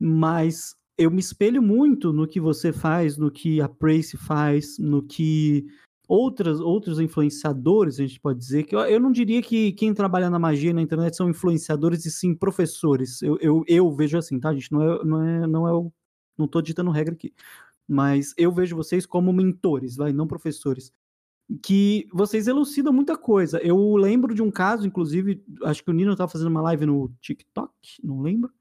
mas 0.00 0.74
eu 0.96 1.10
me 1.10 1.20
espelho 1.20 1.62
muito 1.62 2.12
no 2.12 2.26
que 2.26 2.40
você 2.40 2.72
faz, 2.72 3.16
no 3.16 3.30
que 3.30 3.60
a 3.60 3.68
Prace 3.68 4.16
faz, 4.16 4.78
no 4.78 5.02
que 5.02 5.66
outras, 6.08 6.60
outros 6.60 7.00
influenciadores, 7.00 7.98
a 7.98 8.02
gente 8.02 8.20
pode 8.20 8.38
dizer, 8.38 8.64
que 8.64 8.74
eu, 8.74 8.80
eu 8.80 9.00
não 9.00 9.10
diria 9.10 9.42
que 9.42 9.72
quem 9.72 9.92
trabalha 9.92 10.30
na 10.30 10.38
magia 10.38 10.72
na 10.72 10.82
internet 10.82 11.16
são 11.16 11.28
influenciadores 11.28 12.04
e 12.06 12.10
sim 12.10 12.34
professores. 12.34 13.22
Eu, 13.22 13.38
eu, 13.40 13.64
eu 13.66 13.92
vejo 13.92 14.16
assim, 14.16 14.38
tá, 14.38 14.52
gente? 14.52 14.70
Não 14.72 14.82
é, 14.82 15.04
não 15.04 15.22
é, 15.22 15.46
não 15.46 15.68
é 15.68 15.72
o. 15.72 15.92
Não 16.38 16.46
tô 16.46 16.60
ditando 16.60 16.90
regra 16.90 17.14
aqui. 17.14 17.32
Mas 17.88 18.34
eu 18.36 18.52
vejo 18.52 18.76
vocês 18.76 19.06
como 19.06 19.32
mentores, 19.32 19.96
vai, 19.96 20.12
não 20.12 20.26
professores. 20.26 20.92
Que 21.62 22.08
vocês 22.12 22.48
elucidam 22.48 22.92
muita 22.92 23.16
coisa. 23.16 23.58
Eu 23.58 23.96
lembro 23.96 24.34
de 24.34 24.42
um 24.42 24.50
caso, 24.50 24.86
inclusive, 24.86 25.42
acho 25.64 25.82
que 25.84 25.90
o 25.90 25.94
Nino 25.94 26.12
estava 26.12 26.30
fazendo 26.30 26.48
uma 26.48 26.62
live 26.62 26.86
no 26.86 27.12
TikTok, 27.20 27.72
não 28.02 28.20
lembro. 28.20 28.52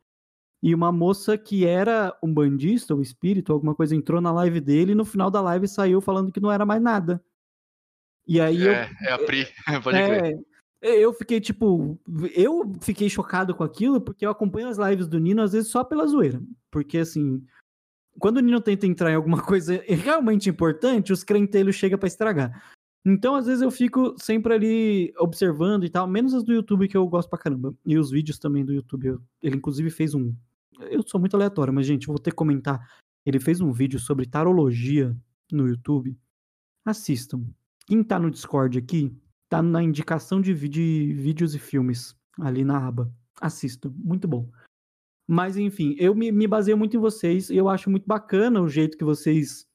E 0.62 0.74
uma 0.74 0.92
moça 0.92 1.38
que 1.38 1.66
era 1.66 2.18
um 2.24 2.34
bandista, 2.34 2.94
ou 2.96 3.02
espírito, 3.02 3.54
alguma 3.54 3.76
coisa, 3.76 3.96
entrou 3.96 4.22
na 4.22 4.32
live 4.32 4.60
dele 4.60 4.94
e 4.94 4.96
no 4.96 5.06
final 5.06 5.30
da 5.30 5.42
live 5.42 5.68
saiu 5.68 6.02
falando 6.02 6.32
que 6.32 6.40
não 6.40 6.52
era 6.52 6.66
mais 6.66 6.82
nada. 6.82 7.24
E 8.28 8.42
aí 8.42 8.68
é, 8.68 8.90
eu, 9.02 9.08
é 9.08 9.12
a 9.14 9.20
Pri, 9.20 9.48
pode 9.84 9.98
é, 9.98 10.20
crer. 10.20 10.40
Eu 10.82 11.14
fiquei, 11.14 11.40
tipo, 11.40 12.00
eu 12.36 12.74
fiquei 12.82 13.10
chocado 13.10 13.56
com 13.56 13.64
aquilo, 13.64 14.00
porque 14.00 14.26
eu 14.26 14.30
acompanho 14.30 14.68
as 14.68 14.78
lives 14.78 15.08
do 15.08 15.20
Nino, 15.20 15.42
às 15.42 15.54
vezes, 15.54 15.70
só 15.72 15.84
pela 15.84 16.06
zoeira. 16.06 16.42
Porque, 16.70 17.00
assim, 17.00 17.44
quando 18.20 18.38
o 18.38 18.40
Nino 18.40 18.62
tenta 18.62 18.86
entrar 18.86 19.12
em 19.12 19.16
alguma 19.16 19.42
coisa 19.44 19.84
realmente 19.88 20.50
importante, 20.50 21.12
os 21.12 21.24
crentelhos 21.24 21.76
chegam 21.76 21.98
para 21.98 22.08
estragar. 22.08 22.64
Então, 23.04 23.36
às 23.36 23.46
vezes, 23.46 23.62
eu 23.62 23.72
fico 23.72 24.16
sempre 24.20 24.54
ali 24.54 25.14
observando 25.18 25.86
e 25.86 25.90
tal, 25.90 26.08
menos 26.08 26.34
as 26.34 26.44
do 26.44 26.54
YouTube, 26.54 26.88
que 26.88 26.98
eu 26.98 27.08
gosto 27.08 27.30
pra 27.30 27.40
caramba. 27.40 27.74
E 27.86 27.98
os 27.98 28.12
vídeos 28.12 28.40
também 28.40 28.66
do 28.66 28.74
YouTube. 28.74 29.20
Ele, 29.42 29.56
inclusive, 29.56 29.90
fez 29.90 30.14
um. 30.14 30.36
Eu 30.80 31.04
sou 31.08 31.20
muito 31.20 31.36
aleatório, 31.36 31.74
mas, 31.74 31.86
gente, 31.86 32.08
vou 32.08 32.20
ter 32.20 32.32
que 32.32 32.36
comentar. 32.36 32.80
Ele 33.26 33.40
fez 33.40 33.62
um 33.62 33.72
vídeo 33.72 34.00
sobre 34.00 34.28
tarologia 34.28 35.16
no 35.52 35.68
YouTube. 35.68 36.18
Assistam. 36.86 37.44
Quem 37.88 38.04
tá 38.04 38.18
no 38.20 38.32
Discord 38.32 38.78
aqui, 38.78 39.16
tá 39.50 39.62
na 39.62 39.84
indicação 39.84 40.42
de, 40.42 40.54
de 40.68 41.14
vídeos 41.14 41.54
e 41.54 41.60
filmes, 41.60 42.16
ali 42.40 42.64
na 42.64 42.88
aba. 42.88 43.14
Assistam, 43.40 43.94
muito 43.98 44.28
bom. 44.28 44.50
Mas, 45.28 45.58
enfim, 45.58 45.96
eu 45.98 46.16
me, 46.16 46.32
me 46.32 46.48
baseio 46.48 46.78
muito 46.78 46.98
em 46.98 47.00
vocês 47.00 47.50
e 47.50 47.58
eu 47.58 47.70
acho 47.70 47.90
muito 47.90 48.06
bacana 48.06 48.62
o 48.62 48.70
jeito 48.70 48.98
que 48.98 49.04
vocês 49.04 49.68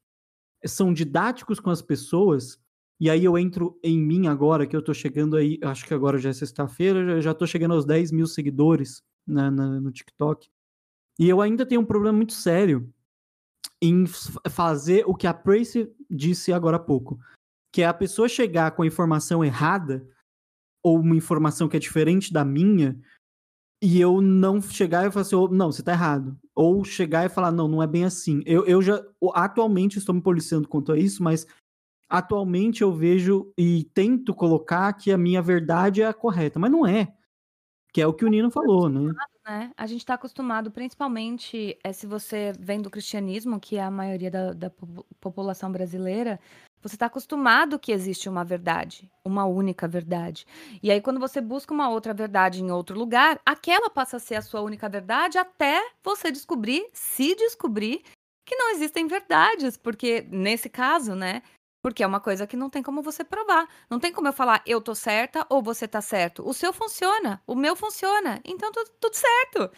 são 0.65 0.93
didáticos 0.93 1.61
com 1.61 1.71
as 1.71 1.83
pessoas. 1.83 2.59
E 3.01 3.09
aí 3.09 3.25
eu 3.25 3.39
entro 3.39 3.79
em 3.83 3.99
mim 3.99 4.27
agora, 4.27 4.67
que 4.67 4.77
eu 4.77 4.83
tô 4.83 4.93
chegando 4.93 5.37
aí, 5.37 5.59
acho 5.63 5.87
que 5.87 5.95
agora 5.95 6.19
já 6.19 6.31
é 6.31 6.33
sexta-feira, 6.33 7.05
já, 7.05 7.21
já 7.21 7.35
tô 7.35 7.47
chegando 7.47 7.75
aos 7.75 7.85
10 7.85 8.13
mil 8.13 8.27
seguidores 8.27 9.03
na, 9.27 9.51
na, 9.51 9.81
no 9.81 9.91
TikTok. 9.91 10.49
E 11.19 11.29
eu 11.29 11.41
ainda 11.41 11.67
tenho 11.67 11.81
um 11.81 11.87
problema 11.87 12.17
muito 12.17 12.33
sério 12.33 12.93
em 13.83 14.05
fazer 14.51 15.05
o 15.07 15.15
que 15.15 15.27
a 15.27 15.33
Tracy 15.33 15.91
disse 16.11 16.53
agora 16.53 16.77
há 16.77 16.81
pouco 16.81 17.19
que 17.73 17.83
é 17.83 17.87
a 17.87 17.95
pessoa 17.95 18.29
chegar 18.29 18.73
com 18.73 18.83
a 18.83 18.87
informação 18.87 19.45
errada 19.45 20.07
ou 20.83 20.99
uma 20.99 21.17
informação 21.17 21.69
que 21.69 21.77
é 21.77 21.81
diferente 21.81 22.33
da 22.33 22.45
minha 22.45 23.01
e 23.83 23.99
eu 23.99 24.21
não 24.21 24.61
chegar 24.61 25.07
e 25.07 25.11
falar 25.11 25.23
assim, 25.23 25.37
não, 25.53 25.73
você 25.73 25.83
tá 25.83 25.93
errado. 25.93 26.39
Ou 26.55 26.85
chegar 26.85 27.25
e 27.25 27.31
falar, 27.31 27.51
não, 27.51 27.67
não 27.67 27.83
é 27.83 27.87
bem 27.87 28.05
assim. 28.05 28.43
Eu, 28.45 28.67
eu 28.67 28.83
já, 28.83 29.03
atualmente, 29.33 29.99
estou 29.99 30.15
me 30.15 30.21
policiando 30.21 30.69
quanto 30.69 30.93
a 30.93 30.99
isso, 30.99 31.23
mas 31.23 31.47
atualmente 32.09 32.83
eu 32.83 32.93
vejo 32.93 33.51
e 33.57 33.85
tento 33.95 34.35
colocar 34.35 34.93
que 34.93 35.11
a 35.11 35.17
minha 35.17 35.41
verdade 35.41 36.03
é 36.03 36.07
a 36.07 36.13
correta, 36.13 36.59
mas 36.59 36.71
não 36.71 36.87
é. 36.87 37.15
Que 37.93 38.03
é 38.03 38.07
o 38.07 38.13
que 38.13 38.25
o 38.25 38.29
Nino 38.29 38.51
falou, 38.51 38.89
né? 38.89 39.13
né? 39.47 39.73
A 39.77 39.87
gente 39.87 40.01
está 40.01 40.15
acostumado, 40.15 40.71
principalmente 40.71 41.79
é, 41.83 41.93
se 41.93 42.07
você 42.07 42.53
vem 42.59 42.83
do 42.83 42.91
cristianismo, 42.91 43.59
que 43.59 43.77
é 43.77 43.83
a 43.83 43.91
maioria 43.91 44.31
da, 44.31 44.53
da 44.53 44.71
população 45.21 45.73
brasileira, 45.73 46.39
você 46.83 46.97
está 46.97 47.07
acostumado 47.07 47.79
que 47.79 47.93
existe 47.93 48.29
uma 48.29 48.45
verdade, 48.45 49.11
uma 49.25 49.45
única 49.45 49.87
verdade. 49.87 50.47
E 50.83 50.91
aí, 50.91 51.01
quando 51.01 51.21
você 51.21 51.41
busca 51.41 51.75
uma 51.75 51.89
outra 51.91 52.15
verdade 52.15 52.63
em 52.63 52.71
outro 52.71 52.99
lugar, 52.99 53.41
aquela 53.45 53.91
passa 53.91 54.17
a 54.17 54.21
ser 54.21 54.37
a 54.37 54.43
sua 54.43 54.61
única 54.63 54.89
verdade 54.89 55.39
até 55.39 55.81
você 56.03 56.31
descobrir, 56.31 56.87
se 56.93 57.35
descobrir, 57.35 58.03
que 58.47 58.57
não 58.57 58.71
existem 58.71 59.07
verdades. 59.07 59.77
Porque, 59.77 60.27
nesse 60.31 60.69
caso, 60.69 61.15
né? 61.15 61.43
Porque 61.83 62.03
é 62.03 62.07
uma 62.07 62.21
coisa 62.21 62.47
que 62.47 62.57
não 62.57 62.69
tem 62.71 62.83
como 62.83 63.03
você 63.03 63.25
provar. 63.25 63.69
Não 63.91 63.99
tem 63.99 64.13
como 64.13 64.29
eu 64.29 64.33
falar, 64.33 64.63
eu 64.67 64.81
tô 64.81 64.95
certa 64.95 65.47
ou 65.49 65.63
você 65.63 65.89
tá 65.89 66.01
certo. 66.01 66.47
O 66.49 66.53
seu 66.53 66.73
funciona, 66.73 67.43
o 67.47 67.55
meu 67.55 67.77
funciona. 67.77 68.41
Então, 68.45 68.71
tudo, 68.73 68.91
tudo 69.01 69.15
certo. 69.15 69.71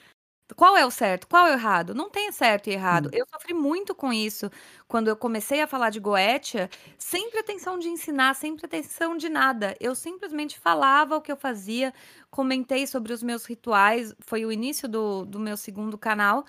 Qual 0.57 0.76
é 0.76 0.84
o 0.84 0.90
certo? 0.90 1.26
Qual 1.26 1.47
é 1.47 1.51
o 1.51 1.55
errado? 1.55 1.95
Não 1.95 2.11
tem 2.11 2.30
certo 2.30 2.68
e 2.68 2.72
errado. 2.72 3.07
Hum. 3.07 3.11
Eu 3.12 3.26
sofri 3.26 3.55
muito 3.55 3.95
com 3.95 4.12
isso 4.12 4.51
quando 4.86 5.09
eu 5.09 5.16
comecei 5.16 5.61
a 5.62 5.66
falar 5.66 5.90
de 5.90 6.01
Goetia, 6.01 6.68
sem 6.99 7.30
pretensão 7.30 7.78
de 7.78 7.88
ensinar, 7.88 8.34
sem 8.34 8.57
pretensão 8.57 9.16
de 9.16 9.28
nada. 9.28 9.74
Eu 9.80 9.95
simplesmente 9.95 10.59
falava 10.59 11.16
o 11.16 11.22
que 11.22 11.32
eu 11.32 11.36
fazia, 11.36 11.93
comentei 12.30 12.86
sobre 12.86 13.12
os 13.12 13.22
meus 13.22 13.45
rituais, 13.45 14.14
foi 14.20 14.45
o 14.45 14.53
início 14.53 14.88
do, 14.88 15.24
do 15.24 15.40
meu 15.40 15.57
segundo 15.57 15.97
canal. 15.97 16.45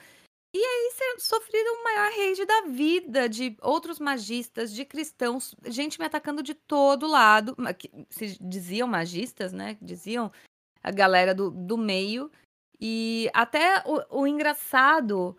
E 0.56 0.60
aí 0.60 0.94
sofri 1.18 1.58
o 1.58 1.84
maior 1.84 2.12
rage 2.12 2.46
da 2.46 2.62
vida, 2.68 3.28
de 3.28 3.58
outros 3.62 4.00
magistas, 4.00 4.74
de 4.74 4.86
cristãos, 4.86 5.56
gente 5.66 6.00
me 6.00 6.06
atacando 6.06 6.44
de 6.44 6.54
todo 6.54 7.08
lado. 7.08 7.56
Se 8.10 8.38
diziam 8.39 8.88
magistas, 8.88 9.52
né? 9.52 9.78
Diziam 9.82 10.32
a 10.84 10.91
galera 10.91 11.34
do, 11.34 11.50
do 11.50 11.78
meio. 11.78 12.30
E 12.86 13.29
até 13.34 13.81
o, 13.86 14.23
o 14.23 14.27
engraçado 14.27 15.38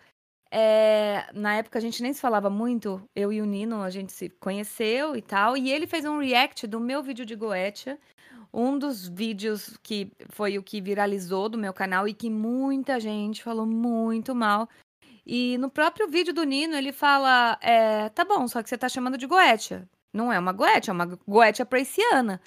é, 0.50 1.26
na 1.34 1.56
época 1.56 1.78
a 1.78 1.82
gente 1.82 2.02
nem 2.02 2.10
se 2.10 2.20
falava 2.20 2.48
muito, 2.48 3.06
eu 3.14 3.30
e 3.30 3.42
o 3.42 3.44
Nino, 3.44 3.82
a 3.82 3.90
gente 3.90 4.14
se 4.14 4.30
conheceu 4.30 5.14
e 5.14 5.20
tal, 5.20 5.54
e 5.54 5.70
ele 5.70 5.86
fez 5.86 6.06
um 6.06 6.20
react 6.20 6.66
do 6.66 6.80
meu 6.80 7.02
vídeo 7.02 7.26
de 7.26 7.36
Goetia, 7.36 7.98
um 8.50 8.78
dos 8.78 9.06
vídeos 9.06 9.76
que 9.82 10.10
foi 10.30 10.56
o 10.56 10.62
que 10.62 10.80
viralizou 10.80 11.50
do 11.50 11.58
meu 11.58 11.74
canal 11.74 12.08
e 12.08 12.14
que 12.14 12.30
muita 12.30 12.98
gente 12.98 13.42
falou 13.42 13.66
muito 13.66 14.34
mal. 14.34 14.66
E 15.26 15.58
no 15.58 15.68
próprio 15.68 16.08
vídeo 16.08 16.32
do 16.32 16.44
Nino, 16.44 16.74
ele 16.74 16.92
fala: 16.92 17.58
é, 17.60 18.08
tá 18.10 18.24
bom, 18.24 18.48
só 18.48 18.62
que 18.62 18.70
você 18.70 18.78
tá 18.78 18.88
chamando 18.88 19.18
de 19.18 19.26
Goetia. 19.26 19.86
Não 20.14 20.32
é 20.32 20.38
uma 20.38 20.52
Goetia, 20.52 20.92
é 20.92 20.94
uma 20.94 21.06
Goetia 21.28 21.66
praiciana. 21.66 22.40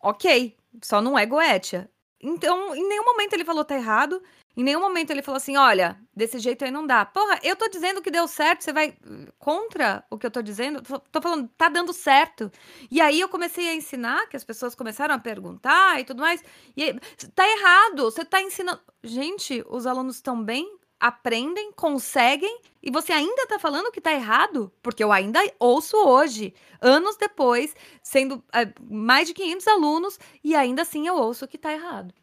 Ok, 0.00 0.56
só 0.82 1.00
não 1.00 1.16
é 1.16 1.24
Goetia. 1.24 1.88
Então, 2.28 2.74
em 2.74 2.88
nenhum 2.88 3.04
momento 3.04 3.34
ele 3.34 3.44
falou 3.44 3.64
tá 3.64 3.76
errado. 3.76 4.20
Em 4.56 4.64
nenhum 4.64 4.80
momento 4.80 5.12
ele 5.12 5.22
falou 5.22 5.36
assim: 5.36 5.56
olha, 5.56 5.96
desse 6.12 6.40
jeito 6.40 6.64
aí 6.64 6.72
não 6.72 6.84
dá. 6.84 7.06
Porra, 7.06 7.38
eu 7.40 7.54
tô 7.54 7.68
dizendo 7.68 8.02
que 8.02 8.10
deu 8.10 8.26
certo, 8.26 8.64
você 8.64 8.72
vai 8.72 8.96
contra 9.38 10.04
o 10.10 10.18
que 10.18 10.26
eu 10.26 10.30
tô 10.30 10.42
dizendo? 10.42 10.82
Tô 11.12 11.20
falando, 11.22 11.48
tá 11.56 11.68
dando 11.68 11.92
certo. 11.92 12.50
E 12.90 13.00
aí 13.00 13.20
eu 13.20 13.28
comecei 13.28 13.68
a 13.68 13.74
ensinar, 13.74 14.28
que 14.28 14.36
as 14.36 14.42
pessoas 14.42 14.74
começaram 14.74 15.14
a 15.14 15.20
perguntar 15.20 16.00
e 16.00 16.04
tudo 16.04 16.20
mais. 16.20 16.42
E 16.76 16.82
aí, 16.82 17.00
tá 17.32 17.48
errado, 17.48 18.02
você 18.10 18.24
tá 18.24 18.42
ensinando. 18.42 18.80
Gente, 19.04 19.64
os 19.68 19.86
alunos 19.86 20.16
estão 20.16 20.42
bem, 20.42 20.68
aprendem, 20.98 21.72
conseguem, 21.72 22.60
e 22.82 22.90
você 22.90 23.12
ainda 23.12 23.46
tá 23.46 23.58
falando 23.58 23.92
que 23.92 24.00
tá 24.00 24.12
errado? 24.12 24.72
Porque 24.82 25.02
eu 25.02 25.12
ainda 25.12 25.40
ouço 25.58 25.96
hoje, 25.96 26.54
anos 26.80 27.16
depois, 27.16 27.74
sendo 28.02 28.42
é, 28.54 28.72
mais 28.90 29.28
de 29.28 29.34
500 29.34 29.66
alunos, 29.68 30.18
e 30.42 30.54
ainda 30.54 30.82
assim 30.82 31.06
eu 31.06 31.16
ouço 31.16 31.48
que 31.48 31.58
tá 31.58 31.72
errado. 31.72 32.14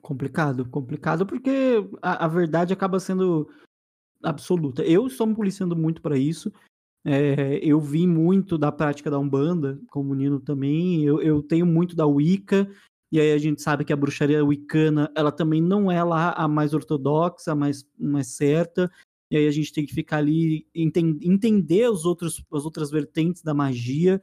Complicado, 0.00 0.68
complicado, 0.68 1.26
porque 1.26 1.84
a, 2.00 2.26
a 2.26 2.28
verdade 2.28 2.72
acaba 2.72 3.00
sendo 3.00 3.50
absoluta. 4.22 4.82
Eu 4.84 5.06
estou 5.06 5.26
me 5.26 5.34
policiando 5.34 5.74
muito 5.74 6.00
para 6.00 6.16
isso. 6.16 6.52
É, 7.04 7.58
eu 7.62 7.80
vi 7.80 8.06
muito 8.06 8.58
da 8.58 8.72
prática 8.72 9.10
da 9.10 9.18
Umbanda, 9.18 9.80
como 9.90 10.12
o 10.12 10.14
Nino 10.14 10.40
também. 10.40 11.04
Eu, 11.04 11.22
eu, 11.22 11.42
tenho 11.42 11.64
muito 11.64 11.94
da 11.94 12.06
Wicca, 12.06 12.68
e 13.12 13.20
aí 13.20 13.32
a 13.32 13.38
gente 13.38 13.62
sabe 13.62 13.84
que 13.84 13.92
a 13.92 13.96
bruxaria 13.96 14.44
wicana, 14.44 15.10
ela 15.14 15.30
também 15.30 15.62
não 15.62 15.90
é 15.90 16.02
lá 16.02 16.32
a 16.32 16.48
mais 16.48 16.74
ortodoxa, 16.74 17.52
a 17.52 17.54
mais, 17.54 17.88
mais 17.98 18.28
certa. 18.28 18.90
E 19.30 19.36
aí 19.36 19.46
a 19.46 19.50
gente 19.50 19.72
tem 19.72 19.86
que 19.86 19.94
ficar 19.94 20.18
ali, 20.18 20.66
enten 20.74 21.18
entender 21.22 21.88
os 21.88 22.04
outros, 22.04 22.44
as 22.52 22.64
outras 22.64 22.90
vertentes 22.90 23.42
da 23.42 23.54
magia. 23.54 24.20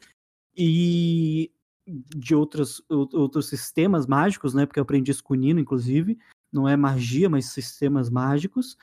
E 0.55 1.51
de 1.85 2.35
outros, 2.35 2.81
outros 2.89 3.47
sistemas 3.47 4.07
mágicos, 4.07 4.53
né? 4.53 4.65
Porque 4.65 4.79
eu 4.79 4.83
aprendi 4.83 5.11
isso 5.11 5.23
com 5.23 5.33
o 5.33 5.37
Nino, 5.37 5.59
inclusive. 5.59 6.17
Não 6.51 6.67
é 6.67 6.77
magia, 6.77 7.29
mas 7.29 7.47
sistemas 7.47 8.09
mágicos. 8.09 8.77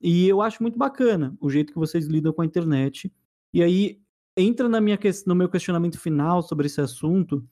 E 0.00 0.28
eu 0.28 0.42
acho 0.42 0.62
muito 0.62 0.78
bacana 0.78 1.36
o 1.40 1.48
jeito 1.50 1.72
que 1.72 1.78
vocês 1.78 2.06
lidam 2.06 2.32
com 2.32 2.42
a 2.42 2.46
internet. 2.46 3.12
E 3.52 3.62
aí 3.62 4.00
entra 4.36 4.68
na 4.68 4.80
minha, 4.80 4.98
no 5.26 5.34
meu 5.34 5.48
questionamento 5.48 5.98
final 5.98 6.42
sobre 6.42 6.66
esse 6.66 6.80
assunto. 6.80 7.44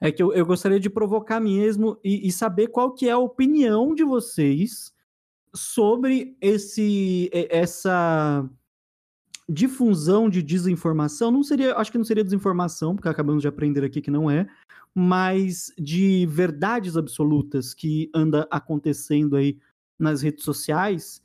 É 0.00 0.12
que 0.12 0.22
eu, 0.22 0.32
eu 0.32 0.46
gostaria 0.46 0.78
de 0.78 0.88
provocar 0.88 1.40
mesmo 1.40 1.98
e, 2.04 2.28
e 2.28 2.32
saber 2.32 2.68
qual 2.68 2.92
que 2.92 3.08
é 3.08 3.12
a 3.12 3.18
opinião 3.18 3.94
de 3.94 4.04
vocês 4.04 4.92
sobre 5.52 6.36
esse 6.40 7.30
essa 7.32 8.48
difusão 9.48 10.28
de 10.28 10.42
desinformação, 10.42 11.30
não 11.30 11.42
seria, 11.42 11.74
acho 11.76 11.90
que 11.90 11.96
não 11.96 12.04
seria 12.04 12.22
desinformação, 12.22 12.94
porque 12.94 13.08
acabamos 13.08 13.40
de 13.40 13.48
aprender 13.48 13.82
aqui 13.82 14.02
que 14.02 14.10
não 14.10 14.30
é, 14.30 14.46
mas 14.94 15.72
de 15.78 16.26
verdades 16.26 16.96
absolutas 16.96 17.72
que 17.72 18.10
anda 18.14 18.46
acontecendo 18.50 19.36
aí 19.36 19.58
nas 19.98 20.20
redes 20.20 20.44
sociais. 20.44 21.22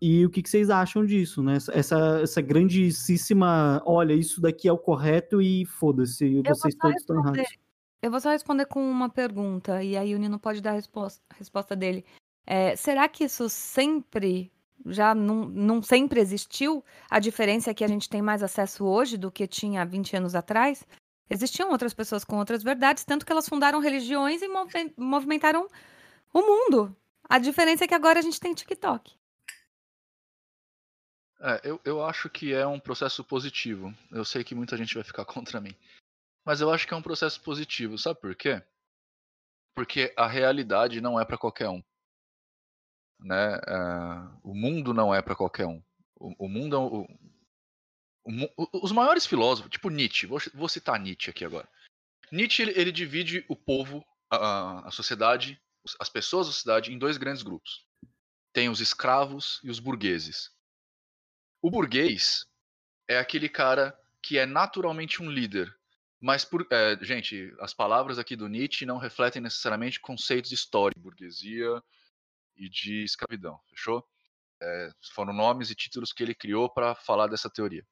E 0.00 0.24
o 0.24 0.30
que, 0.30 0.42
que 0.42 0.48
vocês 0.48 0.70
acham 0.70 1.04
disso, 1.04 1.42
né? 1.42 1.58
Essa, 1.72 2.20
essa 2.22 2.40
grandíssima, 2.40 3.82
olha, 3.84 4.12
isso 4.12 4.40
daqui 4.40 4.68
é 4.68 4.72
o 4.72 4.78
correto 4.78 5.42
e 5.42 5.66
foda-se, 5.66 6.40
vocês 6.46 6.76
todos 6.76 6.96
estão 6.98 7.18
errados. 7.18 7.58
Eu 8.00 8.10
vou 8.10 8.20
só 8.20 8.30
responder 8.30 8.66
com 8.66 8.80
uma 8.80 9.08
pergunta, 9.08 9.82
e 9.82 9.96
aí 9.96 10.14
o 10.14 10.18
Nino 10.18 10.38
pode 10.38 10.60
dar 10.60 10.70
a 10.70 10.74
resposta, 10.74 11.22
resposta 11.36 11.74
dele. 11.74 12.04
É, 12.46 12.76
será 12.76 13.08
que 13.08 13.24
isso 13.24 13.48
sempre 13.48 14.50
já 14.86 15.14
não, 15.14 15.44
não 15.46 15.82
sempre 15.82 16.20
existiu. 16.20 16.84
A 17.10 17.18
diferença 17.18 17.70
é 17.70 17.74
que 17.74 17.84
a 17.84 17.88
gente 17.88 18.08
tem 18.08 18.22
mais 18.22 18.42
acesso 18.42 18.84
hoje 18.84 19.16
do 19.16 19.30
que 19.30 19.46
tinha 19.46 19.84
20 19.84 20.16
anos 20.16 20.34
atrás. 20.34 20.86
Existiam 21.28 21.70
outras 21.70 21.92
pessoas 21.92 22.24
com 22.24 22.38
outras 22.38 22.62
verdades, 22.62 23.04
tanto 23.04 23.26
que 23.26 23.32
elas 23.32 23.48
fundaram 23.48 23.80
religiões 23.80 24.40
e 24.42 24.48
movimentaram 24.96 25.68
o 26.32 26.40
mundo. 26.40 26.96
A 27.28 27.38
diferença 27.38 27.84
é 27.84 27.88
que 27.88 27.94
agora 27.94 28.18
a 28.18 28.22
gente 28.22 28.40
tem 28.40 28.54
TikTok. 28.54 29.12
É, 31.40 31.60
eu, 31.62 31.80
eu 31.84 32.04
acho 32.04 32.28
que 32.30 32.52
é 32.52 32.66
um 32.66 32.80
processo 32.80 33.22
positivo. 33.22 33.94
Eu 34.10 34.24
sei 34.24 34.42
que 34.42 34.54
muita 34.54 34.76
gente 34.76 34.94
vai 34.94 35.04
ficar 35.04 35.24
contra 35.26 35.60
mim. 35.60 35.74
Mas 36.48 36.62
eu 36.62 36.72
acho 36.72 36.86
que 36.88 36.94
é 36.94 36.96
um 36.96 37.02
processo 37.02 37.40
positivo. 37.42 37.98
Sabe 37.98 38.18
por 38.20 38.34
quê? 38.34 38.62
Porque 39.76 40.12
a 40.16 40.26
realidade 40.26 41.00
não 41.00 41.20
é 41.20 41.24
para 41.24 41.38
qualquer 41.38 41.68
um 41.68 41.82
né? 43.20 43.56
Uh, 43.56 44.40
o 44.50 44.54
mundo 44.54 44.94
não 44.94 45.14
é 45.14 45.20
para 45.20 45.34
qualquer 45.34 45.66
um. 45.66 45.82
O, 46.16 46.46
o 46.46 46.48
mundo 46.48 46.76
é 46.76 46.78
o, 46.78 47.06
o, 48.56 48.84
os 48.84 48.92
maiores 48.92 49.26
filósofos, 49.26 49.70
tipo 49.70 49.90
Nietzsche, 49.90 50.26
vou, 50.26 50.38
vou, 50.54 50.68
citar 50.68 50.98
Nietzsche 50.98 51.30
aqui 51.30 51.44
agora. 51.44 51.68
Nietzsche 52.30 52.62
ele, 52.62 52.78
ele 52.78 52.92
divide 52.92 53.44
o 53.48 53.56
povo, 53.56 54.04
a, 54.30 54.86
a 54.88 54.90
sociedade, 54.90 55.60
as 55.98 56.08
pessoas 56.08 56.46
da 56.46 56.52
sociedade 56.52 56.92
em 56.92 56.98
dois 56.98 57.16
grandes 57.16 57.42
grupos. 57.42 57.86
Tem 58.52 58.68
os 58.68 58.80
escravos 58.80 59.60
e 59.62 59.70
os 59.70 59.78
burgueses. 59.78 60.50
O 61.62 61.70
burguês 61.70 62.46
é 63.08 63.18
aquele 63.18 63.48
cara 63.48 63.98
que 64.22 64.38
é 64.38 64.46
naturalmente 64.46 65.22
um 65.22 65.30
líder, 65.30 65.76
mas, 66.20 66.44
por, 66.44 66.66
é, 66.70 66.98
gente, 67.02 67.54
as 67.60 67.72
palavras 67.72 68.18
aqui 68.18 68.34
do 68.34 68.48
Nietzsche 68.48 68.86
não 68.86 68.98
refletem 68.98 69.40
necessariamente 69.40 70.00
conceitos 70.00 70.48
de 70.48 70.54
história, 70.54 70.94
burguesia, 70.98 71.82
e 72.58 72.68
de 72.68 73.04
escravidão, 73.04 73.58
fechou? 73.70 74.06
É, 74.60 74.90
foram 75.14 75.32
nomes 75.32 75.70
e 75.70 75.74
títulos 75.74 76.12
que 76.12 76.22
ele 76.22 76.34
criou 76.34 76.68
para 76.68 76.94
falar 76.94 77.28
dessa 77.28 77.48
teoria. 77.48 77.86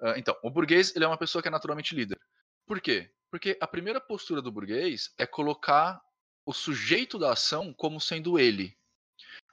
Uh, 0.00 0.14
então, 0.16 0.36
o 0.44 0.50
burguês 0.50 0.94
ele 0.94 1.04
é 1.04 1.08
uma 1.08 1.18
pessoa 1.18 1.42
que 1.42 1.48
é 1.48 1.50
naturalmente 1.50 1.94
líder. 1.94 2.18
Por 2.64 2.80
quê? 2.80 3.10
Porque 3.30 3.58
a 3.60 3.66
primeira 3.66 4.00
postura 4.00 4.40
do 4.40 4.52
burguês 4.52 5.12
é 5.18 5.26
colocar 5.26 6.00
o 6.46 6.52
sujeito 6.52 7.18
da 7.18 7.32
ação 7.32 7.74
como 7.74 8.00
sendo 8.00 8.38
ele. 8.38 8.78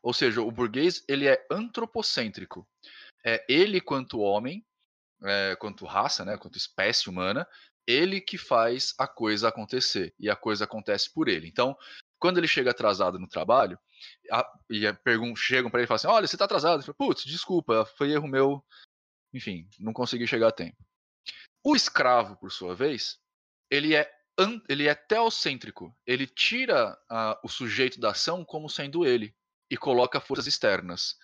Ou 0.03 0.13
seja, 0.13 0.41
o 0.41 0.51
burguês 0.51 1.03
ele 1.09 1.27
é 1.27 1.45
antropocêntrico. 1.49 2.67
É 3.25 3.43
ele 3.49 3.81
quanto 3.81 4.19
homem, 4.19 4.63
é, 5.23 5.55
quanto 5.55 5.85
raça, 5.85 6.23
né, 6.23 6.37
quanto 6.37 6.59
espécie 6.59 7.09
humana, 7.09 7.47
ele 7.87 8.19
que 8.19 8.37
faz 8.37 8.93
a 8.97 9.07
coisa 9.07 9.49
acontecer 9.49 10.13
e 10.19 10.29
a 10.29 10.35
coisa 10.35 10.65
acontece 10.65 11.11
por 11.13 11.27
ele. 11.27 11.47
Então, 11.47 11.77
quando 12.19 12.37
ele 12.37 12.47
chega 12.47 12.71
atrasado 12.71 13.19
no 13.19 13.27
trabalho, 13.27 13.77
a, 14.31 14.47
e 14.69 14.91
pergun 15.03 15.35
chegam 15.35 15.69
para 15.69 15.79
ele 15.79 15.85
e 15.85 15.87
falam 15.87 15.97
assim: 15.97 16.07
Olha, 16.07 16.27
você 16.27 16.35
está 16.35 16.45
atrasado. 16.45 16.83
Ele 16.83 16.93
Putz, 16.93 17.23
desculpa, 17.23 17.85
foi 17.97 18.11
erro 18.11 18.27
meu. 18.27 18.63
Enfim, 19.33 19.67
não 19.79 19.93
consegui 19.93 20.25
chegar 20.25 20.47
a 20.47 20.51
tempo. 20.51 20.77
O 21.63 21.75
escravo, 21.75 22.37
por 22.37 22.51
sua 22.51 22.75
vez, 22.75 23.19
ele 23.69 23.95
é, 23.95 24.09
ele 24.69 24.87
é 24.87 24.95
teocêntrico. 24.95 25.95
Ele 26.05 26.25
tira 26.25 26.97
uh, 27.11 27.37
o 27.43 27.49
sujeito 27.49 27.99
da 27.99 28.11
ação 28.11 28.45
como 28.45 28.69
sendo 28.69 29.05
ele 29.05 29.35
e 29.69 29.75
coloca 29.75 30.21
forças 30.21 30.47
externas. 30.47 31.17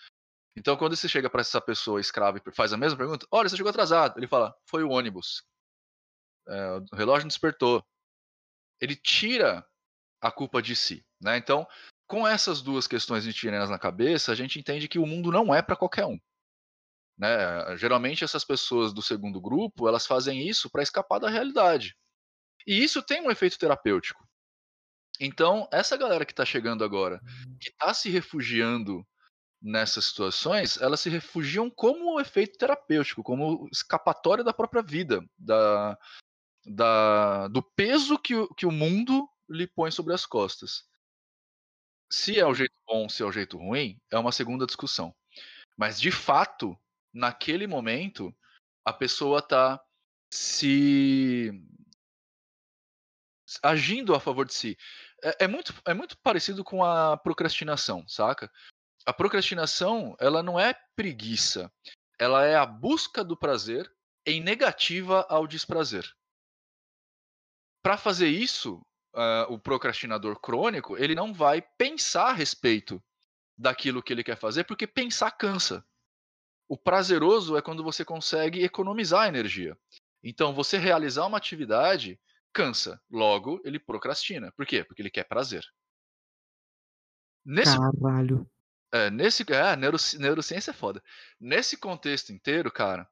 Então, 0.56 0.76
quando 0.76 0.96
você 0.96 1.08
chega 1.08 1.30
para 1.30 1.42
essa 1.42 1.62
pessoa 1.62 2.02
escrava 2.02 2.38
e 2.38 2.52
faz 2.52 2.74
a 2.74 2.78
mesma 2.78 2.98
pergunta: 2.98 3.26
Olha, 3.32 3.48
você 3.48 3.56
chegou 3.56 3.70
atrasado. 3.70 4.20
Ele 4.20 4.28
fala: 4.28 4.54
Foi 4.66 4.84
o 4.84 4.90
ônibus. 4.90 5.44
É, 6.48 6.72
o 6.92 6.96
relógio 6.96 7.24
não 7.24 7.30
despertou. 7.30 7.84
Ele 8.80 8.96
tira 8.96 9.66
a 10.20 10.32
culpa 10.32 10.62
de 10.62 10.76
si. 10.76 11.06
Né? 11.20 11.38
Então, 11.38 11.68
com 12.08 12.28
essas 12.28 12.62
duas 12.62 12.88
questões 12.88 13.26
nitirianas 13.26 13.70
na 13.70 13.80
cabeça, 13.80 14.32
a 14.32 14.36
gente 14.36 14.60
entende 14.60 14.88
que 14.88 15.00
o 15.00 15.06
mundo 15.06 15.32
não 15.32 15.54
é 15.54 15.62
para 15.62 15.76
qualquer 15.76 16.06
um. 16.06 16.20
Né? 17.18 17.78
Geralmente 17.78 18.24
essas 18.24 18.44
pessoas 18.44 18.94
do 18.94 19.02
segundo 19.02 19.40
grupo, 19.40 19.88
elas 19.88 20.06
fazem 20.06 20.48
isso 20.48 20.70
para 20.70 20.84
escapar 20.84 21.20
da 21.20 21.30
realidade. 21.30 21.96
E 22.66 22.84
isso 22.84 23.02
tem 23.02 23.22
um 23.22 23.32
efeito 23.32 23.58
terapêutico. 23.58 24.28
Então, 25.20 25.68
essa 25.72 25.96
galera 25.96 26.26
que 26.26 26.34
está 26.34 26.44
chegando 26.44 26.84
agora, 26.84 27.22
que 27.60 27.70
está 27.70 27.94
se 27.94 28.10
refugiando 28.10 29.06
nessas 29.62 30.06
situações, 30.06 30.82
elas 30.82 31.00
se 31.00 31.10
refugiam 31.10 31.70
como 31.70 32.20
efeito 32.20 32.58
terapêutico, 32.58 33.22
como 33.22 33.70
escapatória 33.72 34.44
da 34.44 34.52
própria 34.52 34.82
vida, 34.82 35.24
da, 35.38 35.96
da, 36.66 37.48
do 37.48 37.62
peso 37.62 38.18
que, 38.18 38.34
que 38.56 38.66
o 38.66 38.72
mundo 38.72 39.28
lhe 39.50 39.68
põe 39.68 39.92
sobre 39.92 40.14
as 40.14 40.26
costas. 40.26 40.84
Se 42.12 42.40
é 42.40 42.46
o 42.46 42.54
jeito 42.54 42.76
bom, 42.86 43.08
se 43.08 43.24
é 43.24 43.26
o 43.26 43.32
jeito 43.32 43.58
ruim, 43.58 44.00
é 44.12 44.18
uma 44.18 44.32
segunda 44.32 44.66
discussão. 44.66 45.16
Mas 45.78 46.00
de 46.00 46.12
fato, 46.12 46.78
naquele 47.14 47.68
momento, 47.68 48.36
a 48.86 48.92
pessoa 48.92 49.40
está 49.40 49.82
se 50.32 51.52
agindo 53.62 54.14
a 54.14 54.20
favor 54.20 54.46
de 54.46 54.54
si. 54.54 54.78
É, 55.24 55.46
é, 55.46 55.48
muito, 55.48 55.74
é 55.86 55.94
muito 55.94 56.18
parecido 56.20 56.64
com 56.64 56.84
a 56.84 57.18
procrastinação, 57.18 58.08
saca? 58.08 58.52
A 59.06 59.14
procrastinação, 59.14 60.16
ela 60.20 60.44
não 60.44 60.60
é 60.60 60.76
preguiça, 60.96 61.72
ela 62.20 62.46
é 62.46 62.56
a 62.56 62.66
busca 62.66 63.24
do 63.24 63.36
prazer 63.36 63.92
em 64.26 64.40
negativa 64.42 65.26
ao 65.30 65.48
desprazer. 65.48 66.06
Para 67.82 67.98
fazer 67.98 68.28
isso, 68.28 68.76
uh, 69.16 69.52
o 69.52 69.60
procrastinador 69.60 70.40
crônico, 70.40 70.98
ele 70.98 71.16
não 71.16 71.34
vai 71.34 71.62
pensar 71.62 72.30
a 72.30 72.34
respeito 72.34 73.04
daquilo 73.58 74.02
que 74.02 74.14
ele 74.14 74.24
quer 74.24 74.38
fazer, 74.38 74.64
porque 74.64 74.88
pensar 74.88 75.32
cansa. 75.32 75.86
O 76.68 76.78
prazeroso 76.78 77.58
é 77.58 77.62
quando 77.62 77.84
você 77.84 78.06
consegue 78.06 78.64
economizar 78.64 79.28
energia. 79.28 79.78
Então, 80.24 80.54
você 80.54 80.78
realizar 80.78 81.26
uma 81.26 81.38
atividade 81.38 82.20
cansa, 82.54 83.02
logo 83.10 83.62
ele 83.66 83.80
procrastina. 83.80 84.52
Por 84.54 84.66
quê? 84.66 84.84
Porque 84.84 85.02
ele 85.02 85.10
quer 85.10 85.26
prazer. 85.26 85.64
Nesse, 87.44 87.76
Caralho. 87.78 88.50
É, 88.94 89.10
nesse, 89.10 89.44
é, 89.52 89.76
neurociência 89.76 90.72
é 90.72 90.74
foda. 90.74 91.02
Nesse 91.40 91.78
contexto 91.78 92.32
inteiro, 92.32 92.72
cara, 92.72 93.10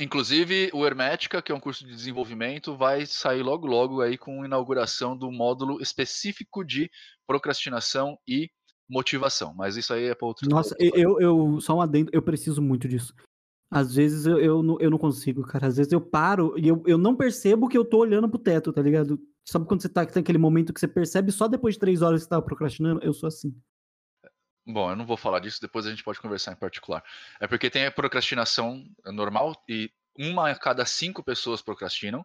Inclusive, 0.00 0.70
o 0.72 0.86
Hermética, 0.86 1.42
que 1.42 1.52
é 1.52 1.54
um 1.54 1.60
curso 1.60 1.86
de 1.86 1.94
desenvolvimento, 1.94 2.76
vai 2.76 3.04
sair 3.04 3.42
logo 3.42 3.66
logo 3.66 4.00
aí 4.00 4.16
com 4.16 4.42
a 4.42 4.46
inauguração 4.46 5.16
do 5.16 5.30
módulo 5.30 5.80
específico 5.80 6.64
de 6.64 6.90
procrastinação 7.26 8.18
e 8.26 8.50
motivação. 8.88 9.54
Mas 9.54 9.76
isso 9.76 9.92
aí 9.92 10.04
é 10.06 10.14
para 10.14 10.26
outro 10.26 10.48
Nossa, 10.48 10.74
eu, 10.78 11.20
eu, 11.20 11.60
só 11.60 11.76
um 11.76 11.80
adendo, 11.80 12.10
eu 12.12 12.22
preciso 12.22 12.62
muito 12.62 12.88
disso. 12.88 13.14
Às 13.70 13.94
vezes 13.94 14.26
eu, 14.26 14.38
eu, 14.38 14.62
não, 14.62 14.80
eu 14.80 14.90
não 14.90 14.98
consigo, 14.98 15.42
cara. 15.42 15.68
Às 15.68 15.76
vezes 15.76 15.92
eu 15.92 16.00
paro 16.00 16.54
e 16.58 16.66
eu, 16.66 16.82
eu 16.86 16.98
não 16.98 17.14
percebo 17.14 17.68
que 17.68 17.78
eu 17.78 17.84
tô 17.84 17.98
olhando 17.98 18.28
pro 18.28 18.38
teto, 18.38 18.72
tá 18.72 18.82
ligado? 18.82 19.20
Sabe 19.48 19.66
quando 19.66 19.82
você 19.82 19.88
tá 19.88 20.04
tem 20.04 20.20
aquele 20.20 20.38
momento 20.38 20.72
que 20.72 20.80
você 20.80 20.88
percebe 20.88 21.30
só 21.30 21.46
depois 21.46 21.74
de 21.74 21.80
três 21.80 22.02
horas 22.02 22.20
que 22.20 22.24
você 22.24 22.30
tava 22.30 22.42
procrastinando? 22.42 23.00
Eu 23.02 23.12
sou 23.12 23.28
assim. 23.28 23.54
Bom, 24.66 24.90
eu 24.90 24.96
não 24.96 25.06
vou 25.06 25.16
falar 25.16 25.40
disso, 25.40 25.60
depois 25.60 25.86
a 25.86 25.90
gente 25.90 26.04
pode 26.04 26.20
conversar 26.20 26.52
em 26.52 26.56
particular. 26.56 27.02
É 27.40 27.46
porque 27.46 27.70
tem 27.70 27.86
a 27.86 27.90
procrastinação 27.90 28.84
normal 29.06 29.60
e 29.68 29.90
uma 30.16 30.50
a 30.50 30.58
cada 30.58 30.84
cinco 30.84 31.22
pessoas 31.22 31.62
procrastinam 31.62 32.24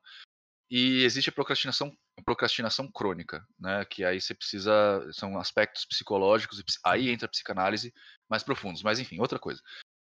e 0.69 1.03
existe 1.03 1.29
a 1.29 1.33
procrastinação, 1.33 1.95
procrastinação 2.23 2.91
crônica, 2.91 3.45
né? 3.59 3.85
Que 3.85 4.03
aí 4.03 4.19
você 4.19 4.33
precisa 4.33 4.71
são 5.13 5.37
aspectos 5.37 5.85
psicológicos 5.85 6.63
aí 6.83 7.09
entra 7.09 7.27
a 7.27 7.29
psicanálise 7.29 7.93
mais 8.29 8.43
profundos. 8.43 8.81
Mas 8.83 8.99
enfim, 8.99 9.19
outra 9.19 9.39
coisa. 9.39 9.61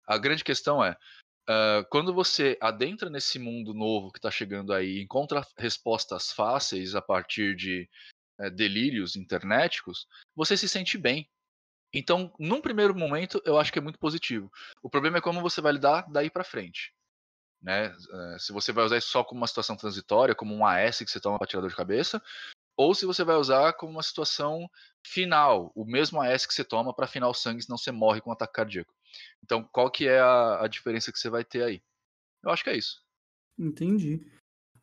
A 0.06 0.18
grande 0.18 0.42
questão 0.42 0.84
é 0.84 0.96
uh, 1.48 1.84
quando 1.90 2.12
você 2.12 2.58
adentra 2.60 3.08
nesse 3.08 3.38
mundo 3.38 3.72
novo 3.72 4.10
que 4.10 4.18
está 4.18 4.30
chegando 4.30 4.72
aí, 4.72 5.00
encontra 5.00 5.46
respostas 5.56 6.32
fáceis 6.32 6.94
a 6.94 7.02
partir 7.02 7.54
de 7.54 7.88
uh, 8.40 8.50
delírios 8.50 9.16
internéticos, 9.16 10.06
você 10.34 10.56
se 10.56 10.68
sente 10.68 10.98
bem. 10.98 11.28
Então, 11.92 12.32
num 12.38 12.60
primeiro 12.60 12.94
momento, 12.94 13.40
eu 13.44 13.58
acho 13.58 13.72
que 13.72 13.78
é 13.78 13.82
muito 13.82 13.98
positivo. 13.98 14.50
O 14.82 14.90
problema 14.90 15.18
é 15.18 15.20
como 15.20 15.40
você 15.40 15.60
vai 15.60 15.72
lidar 15.72 16.06
daí 16.10 16.30
para 16.30 16.44
frente. 16.44 16.92
Né? 17.60 17.86
Eh, 17.86 18.36
se 18.38 18.52
você 18.52 18.72
vai 18.72 18.84
usar 18.84 18.98
isso 18.98 19.08
só 19.08 19.24
como 19.24 19.40
uma 19.40 19.46
situação 19.46 19.76
transitória, 19.76 20.34
como 20.34 20.54
um 20.54 20.64
AS 20.64 20.98
que 20.98 21.10
você 21.10 21.20
toma 21.20 21.38
para 21.38 21.46
tirar 21.46 21.60
dor 21.60 21.70
de 21.70 21.76
cabeça, 21.76 22.22
ou 22.76 22.94
se 22.94 23.04
você 23.04 23.24
vai 23.24 23.36
usar 23.36 23.72
como 23.72 23.92
uma 23.92 24.02
situação 24.02 24.70
final, 25.04 25.72
o 25.74 25.84
mesmo 25.84 26.20
AS 26.20 26.46
que 26.46 26.54
você 26.54 26.64
toma 26.64 26.94
para 26.94 27.06
afinar 27.06 27.28
o 27.28 27.34
sangue, 27.34 27.62
senão 27.62 27.76
você 27.76 27.90
morre 27.90 28.20
com 28.20 28.30
um 28.30 28.32
ataque 28.32 28.52
cardíaco. 28.52 28.94
Então, 29.42 29.68
qual 29.72 29.90
que 29.90 30.06
é 30.06 30.20
a, 30.20 30.64
a 30.64 30.68
diferença 30.68 31.10
que 31.10 31.18
você 31.18 31.28
vai 31.28 31.44
ter 31.44 31.64
aí? 31.64 31.82
Eu 32.42 32.50
acho 32.50 32.62
que 32.62 32.70
é 32.70 32.76
isso. 32.76 33.02
Entendi. 33.58 34.24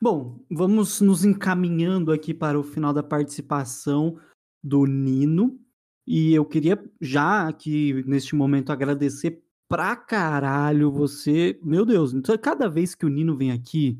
Bom, 0.00 0.44
vamos 0.50 1.00
nos 1.00 1.24
encaminhando 1.24 2.12
aqui 2.12 2.34
para 2.34 2.58
o 2.58 2.62
final 2.62 2.92
da 2.92 3.02
participação 3.02 4.20
do 4.62 4.84
Nino. 4.84 5.58
E 6.06 6.32
eu 6.32 6.44
queria 6.44 6.82
já 7.00 7.48
aqui, 7.48 8.04
neste 8.06 8.36
momento, 8.36 8.70
agradecer 8.70 9.42
pra 9.68 9.96
caralho 9.96 10.90
você. 10.92 11.58
Meu 11.62 11.84
Deus, 11.84 12.14
então 12.14 12.36
cada 12.38 12.68
vez 12.68 12.94
que 12.94 13.04
o 13.04 13.08
Nino 13.08 13.36
vem 13.36 13.50
aqui, 13.50 13.98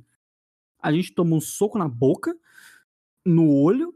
a 0.80 0.92
gente 0.92 1.12
toma 1.12 1.34
um 1.34 1.40
soco 1.40 1.78
na 1.78 1.88
boca, 1.88 2.36
no 3.24 3.50
olho, 3.50 3.92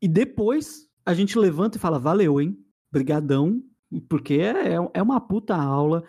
e 0.00 0.08
depois 0.08 0.88
a 1.04 1.12
gente 1.12 1.38
levanta 1.38 1.76
e 1.76 1.80
fala: 1.80 1.98
valeu, 1.98 2.40
hein? 2.40 2.58
Brigadão, 2.90 3.62
porque 4.08 4.34
é, 4.34 4.76
é 4.94 5.02
uma 5.02 5.20
puta 5.20 5.54
aula. 5.54 6.04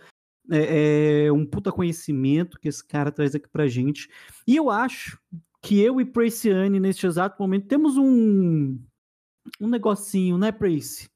É, 0.50 1.26
é 1.26 1.32
um 1.32 1.46
puta 1.46 1.72
conhecimento 1.72 2.60
que 2.60 2.68
esse 2.68 2.86
cara 2.86 3.12
traz 3.12 3.36
aqui 3.36 3.48
pra 3.48 3.68
gente. 3.68 4.10
E 4.48 4.56
eu 4.56 4.70
acho 4.70 5.20
que 5.62 5.80
eu 5.80 6.02
e 6.02 6.06
Praciane, 6.06 6.80
neste 6.80 7.06
exato 7.06 7.36
momento, 7.40 7.68
temos 7.68 7.96
um, 7.96 8.80
um 9.60 9.68
negocinho, 9.68 10.38
né, 10.38 10.52
Prace? 10.52 11.10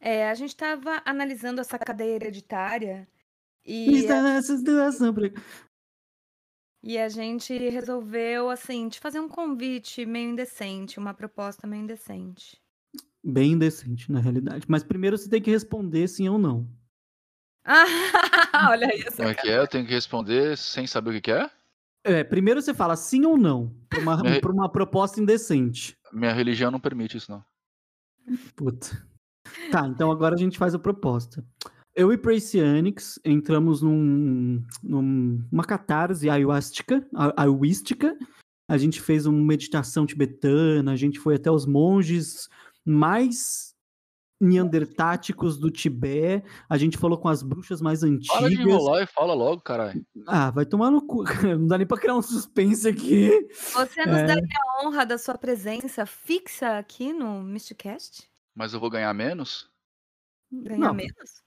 É, 0.00 0.28
a 0.28 0.34
gente 0.34 0.50
estava 0.50 1.02
analisando 1.04 1.60
essa 1.60 1.78
cadeia 1.78 2.14
hereditária 2.14 3.08
e 3.64 4.06
a, 4.08 4.40
e 6.82 6.96
a 6.96 7.08
gente 7.08 7.56
resolveu, 7.68 8.48
assim, 8.48 8.88
te 8.88 9.00
fazer 9.00 9.20
um 9.20 9.28
convite 9.28 10.06
meio 10.06 10.30
indecente, 10.30 10.98
uma 10.98 11.12
proposta 11.12 11.66
meio 11.66 11.82
indecente. 11.82 12.56
Bem 13.22 13.52
indecente, 13.52 14.10
na 14.10 14.20
realidade. 14.20 14.64
Mas 14.68 14.84
primeiro 14.84 15.18
você 15.18 15.28
tem 15.28 15.42
que 15.42 15.50
responder 15.50 16.06
sim 16.06 16.28
ou 16.28 16.38
não. 16.38 16.68
Olha 18.70 18.94
isso. 18.96 19.16
Como 19.16 19.28
é 19.28 19.34
que 19.34 19.48
é? 19.48 19.58
Eu 19.58 19.66
tenho 19.66 19.84
que 19.84 19.92
responder 19.92 20.56
sem 20.56 20.86
saber 20.86 21.16
o 21.16 21.20
que 21.20 21.32
é? 21.32 21.50
É, 22.08 22.24
primeiro 22.24 22.60
você 22.62 22.72
fala 22.72 22.96
sim 22.96 23.24
ou 23.26 23.36
não, 23.36 23.74
pra 23.88 24.00
uma, 24.00 24.16
Minha- 24.22 24.40
pra 24.40 24.52
uma 24.52 24.68
proposta 24.68 25.20
indecente. 25.20 25.96
Minha 26.12 26.32
religião 26.32 26.70
não 26.70 26.80
permite 26.80 27.16
isso, 27.16 27.30
não. 27.30 27.44
Puta. 28.56 29.06
Tá, 29.70 29.86
então 29.86 30.10
agora 30.10 30.34
a 30.34 30.38
gente 30.38 30.58
faz 30.58 30.74
a 30.74 30.78
proposta. 30.78 31.44
Eu 31.94 32.12
e 32.12 32.18
Pracianix 32.18 33.18
entramos 33.24 33.82
num, 33.82 34.62
num- 34.82 35.44
numa 35.50 35.64
catarse 35.64 36.28
ayahuasca, 36.30 37.06
a- 37.14 37.42
ayahuística. 37.42 38.16
A 38.70 38.76
gente 38.76 39.00
fez 39.00 39.26
uma 39.26 39.42
meditação 39.44 40.04
tibetana, 40.06 40.92
a 40.92 40.96
gente 40.96 41.18
foi 41.18 41.34
até 41.36 41.50
os 41.50 41.66
monges 41.66 42.48
mais 42.84 43.67
neandertáticos 44.40 45.56
do 45.58 45.70
Tibete, 45.70 46.46
a 46.68 46.76
gente 46.78 46.96
falou 46.98 47.18
com 47.18 47.28
as 47.28 47.42
bruxas 47.42 47.80
mais 47.80 48.00
Para 48.00 48.08
de 48.10 48.14
antigas. 48.16 48.66
enrolar 48.66 49.02
e 49.02 49.06
fala 49.06 49.34
logo, 49.34 49.60
caralho. 49.62 50.04
Ah, 50.26 50.50
vai 50.50 50.64
tomar 50.66 50.90
no 50.90 51.04
cu. 51.06 51.24
Não 51.58 51.66
dá 51.66 51.78
nem 51.78 51.86
pra 51.86 51.98
criar 51.98 52.14
um 52.14 52.22
suspense 52.22 52.88
aqui. 52.88 53.48
Você 53.74 54.04
nos 54.06 54.16
É. 54.18 54.26
daria 54.26 54.58
a 54.66 54.86
honra 54.86 55.04
da 55.04 55.18
sua 55.18 55.36
presença 55.36 56.06
fixa 56.06 56.78
aqui 56.78 57.12
no 57.12 57.42
Mysticast? 57.42 58.28
Mas 58.54 58.72
eu 58.74 58.80
vou 58.80 58.90
ganhar 58.90 59.12
menos? 59.14 59.68
Ganhar 60.50 60.78
Não. 60.78 60.94
menos? 60.94 61.42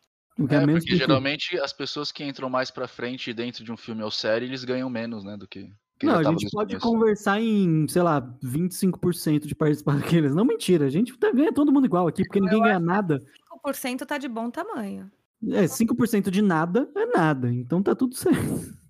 É, 0.49 0.65
menos 0.65 0.83
porque 0.85 0.95
geralmente 0.95 1.59
as 1.59 1.73
pessoas 1.73 2.11
que 2.11 2.23
entram 2.23 2.49
mais 2.49 2.71
pra 2.71 2.87
frente 2.87 3.33
dentro 3.33 3.63
de 3.63 3.71
um 3.71 3.77
filme 3.77 4.01
ou 4.01 4.09
série, 4.09 4.45
eles 4.45 4.63
ganham 4.63 4.89
menos, 4.89 5.23
né, 5.23 5.37
do 5.37 5.47
que 5.47 5.71
Não, 6.05 6.19
a 6.19 6.23
gente 6.23 6.49
pode 6.49 6.75
começo. 6.79 6.87
conversar 6.87 7.41
em, 7.41 7.87
sei 7.87 8.01
lá, 8.01 8.21
25% 8.43 9.45
de 9.45 9.55
participar 9.55 9.95
daqueles. 10.21 10.33
Não, 10.35 10.45
mentira. 10.45 10.85
A 10.85 10.89
gente 10.89 11.17
tá- 11.17 11.31
ganha 11.31 11.53
todo 11.53 11.71
mundo 11.71 11.85
igual 11.85 12.07
aqui, 12.07 12.23
porque 12.23 12.39
ninguém 12.39 12.61
ganha 12.61 12.79
nada. 12.79 13.23
5% 13.65 14.05
tá 14.05 14.17
de 14.17 14.27
bom 14.27 14.49
tamanho. 14.49 15.11
É, 15.49 15.67
5% 15.67 16.29
de 16.29 16.41
nada 16.41 16.89
é 16.95 17.05
nada. 17.05 17.51
Então 17.51 17.81
tá 17.81 17.95
tudo 17.95 18.15
certo. 18.15 18.37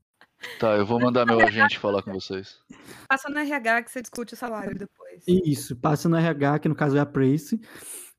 Tá, 0.59 0.76
eu 0.76 0.88
vou 0.88 0.99
mandar 0.99 1.24
meu 1.24 1.39
agente 1.39 1.78
falar 1.78 2.01
com 2.01 2.14
vocês. 2.14 2.57
Passa 3.07 3.30
no 3.30 3.38
RH 3.38 3.84
que 3.84 3.91
você 3.91 4.01
discute 4.01 4.34
o 4.34 4.38
salário 4.38 4.76
depois. 4.76 5.24
Isso, 5.28 5.76
passa 5.76 6.09
no 6.09 6.16
RH, 6.18 6.57
que 6.57 6.68
no 6.68 6.74
caso 6.74 6.97
é 6.97 6.99
a 6.99 7.05
Prace, 7.05 7.62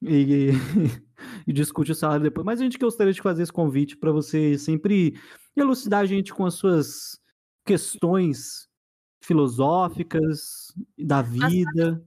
e, 0.01 0.51
e 1.45 1.53
discute 1.53 1.91
o 1.91 1.95
salário 1.97 2.23
depois. 2.23 2.45
Mas 2.47 2.61
a 2.61 2.63
gente 2.63 2.79
gostaria 2.79 3.13
de 3.13 3.21
fazer 3.21 3.43
esse 3.43 3.53
convite 3.53 3.97
para 3.97 4.13
você 4.13 4.57
sempre 4.57 5.19
elucidar 5.57 6.03
a 6.03 6.07
gente 6.07 6.33
com 6.33 6.47
as 6.47 6.55
suas 6.55 7.19
questões 7.67 8.69
filosóficas 9.23 10.75
da 10.99 11.23
vida. 11.23 12.05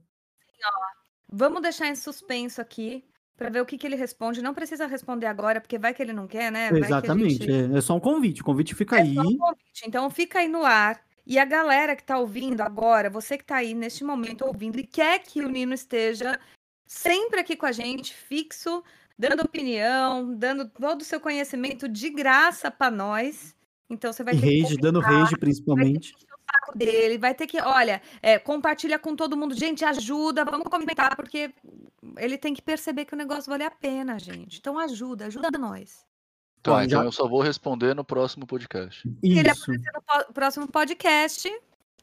Vamos 1.28 1.60
deixar 1.62 1.88
em 1.88 1.96
suspenso 1.96 2.60
aqui 2.60 3.04
pra 3.36 3.50
ver 3.50 3.60
o 3.60 3.66
que, 3.66 3.76
que 3.76 3.86
ele 3.86 3.96
responde. 3.96 4.40
Não 4.40 4.54
precisa 4.54 4.86
responder 4.86 5.26
agora, 5.26 5.60
porque 5.60 5.78
vai 5.78 5.92
que 5.92 6.02
ele 6.02 6.12
não 6.12 6.26
quer, 6.26 6.50
né? 6.52 6.70
Vai 6.70 6.80
que 6.80 6.86
Exatamente. 6.86 7.34
gente- 7.44 7.50
É, 7.74 7.78
é 7.78 7.80
só 7.80 7.94
um 7.96 8.00
convite. 8.00 8.42
O 8.42 8.44
convite 8.44 8.74
fica 8.74 8.96
É 8.96 9.02
aí. 9.02 9.14
só 9.14 9.22
um 9.22 9.36
convite. 9.36 9.82
Então 9.86 10.08
fica 10.10 10.38
aí 10.38 10.48
no 10.48 10.64
ar. 10.64 11.00
E 11.26 11.38
a 11.38 11.44
galera 11.44 11.96
que 11.96 12.04
tá 12.04 12.16
ouvindo 12.18 12.60
agora, 12.60 13.10
você 13.10 13.36
que 13.36 13.44
tá 13.44 13.56
aí 13.56 13.74
neste 13.74 14.04
momento 14.04 14.44
ouvindo 14.44 14.78
e 14.78 14.84
quer 14.86 15.18
que 15.18 15.40
o 15.42 15.48
Nino 15.48 15.74
esteja 15.74 16.38
sempre 16.86 17.40
aqui 17.40 17.56
com 17.56 17.66
a 17.66 17.72
gente, 17.72 18.14
fixo, 18.14 18.82
dando 19.18 19.40
opinião, 19.42 20.32
dando 20.36 20.68
todo 20.68 21.00
o 21.00 21.04
seu 21.04 21.18
conhecimento 21.20 21.88
de 21.88 22.10
graça 22.10 22.70
pra 22.70 22.92
nós. 22.92 23.56
Então 23.90 24.12
você 24.12 24.22
vai 24.22 24.34
ter 24.34 24.40
que 24.40 24.62
rage, 24.62 24.76
dando 24.76 25.00
comentar, 25.00 25.20
rage 25.22 25.30
vai 25.32 25.40
principalmente. 25.40 26.14
que 26.14 26.24
o 26.32 26.35
saco 26.66 26.76
dele, 26.78 27.18
vai 27.18 27.34
ter 27.34 27.46
que, 27.46 27.60
olha, 27.60 28.00
é, 28.22 28.38
compartilha 28.38 28.98
com 28.98 29.14
todo 29.14 29.36
mundo, 29.36 29.54
gente, 29.54 29.84
ajuda, 29.84 30.44
vamos 30.44 30.66
comentar, 30.68 31.14
porque 31.16 31.52
ele 32.18 32.36
tem 32.38 32.54
que 32.54 32.62
perceber 32.62 33.04
que 33.04 33.14
o 33.14 33.16
negócio 33.16 33.50
vale 33.50 33.64
a 33.64 33.70
pena, 33.70 34.18
gente. 34.18 34.58
Então 34.58 34.78
ajuda, 34.78 35.26
ajuda 35.26 35.50
nós. 35.58 36.04
Tá, 36.62 36.84
então 36.84 37.00
já- 37.00 37.04
eu 37.04 37.12
só 37.12 37.28
vou 37.28 37.40
responder 37.42 37.94
no 37.94 38.04
próximo 38.04 38.46
podcast. 38.46 39.02
Se 39.02 39.08
ele 39.22 39.48
Isso. 39.50 39.62
aparecer 39.70 39.92
no 40.28 40.32
próximo 40.34 40.66
podcast, 40.68 41.60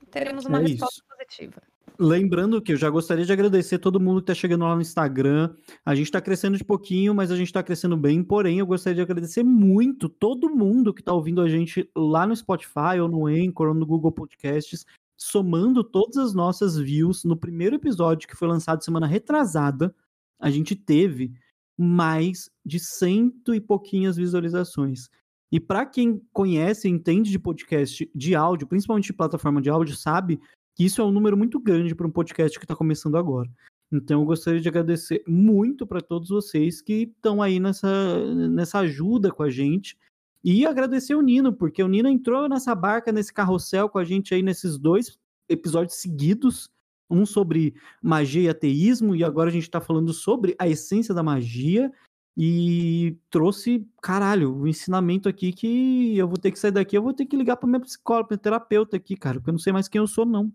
teremos 0.09 0.45
uma 0.45 0.59
É 0.59 0.61
resposta 0.61 0.95
isso. 1.01 1.03
positiva. 1.17 1.61
Lembrando 2.03 2.61
que 2.61 2.73
eu 2.73 2.75
já 2.75 2.89
gostaria 2.89 3.23
de 3.23 3.31
agradecer 3.31 3.79
todo 3.79 3.97
mundo 3.97 4.19
que 4.19 4.27
tá 4.27 4.33
chegando 4.33 4.65
lá 4.65 4.75
no 4.75 4.81
Instagram. 4.81 5.55
A 5.85 5.95
gente 5.95 6.11
tá 6.11 6.19
crescendo 6.19 6.57
de 6.57 6.63
pouquinho, 6.63 7.15
mas 7.15 7.31
a 7.31 7.35
gente 7.37 7.53
tá 7.53 7.63
crescendo 7.63 7.95
bem. 7.95 8.21
Porém, 8.21 8.59
eu 8.59 8.65
gostaria 8.65 8.95
de 8.95 9.01
agradecer 9.01 9.41
muito 9.41 10.09
todo 10.09 10.53
mundo 10.53 10.93
que 10.93 11.01
tá 11.01 11.13
ouvindo 11.13 11.39
a 11.39 11.47
gente 11.47 11.89
lá 11.95 12.27
no 12.27 12.35
Spotify, 12.35 12.99
ou 13.01 13.07
no 13.07 13.27
Anchor, 13.27 13.69
ou 13.69 13.73
no 13.73 13.85
Google 13.85 14.11
Podcasts, 14.11 14.85
somando 15.17 15.81
todas 15.81 16.17
as 16.17 16.33
nossas 16.33 16.77
views. 16.77 17.23
No 17.23 17.37
primeiro 17.37 17.77
episódio, 17.77 18.27
que 18.27 18.35
foi 18.35 18.49
lançado 18.49 18.83
semana 18.83 19.07
retrasada, 19.07 19.95
a 20.37 20.49
gente 20.49 20.75
teve 20.75 21.31
mais 21.77 22.49
de 22.65 22.81
cento 22.81 23.55
e 23.55 23.61
pouquinhas 23.61 24.17
visualizações. 24.17 25.09
E 25.49 25.57
para 25.57 25.85
quem 25.85 26.21
conhece 26.33 26.89
e 26.89 26.91
entende 26.91 27.31
de 27.31 27.39
podcast 27.39 28.11
de 28.13 28.35
áudio, 28.35 28.67
principalmente 28.67 29.05
de 29.05 29.13
plataforma 29.13 29.61
de 29.61 29.69
áudio, 29.69 29.95
sabe 29.95 30.41
isso 30.77 31.01
é 31.01 31.03
um 31.03 31.11
número 31.11 31.37
muito 31.37 31.59
grande 31.59 31.93
para 31.93 32.07
um 32.07 32.11
podcast 32.11 32.57
que 32.57 32.65
está 32.65 32.75
começando 32.75 33.17
agora. 33.17 33.49
Então 33.91 34.21
eu 34.21 34.25
gostaria 34.25 34.59
de 34.59 34.67
agradecer 34.67 35.23
muito 35.27 35.85
para 35.85 36.01
todos 36.01 36.29
vocês 36.29 36.81
que 36.81 37.11
estão 37.15 37.41
aí 37.41 37.59
nessa, 37.59 38.35
nessa 38.49 38.79
ajuda 38.79 39.31
com 39.31 39.43
a 39.43 39.49
gente. 39.49 39.97
E 40.43 40.65
agradecer 40.65 41.15
o 41.15 41.21
Nino, 41.21 41.53
porque 41.53 41.81
o 41.81 41.87
Nino 41.87 42.09
entrou 42.09 42.49
nessa 42.49 42.73
barca, 42.73 43.11
nesse 43.11 43.31
carrossel 43.31 43.87
com 43.87 43.99
a 43.99 44.03
gente 44.03 44.33
aí 44.33 44.41
nesses 44.41 44.77
dois 44.77 45.17
episódios 45.47 45.97
seguidos. 45.97 46.69
Um 47.09 47.25
sobre 47.25 47.75
magia 48.01 48.43
e 48.43 48.49
ateísmo, 48.49 49.15
e 49.15 49.23
agora 49.23 49.49
a 49.49 49.53
gente 49.53 49.63
está 49.63 49.79
falando 49.79 50.11
sobre 50.11 50.55
a 50.57 50.67
essência 50.67 51.13
da 51.13 51.21
magia. 51.21 51.91
E 52.35 53.15
trouxe, 53.29 53.87
caralho, 54.01 54.55
um 54.55 54.65
ensinamento 54.65 55.29
aqui 55.29 55.53
que 55.53 56.17
eu 56.17 56.27
vou 56.27 56.37
ter 56.37 56.51
que 56.51 56.57
sair 56.57 56.71
daqui, 56.71 56.97
eu 56.97 57.03
vou 57.03 57.13
ter 57.13 57.27
que 57.27 57.37
ligar 57.37 57.57
para 57.57 57.69
minha 57.69 57.79
psicóloga, 57.79 58.29
minha 58.31 58.39
terapeuta 58.39 58.97
aqui, 58.97 59.15
cara, 59.15 59.37
porque 59.37 59.51
eu 59.51 59.53
não 59.53 59.59
sei 59.59 59.71
mais 59.71 59.87
quem 59.87 59.99
eu 59.99 60.07
sou, 60.07 60.25
não. 60.25 60.51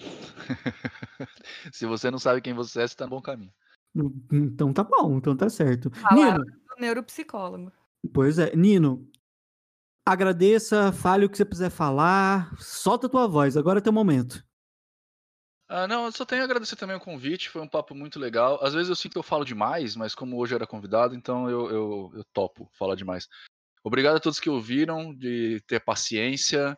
Se 1.72 1.86
você 1.86 2.10
não 2.10 2.18
sabe 2.18 2.40
quem 2.40 2.54
você 2.54 2.82
é, 2.82 2.88
você 2.88 2.96
tá 2.96 3.04
no 3.04 3.10
bom 3.10 3.22
caminho. 3.22 3.52
Então 4.32 4.72
tá 4.72 4.84
bom, 4.84 5.16
então 5.16 5.36
tá 5.36 5.48
certo. 5.48 5.90
Falaram 5.90 6.38
Nino, 6.38 6.44
do 6.44 6.80
neuropsicólogo. 6.80 7.72
pois 8.12 8.38
é, 8.38 8.54
Nino, 8.54 9.08
agradeça, 10.06 10.92
fale 10.92 11.24
o 11.24 11.30
que 11.30 11.36
você 11.36 11.44
quiser 11.44 11.70
falar, 11.70 12.54
solta 12.58 13.06
a 13.06 13.10
tua 13.10 13.26
voz, 13.26 13.56
agora 13.56 13.78
é 13.78 13.82
teu 13.82 13.92
momento. 13.92 14.44
Ah, 15.72 15.86
não, 15.86 16.06
eu 16.06 16.12
só 16.12 16.24
tenho 16.24 16.42
a 16.42 16.44
agradecer 16.44 16.74
também 16.74 16.96
o 16.96 17.00
convite, 17.00 17.48
foi 17.48 17.62
um 17.62 17.68
papo 17.68 17.94
muito 17.94 18.18
legal. 18.18 18.58
Às 18.60 18.74
vezes 18.74 18.88
eu 18.88 18.96
sinto 18.96 19.12
que 19.12 19.18
eu 19.18 19.22
falo 19.22 19.44
demais, 19.44 19.94
mas 19.94 20.16
como 20.16 20.36
hoje 20.36 20.52
eu 20.52 20.56
era 20.56 20.66
convidado, 20.66 21.14
então 21.14 21.48
eu, 21.48 21.70
eu, 21.70 22.12
eu 22.16 22.24
topo 22.32 22.68
falar 22.76 22.96
demais. 22.96 23.28
Obrigado 23.84 24.16
a 24.16 24.20
todos 24.20 24.40
que 24.40 24.50
ouviram, 24.50 25.14
de 25.14 25.60
ter 25.68 25.78
paciência. 25.78 26.76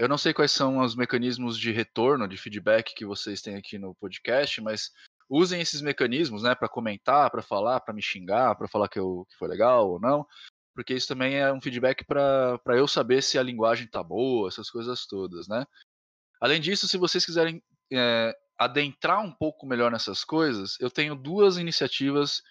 Eu 0.00 0.08
não 0.08 0.16
sei 0.16 0.32
quais 0.32 0.50
são 0.50 0.78
os 0.78 0.96
mecanismos 0.96 1.58
de 1.58 1.70
retorno, 1.72 2.26
de 2.26 2.38
feedback 2.38 2.94
que 2.94 3.04
vocês 3.04 3.42
têm 3.42 3.56
aqui 3.56 3.76
no 3.76 3.94
podcast, 3.94 4.58
mas 4.62 4.90
usem 5.28 5.60
esses 5.60 5.82
mecanismos, 5.82 6.42
né, 6.42 6.54
para 6.54 6.70
comentar, 6.70 7.30
para 7.30 7.42
falar, 7.42 7.80
para 7.80 7.92
me 7.92 8.00
xingar, 8.00 8.56
para 8.56 8.66
falar 8.66 8.88
que, 8.88 8.98
eu, 8.98 9.26
que 9.28 9.36
foi 9.36 9.46
legal 9.46 9.90
ou 9.90 10.00
não, 10.00 10.26
porque 10.74 10.94
isso 10.94 11.06
também 11.06 11.34
é 11.34 11.52
um 11.52 11.60
feedback 11.60 12.02
para 12.06 12.58
eu 12.68 12.88
saber 12.88 13.22
se 13.22 13.38
a 13.38 13.42
linguagem 13.42 13.86
tá 13.86 14.02
boa, 14.02 14.48
essas 14.48 14.70
coisas 14.70 15.04
todas, 15.04 15.46
né? 15.46 15.66
Além 16.40 16.62
disso, 16.62 16.88
se 16.88 16.96
vocês 16.96 17.26
quiserem 17.26 17.62
é, 17.92 18.34
adentrar 18.56 19.20
um 19.20 19.30
pouco 19.30 19.66
melhor 19.66 19.92
nessas 19.92 20.24
coisas, 20.24 20.78
eu 20.80 20.90
tenho 20.90 21.14
duas 21.14 21.58
iniciativas, 21.58 22.42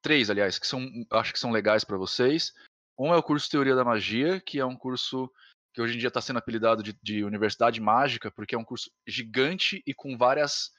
três, 0.00 0.30
aliás, 0.30 0.58
que 0.58 0.66
são, 0.66 0.88
acho 1.10 1.34
que 1.34 1.38
são 1.38 1.50
legais 1.50 1.84
para 1.84 1.98
vocês. 1.98 2.50
Um 2.98 3.12
é 3.12 3.16
o 3.18 3.22
curso 3.22 3.50
Teoria 3.50 3.74
da 3.74 3.84
Magia, 3.84 4.40
que 4.40 4.58
é 4.58 4.64
um 4.64 4.74
curso 4.74 5.30
que 5.78 5.82
hoje 5.82 5.94
em 5.94 5.98
dia 5.98 6.08
está 6.08 6.20
sendo 6.20 6.40
apelidado 6.40 6.82
de, 6.82 6.98
de, 7.00 7.22
Universidade 7.22 7.80
Mágica, 7.80 8.32
porque 8.32 8.56
é 8.56 8.58
um 8.58 8.64
curso 8.64 8.90
gigante 9.06 9.80
e 9.86 9.94
com 9.94 10.18
várias 10.18 10.72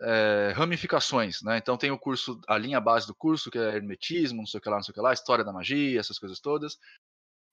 é, 0.00 0.52
ramificações, 0.56 1.40
né? 1.42 1.58
Então 1.58 1.76
tem 1.76 1.92
o 1.92 1.98
curso, 1.98 2.40
a 2.48 2.58
linha 2.58 2.80
base 2.80 3.06
do 3.06 3.14
curso, 3.14 3.52
que 3.52 3.58
é 3.58 3.76
Hermetismo, 3.76 4.38
não 4.38 4.46
sei 4.46 4.58
o 4.58 4.60
que 4.60 4.68
lá, 4.68 4.76
não 4.76 4.82
sei 4.82 4.90
o 4.90 4.94
que 4.94 5.00
lá, 5.00 5.12
História 5.12 5.44
da 5.44 5.52
Magia, 5.52 6.00
essas 6.00 6.18
coisas 6.18 6.40
todas. 6.40 6.76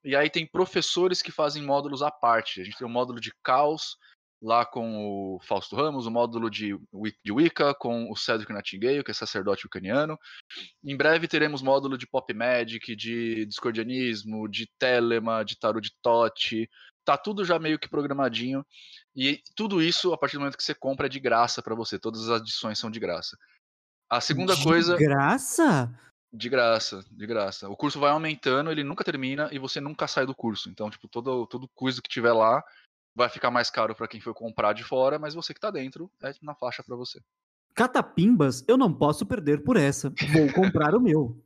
E 0.04 0.16
aí 0.16 0.32
tem 0.32 0.48
professores 0.48 1.22
que 1.22 1.32
fazem 1.32 1.62
módulos 1.62 2.02
à 2.02 2.10
parte. 2.10 2.60
A 2.60 2.64
gente 2.64 2.76
tem 2.76 2.88
um 2.88 2.92
módulo 2.92 3.20
de 3.20 3.32
Caos, 3.44 3.96
lá 4.42 4.66
com 4.66 5.36
o 5.36 5.40
Fausto 5.42 5.76
Ramos, 5.76 6.06
o 6.06 6.12
módulo 6.12 6.50
de, 6.50 6.78
de 7.24 7.32
Wicca, 7.32 7.74
com 7.74 8.10
o 8.10 8.16
Cedric 8.16 8.52
Nightingale, 8.54 9.04
que 9.04 9.12
é 9.12 9.14
sacerdote 9.14 9.66
ucraniano. 9.66 10.18
Em 10.84 10.96
breve 10.96 11.28
teremos 11.28 11.62
módulo 11.62 11.98
de 11.98 12.08
Pop 12.08 12.34
Magic, 12.34 12.96
de 12.96 13.46
Discordianismo, 13.46 14.48
de 14.48 14.68
Telema, 14.80 15.44
de 15.44 15.58
Tarot 15.60 15.82
de 15.82 15.94
Tote. 16.02 16.70
Tá 17.04 17.18
tudo 17.18 17.44
já 17.44 17.60
meio 17.60 17.80
que 17.80 17.90
programadinho. 17.90 18.66
E 19.16 19.42
tudo 19.56 19.82
isso, 19.82 20.14
a 20.14 20.18
partir 20.18 20.38
do 20.38 20.42
momento 20.42 20.58
que 20.58 20.64
você 20.64 20.76
compra, 20.76 21.08
é 21.08 21.10
de 21.10 21.20
graça 21.20 21.62
para 21.62 21.76
você. 21.76 22.00
Todas 22.00 22.30
as 22.30 22.42
adições 22.42 22.80
são 22.80 22.90
de 22.90 23.00
graça. 23.00 23.38
A 24.10 24.22
segunda 24.22 24.56
de 24.56 24.64
coisa. 24.64 24.96
De 24.96 25.04
graça? 25.04 25.94
De 26.32 26.48
graça, 26.48 27.04
de 27.12 27.26
graça. 27.26 27.68
O 27.68 27.76
curso 27.76 28.00
vai 28.00 28.12
aumentando, 28.12 28.72
ele 28.72 28.84
nunca 28.84 29.04
termina 29.04 29.50
e 29.52 29.58
você 29.58 29.82
nunca 29.82 30.08
sai 30.08 30.26
do 30.26 30.36
curso. 30.36 30.70
Então, 30.70 30.90
tipo, 30.90 31.08
todo, 31.08 31.48
todo 31.48 31.70
quiz 31.76 32.00
que 32.00 32.08
tiver 32.08 32.32
lá 32.32 32.64
vai 33.20 33.30
ficar 33.30 33.52
mais 33.52 33.70
caro 33.70 33.94
para 33.94 34.08
quem 34.08 34.22
foi 34.22 34.34
comprar 34.34 34.72
de 34.72 34.82
fora, 34.82 35.20
mas 35.20 35.34
você 35.34 35.54
que 35.54 35.60
tá 35.60 35.70
dentro 35.70 36.10
é 36.24 36.32
na 36.42 36.56
faixa 36.56 36.82
para 36.82 36.96
você. 36.96 37.20
Catapimbas, 37.76 38.64
eu 38.66 38.78
não 38.78 38.94
posso 38.94 39.26
perder 39.26 39.62
por 39.62 39.76
essa. 39.76 40.10
Vou 40.32 40.52
comprar 40.54 40.96
o 40.96 41.02
meu. 41.02 41.38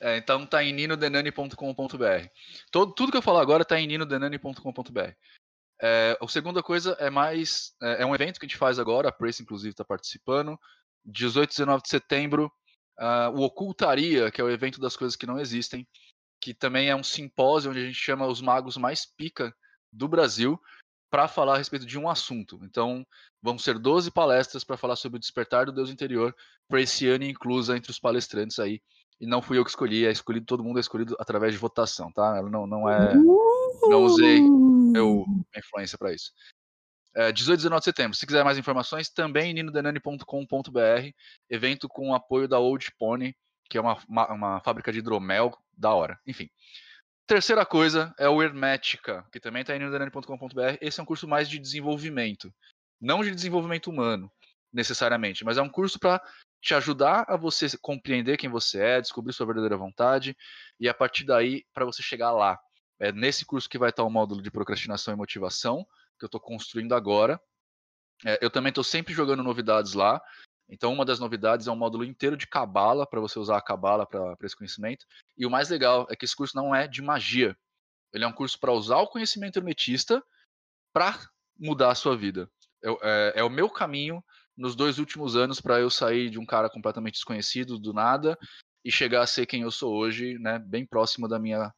É, 0.00 0.16
então 0.16 0.46
tá 0.46 0.62
em 0.62 0.72
ninodenani.com.br. 0.72 2.28
Todo, 2.70 2.94
tudo 2.94 3.10
que 3.10 3.18
eu 3.18 3.22
falar 3.22 3.42
agora 3.42 3.64
tá 3.64 3.80
em 3.80 3.86
ninodenani.com.br. 3.88 5.10
É, 5.82 6.16
a 6.22 6.28
segunda 6.28 6.62
coisa 6.62 6.96
é 7.00 7.10
mais. 7.10 7.74
É, 7.82 8.04
é, 8.04 8.06
um 8.06 8.14
evento 8.14 8.38
que 8.38 8.46
a 8.46 8.48
gente 8.48 8.56
faz 8.56 8.78
agora, 8.78 9.08
a 9.08 9.12
Prace 9.12 9.42
inclusive 9.42 9.72
está 9.72 9.84
participando. 9.84 10.56
18 11.04 11.50
e 11.50 11.56
19 11.56 11.82
de 11.82 11.88
setembro, 11.88 12.52
uh, 13.00 13.36
o 13.36 13.42
Ocultaria, 13.42 14.30
que 14.30 14.40
é 14.40 14.44
o 14.44 14.50
evento 14.50 14.80
das 14.80 14.96
coisas 14.96 15.16
que 15.16 15.26
não 15.26 15.40
existem, 15.40 15.84
que 16.40 16.54
também 16.54 16.88
é 16.88 16.94
um 16.94 17.02
simpósio 17.02 17.72
onde 17.72 17.80
a 17.80 17.84
gente 17.84 17.98
chama 17.98 18.24
os 18.24 18.40
magos 18.40 18.76
mais 18.76 19.04
pica 19.04 19.52
do 19.92 20.08
Brasil 20.08 20.60
para 21.10 21.26
falar 21.26 21.54
a 21.54 21.58
respeito 21.58 21.86
de 21.86 21.98
um 21.98 22.08
assunto. 22.08 22.60
Então, 22.62 23.06
vão 23.42 23.58
ser 23.58 23.78
12 23.78 24.10
palestras 24.10 24.62
para 24.62 24.76
falar 24.76 24.96
sobre 24.96 25.16
o 25.16 25.20
despertar 25.20 25.66
do 25.66 25.72
Deus 25.72 25.90
interior, 25.90 26.34
para 26.68 26.80
esse 26.80 27.08
ano 27.08 27.24
inclusa 27.24 27.76
entre 27.76 27.90
os 27.90 27.98
palestrantes 27.98 28.58
aí. 28.58 28.80
E 29.20 29.26
não 29.26 29.42
fui 29.42 29.58
eu 29.58 29.64
que 29.64 29.70
escolhi, 29.70 30.06
é 30.06 30.10
escolhido, 30.10 30.46
todo 30.46 30.62
mundo 30.62 30.78
é 30.78 30.80
escolhido 30.80 31.16
através 31.18 31.52
de 31.52 31.58
votação, 31.58 32.12
tá? 32.12 32.40
Não, 32.42 32.66
não 32.66 32.88
é. 32.88 33.14
Não 33.14 34.04
usei 34.04 34.38
eu, 34.94 35.24
influência 35.56 35.98
para 35.98 36.12
isso. 36.12 36.30
É, 37.16 37.32
18 37.32 37.58
e 37.58 37.62
19 37.62 37.80
de 37.80 37.84
setembro. 37.84 38.16
Se 38.16 38.26
quiser 38.26 38.44
mais 38.44 38.58
informações, 38.58 39.10
também 39.10 39.52
ninodenani.com.br, 39.52 41.10
evento 41.50 41.88
com 41.88 42.14
apoio 42.14 42.46
da 42.46 42.60
Old 42.60 42.92
Pony, 42.96 43.34
que 43.68 43.76
é 43.76 43.80
uma, 43.80 43.98
uma, 44.08 44.32
uma 44.32 44.60
fábrica 44.60 44.92
de 44.92 45.00
hidromel 45.00 45.56
da 45.76 45.92
hora. 45.92 46.18
Enfim. 46.26 46.48
Terceira 47.28 47.66
coisa 47.66 48.14
é 48.18 48.26
o 48.26 48.42
Hermética, 48.42 49.22
que 49.30 49.38
também 49.38 49.60
está 49.60 49.76
em 49.76 49.78
ninodenani.com.br. 49.78 50.78
Esse 50.80 50.98
é 50.98 51.02
um 51.02 51.06
curso 51.06 51.28
mais 51.28 51.46
de 51.46 51.58
desenvolvimento. 51.58 52.50
Não 52.98 53.22
de 53.22 53.30
desenvolvimento 53.30 53.90
humano, 53.90 54.32
necessariamente, 54.72 55.44
mas 55.44 55.58
é 55.58 55.62
um 55.62 55.68
curso 55.68 55.98
para 55.98 56.22
te 56.62 56.74
ajudar 56.74 57.26
a 57.28 57.36
você 57.36 57.66
compreender 57.82 58.38
quem 58.38 58.48
você 58.48 58.80
é, 58.80 59.00
descobrir 59.02 59.34
sua 59.34 59.44
verdadeira 59.44 59.76
vontade 59.76 60.34
e 60.80 60.88
a 60.88 60.94
partir 60.94 61.24
daí 61.24 61.66
para 61.74 61.84
você 61.84 62.02
chegar 62.02 62.32
lá. 62.32 62.58
É 62.98 63.12
nesse 63.12 63.44
curso 63.44 63.68
que 63.68 63.76
vai 63.76 63.90
estar 63.90 64.04
o 64.04 64.10
módulo 64.10 64.40
de 64.40 64.50
procrastinação 64.50 65.12
e 65.12 65.16
motivação 65.18 65.86
que 66.18 66.24
eu 66.24 66.28
estou 66.28 66.40
construindo 66.40 66.94
agora. 66.94 67.38
É, 68.24 68.38
eu 68.40 68.48
também 68.48 68.70
estou 68.70 68.82
sempre 68.82 69.12
jogando 69.12 69.42
novidades 69.42 69.92
lá. 69.92 70.18
Então, 70.68 70.92
uma 70.92 71.04
das 71.04 71.18
novidades 71.18 71.66
é 71.66 71.72
um 71.72 71.76
módulo 71.76 72.04
inteiro 72.04 72.36
de 72.36 72.46
cabala, 72.46 73.06
para 73.06 73.20
você 73.20 73.38
usar 73.38 73.56
a 73.56 73.62
cabala 73.62 74.06
para 74.06 74.36
esse 74.42 74.56
conhecimento. 74.56 75.06
E 75.36 75.46
o 75.46 75.50
mais 75.50 75.70
legal 75.70 76.06
é 76.10 76.16
que 76.16 76.24
esse 76.24 76.36
curso 76.36 76.56
não 76.56 76.74
é 76.74 76.86
de 76.86 77.00
magia. 77.00 77.56
Ele 78.12 78.24
é 78.24 78.26
um 78.26 78.32
curso 78.32 78.58
para 78.58 78.72
usar 78.72 78.98
o 78.98 79.06
conhecimento 79.06 79.58
hermetista 79.58 80.22
para 80.92 81.18
mudar 81.58 81.90
a 81.90 81.94
sua 81.94 82.16
vida. 82.16 82.50
É, 82.84 82.90
é, 82.90 83.32
é, 83.36 83.44
o 83.44 83.50
meu 83.50 83.68
caminho 83.70 84.22
nos 84.56 84.74
dois 84.74 84.98
últimos 84.98 85.36
anos 85.36 85.60
para 85.60 85.80
eu 85.80 85.90
sair 85.90 86.30
de 86.30 86.38
um 86.38 86.46
cara 86.46 86.68
completamente 86.68 87.14
desconhecido, 87.14 87.78
do 87.78 87.92
nada, 87.92 88.38
e 88.84 88.90
chegar 88.90 89.22
a 89.22 89.26
ser 89.26 89.46
quem 89.46 89.62
eu 89.62 89.70
sou 89.70 89.94
hoje, 89.94 90.38
né, 90.38 90.58
bem 90.58 90.86
próximo 90.86 91.28
da 91.28 91.38
minha 91.38 91.72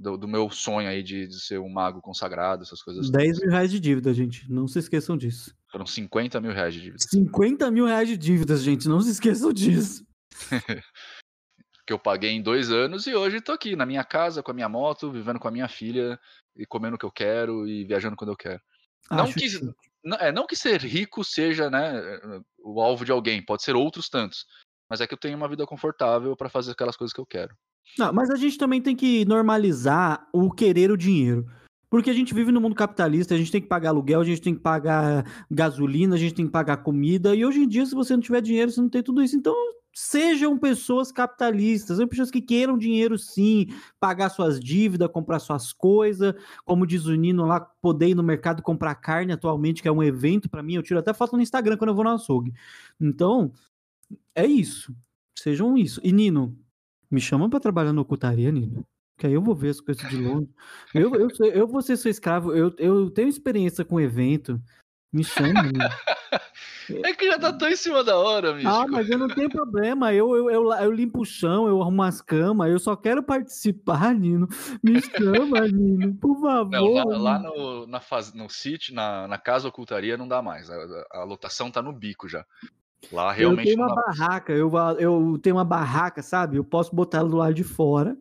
do, 0.00 0.16
do 0.16 0.26
meu 0.26 0.50
sonho 0.50 0.88
aí 0.88 1.02
de, 1.02 1.26
de, 1.26 1.38
ser 1.38 1.60
um 1.60 1.68
mago 1.68 2.00
consagrado, 2.00 2.62
essas 2.62 2.82
coisas. 2.82 3.10
10 3.10 3.40
mil 3.40 3.50
reais 3.50 3.70
de 3.70 3.78
dívida, 3.78 4.14
gente. 4.14 4.50
Não 4.50 4.66
se 4.66 4.78
esqueçam 4.78 5.16
disso. 5.16 5.54
Foram 5.70 5.86
50 5.86 6.40
mil 6.40 6.52
reais 6.52 6.72
de 6.72 6.80
dívida. 6.80 7.04
50 7.06 7.70
mil 7.70 7.84
reais 7.84 8.08
de 8.08 8.16
dívidas, 8.16 8.62
gente. 8.62 8.88
Não 8.88 9.00
se 9.00 9.10
esqueçam 9.10 9.52
disso. 9.52 10.04
que 11.86 11.92
eu 11.92 11.98
paguei 11.98 12.30
em 12.30 12.42
dois 12.42 12.70
anos 12.70 13.06
e 13.06 13.14
hoje 13.14 13.40
tô 13.40 13.52
aqui 13.52 13.76
na 13.76 13.84
minha 13.84 14.02
casa, 14.02 14.42
com 14.42 14.50
a 14.50 14.54
minha 14.54 14.68
moto, 14.68 15.10
vivendo 15.10 15.38
com 15.38 15.48
a 15.48 15.50
minha 15.50 15.68
filha 15.68 16.18
e 16.56 16.64
comendo 16.64 16.96
o 16.96 16.98
que 16.98 17.04
eu 17.04 17.12
quero 17.12 17.68
e 17.68 17.84
viajando 17.84 18.16
quando 18.16 18.30
eu 18.30 18.36
quero. 18.36 18.60
Não 19.10 19.30
que, 19.30 19.46
não, 20.02 20.16
é, 20.18 20.32
não 20.32 20.46
que 20.46 20.56
ser 20.56 20.80
rico 20.80 21.22
seja 21.24 21.68
né, 21.68 21.92
o 22.58 22.80
alvo 22.80 23.04
de 23.04 23.12
alguém, 23.12 23.44
pode 23.44 23.62
ser 23.62 23.74
outros 23.74 24.08
tantos. 24.08 24.46
Mas 24.88 25.00
é 25.00 25.06
que 25.06 25.12
eu 25.12 25.18
tenho 25.18 25.36
uma 25.36 25.48
vida 25.48 25.66
confortável 25.66 26.36
para 26.36 26.48
fazer 26.48 26.72
aquelas 26.72 26.96
coisas 26.96 27.12
que 27.12 27.20
eu 27.20 27.26
quero. 27.26 27.54
Não, 27.98 28.12
mas 28.12 28.30
a 28.30 28.36
gente 28.36 28.56
também 28.56 28.80
tem 28.80 28.94
que 28.94 29.24
normalizar 29.24 30.28
o 30.32 30.50
querer 30.50 30.90
o 30.90 30.96
dinheiro. 30.96 31.46
Porque 31.90 32.08
a 32.08 32.14
gente 32.14 32.32
vive 32.32 32.52
no 32.52 32.60
mundo 32.60 32.76
capitalista, 32.76 33.34
a 33.34 33.38
gente 33.38 33.50
tem 33.50 33.60
que 33.60 33.66
pagar 33.66 33.88
aluguel, 33.88 34.20
a 34.20 34.24
gente 34.24 34.40
tem 34.40 34.54
que 34.54 34.60
pagar 34.60 35.24
gasolina, 35.50 36.14
a 36.14 36.18
gente 36.18 36.34
tem 36.34 36.46
que 36.46 36.52
pagar 36.52 36.78
comida. 36.78 37.34
E 37.34 37.44
hoje 37.44 37.60
em 37.60 37.68
dia, 37.68 37.84
se 37.84 37.96
você 37.96 38.12
não 38.12 38.20
tiver 38.20 38.40
dinheiro, 38.40 38.70
você 38.70 38.80
não 38.80 38.88
tem 38.88 39.02
tudo 39.02 39.20
isso. 39.20 39.36
Então, 39.36 39.52
sejam 39.92 40.56
pessoas 40.56 41.10
capitalistas, 41.10 41.96
sejam 41.96 42.08
pessoas 42.08 42.30
que 42.30 42.40
queiram 42.40 42.78
dinheiro 42.78 43.18
sim, 43.18 43.66
pagar 43.98 44.28
suas 44.28 44.60
dívidas, 44.60 45.10
comprar 45.10 45.40
suas 45.40 45.72
coisas, 45.72 46.32
como 46.64 46.86
diz 46.86 47.06
o 47.06 47.14
Nino 47.14 47.44
lá, 47.44 47.60
poder 47.60 48.10
ir 48.10 48.14
no 48.14 48.22
mercado 48.22 48.62
comprar 48.62 48.94
carne 48.94 49.32
atualmente, 49.32 49.82
que 49.82 49.88
é 49.88 49.92
um 49.92 50.02
evento 50.02 50.48
para 50.48 50.62
mim, 50.62 50.74
eu 50.74 50.82
tiro 50.82 51.00
até 51.00 51.12
foto 51.12 51.36
no 51.36 51.42
Instagram 51.42 51.76
quando 51.76 51.90
eu 51.90 51.94
vou 51.94 52.04
no 52.04 52.10
açougue. 52.10 52.52
Então, 53.00 53.52
é 54.34 54.46
isso. 54.46 54.94
Sejam 55.36 55.76
isso. 55.76 56.00
E 56.04 56.12
Nino, 56.12 56.56
me 57.10 57.20
chama 57.20 57.48
para 57.50 57.60
trabalhar 57.60 57.92
no 57.92 58.02
ocultaria, 58.02 58.52
Nino. 58.52 58.86
Que 59.18 59.26
aí 59.26 59.34
eu 59.34 59.42
vou 59.42 59.54
ver 59.54 59.70
as 59.70 59.80
coisas 59.80 60.08
de 60.08 60.16
longe. 60.16 60.48
Eu, 60.94 61.14
eu, 61.14 61.28
eu, 61.40 61.46
eu 61.52 61.68
vou 61.68 61.82
ser 61.82 61.96
seu 61.96 62.10
escravo. 62.10 62.54
Eu, 62.54 62.74
eu 62.78 63.10
tenho 63.10 63.28
experiência 63.28 63.84
com 63.84 64.00
evento. 64.00 64.58
Me 65.12 65.24
chama. 65.24 65.60
é 67.04 67.12
que 67.12 67.26
já 67.26 67.38
tá 67.38 67.52
tão 67.52 67.68
em 67.68 67.76
cima 67.76 68.04
da 68.04 68.16
hora, 68.16 68.54
Místico. 68.54 68.72
Ah, 68.72 68.86
mas 68.88 69.10
eu 69.10 69.18
não 69.18 69.28
tenho 69.28 69.50
problema. 69.50 70.14
Eu, 70.14 70.34
eu, 70.36 70.50
eu, 70.50 70.72
eu, 70.72 70.92
limpo 70.92 71.20
o 71.20 71.24
chão, 71.24 71.66
eu 71.66 71.82
arrumo 71.82 72.02
as 72.02 72.22
camas. 72.22 72.70
Eu 72.70 72.78
só 72.78 72.94
quero 72.94 73.22
participar, 73.22 74.14
Nino. 74.14 74.48
Me 74.82 75.02
chama, 75.02 75.66
Nino, 75.66 76.14
por 76.14 76.40
favor. 76.40 76.70
Não, 76.70 77.04
lá, 77.08 77.18
lá 77.18 77.38
no, 77.40 77.86
na 77.86 78.00
faz, 78.00 78.32
no 78.32 78.48
sítio, 78.48 78.94
na, 78.94 79.26
na 79.26 79.36
casa 79.36 79.68
ocultaria, 79.68 80.16
não 80.16 80.28
dá 80.28 80.40
mais. 80.40 80.70
A, 80.70 80.76
a, 80.76 81.20
a 81.20 81.24
lotação 81.24 81.70
tá 81.70 81.82
no 81.82 81.92
bico 81.92 82.28
já. 82.28 82.46
Lá 83.12 83.32
realmente. 83.32 83.70
Eu 83.70 83.76
tenho 83.76 83.86
uma 83.86 83.94
barraca, 83.94 84.52
eu, 84.52 84.70
eu 84.98 85.38
tenho 85.42 85.56
uma 85.56 85.64
barraca, 85.64 86.22
sabe? 86.22 86.56
Eu 86.56 86.64
posso 86.64 86.94
botar 86.94 87.18
ela 87.18 87.28
do 87.28 87.36
lado 87.36 87.54
de 87.54 87.64
fora 87.64 88.16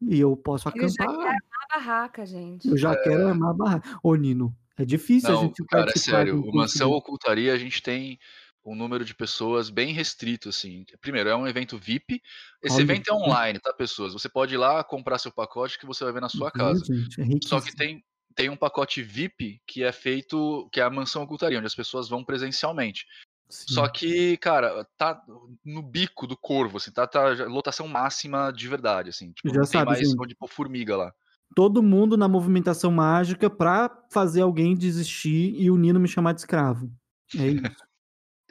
e 0.00 0.18
eu 0.18 0.36
posso 0.36 0.68
acampar. 0.68 0.88
Eu 0.88 0.90
já 0.90 1.06
quero 1.06 1.20
armar 1.20 1.40
a 1.70 1.78
barraca, 1.78 2.26
gente. 2.26 2.68
Eu 2.68 2.76
já 2.76 2.92
é... 2.92 2.96
quero 2.96 3.28
armar 3.28 3.50
a 3.50 3.54
barraca. 3.54 3.98
Ô, 4.02 4.14
Nino, 4.14 4.54
É 4.76 4.84
difícil 4.84 5.28
a 5.28 5.32
Não, 5.32 5.42
gente 5.42 5.64
cara, 5.66 5.82
é 5.82 5.86
participar 5.86 6.16
sério. 6.16 6.42
O 6.42 6.54
Mansão. 6.54 6.90
Ocultaria, 6.90 7.52
a 7.52 7.58
gente 7.58 7.82
tem 7.82 8.18
um 8.64 8.74
número 8.74 9.04
de 9.04 9.14
pessoas 9.14 9.70
bem 9.70 9.92
restrito, 9.92 10.48
assim. 10.48 10.84
Primeiro, 11.00 11.28
é 11.28 11.36
um 11.36 11.46
evento 11.46 11.78
VIP. 11.78 12.22
Esse 12.62 12.76
Olha 12.76 12.82
evento 12.82 13.10
é 13.10 13.14
online, 13.14 13.58
tá, 13.58 13.72
pessoas? 13.72 14.12
Você 14.12 14.28
pode 14.28 14.54
ir 14.54 14.58
lá 14.58 14.82
comprar 14.84 15.18
seu 15.18 15.32
pacote 15.32 15.78
que 15.78 15.86
você 15.86 16.04
vai 16.04 16.12
ver 16.12 16.20
na 16.20 16.28
sua 16.28 16.50
Viu, 16.50 16.64
casa. 16.64 16.84
gente? 16.84 17.20
É 17.20 17.48
Só 17.48 17.60
que 17.60 17.74
tem, 17.74 18.04
tem 18.34 18.48
um 18.48 18.56
pacote 18.56 19.02
VIP 19.02 19.60
que 19.66 19.82
é 19.82 19.92
feito, 19.92 20.68
que 20.72 20.80
é 20.80 20.84
a 20.84 20.90
Mansão 20.90 21.22
Ocultaria, 21.22 21.58
onde 21.58 21.66
as 21.66 21.74
pessoas 21.74 22.08
vão 22.08 22.24
presencialmente. 22.24 23.04
Só 23.48 23.84
Sim. 23.86 23.92
que, 23.94 24.36
cara, 24.38 24.86
tá 24.96 25.22
no 25.64 25.82
bico 25.82 26.26
do 26.26 26.36
corvo, 26.36 26.78
assim, 26.78 26.90
tá, 26.90 27.06
tá 27.06 27.28
lotação 27.46 27.86
máxima 27.86 28.50
de 28.50 28.66
verdade, 28.66 29.10
assim. 29.10 29.32
Tipo, 29.32 29.54
Já 29.54 29.64
sabe, 29.64 29.90
mais 29.90 30.08
gente. 30.08 30.18
onde 30.18 30.34
pôr 30.34 30.48
formiga 30.48 30.96
lá. 30.96 31.12
Todo 31.54 31.82
mundo 31.82 32.16
na 32.16 32.26
movimentação 32.26 32.90
mágica 32.90 33.50
pra 33.50 33.90
fazer 34.10 34.40
alguém 34.40 34.74
desistir 34.74 35.54
e 35.54 35.70
o 35.70 35.76
Nino 35.76 36.00
me 36.00 36.08
chamar 36.08 36.32
de 36.32 36.40
escravo. 36.40 36.90
É 37.36 37.46
isso. 37.48 37.62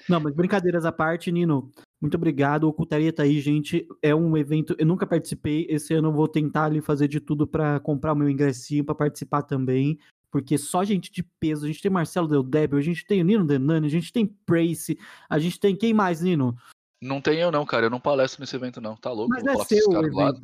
Não, 0.10 0.20
mas 0.20 0.34
brincadeiras 0.36 0.86
à 0.86 0.92
parte, 0.92 1.32
Nino. 1.32 1.72
Muito 2.00 2.16
obrigado. 2.16 2.64
O 2.64 2.70
Ocultaria 2.70 3.14
tá 3.14 3.24
aí, 3.24 3.40
gente. 3.40 3.88
É 4.02 4.16
um 4.16 4.36
evento. 4.36 4.76
Eu 4.80 4.86
nunca 4.86 5.06
participei. 5.06 5.68
Esse 5.70 5.94
ano 5.94 6.10
eu 6.10 6.14
vou 6.14 6.28
tentar 6.28 6.66
ali 6.66 6.82
fazer 6.82 7.08
de 7.08 7.20
tudo 7.20 7.46
pra 7.46 7.80
comprar 7.80 8.14
o 8.14 8.16
meu 8.16 8.30
ingressinho 8.30 8.84
pra 8.84 8.96
participar 8.96 9.44
também. 9.44 10.00
Porque 10.32 10.58
só 10.58 10.84
gente 10.84 11.12
de 11.12 11.22
peso. 11.22 11.66
A 11.66 11.68
gente 11.68 11.82
tem 11.82 11.92
Marcelo 11.92 12.28
Del 12.28 12.42
Débio, 12.42 12.78
a 12.80 12.82
gente 12.82 13.06
tem 13.06 13.22
o 13.22 13.26
Nino 13.26 13.46
Denani, 13.46 13.86
a 13.86 13.90
gente 13.90 14.14
tem 14.14 14.26
Prace, 14.26 14.98
a 15.30 15.38
gente 15.38 15.60
tem. 15.60 15.76
Quem 15.76 15.94
mais, 15.94 16.22
Nino? 16.22 16.56
Não 17.02 17.20
tem 17.20 17.40
eu, 17.40 17.52
não, 17.52 17.66
cara. 17.66 17.88
Eu 17.88 17.90
não 17.90 18.00
palestro 18.00 18.40
nesse 18.42 18.56
evento, 18.56 18.80
não. 18.80 18.96
Tá 18.96 19.12
louco? 19.12 19.30
Mas 19.30 19.44
é 19.46 19.56
seu 19.66 19.90
o 19.90 20.06
evento. 20.06 20.42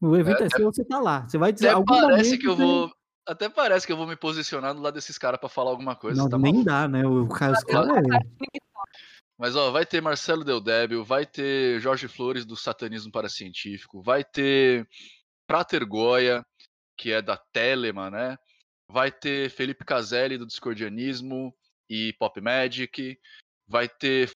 O 0.00 0.16
evento 0.16 0.40
É, 0.40 0.42
é, 0.42 0.46
até- 0.46 0.56
seu, 0.56 0.70
você 0.72 0.84
tá 0.84 1.00
lá. 1.00 1.26
Você 1.26 1.38
vai 1.38 1.52
dizer. 1.52 1.68
Até 1.68 1.76
algum 1.76 1.86
parece 1.86 2.36
que 2.36 2.46
eu 2.46 2.56
você- 2.56 2.62
vou. 2.62 2.92
Até 3.26 3.48
parece 3.48 3.86
que 3.86 3.92
eu 3.92 3.96
vou 3.96 4.06
me 4.06 4.16
posicionar 4.16 4.74
do 4.74 4.80
lado 4.82 4.94
desses 4.94 5.16
caras 5.16 5.38
pra 5.38 5.48
falar 5.48 5.70
alguma 5.70 5.94
coisa. 5.94 6.20
Não, 6.20 6.28
tá 6.28 6.36
nem 6.36 6.52
maluco? 6.52 6.66
dá, 6.68 6.88
né? 6.88 7.06
O 7.06 7.28
cara, 7.28 7.52
os 7.52 7.60
Eu- 7.62 7.66
caras 7.68 7.96
é. 7.98 8.58
Mas 9.38 9.56
ó, 9.56 9.70
vai 9.70 9.86
ter 9.86 10.00
Marcelo 10.02 10.44
Del 10.44 10.60
Débio, 10.60 11.04
vai 11.04 11.24
ter 11.24 11.80
Jorge 11.80 12.06
Flores 12.08 12.44
do 12.44 12.56
Satanismo 12.56 13.10
Paracientífico, 13.12 14.02
vai 14.02 14.22
ter 14.24 14.86
Prater 15.46 15.84
Goya, 15.84 16.44
que 16.96 17.12
é 17.12 17.22
da 17.22 17.36
Telema, 17.36 18.10
né? 18.10 18.36
Vai 18.92 19.10
ter 19.10 19.50
Felipe 19.50 19.84
Caselli 19.84 20.36
do 20.36 20.46
Discordianismo 20.46 21.54
e 21.88 22.12
Pop 22.18 22.38
Magic, 22.40 23.18
vai 23.66 23.88
ter 23.88 24.30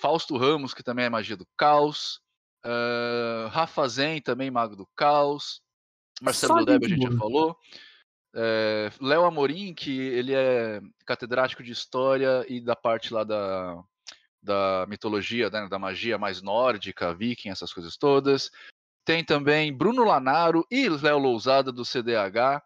Fausto 0.00 0.36
Ramos, 0.36 0.72
que 0.72 0.82
também 0.82 1.04
é 1.04 1.10
magia 1.10 1.36
do 1.36 1.46
caos, 1.56 2.20
ah, 2.64 3.48
Rafa 3.52 3.86
Zen, 3.86 4.20
também 4.22 4.50
mago 4.50 4.74
do 4.74 4.86
caos, 4.96 5.62
Marcelo 6.20 6.64
Débio 6.64 6.86
a 6.86 6.88
gente 6.88 7.02
já 7.02 7.18
falou. 7.18 7.56
É, 8.36 8.90
Léo 9.00 9.24
Amorim, 9.24 9.74
que 9.74 9.96
ele 9.96 10.34
é 10.34 10.80
catedrático 11.06 11.62
de 11.62 11.72
história 11.72 12.44
e 12.48 12.60
da 12.60 12.74
parte 12.74 13.12
lá 13.12 13.22
da, 13.22 13.80
da 14.42 14.86
mitologia, 14.88 15.50
né, 15.50 15.68
da 15.68 15.78
magia 15.78 16.18
mais 16.18 16.42
nórdica, 16.42 17.14
viking, 17.14 17.50
essas 17.50 17.72
coisas 17.72 17.96
todas. 17.96 18.50
Tem 19.04 19.24
também 19.24 19.72
Bruno 19.72 20.04
Lanaro 20.04 20.66
e 20.70 20.88
Léo 20.88 21.18
Lousada 21.18 21.70
do 21.70 21.84
CDH. 21.84 22.62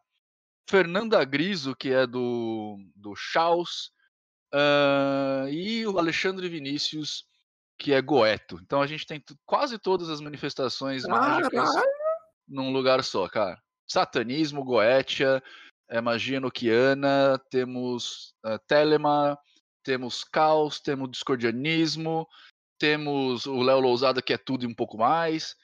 Fernanda 0.69 1.25
Griso, 1.25 1.75
que 1.75 1.91
é 1.91 2.07
do, 2.07 2.79
do 2.95 3.15
Chaos. 3.17 3.91
ah, 4.53 5.47
e 5.51 5.87
o 5.87 5.99
Alexandre 5.99 6.49
Vinícius, 6.49 7.25
que 7.79 7.93
é 7.93 8.03
Goeto. 8.03 8.59
Então 8.63 8.83
a 8.83 8.87
gente 8.87 9.07
tem 9.07 9.23
quase 9.47 9.79
todas 9.79 10.11
as 10.11 10.21
manifestações 10.21 11.05
mágicas 11.05 11.71
num 12.47 12.73
lugar 12.73 13.03
só, 13.03 13.29
cara. 13.29 13.59
Satanismo, 13.87 14.65
Goetia, 14.65 15.43
é, 15.89 16.01
magia 16.01 16.41
noquiana, 16.41 17.41
temos 17.51 18.35
uh, 18.45 18.59
Telema, 18.67 19.39
temos 19.83 20.23
Caos, 20.25 20.81
temos 20.81 21.11
Discordianismo, 21.11 22.29
temos 22.79 23.47
o 23.47 23.63
Léo 23.63 23.81
Lousada, 23.81 24.21
que 24.21 24.35
é 24.35 24.39
tudo 24.39 24.65
e 24.65 24.67
um 24.67 24.75
pouco 24.75 24.99
mais, 24.99 25.57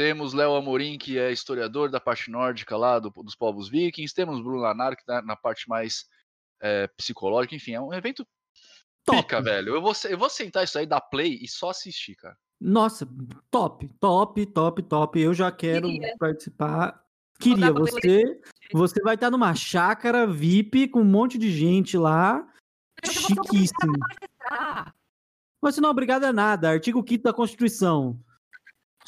temos 0.00 0.32
Léo 0.32 0.54
Amorim, 0.54 0.96
que 0.96 1.18
é 1.18 1.30
historiador 1.30 1.90
da 1.90 2.00
parte 2.00 2.30
nórdica 2.30 2.74
lá 2.74 2.98
do- 2.98 3.10
dos 3.10 3.34
povos 3.36 3.68
vikings, 3.68 4.14
temos 4.14 4.40
Bruno 4.42 4.62
Lanar, 4.62 4.96
que 4.96 5.04
tá 5.04 5.20
na 5.20 5.36
parte 5.36 5.68
mais 5.68 6.06
é, 6.62 6.86
psicológica, 6.96 7.54
enfim, 7.54 7.72
é 7.72 7.80
um 7.82 7.92
evento 7.92 8.26
Top. 9.04 9.20
pica, 9.20 9.42
velho. 9.42 9.74
Eu 9.74 9.82
vou, 9.82 9.92
eu 10.08 10.16
vou 10.16 10.30
sentar 10.30 10.64
isso 10.64 10.78
aí, 10.78 10.86
dar 10.86 11.02
play 11.02 11.38
e 11.42 11.46
só 11.46 11.68
assistir, 11.68 12.14
cara. 12.16 12.34
Nossa, 12.58 13.06
top, 13.50 13.88
top, 14.00 14.46
top, 14.46 14.82
top. 14.84 15.20
Eu 15.20 15.34
já 15.34 15.52
quero 15.52 15.86
Queria. 15.88 16.16
participar. 16.18 17.02
Queria, 17.38 17.70
você, 17.70 18.40
você 18.72 19.02
vai 19.02 19.16
estar 19.16 19.30
numa 19.30 19.54
chácara 19.54 20.26
VIP 20.26 20.88
com 20.88 21.00
um 21.02 21.04
monte 21.04 21.36
de 21.36 21.50
gente 21.50 21.98
lá. 21.98 22.46
Chiquíssimo. 23.04 23.98
Você 25.60 25.78
não 25.80 25.88
é 25.88 25.92
obrigada 25.92 26.28
a 26.28 26.32
nada. 26.32 26.70
Artigo 26.70 27.04
5 27.06 27.22
da 27.22 27.32
Constituição. 27.34 28.18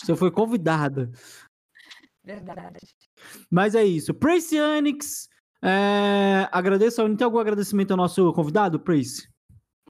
Você 0.02 0.16
foi 0.16 0.30
convidada. 0.30 1.10
verdade. 2.24 2.80
Mas 3.50 3.74
é 3.74 3.84
isso. 3.84 4.12
Prace 4.12 4.58
Anix. 4.58 5.28
É... 5.62 6.48
Agradeço. 6.50 7.02
Tem 7.16 7.24
algum 7.24 7.38
agradecimento 7.38 7.92
ao 7.92 7.96
nosso 7.96 8.32
convidado, 8.32 8.80
Prace? 8.80 9.30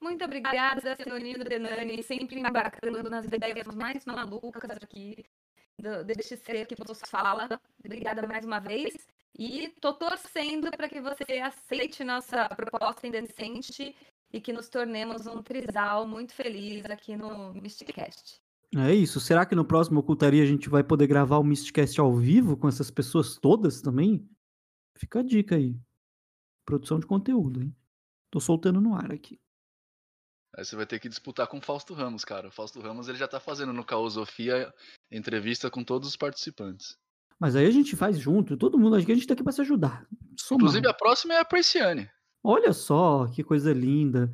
Muito 0.02 0.24
obrigada, 0.24 0.96
Seonino 0.96 1.44
Denani, 1.44 2.02
sempre 2.02 2.40
embarcando 2.40 3.08
nas 3.08 3.24
ideias 3.26 3.66
mais 3.68 4.04
malucas 4.04 4.76
aqui 4.82 5.24
do, 5.78 6.04
deste 6.04 6.36
ser 6.36 6.66
que 6.66 6.74
você 6.74 7.06
fala. 7.06 7.48
Obrigada 7.78 8.26
mais 8.26 8.44
uma 8.44 8.58
vez. 8.58 8.94
E 9.38 9.68
tô 9.80 9.94
torcendo 9.94 10.70
para 10.72 10.88
que 10.88 11.00
você 11.00 11.38
aceite 11.40 12.04
nossa 12.04 12.48
proposta 12.50 13.06
indecente 13.06 13.96
e 14.32 14.40
que 14.40 14.52
nos 14.52 14.68
tornemos 14.68 15.26
um 15.26 15.42
trisal 15.42 16.06
muito 16.06 16.34
feliz 16.34 16.84
aqui 16.86 17.16
no 17.16 17.54
Mysticast. 17.54 18.42
É 18.74 18.94
isso. 18.94 19.20
Será 19.20 19.44
que 19.44 19.54
no 19.54 19.64
próximo 19.64 20.00
Ocultaria 20.00 20.42
a 20.42 20.46
gente 20.46 20.68
vai 20.68 20.82
poder 20.82 21.06
gravar 21.06 21.38
o 21.38 21.44
Mysticast 21.44 22.00
ao 22.00 22.14
vivo 22.16 22.56
com 22.56 22.68
essas 22.68 22.90
pessoas 22.90 23.36
todas 23.36 23.82
também? 23.82 24.26
Fica 24.96 25.20
a 25.20 25.22
dica 25.22 25.56
aí. 25.56 25.78
Produção 26.64 26.98
de 26.98 27.06
conteúdo, 27.06 27.62
hein? 27.62 27.74
Tô 28.30 28.40
soltando 28.40 28.80
no 28.80 28.94
ar 28.94 29.12
aqui. 29.12 29.38
Aí 30.56 30.64
você 30.64 30.76
vai 30.76 30.86
ter 30.86 30.98
que 30.98 31.08
disputar 31.08 31.46
com 31.46 31.58
o 31.58 31.62
Fausto 31.62 31.92
Ramos, 31.94 32.24
cara. 32.24 32.48
O 32.48 32.52
Fausto 32.52 32.80
Ramos 32.80 33.08
ele 33.08 33.18
já 33.18 33.28
tá 33.28 33.40
fazendo 33.40 33.72
no 33.72 33.84
Caosofia 33.84 34.72
entrevista 35.10 35.70
com 35.70 35.82
todos 35.82 36.08
os 36.08 36.16
participantes. 36.16 36.96
Mas 37.38 37.56
aí 37.56 37.66
a 37.66 37.70
gente 37.70 37.96
faz 37.96 38.18
junto, 38.18 38.56
todo 38.56 38.78
mundo, 38.78 38.96
acho 38.96 39.04
que 39.04 39.12
a 39.12 39.14
gente 39.14 39.26
tá 39.26 39.34
aqui 39.34 39.42
pra 39.42 39.52
se 39.52 39.62
ajudar. 39.62 40.06
Somar. 40.38 40.62
Inclusive 40.62 40.88
a 40.88 40.94
próxima 40.94 41.34
é 41.34 41.40
a 41.40 41.44
Persiane. 41.44 42.08
Olha 42.42 42.72
só, 42.72 43.26
que 43.26 43.42
coisa 43.42 43.72
linda. 43.72 44.30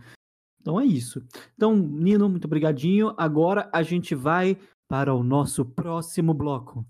Então 0.61 0.81
é 0.81 0.85
isso. 0.85 1.23
Então, 1.55 1.77
Nino, 1.77 2.29
muito 2.29 2.45
obrigadinho. 2.45 3.15
Agora 3.17 3.69
a 3.73 3.83
gente 3.83 4.15
vai 4.15 4.57
para 4.89 5.15
o 5.15 5.23
nosso 5.23 5.65
próximo 5.65 6.33
bloco. 6.33 6.87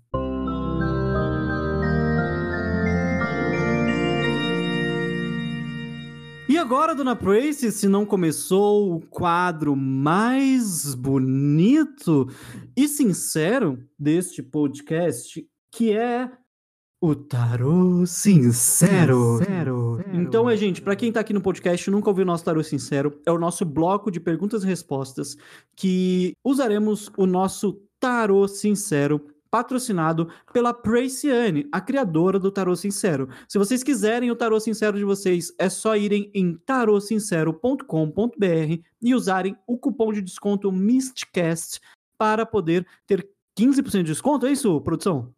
E 6.49 6.57
agora, 6.57 6.95
dona 6.95 7.15
Prace, 7.15 7.71
se 7.71 7.87
não 7.87 8.07
começou 8.07 8.95
o 8.95 8.99
quadro 8.99 9.75
mais 9.75 10.95
bonito 10.95 12.27
e 12.75 12.87
sincero 12.87 13.77
deste 13.99 14.41
podcast, 14.41 15.45
que 15.71 15.95
é 15.95 16.31
o 17.01 17.15
Tarô 17.15 18.05
Sincero. 18.05 19.39
Então, 20.13 20.49
é, 20.49 20.57
gente, 20.57 20.81
pra 20.81 20.95
quem 20.95 21.11
tá 21.11 21.21
aqui 21.21 21.31
no 21.31 21.41
podcast 21.41 21.89
e 21.89 21.91
nunca 21.91 22.09
ouviu 22.09 22.23
o 22.23 22.27
nosso 22.27 22.43
Tarô 22.43 22.61
Sincero, 22.61 23.19
é 23.25 23.31
o 23.31 23.39
nosso 23.39 23.63
bloco 23.63 24.11
de 24.11 24.19
perguntas 24.19 24.63
e 24.63 24.67
respostas 24.67 25.37
que 25.75 26.33
usaremos 26.43 27.09
o 27.15 27.25
nosso 27.25 27.81
Tarô 27.99 28.47
Sincero 28.47 29.25
patrocinado 29.49 30.29
pela 30.53 30.73
Praciane, 30.73 31.67
a 31.71 31.81
criadora 31.81 32.37
do 32.37 32.51
Tarô 32.51 32.75
Sincero. 32.75 33.29
Se 33.47 33.57
vocês 33.57 33.81
quiserem 33.81 34.29
o 34.29 34.35
Tarô 34.35 34.59
Sincero 34.59 34.97
de 34.97 35.03
vocês, 35.03 35.51
é 35.57 35.69
só 35.69 35.95
irem 35.95 36.29
em 36.35 36.53
tarosincero.com.br 36.53 38.83
e 39.01 39.15
usarem 39.15 39.55
o 39.65 39.77
cupom 39.77 40.13
de 40.13 40.21
desconto 40.21 40.71
MISTCAST 40.71 41.79
para 42.17 42.45
poder 42.45 42.85
ter 43.07 43.27
15% 43.57 43.97
de 43.97 44.03
desconto, 44.03 44.45
é 44.45 44.51
isso, 44.51 44.79
produção? 44.81 45.33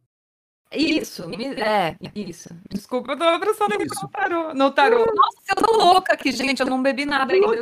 Isso, 0.74 1.24
é, 1.58 1.98
isso. 2.16 2.50
Desculpa, 2.70 3.12
eu 3.12 3.18
tô 3.18 3.40
prestando 3.40 3.76
aqui 3.76 3.86
no 3.86 4.08
tarô. 4.08 4.54
No 4.54 4.72
tarô. 4.72 5.00
Nossa, 5.00 5.38
eu 5.50 5.56
tô 5.56 5.76
louca 5.76 6.14
aqui, 6.14 6.32
gente. 6.32 6.62
Eu 6.62 6.68
não 6.68 6.82
bebi 6.82 7.06
nada 7.06 7.34
ainda. 7.34 7.62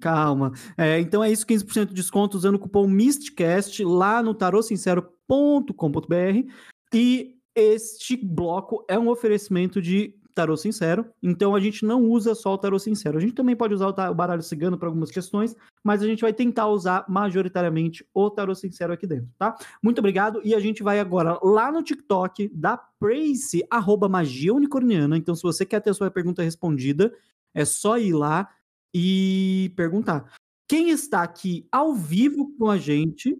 Calma. 0.00 0.52
É, 0.76 0.98
então 1.00 1.22
é 1.22 1.30
isso, 1.30 1.46
15% 1.46 1.88
de 1.88 1.94
desconto 1.94 2.36
usando 2.36 2.54
o 2.54 2.58
cupom 2.58 2.86
MISTCAST 2.86 3.84
lá 3.84 4.22
no 4.22 4.32
tarosincero.com.br 4.32 6.52
e 6.94 7.36
este 7.54 8.16
bloco 8.16 8.84
é 8.88 8.98
um 8.98 9.08
oferecimento 9.08 9.82
de 9.82 10.14
tarô 10.38 10.56
sincero, 10.56 11.04
então 11.20 11.52
a 11.52 11.58
gente 11.58 11.84
não 11.84 12.04
usa 12.04 12.32
só 12.32 12.54
o 12.54 12.58
tarô 12.58 12.78
sincero. 12.78 13.18
A 13.18 13.20
gente 13.20 13.34
também 13.34 13.56
pode 13.56 13.74
usar 13.74 13.88
o 14.08 14.14
baralho 14.14 14.40
cigano 14.40 14.78
para 14.78 14.86
algumas 14.86 15.10
questões, 15.10 15.56
mas 15.82 16.00
a 16.00 16.06
gente 16.06 16.20
vai 16.20 16.32
tentar 16.32 16.68
usar 16.68 17.04
majoritariamente 17.08 18.06
o 18.14 18.30
tarô 18.30 18.54
sincero 18.54 18.92
aqui 18.92 19.04
dentro, 19.04 19.28
tá? 19.36 19.56
Muito 19.82 19.98
obrigado 19.98 20.40
e 20.44 20.54
a 20.54 20.60
gente 20.60 20.80
vai 20.80 21.00
agora 21.00 21.40
lá 21.42 21.72
no 21.72 21.82
TikTok 21.82 22.48
da 22.54 22.76
Praise, 22.76 23.66
arroba 23.68 24.08
magia 24.08 24.54
unicorniana. 24.54 25.16
Então, 25.16 25.34
se 25.34 25.42
você 25.42 25.66
quer 25.66 25.80
ter 25.80 25.90
a 25.90 25.94
sua 25.94 26.08
pergunta 26.08 26.40
respondida, 26.40 27.12
é 27.52 27.64
só 27.64 27.98
ir 27.98 28.12
lá 28.12 28.48
e 28.94 29.72
perguntar. 29.74 30.32
Quem 30.68 30.90
está 30.90 31.24
aqui 31.24 31.66
ao 31.72 31.94
vivo 31.94 32.54
com 32.56 32.70
a 32.70 32.76
gente 32.78 33.36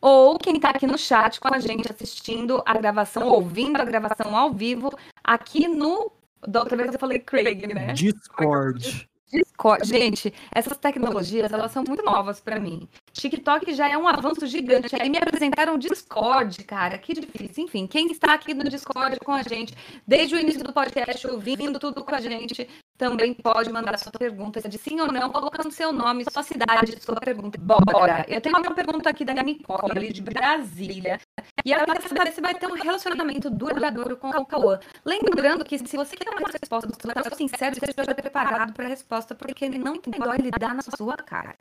ou 0.00 0.38
quem 0.38 0.56
está 0.56 0.70
aqui 0.70 0.86
no 0.86 0.98
chat 0.98 1.40
com 1.40 1.52
a 1.52 1.58
gente 1.58 1.90
assistindo 1.90 2.62
a 2.66 2.74
gravação, 2.74 3.28
ouvindo 3.28 3.80
a 3.80 3.84
gravação 3.84 4.36
ao 4.36 4.52
vivo, 4.52 4.90
aqui 5.24 5.66
no. 5.66 6.12
Da 6.46 6.60
outra 6.60 6.76
vez 6.76 6.92
eu 6.92 6.98
falei 6.98 7.18
Craig, 7.18 7.66
né? 7.66 7.92
Discord. 7.92 9.08
Discord. 9.32 9.84
Gente, 9.86 10.32
essas 10.54 10.76
tecnologias, 10.78 11.52
elas 11.52 11.72
são 11.72 11.82
muito 11.86 12.04
novas 12.04 12.40
para 12.40 12.60
mim. 12.60 12.88
TikTok 13.12 13.74
já 13.74 13.88
é 13.88 13.98
um 13.98 14.06
avanço 14.06 14.46
gigante. 14.46 14.94
Aí 15.00 15.10
me 15.10 15.18
apresentaram 15.18 15.74
o 15.74 15.78
Discord, 15.78 16.62
cara, 16.64 16.96
que 16.98 17.12
difícil. 17.12 17.64
Enfim, 17.64 17.86
quem 17.86 18.10
está 18.10 18.34
aqui 18.34 18.54
no 18.54 18.64
Discord 18.64 19.18
com 19.20 19.32
a 19.32 19.42
gente, 19.42 19.74
desde 20.06 20.34
o 20.36 20.38
início 20.38 20.62
do 20.62 20.72
podcast, 20.72 21.26
ouvindo 21.26 21.78
tudo 21.78 22.04
com 22.04 22.14
a 22.14 22.20
gente, 22.20 22.68
também 22.96 23.34
pode 23.34 23.70
mandar 23.70 23.98
sua 23.98 24.12
pergunta 24.12 24.66
de 24.68 24.78
sim 24.78 25.00
ou 25.00 25.12
não, 25.12 25.30
colocando 25.30 25.70
seu 25.70 25.92
nome, 25.92 26.24
sua 26.30 26.42
cidade, 26.42 27.00
sua 27.02 27.16
pergunta. 27.16 27.58
Bora! 27.58 28.24
Eu 28.28 28.40
tenho 28.40 28.58
uma 28.58 28.74
pergunta 28.74 29.10
aqui 29.10 29.24
da 29.24 29.34
Nicole, 29.42 30.12
de 30.12 30.22
Brasília. 30.22 31.20
E 31.64 31.72
ela 31.72 31.84
quer 31.84 32.02
saber 32.02 32.32
se 32.32 32.40
vai 32.40 32.54
ter 32.54 32.66
um 32.66 32.74
relacionamento 32.74 33.50
duradouro 33.50 34.16
com 34.16 34.30
o 34.30 34.46
Cauã. 34.46 34.78
Lembrando 35.04 35.64
que 35.64 35.78
se 35.78 35.96
você 35.96 36.16
quer 36.16 36.30
uma 36.30 36.48
resposta 36.48 36.88
do 36.88 36.96
seu 37.22 37.36
sincero, 37.36 37.74
esteja 37.74 38.14
preparado 38.14 38.72
para 38.72 38.86
a 38.86 38.88
resposta, 38.88 39.34
porque 39.34 39.64
ele 39.64 39.78
não 39.78 40.00
tem 40.00 40.14
dó, 40.18 40.32
ele 40.34 40.50
dá 40.50 40.72
na 40.72 40.82
sua 40.82 41.16
cara. 41.16 41.56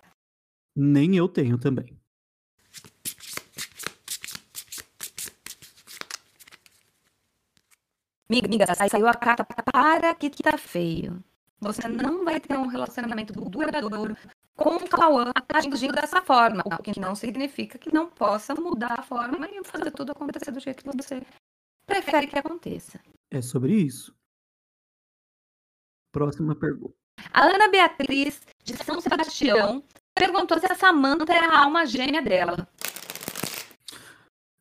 Nem 0.75 1.15
eu 1.15 1.27
tenho 1.27 1.57
também. 1.57 1.97
Miga, 8.29 8.47
miga, 8.47 8.65
saiu 8.73 9.07
a 9.07 9.13
carta 9.13 9.45
para 9.45 10.15
que 10.15 10.29
tá 10.41 10.57
feio. 10.57 11.23
Você 11.59 11.87
não 11.87 12.25
vai 12.25 12.39
ter 12.39 12.57
um 12.57 12.67
relacionamento 12.67 13.33
duradouro 13.33 14.17
com 14.55 14.75
o 14.77 14.89
Cauã 14.89 15.31
agindo 15.53 15.93
dessa 15.93 16.21
forma. 16.21 16.63
O 16.65 16.81
que 16.81 16.99
não 16.99 17.15
significa 17.15 17.77
que 17.77 17.93
não 17.93 18.07
possa 18.07 18.55
mudar 18.55 18.99
a 18.99 19.03
forma 19.03 19.47
e 19.47 19.63
fazer 19.63 19.91
tudo 19.91 20.11
acontecer 20.11 20.51
do 20.51 20.59
jeito 20.59 20.83
que 20.83 20.97
você 20.97 21.21
prefere 21.85 22.27
que 22.27 22.39
aconteça. 22.39 22.99
É 23.29 23.41
sobre 23.41 23.73
isso. 23.73 24.15
Próxima 26.11 26.55
pergunta. 26.55 26.95
A 27.31 27.45
Ana 27.45 27.67
Beatriz, 27.67 28.41
de 28.63 28.75
São 28.77 29.01
Sebastião, 29.01 29.83
perguntou 30.15 30.59
se 30.59 30.65
a 30.65 30.75
Samanta 30.75 31.33
é 31.33 31.39
a 31.39 31.59
alma 31.59 31.85
gêmea 31.85 32.21
dela. 32.21 32.67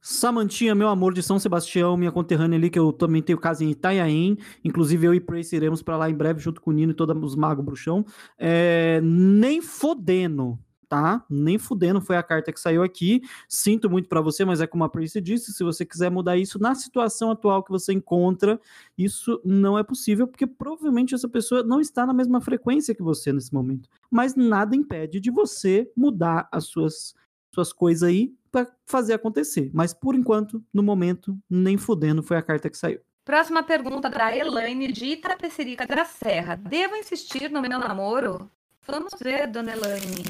Samantinha, 0.07 0.75
meu 0.75 0.89
amor 0.89 1.15
de 1.15 1.23
São 1.23 1.39
Sebastião, 1.39 1.97
minha 1.97 2.13
conterrânea 2.13 2.59
ali, 2.59 2.69
que 2.69 2.79
eu 2.79 2.93
também 2.93 3.23
tenho 3.23 3.39
casa 3.39 3.65
em 3.65 3.71
Itanhaém. 3.71 4.37
Inclusive, 4.63 5.07
eu 5.07 5.15
e 5.15 5.19
Prace 5.19 5.57
iremos 5.57 5.83
para 5.83 5.97
lá 5.97 6.11
em 6.11 6.15
breve, 6.15 6.41
junto 6.41 6.61
com 6.61 6.73
o 6.73 6.75
Nino 6.75 6.93
e 6.93 6.95
todos 6.95 7.17
os 7.23 7.35
magos 7.35 7.65
bruxão. 7.65 8.05
É, 8.37 9.01
nem 9.03 9.63
fodendo, 9.63 10.59
tá? 10.91 11.25
Nem 11.31 11.57
fudendo 11.57 12.03
foi 12.03 12.19
a 12.19 12.23
carta 12.23 12.53
que 12.53 12.61
saiu 12.61 12.83
aqui. 12.83 13.23
Sinto 13.49 13.89
muito 13.89 14.07
para 14.07 14.21
você, 14.21 14.45
mas 14.45 14.61
é 14.61 14.67
como 14.67 14.85
a 14.85 14.91
Prace 14.91 15.19
disse, 15.23 15.55
se 15.55 15.65
você 15.65 15.87
quiser 15.87 16.11
mudar 16.11 16.37
isso 16.37 16.59
na 16.59 16.75
situação 16.75 17.31
atual 17.31 17.63
que 17.65 17.71
você 17.71 17.95
encontra, 17.95 18.61
isso 18.99 19.41
não 19.43 19.79
é 19.79 19.83
possível, 19.83 20.27
porque 20.27 20.47
provavelmente 20.47 21.15
essa 21.15 21.31
pessoa 21.31 21.63
não 21.63 21.81
está 21.81 22.05
na 22.05 22.13
mesma 22.13 22.43
frequência 22.43 22.95
que 22.95 23.03
você 23.03 23.33
nesse 23.33 23.55
momento. 23.55 23.89
Mas 24.11 24.37
nada 24.37 24.77
impede 24.77 25.19
de 25.19 25.31
você 25.31 25.91
mudar 25.97 26.47
as 26.53 26.65
suas, 26.65 27.15
suas 27.55 27.73
coisas 27.73 28.09
aí 28.09 28.35
para 28.51 28.71
fazer 28.85 29.15
acontecer. 29.15 29.71
Mas 29.73 29.95
por 29.95 30.15
enquanto, 30.15 30.63
no 30.73 30.83
momento, 30.83 31.39
nem 31.49 31.77
fudendo 31.77 32.23
foi 32.23 32.37
a 32.37 32.43
carta 32.43 32.69
que 32.69 32.77
saiu. 32.77 33.01
Próxima 33.25 33.63
pergunta 33.63 34.11
da 34.11 34.37
Elaine 34.37 34.93
de 34.93 35.07
Itapecerica 35.07 35.87
da 35.87 36.05
Serra. 36.05 36.57
Devo 36.57 36.95
insistir 36.95 37.51
no 37.51 37.63
meu 37.63 37.79
namoro? 37.79 38.51
Vamos 38.87 39.13
ver, 39.19 39.47
dona 39.47 39.73
Elaine. 39.73 40.25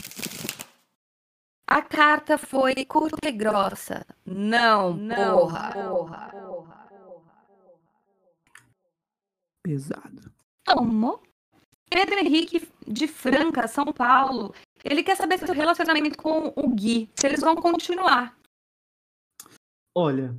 A 1.67 1.83
carta 1.83 2.39
foi 2.39 2.85
curta 2.85 3.29
e 3.29 3.33
grossa. 3.33 4.07
Não, 4.25 4.95
não 4.95 5.39
porra. 5.41 5.73
porra. 5.73 6.29
porra. 6.31 6.75
Pesado. 9.63 10.31
Tomou? 10.65 11.23
Pedro 11.95 12.19
Henrique 12.19 12.69
de 12.89 13.07
Franca, 13.07 13.69
São 13.69 13.85
Paulo. 13.93 14.53
Ele 14.85 15.05
quer 15.05 15.17
saber 15.17 15.39
se 15.39 15.45
o 15.45 15.55
relacionamento 15.55 16.19
com 16.19 16.53
o 16.57 16.75
Gui, 16.75 17.09
se 17.15 17.25
eles 17.25 17.41
vão 17.41 17.55
continuar. 17.55 18.37
Olha, 19.97 20.37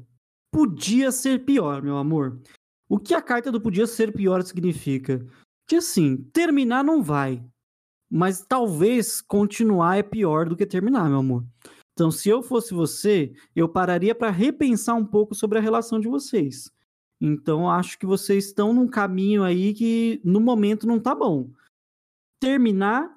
podia 0.51 1.13
ser 1.13 1.45
pior, 1.45 1.81
meu 1.81 1.95
amor. 1.95 2.41
O 2.89 2.99
que 2.99 3.13
a 3.13 3.21
carta 3.21 3.53
do 3.53 3.61
podia 3.61 3.87
ser 3.87 4.11
pior 4.11 4.43
significa? 4.43 5.25
Que 5.65 5.77
assim, 5.77 6.17
terminar 6.33 6.83
não 6.83 7.01
vai. 7.01 7.41
Mas 8.11 8.45
talvez 8.45 9.21
continuar 9.21 9.95
é 9.95 10.03
pior 10.03 10.49
do 10.49 10.57
que 10.57 10.65
terminar, 10.65 11.07
meu 11.07 11.19
amor. 11.19 11.45
Então, 11.93 12.11
se 12.11 12.27
eu 12.27 12.43
fosse 12.43 12.73
você, 12.73 13.33
eu 13.55 13.69
pararia 13.69 14.13
para 14.13 14.29
repensar 14.29 14.95
um 14.95 15.05
pouco 15.05 15.33
sobre 15.33 15.57
a 15.57 15.61
relação 15.61 16.01
de 16.01 16.09
vocês. 16.09 16.69
Então, 17.19 17.69
acho 17.69 17.97
que 17.97 18.05
vocês 18.05 18.45
estão 18.47 18.73
num 18.73 18.87
caminho 18.87 19.43
aí 19.43 19.73
que 19.73 20.21
no 20.23 20.39
momento 20.39 20.85
não 20.85 20.99
tá 20.99 21.15
bom. 21.15 21.49
Terminar 22.39 23.15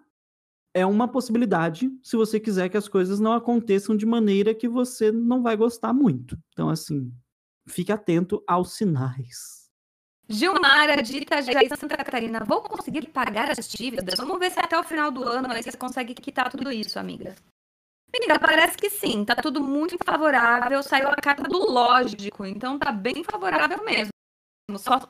é 0.75 0.87
uma 0.87 1.09
possibilidade 1.09 1.91
se 2.03 2.17
você 2.17 2.39
quiser 2.39 2.69
que 2.69 2.77
as 2.77 2.89
coisas 2.89 3.19
não 3.19 3.33
aconteçam 3.33 3.97
de 3.97 4.07
maneira 4.07 4.55
que 4.55 4.69
você 4.69 5.11
não 5.11 5.43
vai 5.43 5.57
gostar 5.57 5.93
muito. 5.93 6.39
Então, 6.53 6.69
assim, 6.69 7.13
fique 7.67 7.91
atento 7.91 8.43
aos 8.47 8.75
sinais. 8.75 9.69
Gilmara 10.29 11.03
de 11.03 11.19
Itajaí, 11.19 11.69
Santa 11.77 11.97
Catarina. 11.97 12.45
Vou 12.45 12.63
conseguir 12.63 13.09
pagar 13.09 13.51
as 13.51 13.69
dívidas? 13.69 14.15
Vamos 14.19 14.39
ver 14.39 14.51
se 14.51 14.61
até 14.61 14.79
o 14.79 14.85
final 14.85 15.11
do 15.11 15.25
ano 15.25 15.49
você 15.49 15.77
consegue 15.77 16.15
quitar 16.15 16.51
tudo 16.51 16.71
isso, 16.71 16.99
amiga. 16.99 17.35
Amiga, 18.15 18.39
parece 18.41 18.77
que 18.77 18.91
sim. 18.91 19.25
Tá 19.25 19.37
tudo 19.37 19.63
muito 19.63 19.97
favorável. 20.05 20.83
Saiu 20.83 21.09
a 21.09 21.17
carta 21.17 21.43
do 21.43 21.59
lógico. 21.59 22.45
Então 22.45 22.79
tá 22.79 22.91
bem 22.91 23.23
favorável 23.23 23.85
mesmo. 23.85 24.13
Só 24.79 25.01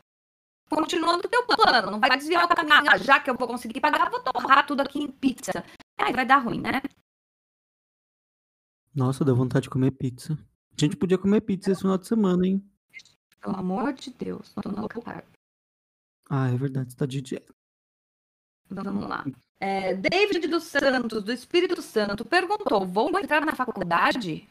continuando 0.68 1.26
o 1.26 1.28
teu 1.28 1.46
plano. 1.46 1.90
Não 1.90 2.00
vai 2.00 2.10
desviar 2.10 2.44
o 2.44 2.48
caminho. 2.48 2.90
Ah, 2.90 2.98
já 2.98 3.20
que 3.20 3.30
eu 3.30 3.36
vou 3.36 3.48
conseguir 3.48 3.80
pagar, 3.80 4.10
vou 4.10 4.20
torrar 4.20 4.66
tudo 4.66 4.80
aqui 4.80 5.00
em 5.00 5.10
pizza. 5.10 5.64
Aí 5.98 6.12
vai 6.12 6.26
dar 6.26 6.38
ruim, 6.38 6.60
né? 6.60 6.82
Nossa, 8.94 9.24
deu 9.24 9.34
vontade 9.34 9.64
de 9.64 9.70
comer 9.70 9.92
pizza. 9.92 10.36
A 10.76 10.80
gente 10.80 10.96
podia 10.96 11.18
comer 11.18 11.40
pizza 11.40 11.70
esse 11.70 11.80
final 11.82 11.98
de 11.98 12.06
semana, 12.06 12.46
hein? 12.46 12.64
Pelo 13.40 13.56
amor 13.56 13.92
de 13.92 14.10
Deus, 14.10 14.52
tô 14.52 14.68
no 14.68 14.82
local 14.82 15.02
Ah, 16.28 16.48
é 16.48 16.56
verdade, 16.56 16.90
você 16.90 16.96
tá 16.96 17.06
de 17.06 17.20
dieta. 17.20 17.54
Vamos 18.70 19.08
lá. 19.08 19.24
É, 19.60 19.94
David 19.94 20.46
dos 20.46 20.64
Santos, 20.64 21.22
do 21.22 21.32
Espírito 21.32 21.82
Santo, 21.82 22.24
perguntou: 22.24 22.86
vou 22.86 23.18
entrar 23.18 23.44
na 23.44 23.54
faculdade? 23.54 24.48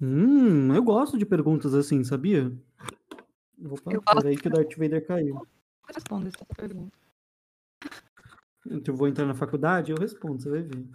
Hum, 0.00 0.74
eu 0.74 0.82
gosto 0.82 1.16
de 1.16 1.24
perguntas 1.24 1.74
assim, 1.74 2.02
sabia? 2.04 2.52
Opa, 3.64 3.92
eu 3.92 4.02
peraí 4.02 4.36
que 4.36 4.48
o 4.48 4.50
Darth 4.50 4.76
Vader 4.76 5.06
caiu. 5.06 5.46
Responda 5.94 6.28
essa 6.28 6.44
pergunta. 6.56 6.96
Então, 8.66 8.94
eu 8.94 8.98
vou 8.98 9.08
entrar 9.08 9.26
na 9.26 9.34
faculdade? 9.34 9.90
Eu 9.90 9.98
respondo, 9.98 10.40
você 10.40 10.50
vai 10.50 10.62
ver. 10.62 10.88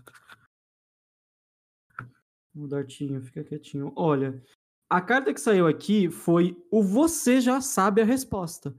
O 2.56 2.68
Dartinho, 2.68 3.22
fica 3.22 3.44
quietinho. 3.44 3.94
Olha, 3.96 4.42
a 4.90 5.02
carta 5.02 5.34
que 5.34 5.40
saiu 5.40 5.68
aqui 5.68 6.10
foi 6.10 6.58
o 6.72 6.82
você 6.82 7.40
já 7.42 7.62
sabe 7.62 8.02
a 8.02 8.06
resposta. 8.06 8.76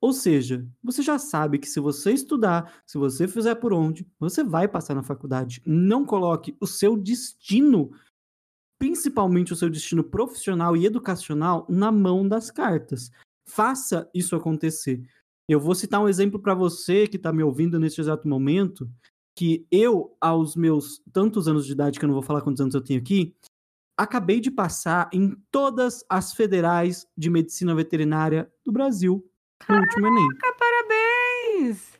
Ou 0.00 0.12
seja, 0.12 0.66
você 0.82 1.02
já 1.02 1.18
sabe 1.18 1.58
que 1.58 1.68
se 1.68 1.80
você 1.80 2.12
estudar, 2.12 2.82
se 2.86 2.96
você 2.96 3.26
fizer 3.26 3.56
por 3.56 3.72
onde, 3.72 4.06
você 4.18 4.44
vai 4.44 4.68
passar 4.68 4.94
na 4.94 5.02
faculdade. 5.02 5.60
Não 5.66 6.04
coloque 6.04 6.56
o 6.60 6.66
seu 6.66 6.96
destino, 6.96 7.90
principalmente 8.78 9.52
o 9.52 9.56
seu 9.56 9.68
destino 9.68 10.04
profissional 10.04 10.76
e 10.76 10.86
educacional, 10.86 11.66
na 11.68 11.90
mão 11.90 12.26
das 12.28 12.50
cartas. 12.50 13.10
Faça 13.48 14.08
isso 14.14 14.36
acontecer. 14.36 15.02
Eu 15.48 15.58
vou 15.58 15.74
citar 15.74 16.00
um 16.00 16.08
exemplo 16.08 16.38
para 16.38 16.54
você 16.54 17.08
que 17.08 17.16
está 17.16 17.32
me 17.32 17.42
ouvindo 17.42 17.80
neste 17.80 18.00
exato 18.00 18.28
momento, 18.28 18.88
que 19.34 19.66
eu, 19.70 20.16
aos 20.20 20.54
meus 20.54 21.02
tantos 21.12 21.48
anos 21.48 21.66
de 21.66 21.72
idade, 21.72 21.98
que 21.98 22.04
eu 22.04 22.08
não 22.08 22.14
vou 22.14 22.22
falar 22.22 22.42
quantos 22.42 22.60
anos 22.60 22.74
eu 22.74 22.84
tenho 22.84 23.00
aqui, 23.00 23.34
acabei 23.96 24.40
de 24.40 24.50
passar 24.50 25.08
em 25.12 25.34
todas 25.50 26.04
as 26.08 26.32
federais 26.32 27.04
de 27.16 27.28
medicina 27.30 27.74
veterinária 27.74 28.52
do 28.64 28.70
Brasil 28.70 29.24
no 29.68 29.76
último 29.76 30.06
Enem. 30.06 30.28
Parabéns! 30.58 31.98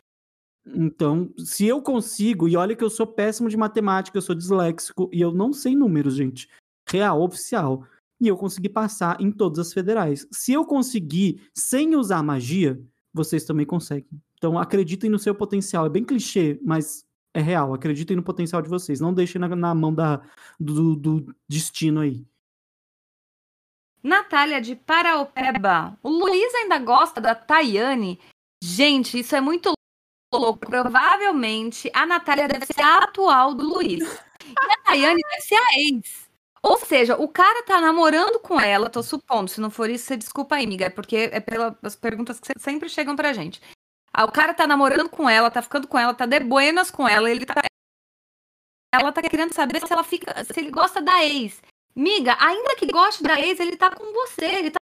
Então, 0.75 1.33
se 1.39 1.67
eu 1.67 1.81
consigo, 1.81 2.49
e 2.49 2.57
olha 2.57 2.77
que 2.77 2.85
eu 2.85 2.91
sou 2.91 3.07
péssimo 3.07 3.49
de 3.49 3.57
matemática, 3.57 4.17
eu 4.19 4.23
sou 4.23 4.35
disléxico 4.35 5.09
e 5.13 5.21
eu 5.21 5.33
não 5.33 5.53
sei 5.53 5.75
números, 5.75 6.15
gente. 6.15 6.49
Real, 6.89 7.23
oficial. 7.23 7.85
E 8.21 8.29
eu 8.29 8.37
consegui 8.37 8.69
passar 8.69 9.21
em 9.21 9.31
todas 9.31 9.59
as 9.59 9.73
federais. 9.73 10.27
Se 10.31 10.53
eu 10.53 10.65
conseguir 10.65 11.49
sem 11.55 11.95
usar 11.97 12.23
magia, 12.23 12.81
vocês 13.13 13.45
também 13.45 13.65
conseguem. 13.65 14.09
Então 14.37 14.59
acreditem 14.59 15.11
no 15.11 15.19
seu 15.19 15.35
potencial. 15.35 15.87
É 15.87 15.89
bem 15.89 16.05
clichê, 16.05 16.59
mas 16.63 17.05
é 17.33 17.41
real. 17.41 17.73
Acreditem 17.73 18.17
no 18.17 18.23
potencial 18.23 18.61
de 18.61 18.69
vocês. 18.69 19.01
Não 19.01 19.15
deixem 19.15 19.41
na, 19.41 19.49
na 19.55 19.75
mão 19.75 19.95
da, 19.95 20.21
do, 20.59 20.97
do 20.97 21.35
destino 21.49 22.01
aí. 22.01 22.25
Natália 24.03 24.61
de 24.61 24.77
Paraopeba. 24.77 25.99
O 26.03 26.09
Luiz 26.09 26.55
ainda 26.55 26.79
gosta 26.79 27.21
da 27.21 27.35
Tayane. 27.35 28.21
Gente, 28.63 29.19
isso 29.19 29.35
é 29.35 29.41
muito 29.41 29.73
louco. 30.33 30.61
Provavelmente 30.61 31.91
a 31.95 32.07
Natália 32.07 32.49
deve 32.49 32.67
ser 32.67 32.83
a 32.83 32.99
atual 32.99 33.55
do 33.55 33.65
Luiz. 33.65 34.03
E 34.45 34.73
a 34.73 34.83
Tayane 34.85 35.21
deve 35.21 35.43
ser 35.43 35.57
a 35.57 35.79
ex. 35.79 36.29
Ou 36.63 36.79
seja, 36.79 37.17
o 37.17 37.29
cara 37.29 37.63
tá 37.63 37.81
namorando 37.81 38.41
com 38.41 38.61
ela, 38.61 38.91
tô 38.91 39.03
supondo. 39.03 39.51
Se 39.51 39.61
não 39.61 39.71
for 39.71 39.89
isso, 39.89 40.07
você 40.07 40.17
desculpa 40.17 40.57
aí, 40.57 40.65
amiga, 40.65 40.91
porque 40.91 41.31
é 41.33 41.41
pelas 41.41 41.97
perguntas 41.97 42.41
que 42.41 42.53
sempre 42.59 42.89
chegam 42.89 43.15
pra 43.15 43.33
gente. 43.33 43.61
Ah, 44.13 44.25
o 44.25 44.33
cara 44.33 44.53
tá 44.53 44.67
namorando 44.67 45.09
com 45.09 45.29
ela, 45.29 45.51
tá 45.51 45.63
ficando 45.63 45.87
com 45.87 45.99
ela, 45.99 46.15
tá 46.15 46.27
de 46.27 46.41
buenas 46.41 46.91
com 46.91 47.07
ela, 47.07 47.31
ele 47.31 47.47
tá. 47.47 47.63
Ela 48.93 49.13
tá 49.13 49.23
querendo 49.23 49.53
saber 49.53 49.87
se 49.87 49.93
ela 49.93 50.03
fica. 50.03 50.45
se 50.45 50.59
ele 50.59 50.71
gosta 50.71 51.01
da 51.01 51.25
ex. 51.25 51.63
Miga, 51.99 52.37
ainda 52.39 52.77
que 52.77 52.87
goste 52.87 53.25
da 53.25 53.41
ex, 53.41 53.59
ele 53.59 53.77
tá 53.77 53.91
com 53.91 54.13
você, 54.13 54.45
ele 54.45 54.71
tá 54.71 54.79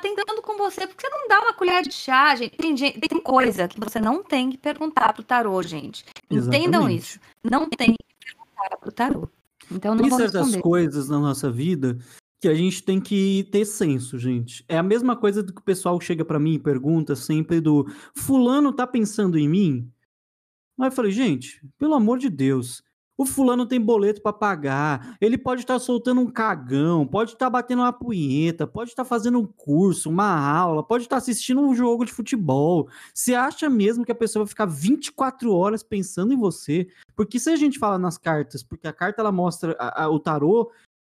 tentando 0.00 0.40
com 0.40 0.56
você, 0.56 0.86
porque 0.86 1.06
você 1.06 1.14
não 1.14 1.28
dá 1.28 1.42
uma 1.42 1.52
colher 1.52 1.82
de 1.82 1.92
chá, 1.92 2.34
gente. 2.34 2.56
Tem, 2.56 2.74
gente, 2.74 2.98
tem 2.98 3.20
coisa 3.20 3.68
que 3.68 3.78
você 3.78 4.00
não 4.00 4.24
tem 4.24 4.48
que 4.48 4.56
perguntar 4.56 5.12
pro 5.12 5.22
tarô, 5.22 5.62
gente. 5.62 6.06
Entendam 6.30 6.88
Exatamente. 6.88 7.02
isso. 7.02 7.20
Não 7.44 7.68
tem 7.68 7.92
que 7.92 8.16
perguntar 8.18 8.76
pro 8.78 8.90
tarô. 8.90 9.28
Então 9.70 9.94
não 9.94 10.08
Tem 10.08 10.16
certas 10.16 10.56
coisas 10.56 11.10
na 11.10 11.18
nossa 11.18 11.50
vida 11.50 11.98
que 12.40 12.48
a 12.48 12.54
gente 12.54 12.82
tem 12.82 12.98
que 12.98 13.46
ter 13.52 13.66
senso, 13.66 14.18
gente. 14.18 14.64
É 14.66 14.78
a 14.78 14.82
mesma 14.82 15.14
coisa 15.16 15.42
do 15.42 15.52
que 15.52 15.60
o 15.60 15.64
pessoal 15.64 16.00
chega 16.00 16.24
pra 16.24 16.38
mim 16.38 16.54
e 16.54 16.58
pergunta 16.58 17.14
sempre 17.14 17.60
do 17.60 17.86
fulano 18.16 18.72
tá 18.72 18.86
pensando 18.86 19.38
em 19.38 19.48
mim? 19.48 19.92
Aí 20.80 20.88
eu 20.88 20.92
falei, 20.92 21.12
gente, 21.12 21.60
pelo 21.78 21.94
amor 21.94 22.18
de 22.18 22.30
Deus, 22.30 22.82
o 23.16 23.24
fulano 23.24 23.64
tem 23.64 23.80
boleto 23.80 24.20
pra 24.20 24.32
pagar, 24.32 25.16
ele 25.20 25.38
pode 25.38 25.60
estar 25.62 25.78
soltando 25.78 26.20
um 26.20 26.26
cagão, 26.30 27.06
pode 27.06 27.32
estar 27.32 27.48
batendo 27.48 27.82
uma 27.82 27.92
punheta, 27.92 28.66
pode 28.66 28.90
estar 28.90 29.04
fazendo 29.04 29.38
um 29.38 29.46
curso, 29.46 30.10
uma 30.10 30.28
aula, 30.28 30.82
pode 30.82 31.04
estar 31.04 31.16
assistindo 31.18 31.60
um 31.60 31.74
jogo 31.74 32.04
de 32.04 32.12
futebol. 32.12 32.88
Você 33.14 33.34
acha 33.34 33.70
mesmo 33.70 34.04
que 34.04 34.12
a 34.12 34.16
pessoa 34.16 34.44
vai 34.44 34.48
ficar 34.50 34.66
24 34.66 35.52
horas 35.54 35.82
pensando 35.82 36.32
em 36.32 36.36
você? 36.36 36.88
Porque 37.14 37.38
se 37.38 37.50
a 37.50 37.56
gente 37.56 37.78
fala 37.78 37.98
nas 37.98 38.18
cartas, 38.18 38.62
porque 38.62 38.88
a 38.88 38.92
carta 38.92 39.22
ela 39.22 39.30
mostra, 39.32 39.76
a- 39.78 40.04
a- 40.04 40.08
o 40.10 40.18
tarô, 40.18 40.70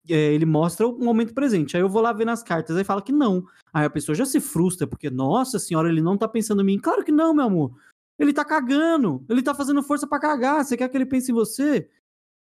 é, 0.08 0.32
ele 0.34 0.46
mostra 0.46 0.86
o 0.86 0.96
momento 0.98 1.34
presente. 1.34 1.76
Aí 1.76 1.82
eu 1.82 1.88
vou 1.88 2.00
lá 2.02 2.12
ver 2.12 2.24
nas 2.24 2.42
cartas, 2.42 2.76
aí 2.76 2.84
fala 2.84 3.02
que 3.02 3.10
não. 3.10 3.44
Aí 3.74 3.84
a 3.86 3.90
pessoa 3.90 4.14
já 4.14 4.24
se 4.24 4.38
frustra, 4.40 4.86
porque, 4.86 5.10
nossa 5.10 5.58
senhora, 5.58 5.88
ele 5.88 6.00
não 6.00 6.16
tá 6.16 6.28
pensando 6.28 6.62
em 6.62 6.64
mim. 6.64 6.78
Claro 6.78 7.02
que 7.02 7.10
não, 7.10 7.34
meu 7.34 7.44
amor. 7.44 7.72
Ele 8.18 8.32
tá 8.32 8.44
cagando, 8.44 9.24
ele 9.28 9.42
tá 9.42 9.54
fazendo 9.54 9.82
força 9.82 10.06
pra 10.06 10.18
cagar. 10.18 10.64
Você 10.64 10.76
quer 10.76 10.88
que 10.88 10.96
ele 10.96 11.06
pense 11.06 11.30
em 11.30 11.34
você? 11.34 11.88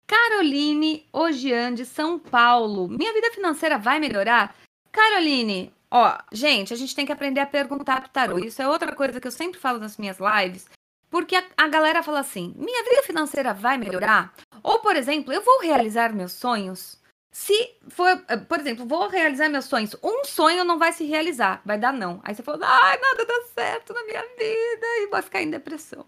Caroline 0.07 1.07
Ogian, 1.13 1.73
de 1.73 1.87
São 1.87 2.19
Paulo. 2.19 2.89
Minha 2.89 3.13
vida 3.13 3.31
financeira 3.31 3.79
vai 3.79 4.01
melhorar? 4.01 4.57
Caroline, 4.91 5.73
ó, 5.89 6.19
gente, 6.33 6.75
a 6.75 6.77
gente 6.77 6.97
tem 6.97 7.07
que 7.07 7.13
aprender 7.13 7.41
a 7.41 7.47
perguntar 7.47 8.01
pro 8.01 8.11
tarô. 8.11 8.39
Isso 8.39 8.61
é 8.61 8.69
outra 8.69 8.93
coisa 8.93 9.21
que 9.21 9.27
eu 9.29 9.33
sempre 9.33 9.61
falo 9.61 9.79
nas 9.79 9.97
minhas 9.97 10.19
lives. 10.19 10.69
Porque 11.09 11.37
a, 11.37 11.45
a 11.57 11.69
galera 11.69 12.03
fala 12.03 12.21
assim: 12.21 12.53
minha 12.57 12.83
vida 12.85 13.03
financeira 13.03 13.55
vai 13.55 13.79
melhorar? 13.79 14.35
Ou, 14.63 14.81
por 14.81 14.97
exemplo, 14.97 15.33
eu 15.33 15.43
vou 15.43 15.61
realizar 15.61 16.13
meus 16.13 16.33
sonhos? 16.33 17.00
Se 17.33 17.77
for, 17.89 18.23
eh, 18.29 18.37
por 18.37 18.59
exemplo, 18.59 18.85
vou 18.85 19.09
realizar 19.09 19.49
meus 19.49 19.67
sonhos, 19.67 19.97
um 20.03 20.25
sonho 20.25 20.65
não 20.65 20.79
vai 20.79 20.93
se 20.93 21.05
realizar, 21.05 21.63
vai 21.65 21.79
dar 21.79 21.93
não. 21.93 22.21
Aí 22.25 22.35
você 22.35 22.43
fala, 22.43 22.59
ai, 22.63 22.99
nada 22.99 23.25
dá 23.25 23.43
certo 23.55 23.93
na 23.93 24.05
minha 24.05 24.23
vida 24.23 24.87
e 25.03 25.09
vai 25.09 25.23
ficar 25.23 25.41
em 25.41 25.51
depressão. 25.51 26.05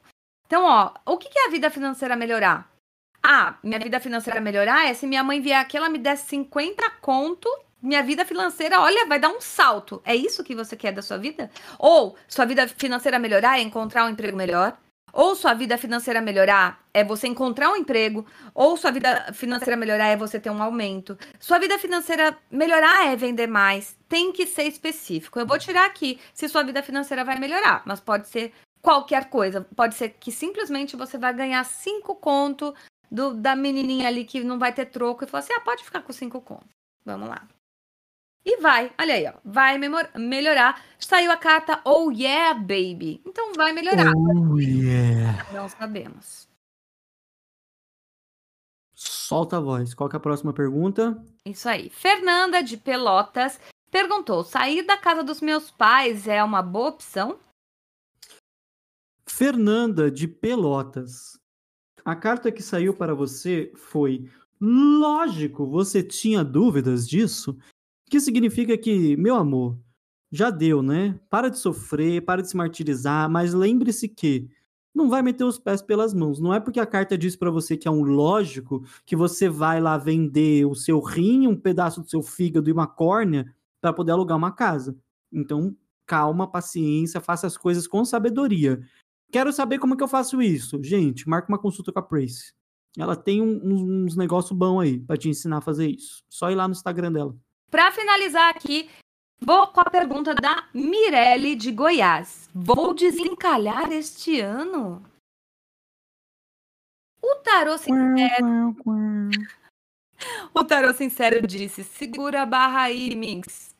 Então, 0.46 0.64
ó, 0.64 0.92
o 1.06 1.16
que 1.16 1.28
que 1.28 1.38
é 1.38 1.46
a 1.46 1.50
vida 1.50 1.70
financeira 1.70 2.16
melhorar? 2.16 2.70
Ah, 3.22 3.56
minha 3.62 3.78
vida 3.78 4.00
financeira 4.00 4.40
melhorar 4.40 4.88
é 4.88 4.94
se 4.94 5.06
minha 5.06 5.22
mãe 5.22 5.40
vier 5.40 5.60
aqui, 5.60 5.76
ela 5.76 5.88
me 5.88 5.98
der 5.98 6.16
50 6.16 6.90
conto, 7.00 7.48
minha 7.80 8.02
vida 8.02 8.24
financeira, 8.24 8.80
olha, 8.80 9.06
vai 9.06 9.18
dar 9.20 9.28
um 9.28 9.40
salto. 9.40 10.02
É 10.04 10.14
isso 10.14 10.42
que 10.42 10.56
você 10.56 10.76
quer 10.76 10.92
da 10.92 11.02
sua 11.02 11.18
vida? 11.18 11.50
Ou 11.78 12.16
sua 12.26 12.44
vida 12.44 12.66
financeira 12.66 13.18
melhorar 13.18 13.58
é 13.58 13.62
encontrar 13.62 14.04
um 14.06 14.08
emprego 14.08 14.36
melhor? 14.36 14.76
Ou 15.12 15.34
sua 15.36 15.52
vida 15.52 15.76
financeira 15.76 16.20
melhorar 16.20 16.82
é 16.94 17.04
você 17.04 17.26
encontrar 17.26 17.70
um 17.70 17.76
emprego? 17.76 18.26
Ou 18.54 18.76
sua 18.76 18.90
vida 18.90 19.32
financeira 19.34 19.76
melhorar 19.76 20.08
é 20.08 20.16
você 20.16 20.40
ter 20.40 20.50
um 20.50 20.62
aumento? 20.62 21.18
Sua 21.38 21.58
vida 21.58 21.78
financeira 21.78 22.36
melhorar 22.50 23.06
é 23.06 23.14
vender 23.14 23.46
mais? 23.46 23.96
Tem 24.08 24.32
que 24.32 24.46
ser 24.46 24.64
específico. 24.64 25.38
Eu 25.38 25.46
vou 25.46 25.58
tirar 25.58 25.84
aqui 25.84 26.18
se 26.32 26.48
sua 26.48 26.62
vida 26.62 26.82
financeira 26.82 27.24
vai 27.24 27.38
melhorar, 27.38 27.82
mas 27.84 28.00
pode 28.00 28.28
ser 28.28 28.52
qualquer 28.80 29.28
coisa. 29.28 29.66
Pode 29.76 29.94
ser 29.94 30.10
que 30.10 30.32
simplesmente 30.32 30.96
você 30.96 31.18
vai 31.18 31.34
ganhar 31.34 31.62
cinco 31.64 32.14
conto 32.14 32.74
do, 33.10 33.34
da 33.34 33.54
menininha 33.54 34.08
ali 34.08 34.24
que 34.24 34.42
não 34.42 34.58
vai 34.58 34.72
ter 34.72 34.86
troco 34.86 35.24
e 35.24 35.26
falar 35.26 35.44
assim: 35.44 35.52
ah, 35.52 35.60
pode 35.60 35.84
ficar 35.84 36.00
com 36.00 36.12
cinco 36.12 36.40
contos. 36.40 36.70
Vamos 37.04 37.28
lá. 37.28 37.46
E 38.44 38.56
vai, 38.60 38.92
olha 39.00 39.14
aí, 39.14 39.26
ó, 39.26 39.34
vai 39.44 39.78
melhorar. 39.78 40.82
Saiu 40.98 41.30
a 41.30 41.36
carta 41.36 41.80
Oh 41.84 42.10
Yeah, 42.10 42.58
baby. 42.58 43.22
Então 43.24 43.52
vai 43.54 43.72
melhorar. 43.72 44.12
Oh, 44.16 44.58
yeah. 44.58 45.46
Não 45.52 45.68
sabemos. 45.68 46.48
Solta 48.92 49.58
a 49.58 49.60
voz. 49.60 49.94
Qual 49.94 50.10
é 50.12 50.16
a 50.16 50.20
próxima 50.20 50.52
pergunta? 50.52 51.24
Isso 51.44 51.68
aí. 51.68 51.88
Fernanda 51.88 52.62
de 52.62 52.76
Pelotas 52.76 53.60
perguntou: 53.90 54.42
sair 54.42 54.82
da 54.82 54.96
casa 54.96 55.22
dos 55.22 55.40
meus 55.40 55.70
pais 55.70 56.26
é 56.26 56.42
uma 56.42 56.62
boa 56.62 56.88
opção? 56.88 57.38
Fernanda 59.26 60.10
de 60.10 60.26
Pelotas. 60.26 61.38
A 62.04 62.16
carta 62.16 62.50
que 62.50 62.62
saiu 62.62 62.92
para 62.92 63.14
você 63.14 63.72
foi: 63.76 64.28
lógico, 64.60 65.66
você 65.66 66.02
tinha 66.02 66.44
dúvidas 66.44 67.08
disso? 67.08 67.56
Que 68.12 68.20
significa 68.20 68.76
que, 68.76 69.16
meu 69.16 69.34
amor, 69.36 69.78
já 70.30 70.50
deu, 70.50 70.82
né? 70.82 71.18
Para 71.30 71.48
de 71.48 71.58
sofrer, 71.58 72.22
para 72.22 72.42
de 72.42 72.50
se 72.50 72.54
martirizar, 72.54 73.30
mas 73.30 73.54
lembre-se 73.54 74.06
que 74.06 74.50
não 74.94 75.08
vai 75.08 75.22
meter 75.22 75.44
os 75.44 75.58
pés 75.58 75.80
pelas 75.80 76.12
mãos. 76.12 76.38
Não 76.38 76.52
é 76.52 76.60
porque 76.60 76.78
a 76.78 76.84
carta 76.84 77.16
diz 77.16 77.34
para 77.36 77.50
você 77.50 77.74
que 77.74 77.88
é 77.88 77.90
um 77.90 78.02
lógico 78.02 78.84
que 79.06 79.16
você 79.16 79.48
vai 79.48 79.80
lá 79.80 79.96
vender 79.96 80.66
o 80.66 80.74
seu 80.74 81.00
rim, 81.00 81.46
um 81.46 81.56
pedaço 81.56 82.02
do 82.02 82.10
seu 82.10 82.20
fígado 82.20 82.68
e 82.68 82.72
uma 82.74 82.86
córnea 82.86 83.50
para 83.80 83.94
poder 83.94 84.12
alugar 84.12 84.36
uma 84.36 84.52
casa. 84.52 84.94
Então, 85.32 85.74
calma, 86.04 86.46
paciência, 86.46 87.18
faça 87.18 87.46
as 87.46 87.56
coisas 87.56 87.86
com 87.86 88.04
sabedoria. 88.04 88.78
Quero 89.30 89.50
saber 89.54 89.78
como 89.78 89.96
que 89.96 90.02
eu 90.04 90.08
faço 90.08 90.42
isso. 90.42 90.78
Gente, 90.82 91.26
marca 91.26 91.48
uma 91.48 91.58
consulta 91.58 91.90
com 91.90 91.98
a 91.98 92.02
Prace. 92.02 92.52
Ela 92.98 93.16
tem 93.16 93.40
um- 93.40 93.58
uns, 93.64 93.80
uns 93.80 94.16
negócios 94.16 94.52
bons 94.52 94.80
aí 94.80 95.00
pra 95.00 95.16
te 95.16 95.30
ensinar 95.30 95.56
a 95.56 95.62
fazer 95.62 95.88
isso. 95.88 96.22
Só 96.28 96.50
ir 96.50 96.56
lá 96.56 96.68
no 96.68 96.72
Instagram 96.72 97.10
dela. 97.10 97.34
Para 97.72 97.90
finalizar 97.90 98.50
aqui, 98.50 98.90
vou 99.40 99.66
com 99.68 99.80
a 99.80 99.88
pergunta 99.88 100.34
da 100.34 100.68
Mirelle 100.74 101.56
de 101.56 101.72
Goiás. 101.72 102.50
Vou 102.54 102.92
desencalhar 102.92 103.90
este 103.90 104.40
ano? 104.40 105.02
O 107.22 107.36
tarô 107.36 107.78
sincero, 107.78 108.76
o 110.52 110.64
tarô 110.64 110.92
sincero 110.92 111.46
disse: 111.46 111.82
segura 111.82 112.42
a 112.42 112.46
barra 112.46 112.82
aí, 112.82 113.16
Mix. 113.16 113.74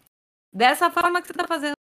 Dessa 0.51 0.91
forma 0.91 1.21
que 1.21 1.29
você 1.29 1.35
tá 1.35 1.47
fazendo, 1.47 1.75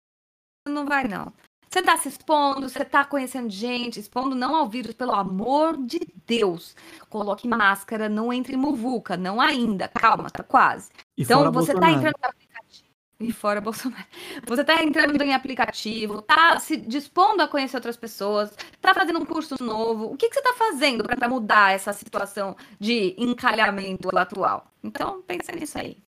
não 0.67 0.87
vai 0.87 1.07
não. 1.07 1.31
Você 1.69 1.83
tá 1.83 1.99
se 1.99 2.09
expondo, 2.09 2.71
você 2.71 2.87
tá 2.87 3.05
conhecendo 3.05 3.51
gente, 3.51 4.01
expondo 4.01 4.35
não 4.35 4.57
ao 4.57 4.67
vírus, 4.67 4.95
pelo 4.95 5.13
amor 5.13 5.77
de 5.77 6.01
Deus. 6.27 6.75
Coloque 7.11 7.47
máscara, 7.47 8.09
não 8.09 8.33
entre 8.33 8.55
em 8.55 8.59
muvuca, 8.59 9.15
não 9.15 9.39
ainda. 9.39 9.89
Calma, 9.89 10.31
tá 10.31 10.43
quase. 10.43 10.89
E 11.19 11.23
Então 11.23 11.39
fora 11.41 11.51
você 11.51 11.75
tá 11.75 11.81
Bolsonaro. 11.81 11.99
entrando 11.99 12.15
no 12.23 12.29
aplicativo. 12.29 12.89
E 13.21 13.33
fora 13.33 13.61
Bolsonaro. 13.61 14.07
Você 14.47 14.65
tá 14.65 14.85
entrando 14.85 15.21
em 15.21 15.35
aplicativo, 15.35 16.23
tá 16.23 16.61
se 16.61 16.77
dispondo 16.77 17.41
a 17.41 17.49
conhecer 17.49 17.77
outras 17.77 17.97
pessoas, 17.97 18.57
tá 18.81 18.95
fazendo 18.95 19.19
um 19.19 19.27
curso 19.27 19.57
novo. 19.61 20.13
O 20.13 20.17
que, 20.17 20.29
que 20.29 20.35
você 20.37 20.43
tá 20.43 20.55
fazendo 20.57 21.03
para 21.03 21.29
mudar 21.29 21.75
essa 21.75 21.93
situação 21.93 22.57
de 22.79 23.17
encalhamento 23.19 24.17
atual? 24.17 24.71
Então, 24.85 25.21
pensa 25.23 25.51
nisso 25.51 25.77
aí. 25.77 26.01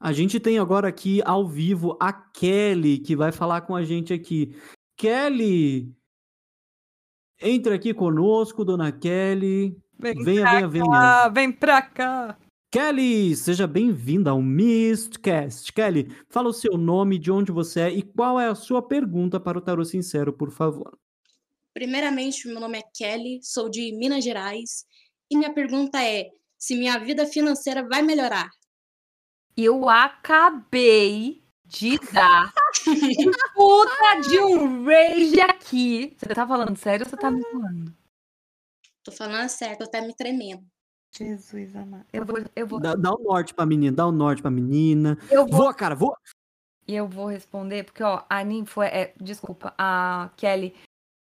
A 0.00 0.14
gente 0.14 0.40
tem 0.40 0.58
agora 0.58 0.88
aqui 0.88 1.20
ao 1.26 1.46
vivo 1.46 1.98
a 2.00 2.10
Kelly, 2.10 2.98
que 2.98 3.14
vai 3.14 3.30
falar 3.30 3.60
com 3.60 3.76
a 3.76 3.84
gente 3.84 4.14
aqui. 4.14 4.56
Kelly! 4.96 5.94
Entra 7.38 7.74
aqui 7.74 7.92
conosco, 7.92 8.64
dona 8.64 8.90
Kelly. 8.90 9.76
Venha, 9.98 10.24
venha, 10.24 10.68
venha. 10.68 11.28
vem 11.28 11.52
pra 11.52 11.82
cá. 11.82 12.38
Kelly, 12.72 13.34
seja 13.34 13.66
bem-vinda 13.66 14.30
ao 14.30 14.40
Mistcast. 14.40 15.72
Kelly, 15.72 16.16
fala 16.28 16.50
o 16.50 16.52
seu 16.52 16.78
nome, 16.78 17.18
de 17.18 17.28
onde 17.28 17.50
você 17.50 17.80
é 17.80 17.90
e 17.90 18.00
qual 18.00 18.38
é 18.38 18.46
a 18.46 18.54
sua 18.54 18.80
pergunta 18.80 19.40
para 19.40 19.58
o 19.58 19.60
Tarô 19.60 19.84
Sincero, 19.84 20.32
por 20.32 20.52
favor. 20.52 20.96
Primeiramente, 21.74 22.46
meu 22.46 22.60
nome 22.60 22.78
é 22.78 22.82
Kelly, 22.94 23.40
sou 23.42 23.68
de 23.68 23.90
Minas 23.96 24.22
Gerais 24.22 24.86
e 25.28 25.36
minha 25.36 25.52
pergunta 25.52 26.00
é 26.00 26.28
se 26.56 26.76
minha 26.76 26.96
vida 27.00 27.26
financeira 27.26 27.82
vai 27.88 28.02
melhorar. 28.02 28.48
Eu 29.56 29.88
acabei 29.88 31.42
de 31.64 31.98
dar 32.12 32.52
puta 33.52 34.20
de 34.28 34.38
um 34.38 34.84
rage 34.84 35.40
aqui. 35.40 36.16
Você 36.16 36.32
tá 36.32 36.46
falando 36.46 36.76
sério 36.76 37.04
ou 37.04 37.10
você 37.10 37.16
tá 37.16 37.32
me 37.32 37.42
falando? 37.42 37.96
Tô 39.02 39.10
falando 39.10 39.48
certo, 39.48 39.78
tô 39.78 39.84
até 39.86 40.00
me 40.00 40.14
tremendo. 40.14 40.64
Jesus 41.12 41.74
amado. 41.76 42.04
Eu 42.12 42.24
vou, 42.24 42.38
eu 42.54 42.66
vou, 42.66 42.80
Dá, 42.80 42.94
dá 42.94 43.12
o 43.12 43.22
norte 43.22 43.52
pra 43.54 43.66
menina, 43.66 43.94
dá 43.96 44.06
o 44.06 44.12
norte 44.12 44.40
pra 44.42 44.50
menina. 44.50 45.18
eu 45.30 45.46
vou, 45.46 45.58
Voa, 45.62 45.74
cara, 45.74 45.94
voa. 45.94 46.16
e 46.86 46.94
eu 46.94 47.06
vou 47.08 47.26
responder, 47.26 47.84
porque, 47.84 48.02
ó, 48.02 48.22
a 48.28 48.44
Ninfo 48.44 48.82
é, 48.82 48.88
é- 49.02 49.14
desculpa, 49.20 49.74
a 49.76 50.30
Kelly, 50.36 50.74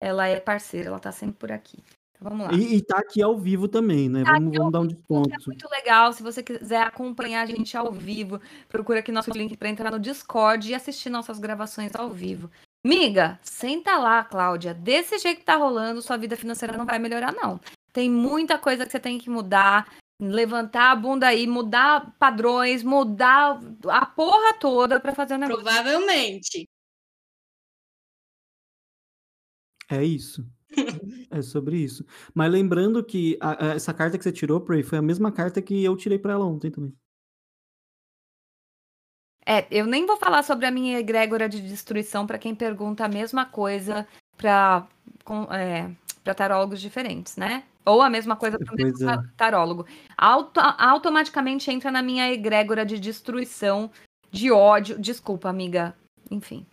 ela 0.01 0.27
é 0.29 0.39
parceira, 0.41 0.89
ela 0.89 0.99
tá 0.99 1.11
sempre 1.13 1.37
por 1.37 1.51
aqui. 1.53 1.79
Então, 2.15 2.29
vamos 2.31 2.47
lá. 2.47 2.53
E, 2.53 2.77
e 2.77 2.83
tá 2.83 2.99
aqui 2.99 3.23
ao 3.23 3.39
vivo 3.39 3.67
também, 3.67 4.09
né? 4.09 4.25
Tá 4.25 4.33
Vamos, 4.35 4.57
vamos 4.57 4.73
dar 4.73 4.81
um 4.81 4.85
É 4.85 4.89
desconto. 4.89 5.31
muito 5.47 5.69
legal. 5.71 6.13
Se 6.13 6.23
você 6.23 6.43
quiser 6.43 6.83
acompanhar 6.83 7.43
a 7.43 7.47
gente 7.47 7.77
ao 7.77 7.91
vivo, 7.93 8.41
procura 8.69 8.99
aqui 9.01 9.11
nosso 9.11 9.31
link 9.31 9.57
para 9.57 9.69
entrar 9.69 9.91
no 9.91 9.99
Discord 9.99 10.71
e 10.71 10.75
assistir 10.75 11.09
nossas 11.11 11.39
gravações 11.39 11.95
ao 11.95 12.11
vivo. 12.11 12.51
Miga, 12.85 13.39
senta 13.43 13.97
lá, 13.97 14.23
Cláudia. 14.25 14.75
Desse 14.75 15.19
jeito 15.19 15.39
que 15.39 15.45
tá 15.45 15.57
rolando, 15.57 16.03
sua 16.03 16.17
vida 16.17 16.37
financeira 16.37 16.77
não 16.77 16.85
vai 16.85 16.99
melhorar, 16.99 17.33
não. 17.33 17.61
Tem 17.93 18.11
muita 18.11 18.59
coisa 18.59 18.85
que 18.87 18.93
você 18.93 19.01
tem 19.01 19.19
que 19.19 19.29
mudar. 19.29 19.87
Levantar 20.21 20.93
a 20.93 20.97
bunda 20.97 21.27
aí, 21.27 21.47
mudar 21.49 22.15
padrões, 22.19 22.83
mudar 22.85 23.61
a 23.89 24.07
porra 24.07 24.55
toda 24.55 25.01
para 25.01 25.13
fazer 25.15 25.35
o 25.35 25.39
negócio. 25.39 25.63
Provavelmente. 25.63 26.69
É 29.91 30.03
isso. 30.05 30.47
É 31.31 31.43
sobre 31.43 31.77
isso. 31.77 32.05
Mas 32.35 32.51
lembrando 32.51 33.05
que 33.05 33.37
a- 33.41 33.73
a- 33.73 33.75
essa 33.75 33.93
carta 33.93 34.17
que 34.17 34.25
você 34.25 34.33
tirou, 34.33 34.61
Prey, 34.61 34.83
foi 34.83 34.99
a 34.99 35.03
mesma 35.03 35.31
carta 35.33 35.61
que 35.61 35.83
eu 35.85 35.97
tirei 35.97 36.19
pra 36.19 36.33
ela 36.33 36.47
ontem 36.47 36.71
também. 36.71 36.95
É, 39.45 39.67
eu 39.71 39.87
nem 39.87 40.07
vou 40.07 40.17
falar 40.17 40.43
sobre 40.45 40.67
a 40.67 40.71
minha 40.71 40.99
egrégora 40.99 41.49
de 41.49 41.61
destruição 41.61 42.27
para 42.27 42.39
quem 42.39 42.55
pergunta 42.55 43.05
a 43.05 43.09
mesma 43.09 43.45
coisa 43.45 44.07
para 44.37 44.87
para 46.23 46.35
tarólogos 46.35 46.81
diferentes, 46.81 47.37
né? 47.37 47.65
Ou 47.85 48.01
a 48.01 48.09
mesma 48.09 48.37
coisa 48.37 48.59
para 48.59 48.73
o 48.73 48.77
mesmo 48.77 49.11
é. 49.11 49.17
ta- 49.17 49.25
tarólogo. 49.37 49.87
Auto- 50.17 50.61
automaticamente 50.61 51.71
entra 51.71 51.91
na 51.91 52.03
minha 52.03 52.33
egrégora 52.33 52.87
de 52.87 52.99
destruição, 52.99 53.91
de 54.31 54.51
ódio. 54.53 54.99
Desculpa, 54.99 55.49
amiga. 55.49 55.97
Enfim. 56.31 56.65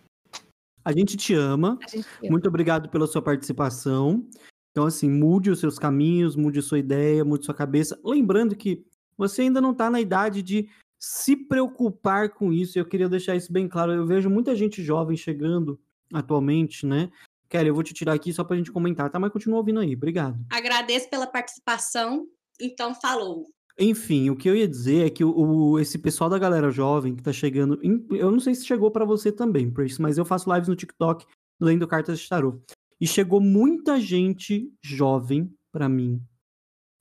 A 0.84 0.92
gente 0.92 1.16
te 1.16 1.34
ama. 1.34 1.78
Gente... 1.90 2.06
Muito 2.30 2.48
obrigado 2.48 2.88
pela 2.88 3.06
sua 3.06 3.20
participação. 3.20 4.24
Então, 4.70 4.86
assim, 4.86 5.10
mude 5.10 5.50
os 5.50 5.58
seus 5.58 5.78
caminhos, 5.78 6.36
mude 6.36 6.62
sua 6.62 6.78
ideia, 6.78 7.24
mude 7.24 7.44
sua 7.44 7.54
cabeça. 7.54 7.98
Lembrando 8.04 8.54
que 8.54 8.84
você 9.18 9.42
ainda 9.42 9.60
não 9.60 9.72
está 9.72 9.90
na 9.90 10.00
idade 10.00 10.42
de 10.42 10.68
se 10.98 11.34
preocupar 11.34 12.30
com 12.30 12.52
isso. 12.52 12.78
Eu 12.78 12.84
queria 12.84 13.08
deixar 13.08 13.34
isso 13.34 13.52
bem 13.52 13.68
claro. 13.68 13.92
Eu 13.92 14.06
vejo 14.06 14.30
muita 14.30 14.54
gente 14.54 14.82
jovem 14.82 15.16
chegando 15.16 15.78
atualmente, 16.12 16.86
né? 16.86 17.10
Kelly, 17.50 17.68
eu 17.68 17.74
vou 17.74 17.82
te 17.82 17.92
tirar 17.92 18.12
aqui 18.14 18.32
só 18.32 18.44
pra 18.44 18.56
gente 18.56 18.70
comentar, 18.72 19.10
tá? 19.10 19.18
Mas 19.18 19.32
continua 19.32 19.58
ouvindo 19.58 19.80
aí. 19.80 19.94
Obrigado. 19.94 20.38
Agradeço 20.50 21.10
pela 21.10 21.26
participação. 21.26 22.26
Então, 22.60 22.94
falou. 22.94 23.44
Enfim, 23.78 24.30
o 24.30 24.36
que 24.36 24.48
eu 24.48 24.54
ia 24.56 24.68
dizer 24.68 25.06
é 25.06 25.10
que 25.10 25.24
o, 25.24 25.34
o- 25.36 25.78
esse 25.80 25.98
pessoal 25.98 26.30
da 26.30 26.38
galera 26.38 26.70
jovem 26.70 27.16
que 27.16 27.22
tá 27.22 27.32
chegando. 27.32 27.78
em- 27.82 28.06
eu 28.12 28.30
não 28.30 28.38
sei 28.38 28.54
se 28.54 28.64
chegou 28.64 28.90
pra 28.90 29.04
você 29.04 29.32
também, 29.32 29.70
Prace, 29.70 30.00
mas 30.00 30.16
eu 30.16 30.24
faço 30.24 30.52
lives 30.52 30.68
no 30.68 30.76
TikTok 30.76 31.26
lendo 31.60 31.86
cartas 31.88 32.20
de 32.20 32.28
tarô. 32.28 32.60
E 33.00 33.06
chegou 33.06 33.40
muita 33.40 33.98
gente 33.98 34.70
jovem 34.84 35.52
pra 35.72 35.88
mim 35.88 36.22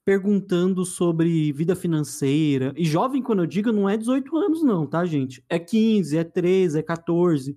perguntando 0.06 0.86
sobre 0.86 1.52
vida 1.54 1.76
financeira. 1.76 2.74
E 2.76 2.84
jovem, 2.86 3.22
quando 3.22 3.40
eu 3.44 3.46
digo, 3.46 3.72
não 3.72 3.88
é 3.88 3.96
18 3.96 4.36
anos, 4.38 4.64
não, 4.64 4.88
tá, 4.88 5.06
gente? 5.06 5.44
É 5.48 5.60
15, 5.60 6.18
é 6.18 6.24
13, 6.24 6.80
é 6.80 6.82
14. 6.82 7.56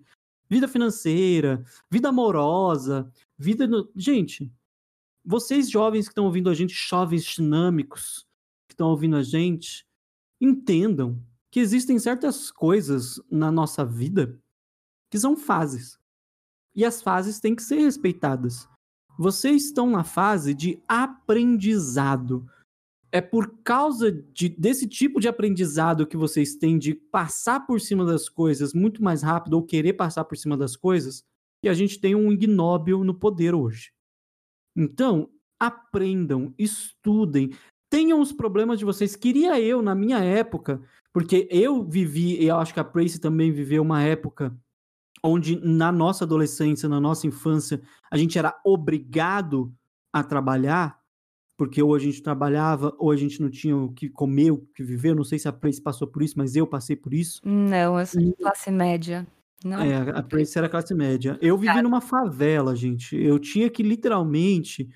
Vida 0.53 0.69
financeira, 0.69 1.65
vida 1.91 2.11
amorosa, 2.11 3.11
vida. 3.39 3.67
no- 3.67 3.91
Gente, 3.97 4.53
vocês 5.25 5.71
jovens 5.71 6.05
que 6.05 6.11
estão 6.11 6.27
ouvindo 6.27 6.51
a 6.51 6.55
gente, 6.55 6.75
jovens 6.75 7.25
dinâmicos, 7.25 8.27
que 8.69 8.75
estão 8.75 8.89
ouvindo 8.91 9.17
a 9.17 9.23
gente, 9.23 9.87
entendam 10.39 11.19
que 11.51 11.59
existem 11.59 11.99
certas 11.99 12.51
coisas 12.51 13.19
na 13.31 13.51
nossa 13.51 13.83
vida 13.83 14.39
que 15.11 15.19
são 15.19 15.39
fases. 15.39 15.99
E 16.75 16.85
as 16.85 17.01
fases 17.01 17.41
têm 17.41 17.55
que 17.55 17.63
ser 17.63 17.79
respeitadas. 17.79 18.69
Vocês 19.19 19.65
estão 19.65 19.89
na 19.89 20.05
fase 20.05 20.53
de 20.53 20.83
aprendizado. 20.87 22.47
É 23.13 23.21
por 23.21 23.59
causa 23.63 24.11
de- 24.11 24.49
desse 24.49 24.89
tipo 24.89 25.21
de 25.21 25.29
aprendizado 25.29 26.07
que 26.07 26.17
vocês 26.17 26.55
têm 26.57 26.79
de 26.79 26.95
passar 26.95 27.67
por 27.67 27.79
cima 27.81 28.07
das 28.07 28.29
coisas 28.29 28.73
muito 28.73 29.03
mais 29.05 29.23
rápido 29.23 29.53
ou 29.55 29.63
querer 29.63 29.93
passar 29.93 30.25
por 30.25 30.37
cima 30.37 30.57
das 30.57 30.77
coisas 30.77 31.23
que 31.63 31.69
a 31.69 31.75
gente 31.75 32.01
tem 32.01 32.15
um 32.15 32.33
ignóbil 32.33 33.05
no 33.05 33.15
poder 33.15 33.55
hoje. 33.55 33.93
Então, 34.75 35.29
aprendam, 35.61 36.55
estudem, 36.59 37.51
tenham 37.91 38.21
os 38.21 38.33
problemas 38.33 38.79
de 38.79 38.85
vocês. 38.85 39.15
Queria 39.15 39.61
eu, 39.61 39.83
na 39.83 39.95
minha 39.95 40.19
época, 40.19 40.83
porque 41.13 41.47
eu 41.51 41.85
vivi, 41.85 42.41
e 42.41 42.47
eu 42.47 42.57
acho 42.57 42.73
que 42.73 42.81
a 42.81 42.85
Prace 42.85 43.21
também 43.21 43.53
viveu 43.53 43.83
uma 43.83 44.03
época 44.03 44.57
onde 45.23 45.61
na 45.65 45.93
nossa 45.93 46.25
adolescência, 46.25 46.89
na 46.89 46.99
nossa 46.99 47.27
infância, 47.27 47.81
a 48.11 48.17
gente 48.17 48.39
era 48.39 48.59
obrigado 48.65 49.73
a 50.13 50.25
trabalhar, 50.25 51.01
porque 51.63 51.81
ou 51.81 51.95
a 51.95 51.99
gente 52.01 52.21
trabalhava, 52.21 52.93
ou 52.99 53.13
a 53.13 53.17
gente 53.17 53.41
não 53.41 53.49
tinha 53.49 53.77
o 53.77 53.93
que 53.93 54.09
comer, 54.09 54.51
o 54.51 54.59
que 54.75 54.83
viver. 54.83 55.11
Eu 55.11 55.15
não 55.15 55.23
sei 55.23 55.39
se 55.39 55.47
a 55.47 55.53
Prace 55.53 55.81
passou 55.81 56.09
por 56.09 56.21
isso, 56.21 56.35
mas 56.37 56.57
eu 56.57 56.67
passei 56.67 56.97
por 56.97 57.15
isso. 57.15 57.41
Não, 57.45 58.01
eu 58.01 58.05
sou 58.05 58.21
de 58.21 58.33
classe 58.33 58.69
média. 58.69 59.25
Não. 59.65 59.81
É, 59.81 60.11
a- 60.11 60.23
Prace 60.25 60.59
era 60.59 60.69
classe 60.69 60.93
média. 60.93 61.39
Eu 61.41 61.57
vivi 61.57 61.81
numa 61.81 62.01
favela, 62.01 62.75
gente. 62.75 63.15
Eu 63.15 63.39
tinha 63.39 63.71
que 63.71 63.81
literalmente 63.81 64.89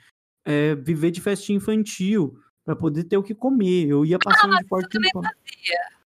é, 0.45 0.75
viver 0.75 1.13
de 1.13 1.21
festinha 1.21 1.57
infantil 1.59 2.37
para 2.65 2.75
poder 2.75 3.05
ter 3.05 3.17
o 3.17 3.23
que 3.23 3.33
comer. 3.33 3.87
Eu 3.89 4.05
ia 4.05 4.19
passando 4.19 4.57
de 4.57 4.65
porta 4.65 4.99
em 4.99 5.11
porta. 5.13 5.31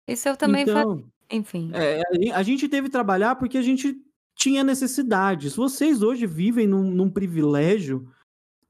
Isso 0.06 0.28
eu 0.28 0.36
também. 0.36 0.64
Então, 0.64 1.02
Enfim. 1.32 1.72
é, 1.74 2.02
a- 2.34 2.38
a 2.40 2.44
gente 2.44 2.68
teve 2.68 2.88
que 2.88 2.92
trabalhar 2.92 3.36
porque 3.38 3.58
a 3.58 3.62
gente 3.62 3.96
tinha 4.36 4.66
necessidades. 4.66 5.56
Vocês 5.56 6.02
hoje 6.04 6.28
vivem 6.28 6.68
num, 6.68 6.92
num 6.92 7.10
privilégio 7.10 8.06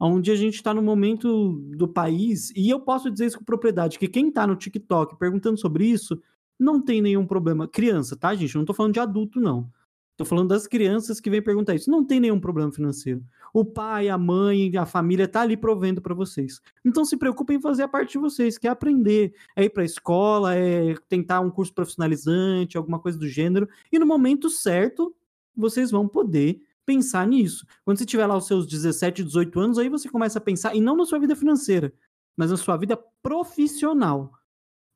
onde 0.02 0.32
a 0.32 0.36
gente 0.36 0.56
está 0.56 0.74
no 0.74 0.82
momento 0.82 1.54
do 1.78 1.88
país, 1.88 2.52
e 2.56 2.70
eu 2.70 2.80
posso 2.80 3.12
dizer 3.12 3.28
isso 3.28 3.38
com 3.38 3.46
propriedade, 3.46 4.00
que 4.00 4.08
quem 4.08 4.30
está 4.30 4.48
no 4.48 4.56
TikTok 4.56 5.16
perguntando 5.18 5.60
sobre 5.60 5.86
isso 5.86 6.20
não 6.60 6.82
tem 6.82 7.02
nenhum 7.02 7.26
problema. 7.26 7.68
Criança, 7.68 8.16
tá, 8.16 8.34
gente? 8.34 8.56
Não 8.56 8.66
tô 8.66 8.74
falando 8.74 8.94
de 8.94 9.00
adulto, 9.00 9.40
não. 9.40 9.70
Tô 10.18 10.26
falando 10.26 10.50
das 10.50 10.68
crianças 10.68 11.20
que 11.20 11.30
vêm 11.30 11.42
perguntar 11.42 11.74
isso. 11.74 11.90
Não 11.90 12.06
tem 12.06 12.20
nenhum 12.20 12.40
problema 12.40 12.72
financeiro. 12.72 13.24
O 13.54 13.66
pai, 13.66 14.10
a 14.10 14.18
mãe, 14.18 14.76
a 14.78 14.86
família 14.86 15.28
tá 15.28 15.42
ali 15.42 15.58
provendo 15.58 16.02
para 16.02 16.14
vocês. 16.14 16.62
Então 16.86 17.04
se 17.04 17.18
preocupem 17.18 17.58
em 17.58 17.62
fazer 17.62 17.84
a 17.84 17.88
parte 17.88 18.14
de 18.14 18.18
vocês, 18.20 18.58
que 18.58 18.68
é 18.68 18.70
aprender, 18.72 19.34
é 19.56 19.64
ir 19.64 19.70
para 19.70 19.82
a 19.82 19.86
escola, 19.86 20.56
é 20.56 20.96
tentar 21.10 21.42
um 21.42 21.50
curso 21.50 21.74
profissionalizante, 21.74 22.78
alguma 22.78 23.00
coisa 23.00 23.18
do 23.18 23.28
gênero, 23.28 23.68
e 23.92 23.98
no 23.98 24.06
momento 24.06 24.50
certo 24.50 25.16
vocês 25.56 25.90
vão 25.92 26.08
poder 26.08 26.62
pensar 26.92 27.26
nisso. 27.26 27.66
Quando 27.86 27.98
você 27.98 28.06
tiver 28.06 28.26
lá 28.26 28.36
os 28.36 28.46
seus 28.46 28.68
17, 28.68 29.24
18 29.24 29.60
anos, 29.62 29.78
aí 29.78 29.88
você 29.88 30.10
começa 30.10 30.40
a 30.40 30.42
pensar, 30.42 30.76
e 30.76 30.82
não 30.82 30.98
na 30.98 31.06
sua 31.06 31.20
vida 31.20 31.36
financeira, 31.38 31.94
mas 32.36 32.52
na 32.52 32.58
sua 32.58 32.76
vida 32.76 33.00
profissional. 33.24 34.34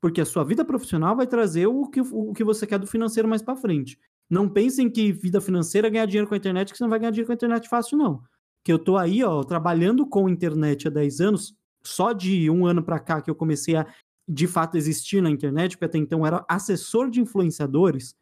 Porque 0.02 0.20
a 0.20 0.26
sua 0.26 0.44
vida 0.44 0.66
profissional 0.66 1.16
vai 1.16 1.26
trazer 1.26 1.68
o 1.68 1.88
que, 1.88 2.02
o 2.02 2.34
que 2.34 2.44
você 2.44 2.68
quer 2.68 2.78
do 2.78 2.86
financeiro 2.86 3.30
mais 3.30 3.42
para 3.42 3.56
frente. 3.56 3.98
Não 4.30 4.50
pensem 4.50 4.90
que 4.90 5.14
vida 5.14 5.40
financeira 5.40 5.88
é 5.88 5.92
ganhar 5.92 6.06
dinheiro 6.06 6.28
com 6.28 6.34
a 6.34 6.38
internet, 6.38 6.72
que 6.72 6.78
você 6.78 6.84
não 6.84 6.90
vai 6.90 7.00
ganhar 7.00 7.12
dinheiro 7.12 7.28
com 7.28 7.34
a 7.34 7.36
internet 7.36 7.70
fácil, 7.70 7.98
não. 7.98 8.22
Que 8.62 8.74
eu 8.74 8.80
tô 8.80 8.98
aí, 8.98 9.24
ó, 9.24 9.42
trabalhando 9.44 10.06
com 10.06 10.28
internet 10.28 10.90
há 10.90 10.92
10 10.92 11.22
anos, 11.22 11.56
só 11.82 12.12
de 12.12 12.50
um 12.50 12.66
ano 12.66 12.84
para 12.84 13.00
cá 13.00 13.22
que 13.22 13.30
eu 13.30 13.36
comecei 13.36 13.78
a 13.78 13.88
de 14.28 14.48
fato 14.48 14.76
existir 14.76 15.22
na 15.22 15.30
internet, 15.30 15.78
porque 15.78 15.86
até 15.86 15.98
então 15.98 16.26
era 16.26 16.44
assessor 16.50 17.10
de 17.10 17.22
influenciadores, 17.22 18.16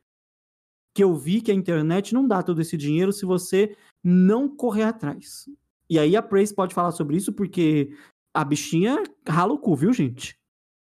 que 0.93 1.03
eu 1.03 1.13
vi 1.15 1.41
que 1.41 1.51
a 1.51 1.55
internet 1.55 2.13
não 2.13 2.27
dá 2.27 2.43
todo 2.43 2.61
esse 2.61 2.77
dinheiro 2.77 3.11
se 3.11 3.25
você 3.25 3.75
não 4.03 4.47
correr 4.47 4.83
atrás. 4.83 5.49
E 5.89 5.97
aí 5.97 6.15
a 6.15 6.21
Prace 6.21 6.53
pode 6.53 6.73
falar 6.73 6.91
sobre 6.91 7.17
isso, 7.17 7.33
porque 7.33 7.95
a 8.33 8.43
bichinha 8.43 9.01
rala 9.27 9.53
o 9.53 9.57
cu, 9.57 9.75
viu, 9.75 9.91
gente? 9.91 10.35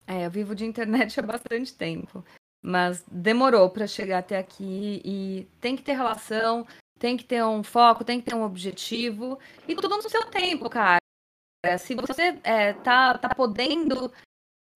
É, 0.06 0.26
eu 0.26 0.30
vivo 0.30 0.54
de 0.54 0.64
internet 0.64 1.18
há 1.20 1.22
bastante 1.22 1.74
tempo. 1.74 2.24
Mas 2.60 3.04
demorou 3.10 3.68
para 3.70 3.86
chegar 3.86 4.18
até 4.18 4.38
aqui 4.38 5.00
e 5.04 5.48
tem 5.60 5.74
que 5.76 5.82
ter 5.82 5.94
relação, 5.94 6.66
tem 6.98 7.16
que 7.16 7.24
ter 7.24 7.44
um 7.44 7.62
foco, 7.62 8.04
tem 8.04 8.20
que 8.20 8.30
ter 8.30 8.36
um 8.36 8.44
objetivo. 8.44 9.38
E 9.66 9.74
tudo 9.74 9.96
no 9.96 10.08
seu 10.08 10.24
tempo, 10.26 10.70
cara. 10.70 10.98
Se 11.78 11.94
você 11.94 12.38
é, 12.44 12.72
tá, 12.72 13.18
tá 13.18 13.34
podendo, 13.34 14.12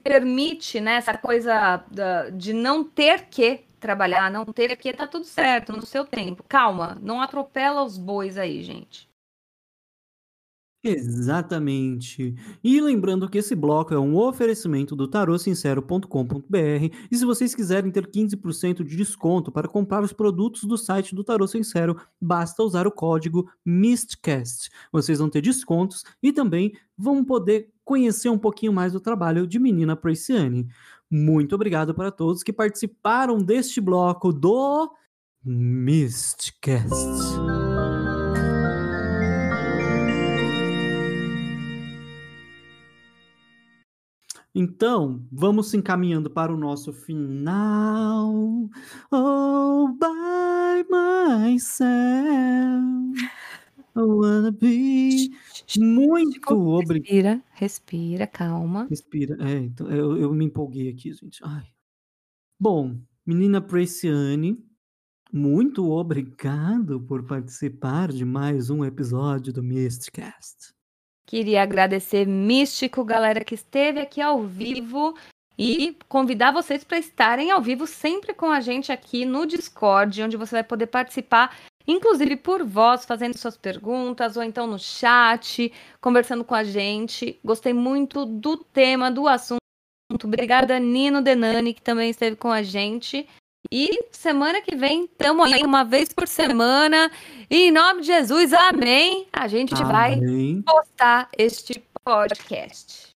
permite 0.03 0.81
né, 0.81 0.95
essa 0.95 1.17
coisa 1.17 1.85
da- 1.91 2.31
de 2.31 2.53
não 2.53 2.83
ter 2.85 3.29
que 3.29 3.66
trabalhar, 3.81 4.31
não 4.31 4.45
ter 4.45 4.77
que, 4.77 4.93
tá 4.93 5.07
tudo 5.07 5.25
certo, 5.25 5.73
no 5.73 5.85
seu 5.85 6.05
tempo. 6.05 6.45
Calma, 6.49 6.99
não 7.03 7.21
atropela 7.21 7.83
os 7.83 7.99
bois 7.99 8.37
aí, 8.39 8.63
gente. 8.63 9.09
Exatamente. 10.89 12.37
E 12.63 12.81
lembrando 12.81 13.29
que 13.29 13.39
esse 13.39 13.57
bloco 13.57 13.93
é 13.93 13.99
um 13.99 14.17
oferecimento 14.17 14.95
do 14.95 15.09
tarosincero.com.br 15.09 16.95
e 17.11 17.17
se 17.17 17.25
vocês 17.25 17.57
quiserem 17.57 17.91
ter 17.91 18.07
15% 18.07 18.85
de 18.85 18.97
desconto 18.97 19.51
para 19.51 19.67
comprar 19.67 20.05
os 20.05 20.13
produtos 20.13 20.63
do 20.63 20.79
site 20.79 21.13
do 21.13 21.25
Tarô 21.25 21.49
Sincero, 21.49 21.97
basta 22.21 22.63
usar 22.63 22.87
o 22.87 22.93
código 22.93 23.51
MISTCAST. 23.65 24.71
Vocês 24.93 25.19
vão 25.19 25.29
ter 25.29 25.41
descontos 25.41 26.05
e 26.23 26.33
também 26.33 26.73
vão 26.97 27.25
poder 27.25 27.69
conhecer 27.85 28.29
um 28.29 28.39
pouquinho 28.39 28.73
mais 28.73 28.93
do 28.93 29.01
trabalho 29.01 29.47
de 29.47 29.59
Menina 29.59 29.97
Proiciane. 29.97 30.69
Muito 31.11 31.55
obrigado 31.55 31.95
para 31.95 32.11
todos 32.11 32.43
que 32.43 32.53
participaram 32.53 33.39
deste 33.39 33.81
bloco 33.81 34.33
do 34.33 34.93
MISTCAST. 35.45 36.87
Então, 44.59 45.23
vamos 45.31 45.69
se 45.69 45.77
encaminhando 45.77 46.31
para 46.31 46.51
o 46.51 46.57
nosso 46.57 46.91
final. 46.91 48.33
Oh, 49.13 49.89
by 49.89 50.83
myself. 50.89 52.17
Wanna 54.05 54.51
be. 54.51 55.31
Muito 55.79 56.53
obrigado. 56.53 57.05
Respira, 57.05 57.43
respira, 57.53 58.27
calma. 58.27 58.87
Respira. 58.91 59.37
É, 59.41 59.59
então, 59.59 59.91
eu, 59.91 60.17
eu 60.17 60.33
me 60.35 60.45
empolguei 60.45 60.91
aqui, 60.91 61.13
gente. 61.13 61.41
Ai. 61.43 61.65
Bom, 62.61 62.97
menina 63.25 63.61
Preciane, 63.61 64.59
muito 65.33 65.91
obrigado 65.91 67.01
por 67.01 67.25
participar 67.25 68.13
de 68.13 68.25
mais 68.25 68.71
um 68.71 68.85
episódio 68.85 69.53
do 69.53 69.63
Mistcast. 69.63 70.75
Queria 71.27 71.63
agradecer 71.63 72.27
Místico, 72.27 73.05
galera 73.05 73.45
que 73.45 73.55
esteve 73.55 74.01
aqui 74.01 74.21
ao 74.21 74.45
vivo 74.45 75.15
e 75.59 75.97
convidar 76.09 76.53
vocês 76.53 76.85
para 76.85 76.99
estarem 76.99 77.51
ao 77.51 77.61
vivo 77.61 77.87
sempre 77.87 78.33
com 78.33 78.47
a 78.47 78.61
gente 78.61 78.93
aqui 78.93 79.25
no 79.25 79.45
Discord, 79.45 80.23
onde 80.23 80.37
você 80.37 80.57
vai 80.57 80.65
poder 80.65 80.87
participar, 80.87 81.57
inclusive 81.87 82.37
por 82.37 82.65
voz, 82.65 83.05
fazendo 83.05 83.39
suas 83.39 83.57
perguntas 83.57 84.37
ou 84.37 84.43
então 84.43 84.67
no 84.67 84.79
chat, 84.79 85.73
conversando 86.01 86.45
com 86.45 86.55
a 86.55 86.65
gente. 86.65 87.39
Gostei 87.45 87.73
muito 87.73 88.25
do 88.25 88.57
tema, 88.57 89.11
do 89.11 89.29
assunto. 89.29 89.61
Obrigada, 90.25 90.79
Nino 90.79 91.23
Denani, 91.23 91.75
que 91.75 91.83
também 91.83 92.11
esteve 92.11 92.37
com 92.37 92.51
a 92.51 92.63
gente. 92.63 93.27
E 93.73 94.05
semana 94.13 94.61
que 94.61 94.77
vem 94.77 95.05
estamos 95.05 95.53
aí 95.53 95.63
uma 95.63 95.85
vez 95.85 96.13
por 96.13 96.29
semana. 96.29 97.11
E 97.51 97.69
em 97.69 97.71
nome 97.71 98.01
de 98.03 98.07
Jesus, 98.09 98.53
amém. 98.53 99.27
A 99.33 99.49
gente 99.49 99.75
vai 99.75 100.15
Amém. 100.15 100.63
postar 100.63 101.29
este 101.37 101.83
podcast. 102.05 103.09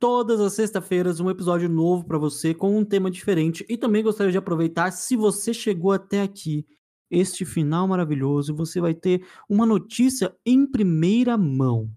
Todas 0.00 0.40
as 0.40 0.52
sextas-feiras, 0.52 1.18
um 1.18 1.28
episódio 1.28 1.68
novo 1.68 2.04
para 2.04 2.18
você 2.18 2.54
com 2.54 2.78
um 2.78 2.84
tema 2.84 3.10
diferente. 3.10 3.66
E 3.68 3.76
também 3.76 4.04
gostaria 4.04 4.30
de 4.30 4.38
aproveitar, 4.38 4.92
se 4.92 5.16
você 5.16 5.52
chegou 5.52 5.90
até 5.90 6.22
aqui, 6.22 6.64
este 7.10 7.44
final 7.44 7.88
maravilhoso, 7.88 8.54
você 8.54 8.80
vai 8.80 8.94
ter 8.94 9.24
uma 9.48 9.64
notícia 9.64 10.34
em 10.44 10.66
primeira 10.66 11.36
mão. 11.36 11.90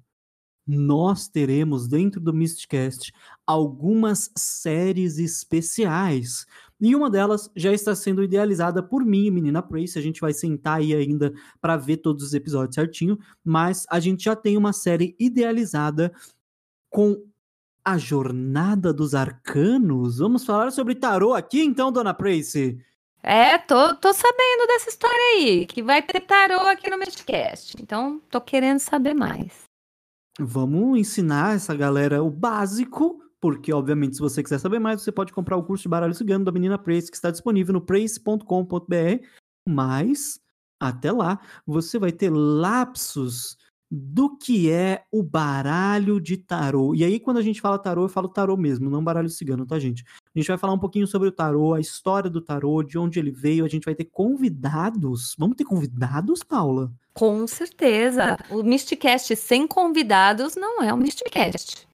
Nós 0.66 1.28
teremos 1.28 1.88
dentro 1.88 2.22
do 2.22 2.34
Mistcast 2.34 3.12
algumas 3.46 4.32
séries 4.38 5.18
especiais. 5.18 6.46
E 6.80 6.96
uma 6.96 7.10
delas 7.10 7.50
já 7.56 7.74
está 7.74 7.94
sendo 7.96 8.24
idealizada 8.24 8.82
por 8.82 9.04
mim 9.04 9.30
Menina 9.32 9.62
Prace. 9.62 9.98
A 9.98 10.02
gente 10.02 10.22
vai 10.22 10.34
sentar 10.34 10.80
aí 10.80 10.94
ainda 10.94 11.34
para 11.60 11.78
ver 11.78 11.98
todos 11.98 12.24
os 12.24 12.34
episódios 12.34 12.76
certinho. 12.76 13.18
Mas 13.44 13.86
a 13.90 14.00
gente 14.00 14.24
já 14.24 14.36
tem 14.36 14.56
uma 14.56 14.72
série 14.72 15.16
idealizada 15.20 16.14
com 16.90 17.22
a 17.84 17.98
Jornada 17.98 18.94
dos 18.94 19.16
Arcanos. 19.16 20.20
Vamos 20.20 20.46
falar 20.46 20.72
sobre 20.72 20.96
tarô 20.96 21.34
aqui 21.34 21.62
então, 21.62 21.92
Dona 21.92 22.14
Prace? 22.14 22.80
É, 23.24 23.58
tô, 23.60 23.96
tô 23.96 24.12
sabendo 24.14 24.68
dessa 24.68 24.90
história 24.90 25.22
aí, 25.36 25.66
que 25.66 25.84
vai 25.84 26.02
ter 26.02 26.22
tarô 26.22 26.60
aqui 26.68 26.90
no 26.90 26.98
Midcast. 26.98 27.76
Então, 27.80 28.20
tô 28.30 28.42
querendo 28.42 28.80
saber 28.80 29.14
mais. 29.14 29.64
Vamos 30.40 31.00
ensinar 31.00 31.56
essa 31.56 31.76
galera 31.76 32.24
o 32.24 32.32
básico, 32.32 33.22
porque, 33.40 33.72
obviamente, 33.72 34.16
se 34.16 34.22
você 34.22 34.42
quiser 34.42 34.60
saber 34.60 34.80
mais, 34.80 35.02
você 35.02 35.12
pode 35.12 35.34
comprar 35.34 35.58
o 35.58 35.64
curso 35.64 35.84
de 35.84 35.90
baralho 35.90 36.14
cigano 36.16 36.46
da 36.46 36.52
menina 36.52 36.80
Prace, 36.80 37.12
que 37.12 37.18
está 37.18 37.30
disponível 37.30 37.74
no 37.74 37.82
prace.com.br. 37.82 39.26
Mas, 39.70 40.40
até 40.80 41.12
lá, 41.12 41.40
você 41.66 42.00
vai 42.00 42.12
ter 42.12 42.32
lapsos 42.32 43.56
do 43.92 44.38
que 44.38 44.72
é 44.72 45.04
o 45.12 45.22
baralho 45.22 46.20
de 46.20 46.38
tarô. 46.38 46.96
E 46.96 47.04
aí, 47.04 47.20
quando 47.20 47.38
a 47.38 47.42
gente 47.42 47.62
fala 47.62 47.78
tarô, 47.78 48.06
eu 48.06 48.10
falo 48.10 48.30
tarô 48.30 48.58
mesmo, 48.58 48.90
não 48.90 49.04
baralho 49.04 49.30
cigano, 49.30 49.66
tá, 49.66 49.78
gente? 49.78 50.04
A 50.34 50.40
gente 50.40 50.48
vai 50.48 50.58
falar 50.58 50.74
um 50.74 50.80
pouquinho 50.80 51.06
sobre 51.06 51.28
o 51.28 51.32
tarô, 51.32 51.74
a 51.74 51.80
história 51.80 52.30
do 52.30 52.40
tarô, 52.40 52.82
de 52.82 52.98
onde 52.98 53.20
ele 53.20 53.32
veio. 53.32 53.66
A 53.66 53.68
gente 53.68 53.84
vai 53.84 53.94
ter 53.94 54.06
convidados. 54.06 55.36
Vamos 55.38 55.58
ter 55.58 55.66
convidados, 55.66 56.42
Paula? 56.42 56.92
Com 57.14 57.46
certeza. 57.46 58.38
O 58.50 58.64
Mysticast 58.64 59.36
sem 59.36 59.68
convidados 59.68 60.56
não 60.56 60.82
é 60.82 60.94
um 60.94 60.98
Mysticast. 60.98 61.86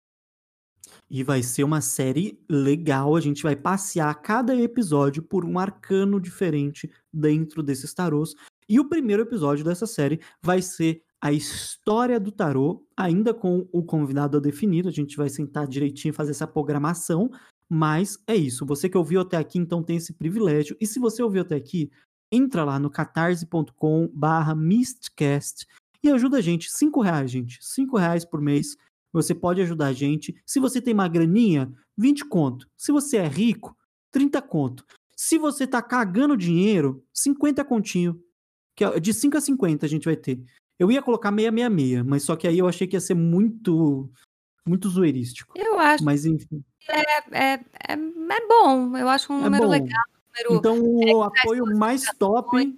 E 1.09 1.23
vai 1.23 1.41
ser 1.41 1.63
uma 1.63 1.81
série 1.81 2.39
legal. 2.47 3.15
A 3.15 3.21
gente 3.21 3.41
vai 3.41 3.55
passear 3.55 4.13
cada 4.21 4.55
episódio 4.55 5.23
por 5.23 5.43
um 5.43 5.57
arcano 5.57 6.19
diferente 6.19 6.91
dentro 7.11 7.63
desses 7.63 7.91
tarôs. 7.91 8.35
E 8.69 8.79
o 8.79 8.87
primeiro 8.87 9.23
episódio 9.23 9.65
dessa 9.65 9.87
série 9.87 10.19
vai 10.43 10.61
ser 10.61 11.01
a 11.19 11.31
história 11.31 12.19
do 12.19 12.31
tarô, 12.31 12.85
ainda 12.95 13.33
com 13.33 13.67
o 13.71 13.83
convidado 13.83 14.39
definido. 14.39 14.89
A 14.89 14.91
gente 14.91 15.17
vai 15.17 15.29
sentar 15.29 15.65
direitinho 15.65 16.11
e 16.11 16.15
fazer 16.15 16.31
essa 16.31 16.45
programação. 16.45 17.31
Mas 17.69 18.17
é 18.25 18.35
isso. 18.35 18.65
Você 18.65 18.89
que 18.89 18.97
ouviu 18.97 19.21
até 19.21 19.37
aqui, 19.37 19.59
então 19.59 19.83
tem 19.83 19.97
esse 19.97 20.13
privilégio. 20.13 20.75
E 20.79 20.87
se 20.87 20.99
você 20.99 21.21
ouviu 21.21 21.41
até 21.41 21.55
aqui, 21.55 21.91
entra 22.31 22.63
lá 22.63 22.79
no 22.79 22.89
catarse.com 22.89 24.09
barra 24.13 24.55
mistcast 24.55 25.67
e 26.03 26.09
ajuda 26.09 26.37
a 26.37 26.41
gente. 26.41 26.71
Cinco 26.71 27.01
reais, 27.01 27.29
gente. 27.29 27.59
Cinco 27.61 27.97
reais 27.97 28.23
por 28.23 28.41
mês. 28.41 28.77
Você 29.11 29.33
pode 29.33 29.61
ajudar 29.61 29.87
a 29.87 29.93
gente. 29.93 30.35
Se 30.45 30.59
você 30.59 30.81
tem 30.81 30.93
uma 30.93 31.07
graninha, 31.07 31.71
20 31.97 32.25
conto. 32.25 32.67
Se 32.77 32.91
você 32.91 33.17
é 33.17 33.27
rico, 33.27 33.75
30 34.11 34.41
conto. 34.41 34.85
Se 35.15 35.37
você 35.37 35.65
tá 35.65 35.81
cagando 35.81 36.37
dinheiro, 36.37 37.03
50 37.13 37.65
continho. 37.65 38.21
Que 38.75 38.83
é 38.83 38.99
de 38.99 39.13
5 39.13 39.37
a 39.37 39.41
50 39.41 39.85
a 39.85 39.89
gente 39.89 40.05
vai 40.05 40.15
ter. 40.15 40.43
Eu 40.79 40.91
ia 40.91 41.01
colocar 41.01 41.31
666, 41.31 42.05
mas 42.05 42.23
só 42.23 42.35
que 42.35 42.47
aí 42.47 42.59
eu 42.59 42.67
achei 42.67 42.85
que 42.85 42.95
ia 42.95 43.01
ser 43.01 43.15
muito 43.15 44.09
muito 44.67 44.89
zoeirístico. 44.89 45.53
Eu 45.57 45.79
acho 45.79 46.03
Mas 46.03 46.25
enfim. 46.25 46.63
É, 46.89 47.01
é, 47.31 47.53
é, 47.53 47.93
é 47.93 48.47
bom. 48.47 48.95
Eu 48.97 49.07
acho 49.09 49.31
um 49.33 49.39
É 49.39 49.43
número 49.43 49.63
bom. 49.63 49.69
legal. 49.69 50.03
um 50.49 50.53
número- 50.53 50.59
Então 50.59 50.79
o 50.79 51.29
traz 51.31 51.41
apoio 51.45 51.77
mais 51.77 52.03
top. 52.19 52.77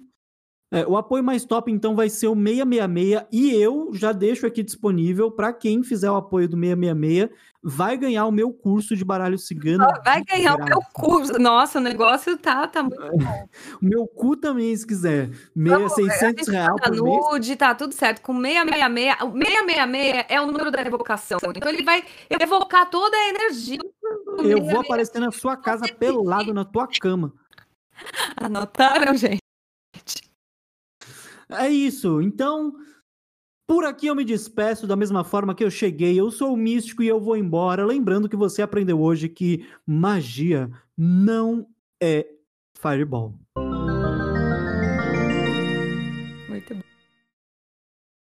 é, 0.72 0.86
o 0.86 0.96
apoio 0.96 1.22
mais 1.24 1.44
top, 1.44 1.70
então, 1.70 1.94
vai 1.96 2.08
ser 2.08 2.28
o 2.28 2.34
666. 2.34 3.26
E 3.32 3.50
eu 3.54 3.90
já 3.92 4.12
deixo 4.12 4.46
aqui 4.46 4.62
disponível 4.62 5.30
para 5.30 5.52
quem 5.52 5.82
fizer 5.82 6.10
o 6.10 6.16
apoio 6.16 6.48
do 6.48 6.56
666, 6.56 7.28
vai 7.62 7.94
ganhar 7.98 8.24
o 8.24 8.32
meu 8.32 8.50
curso 8.54 8.96
de 8.96 9.04
baralho 9.04 9.36
cigano. 9.36 9.84
Vai 10.02 10.24
ganhar 10.24 10.54
o 10.54 10.64
meu 10.64 10.78
curso. 10.94 11.38
Nossa, 11.38 11.78
o 11.78 11.82
negócio 11.82 12.38
tá, 12.38 12.66
tá 12.66 12.82
muito 12.82 12.96
O 13.82 13.84
meu 13.84 14.06
cu 14.06 14.34
também, 14.36 14.74
se 14.74 14.86
quiser. 14.86 15.28
Meia, 15.54 15.76
Vamos, 15.76 15.92
600 15.94 16.48
reais 16.48 16.74
Tá 16.76 16.84
por 16.84 16.92
mês. 16.92 17.02
nude, 17.02 17.56
tá 17.56 17.74
tudo 17.74 17.92
certo. 17.92 18.22
Com 18.22 18.32
666, 18.40 19.16
o 19.22 19.32
666 19.32 20.24
é 20.30 20.40
o 20.40 20.46
número 20.46 20.70
da 20.70 20.80
evocação. 20.80 21.38
Então 21.54 21.68
ele 21.70 21.82
vai 21.82 22.02
evocar 22.30 22.88
toda 22.88 23.14
a 23.14 23.28
energia. 23.28 23.78
Eu 24.38 24.58
vou 24.58 24.82
666. 24.82 24.84
aparecer 24.84 25.20
na 25.20 25.30
sua 25.30 25.56
casa 25.56 25.86
pelado 25.92 26.52
na 26.52 26.64
tua 26.64 26.88
cama. 27.00 27.32
Anotaram, 28.36 29.16
gente? 29.16 29.40
É 31.48 31.68
isso. 31.68 32.20
Então, 32.20 32.74
por 33.66 33.84
aqui 33.84 34.06
eu 34.06 34.14
me 34.14 34.24
despeço 34.24 34.86
da 34.86 34.96
mesma 34.96 35.24
forma 35.24 35.54
que 35.54 35.64
eu 35.64 35.70
cheguei. 35.70 36.18
Eu 36.18 36.30
sou 36.30 36.52
o 36.52 36.56
místico 36.56 37.02
e 37.02 37.08
eu 37.08 37.20
vou 37.20 37.36
embora. 37.36 37.86
Lembrando 37.86 38.28
que 38.28 38.36
você 38.36 38.62
aprendeu 38.62 39.00
hoje 39.00 39.28
que 39.28 39.66
magia 39.86 40.70
não 40.96 41.68
é 42.02 42.26
fireball. 42.74 43.39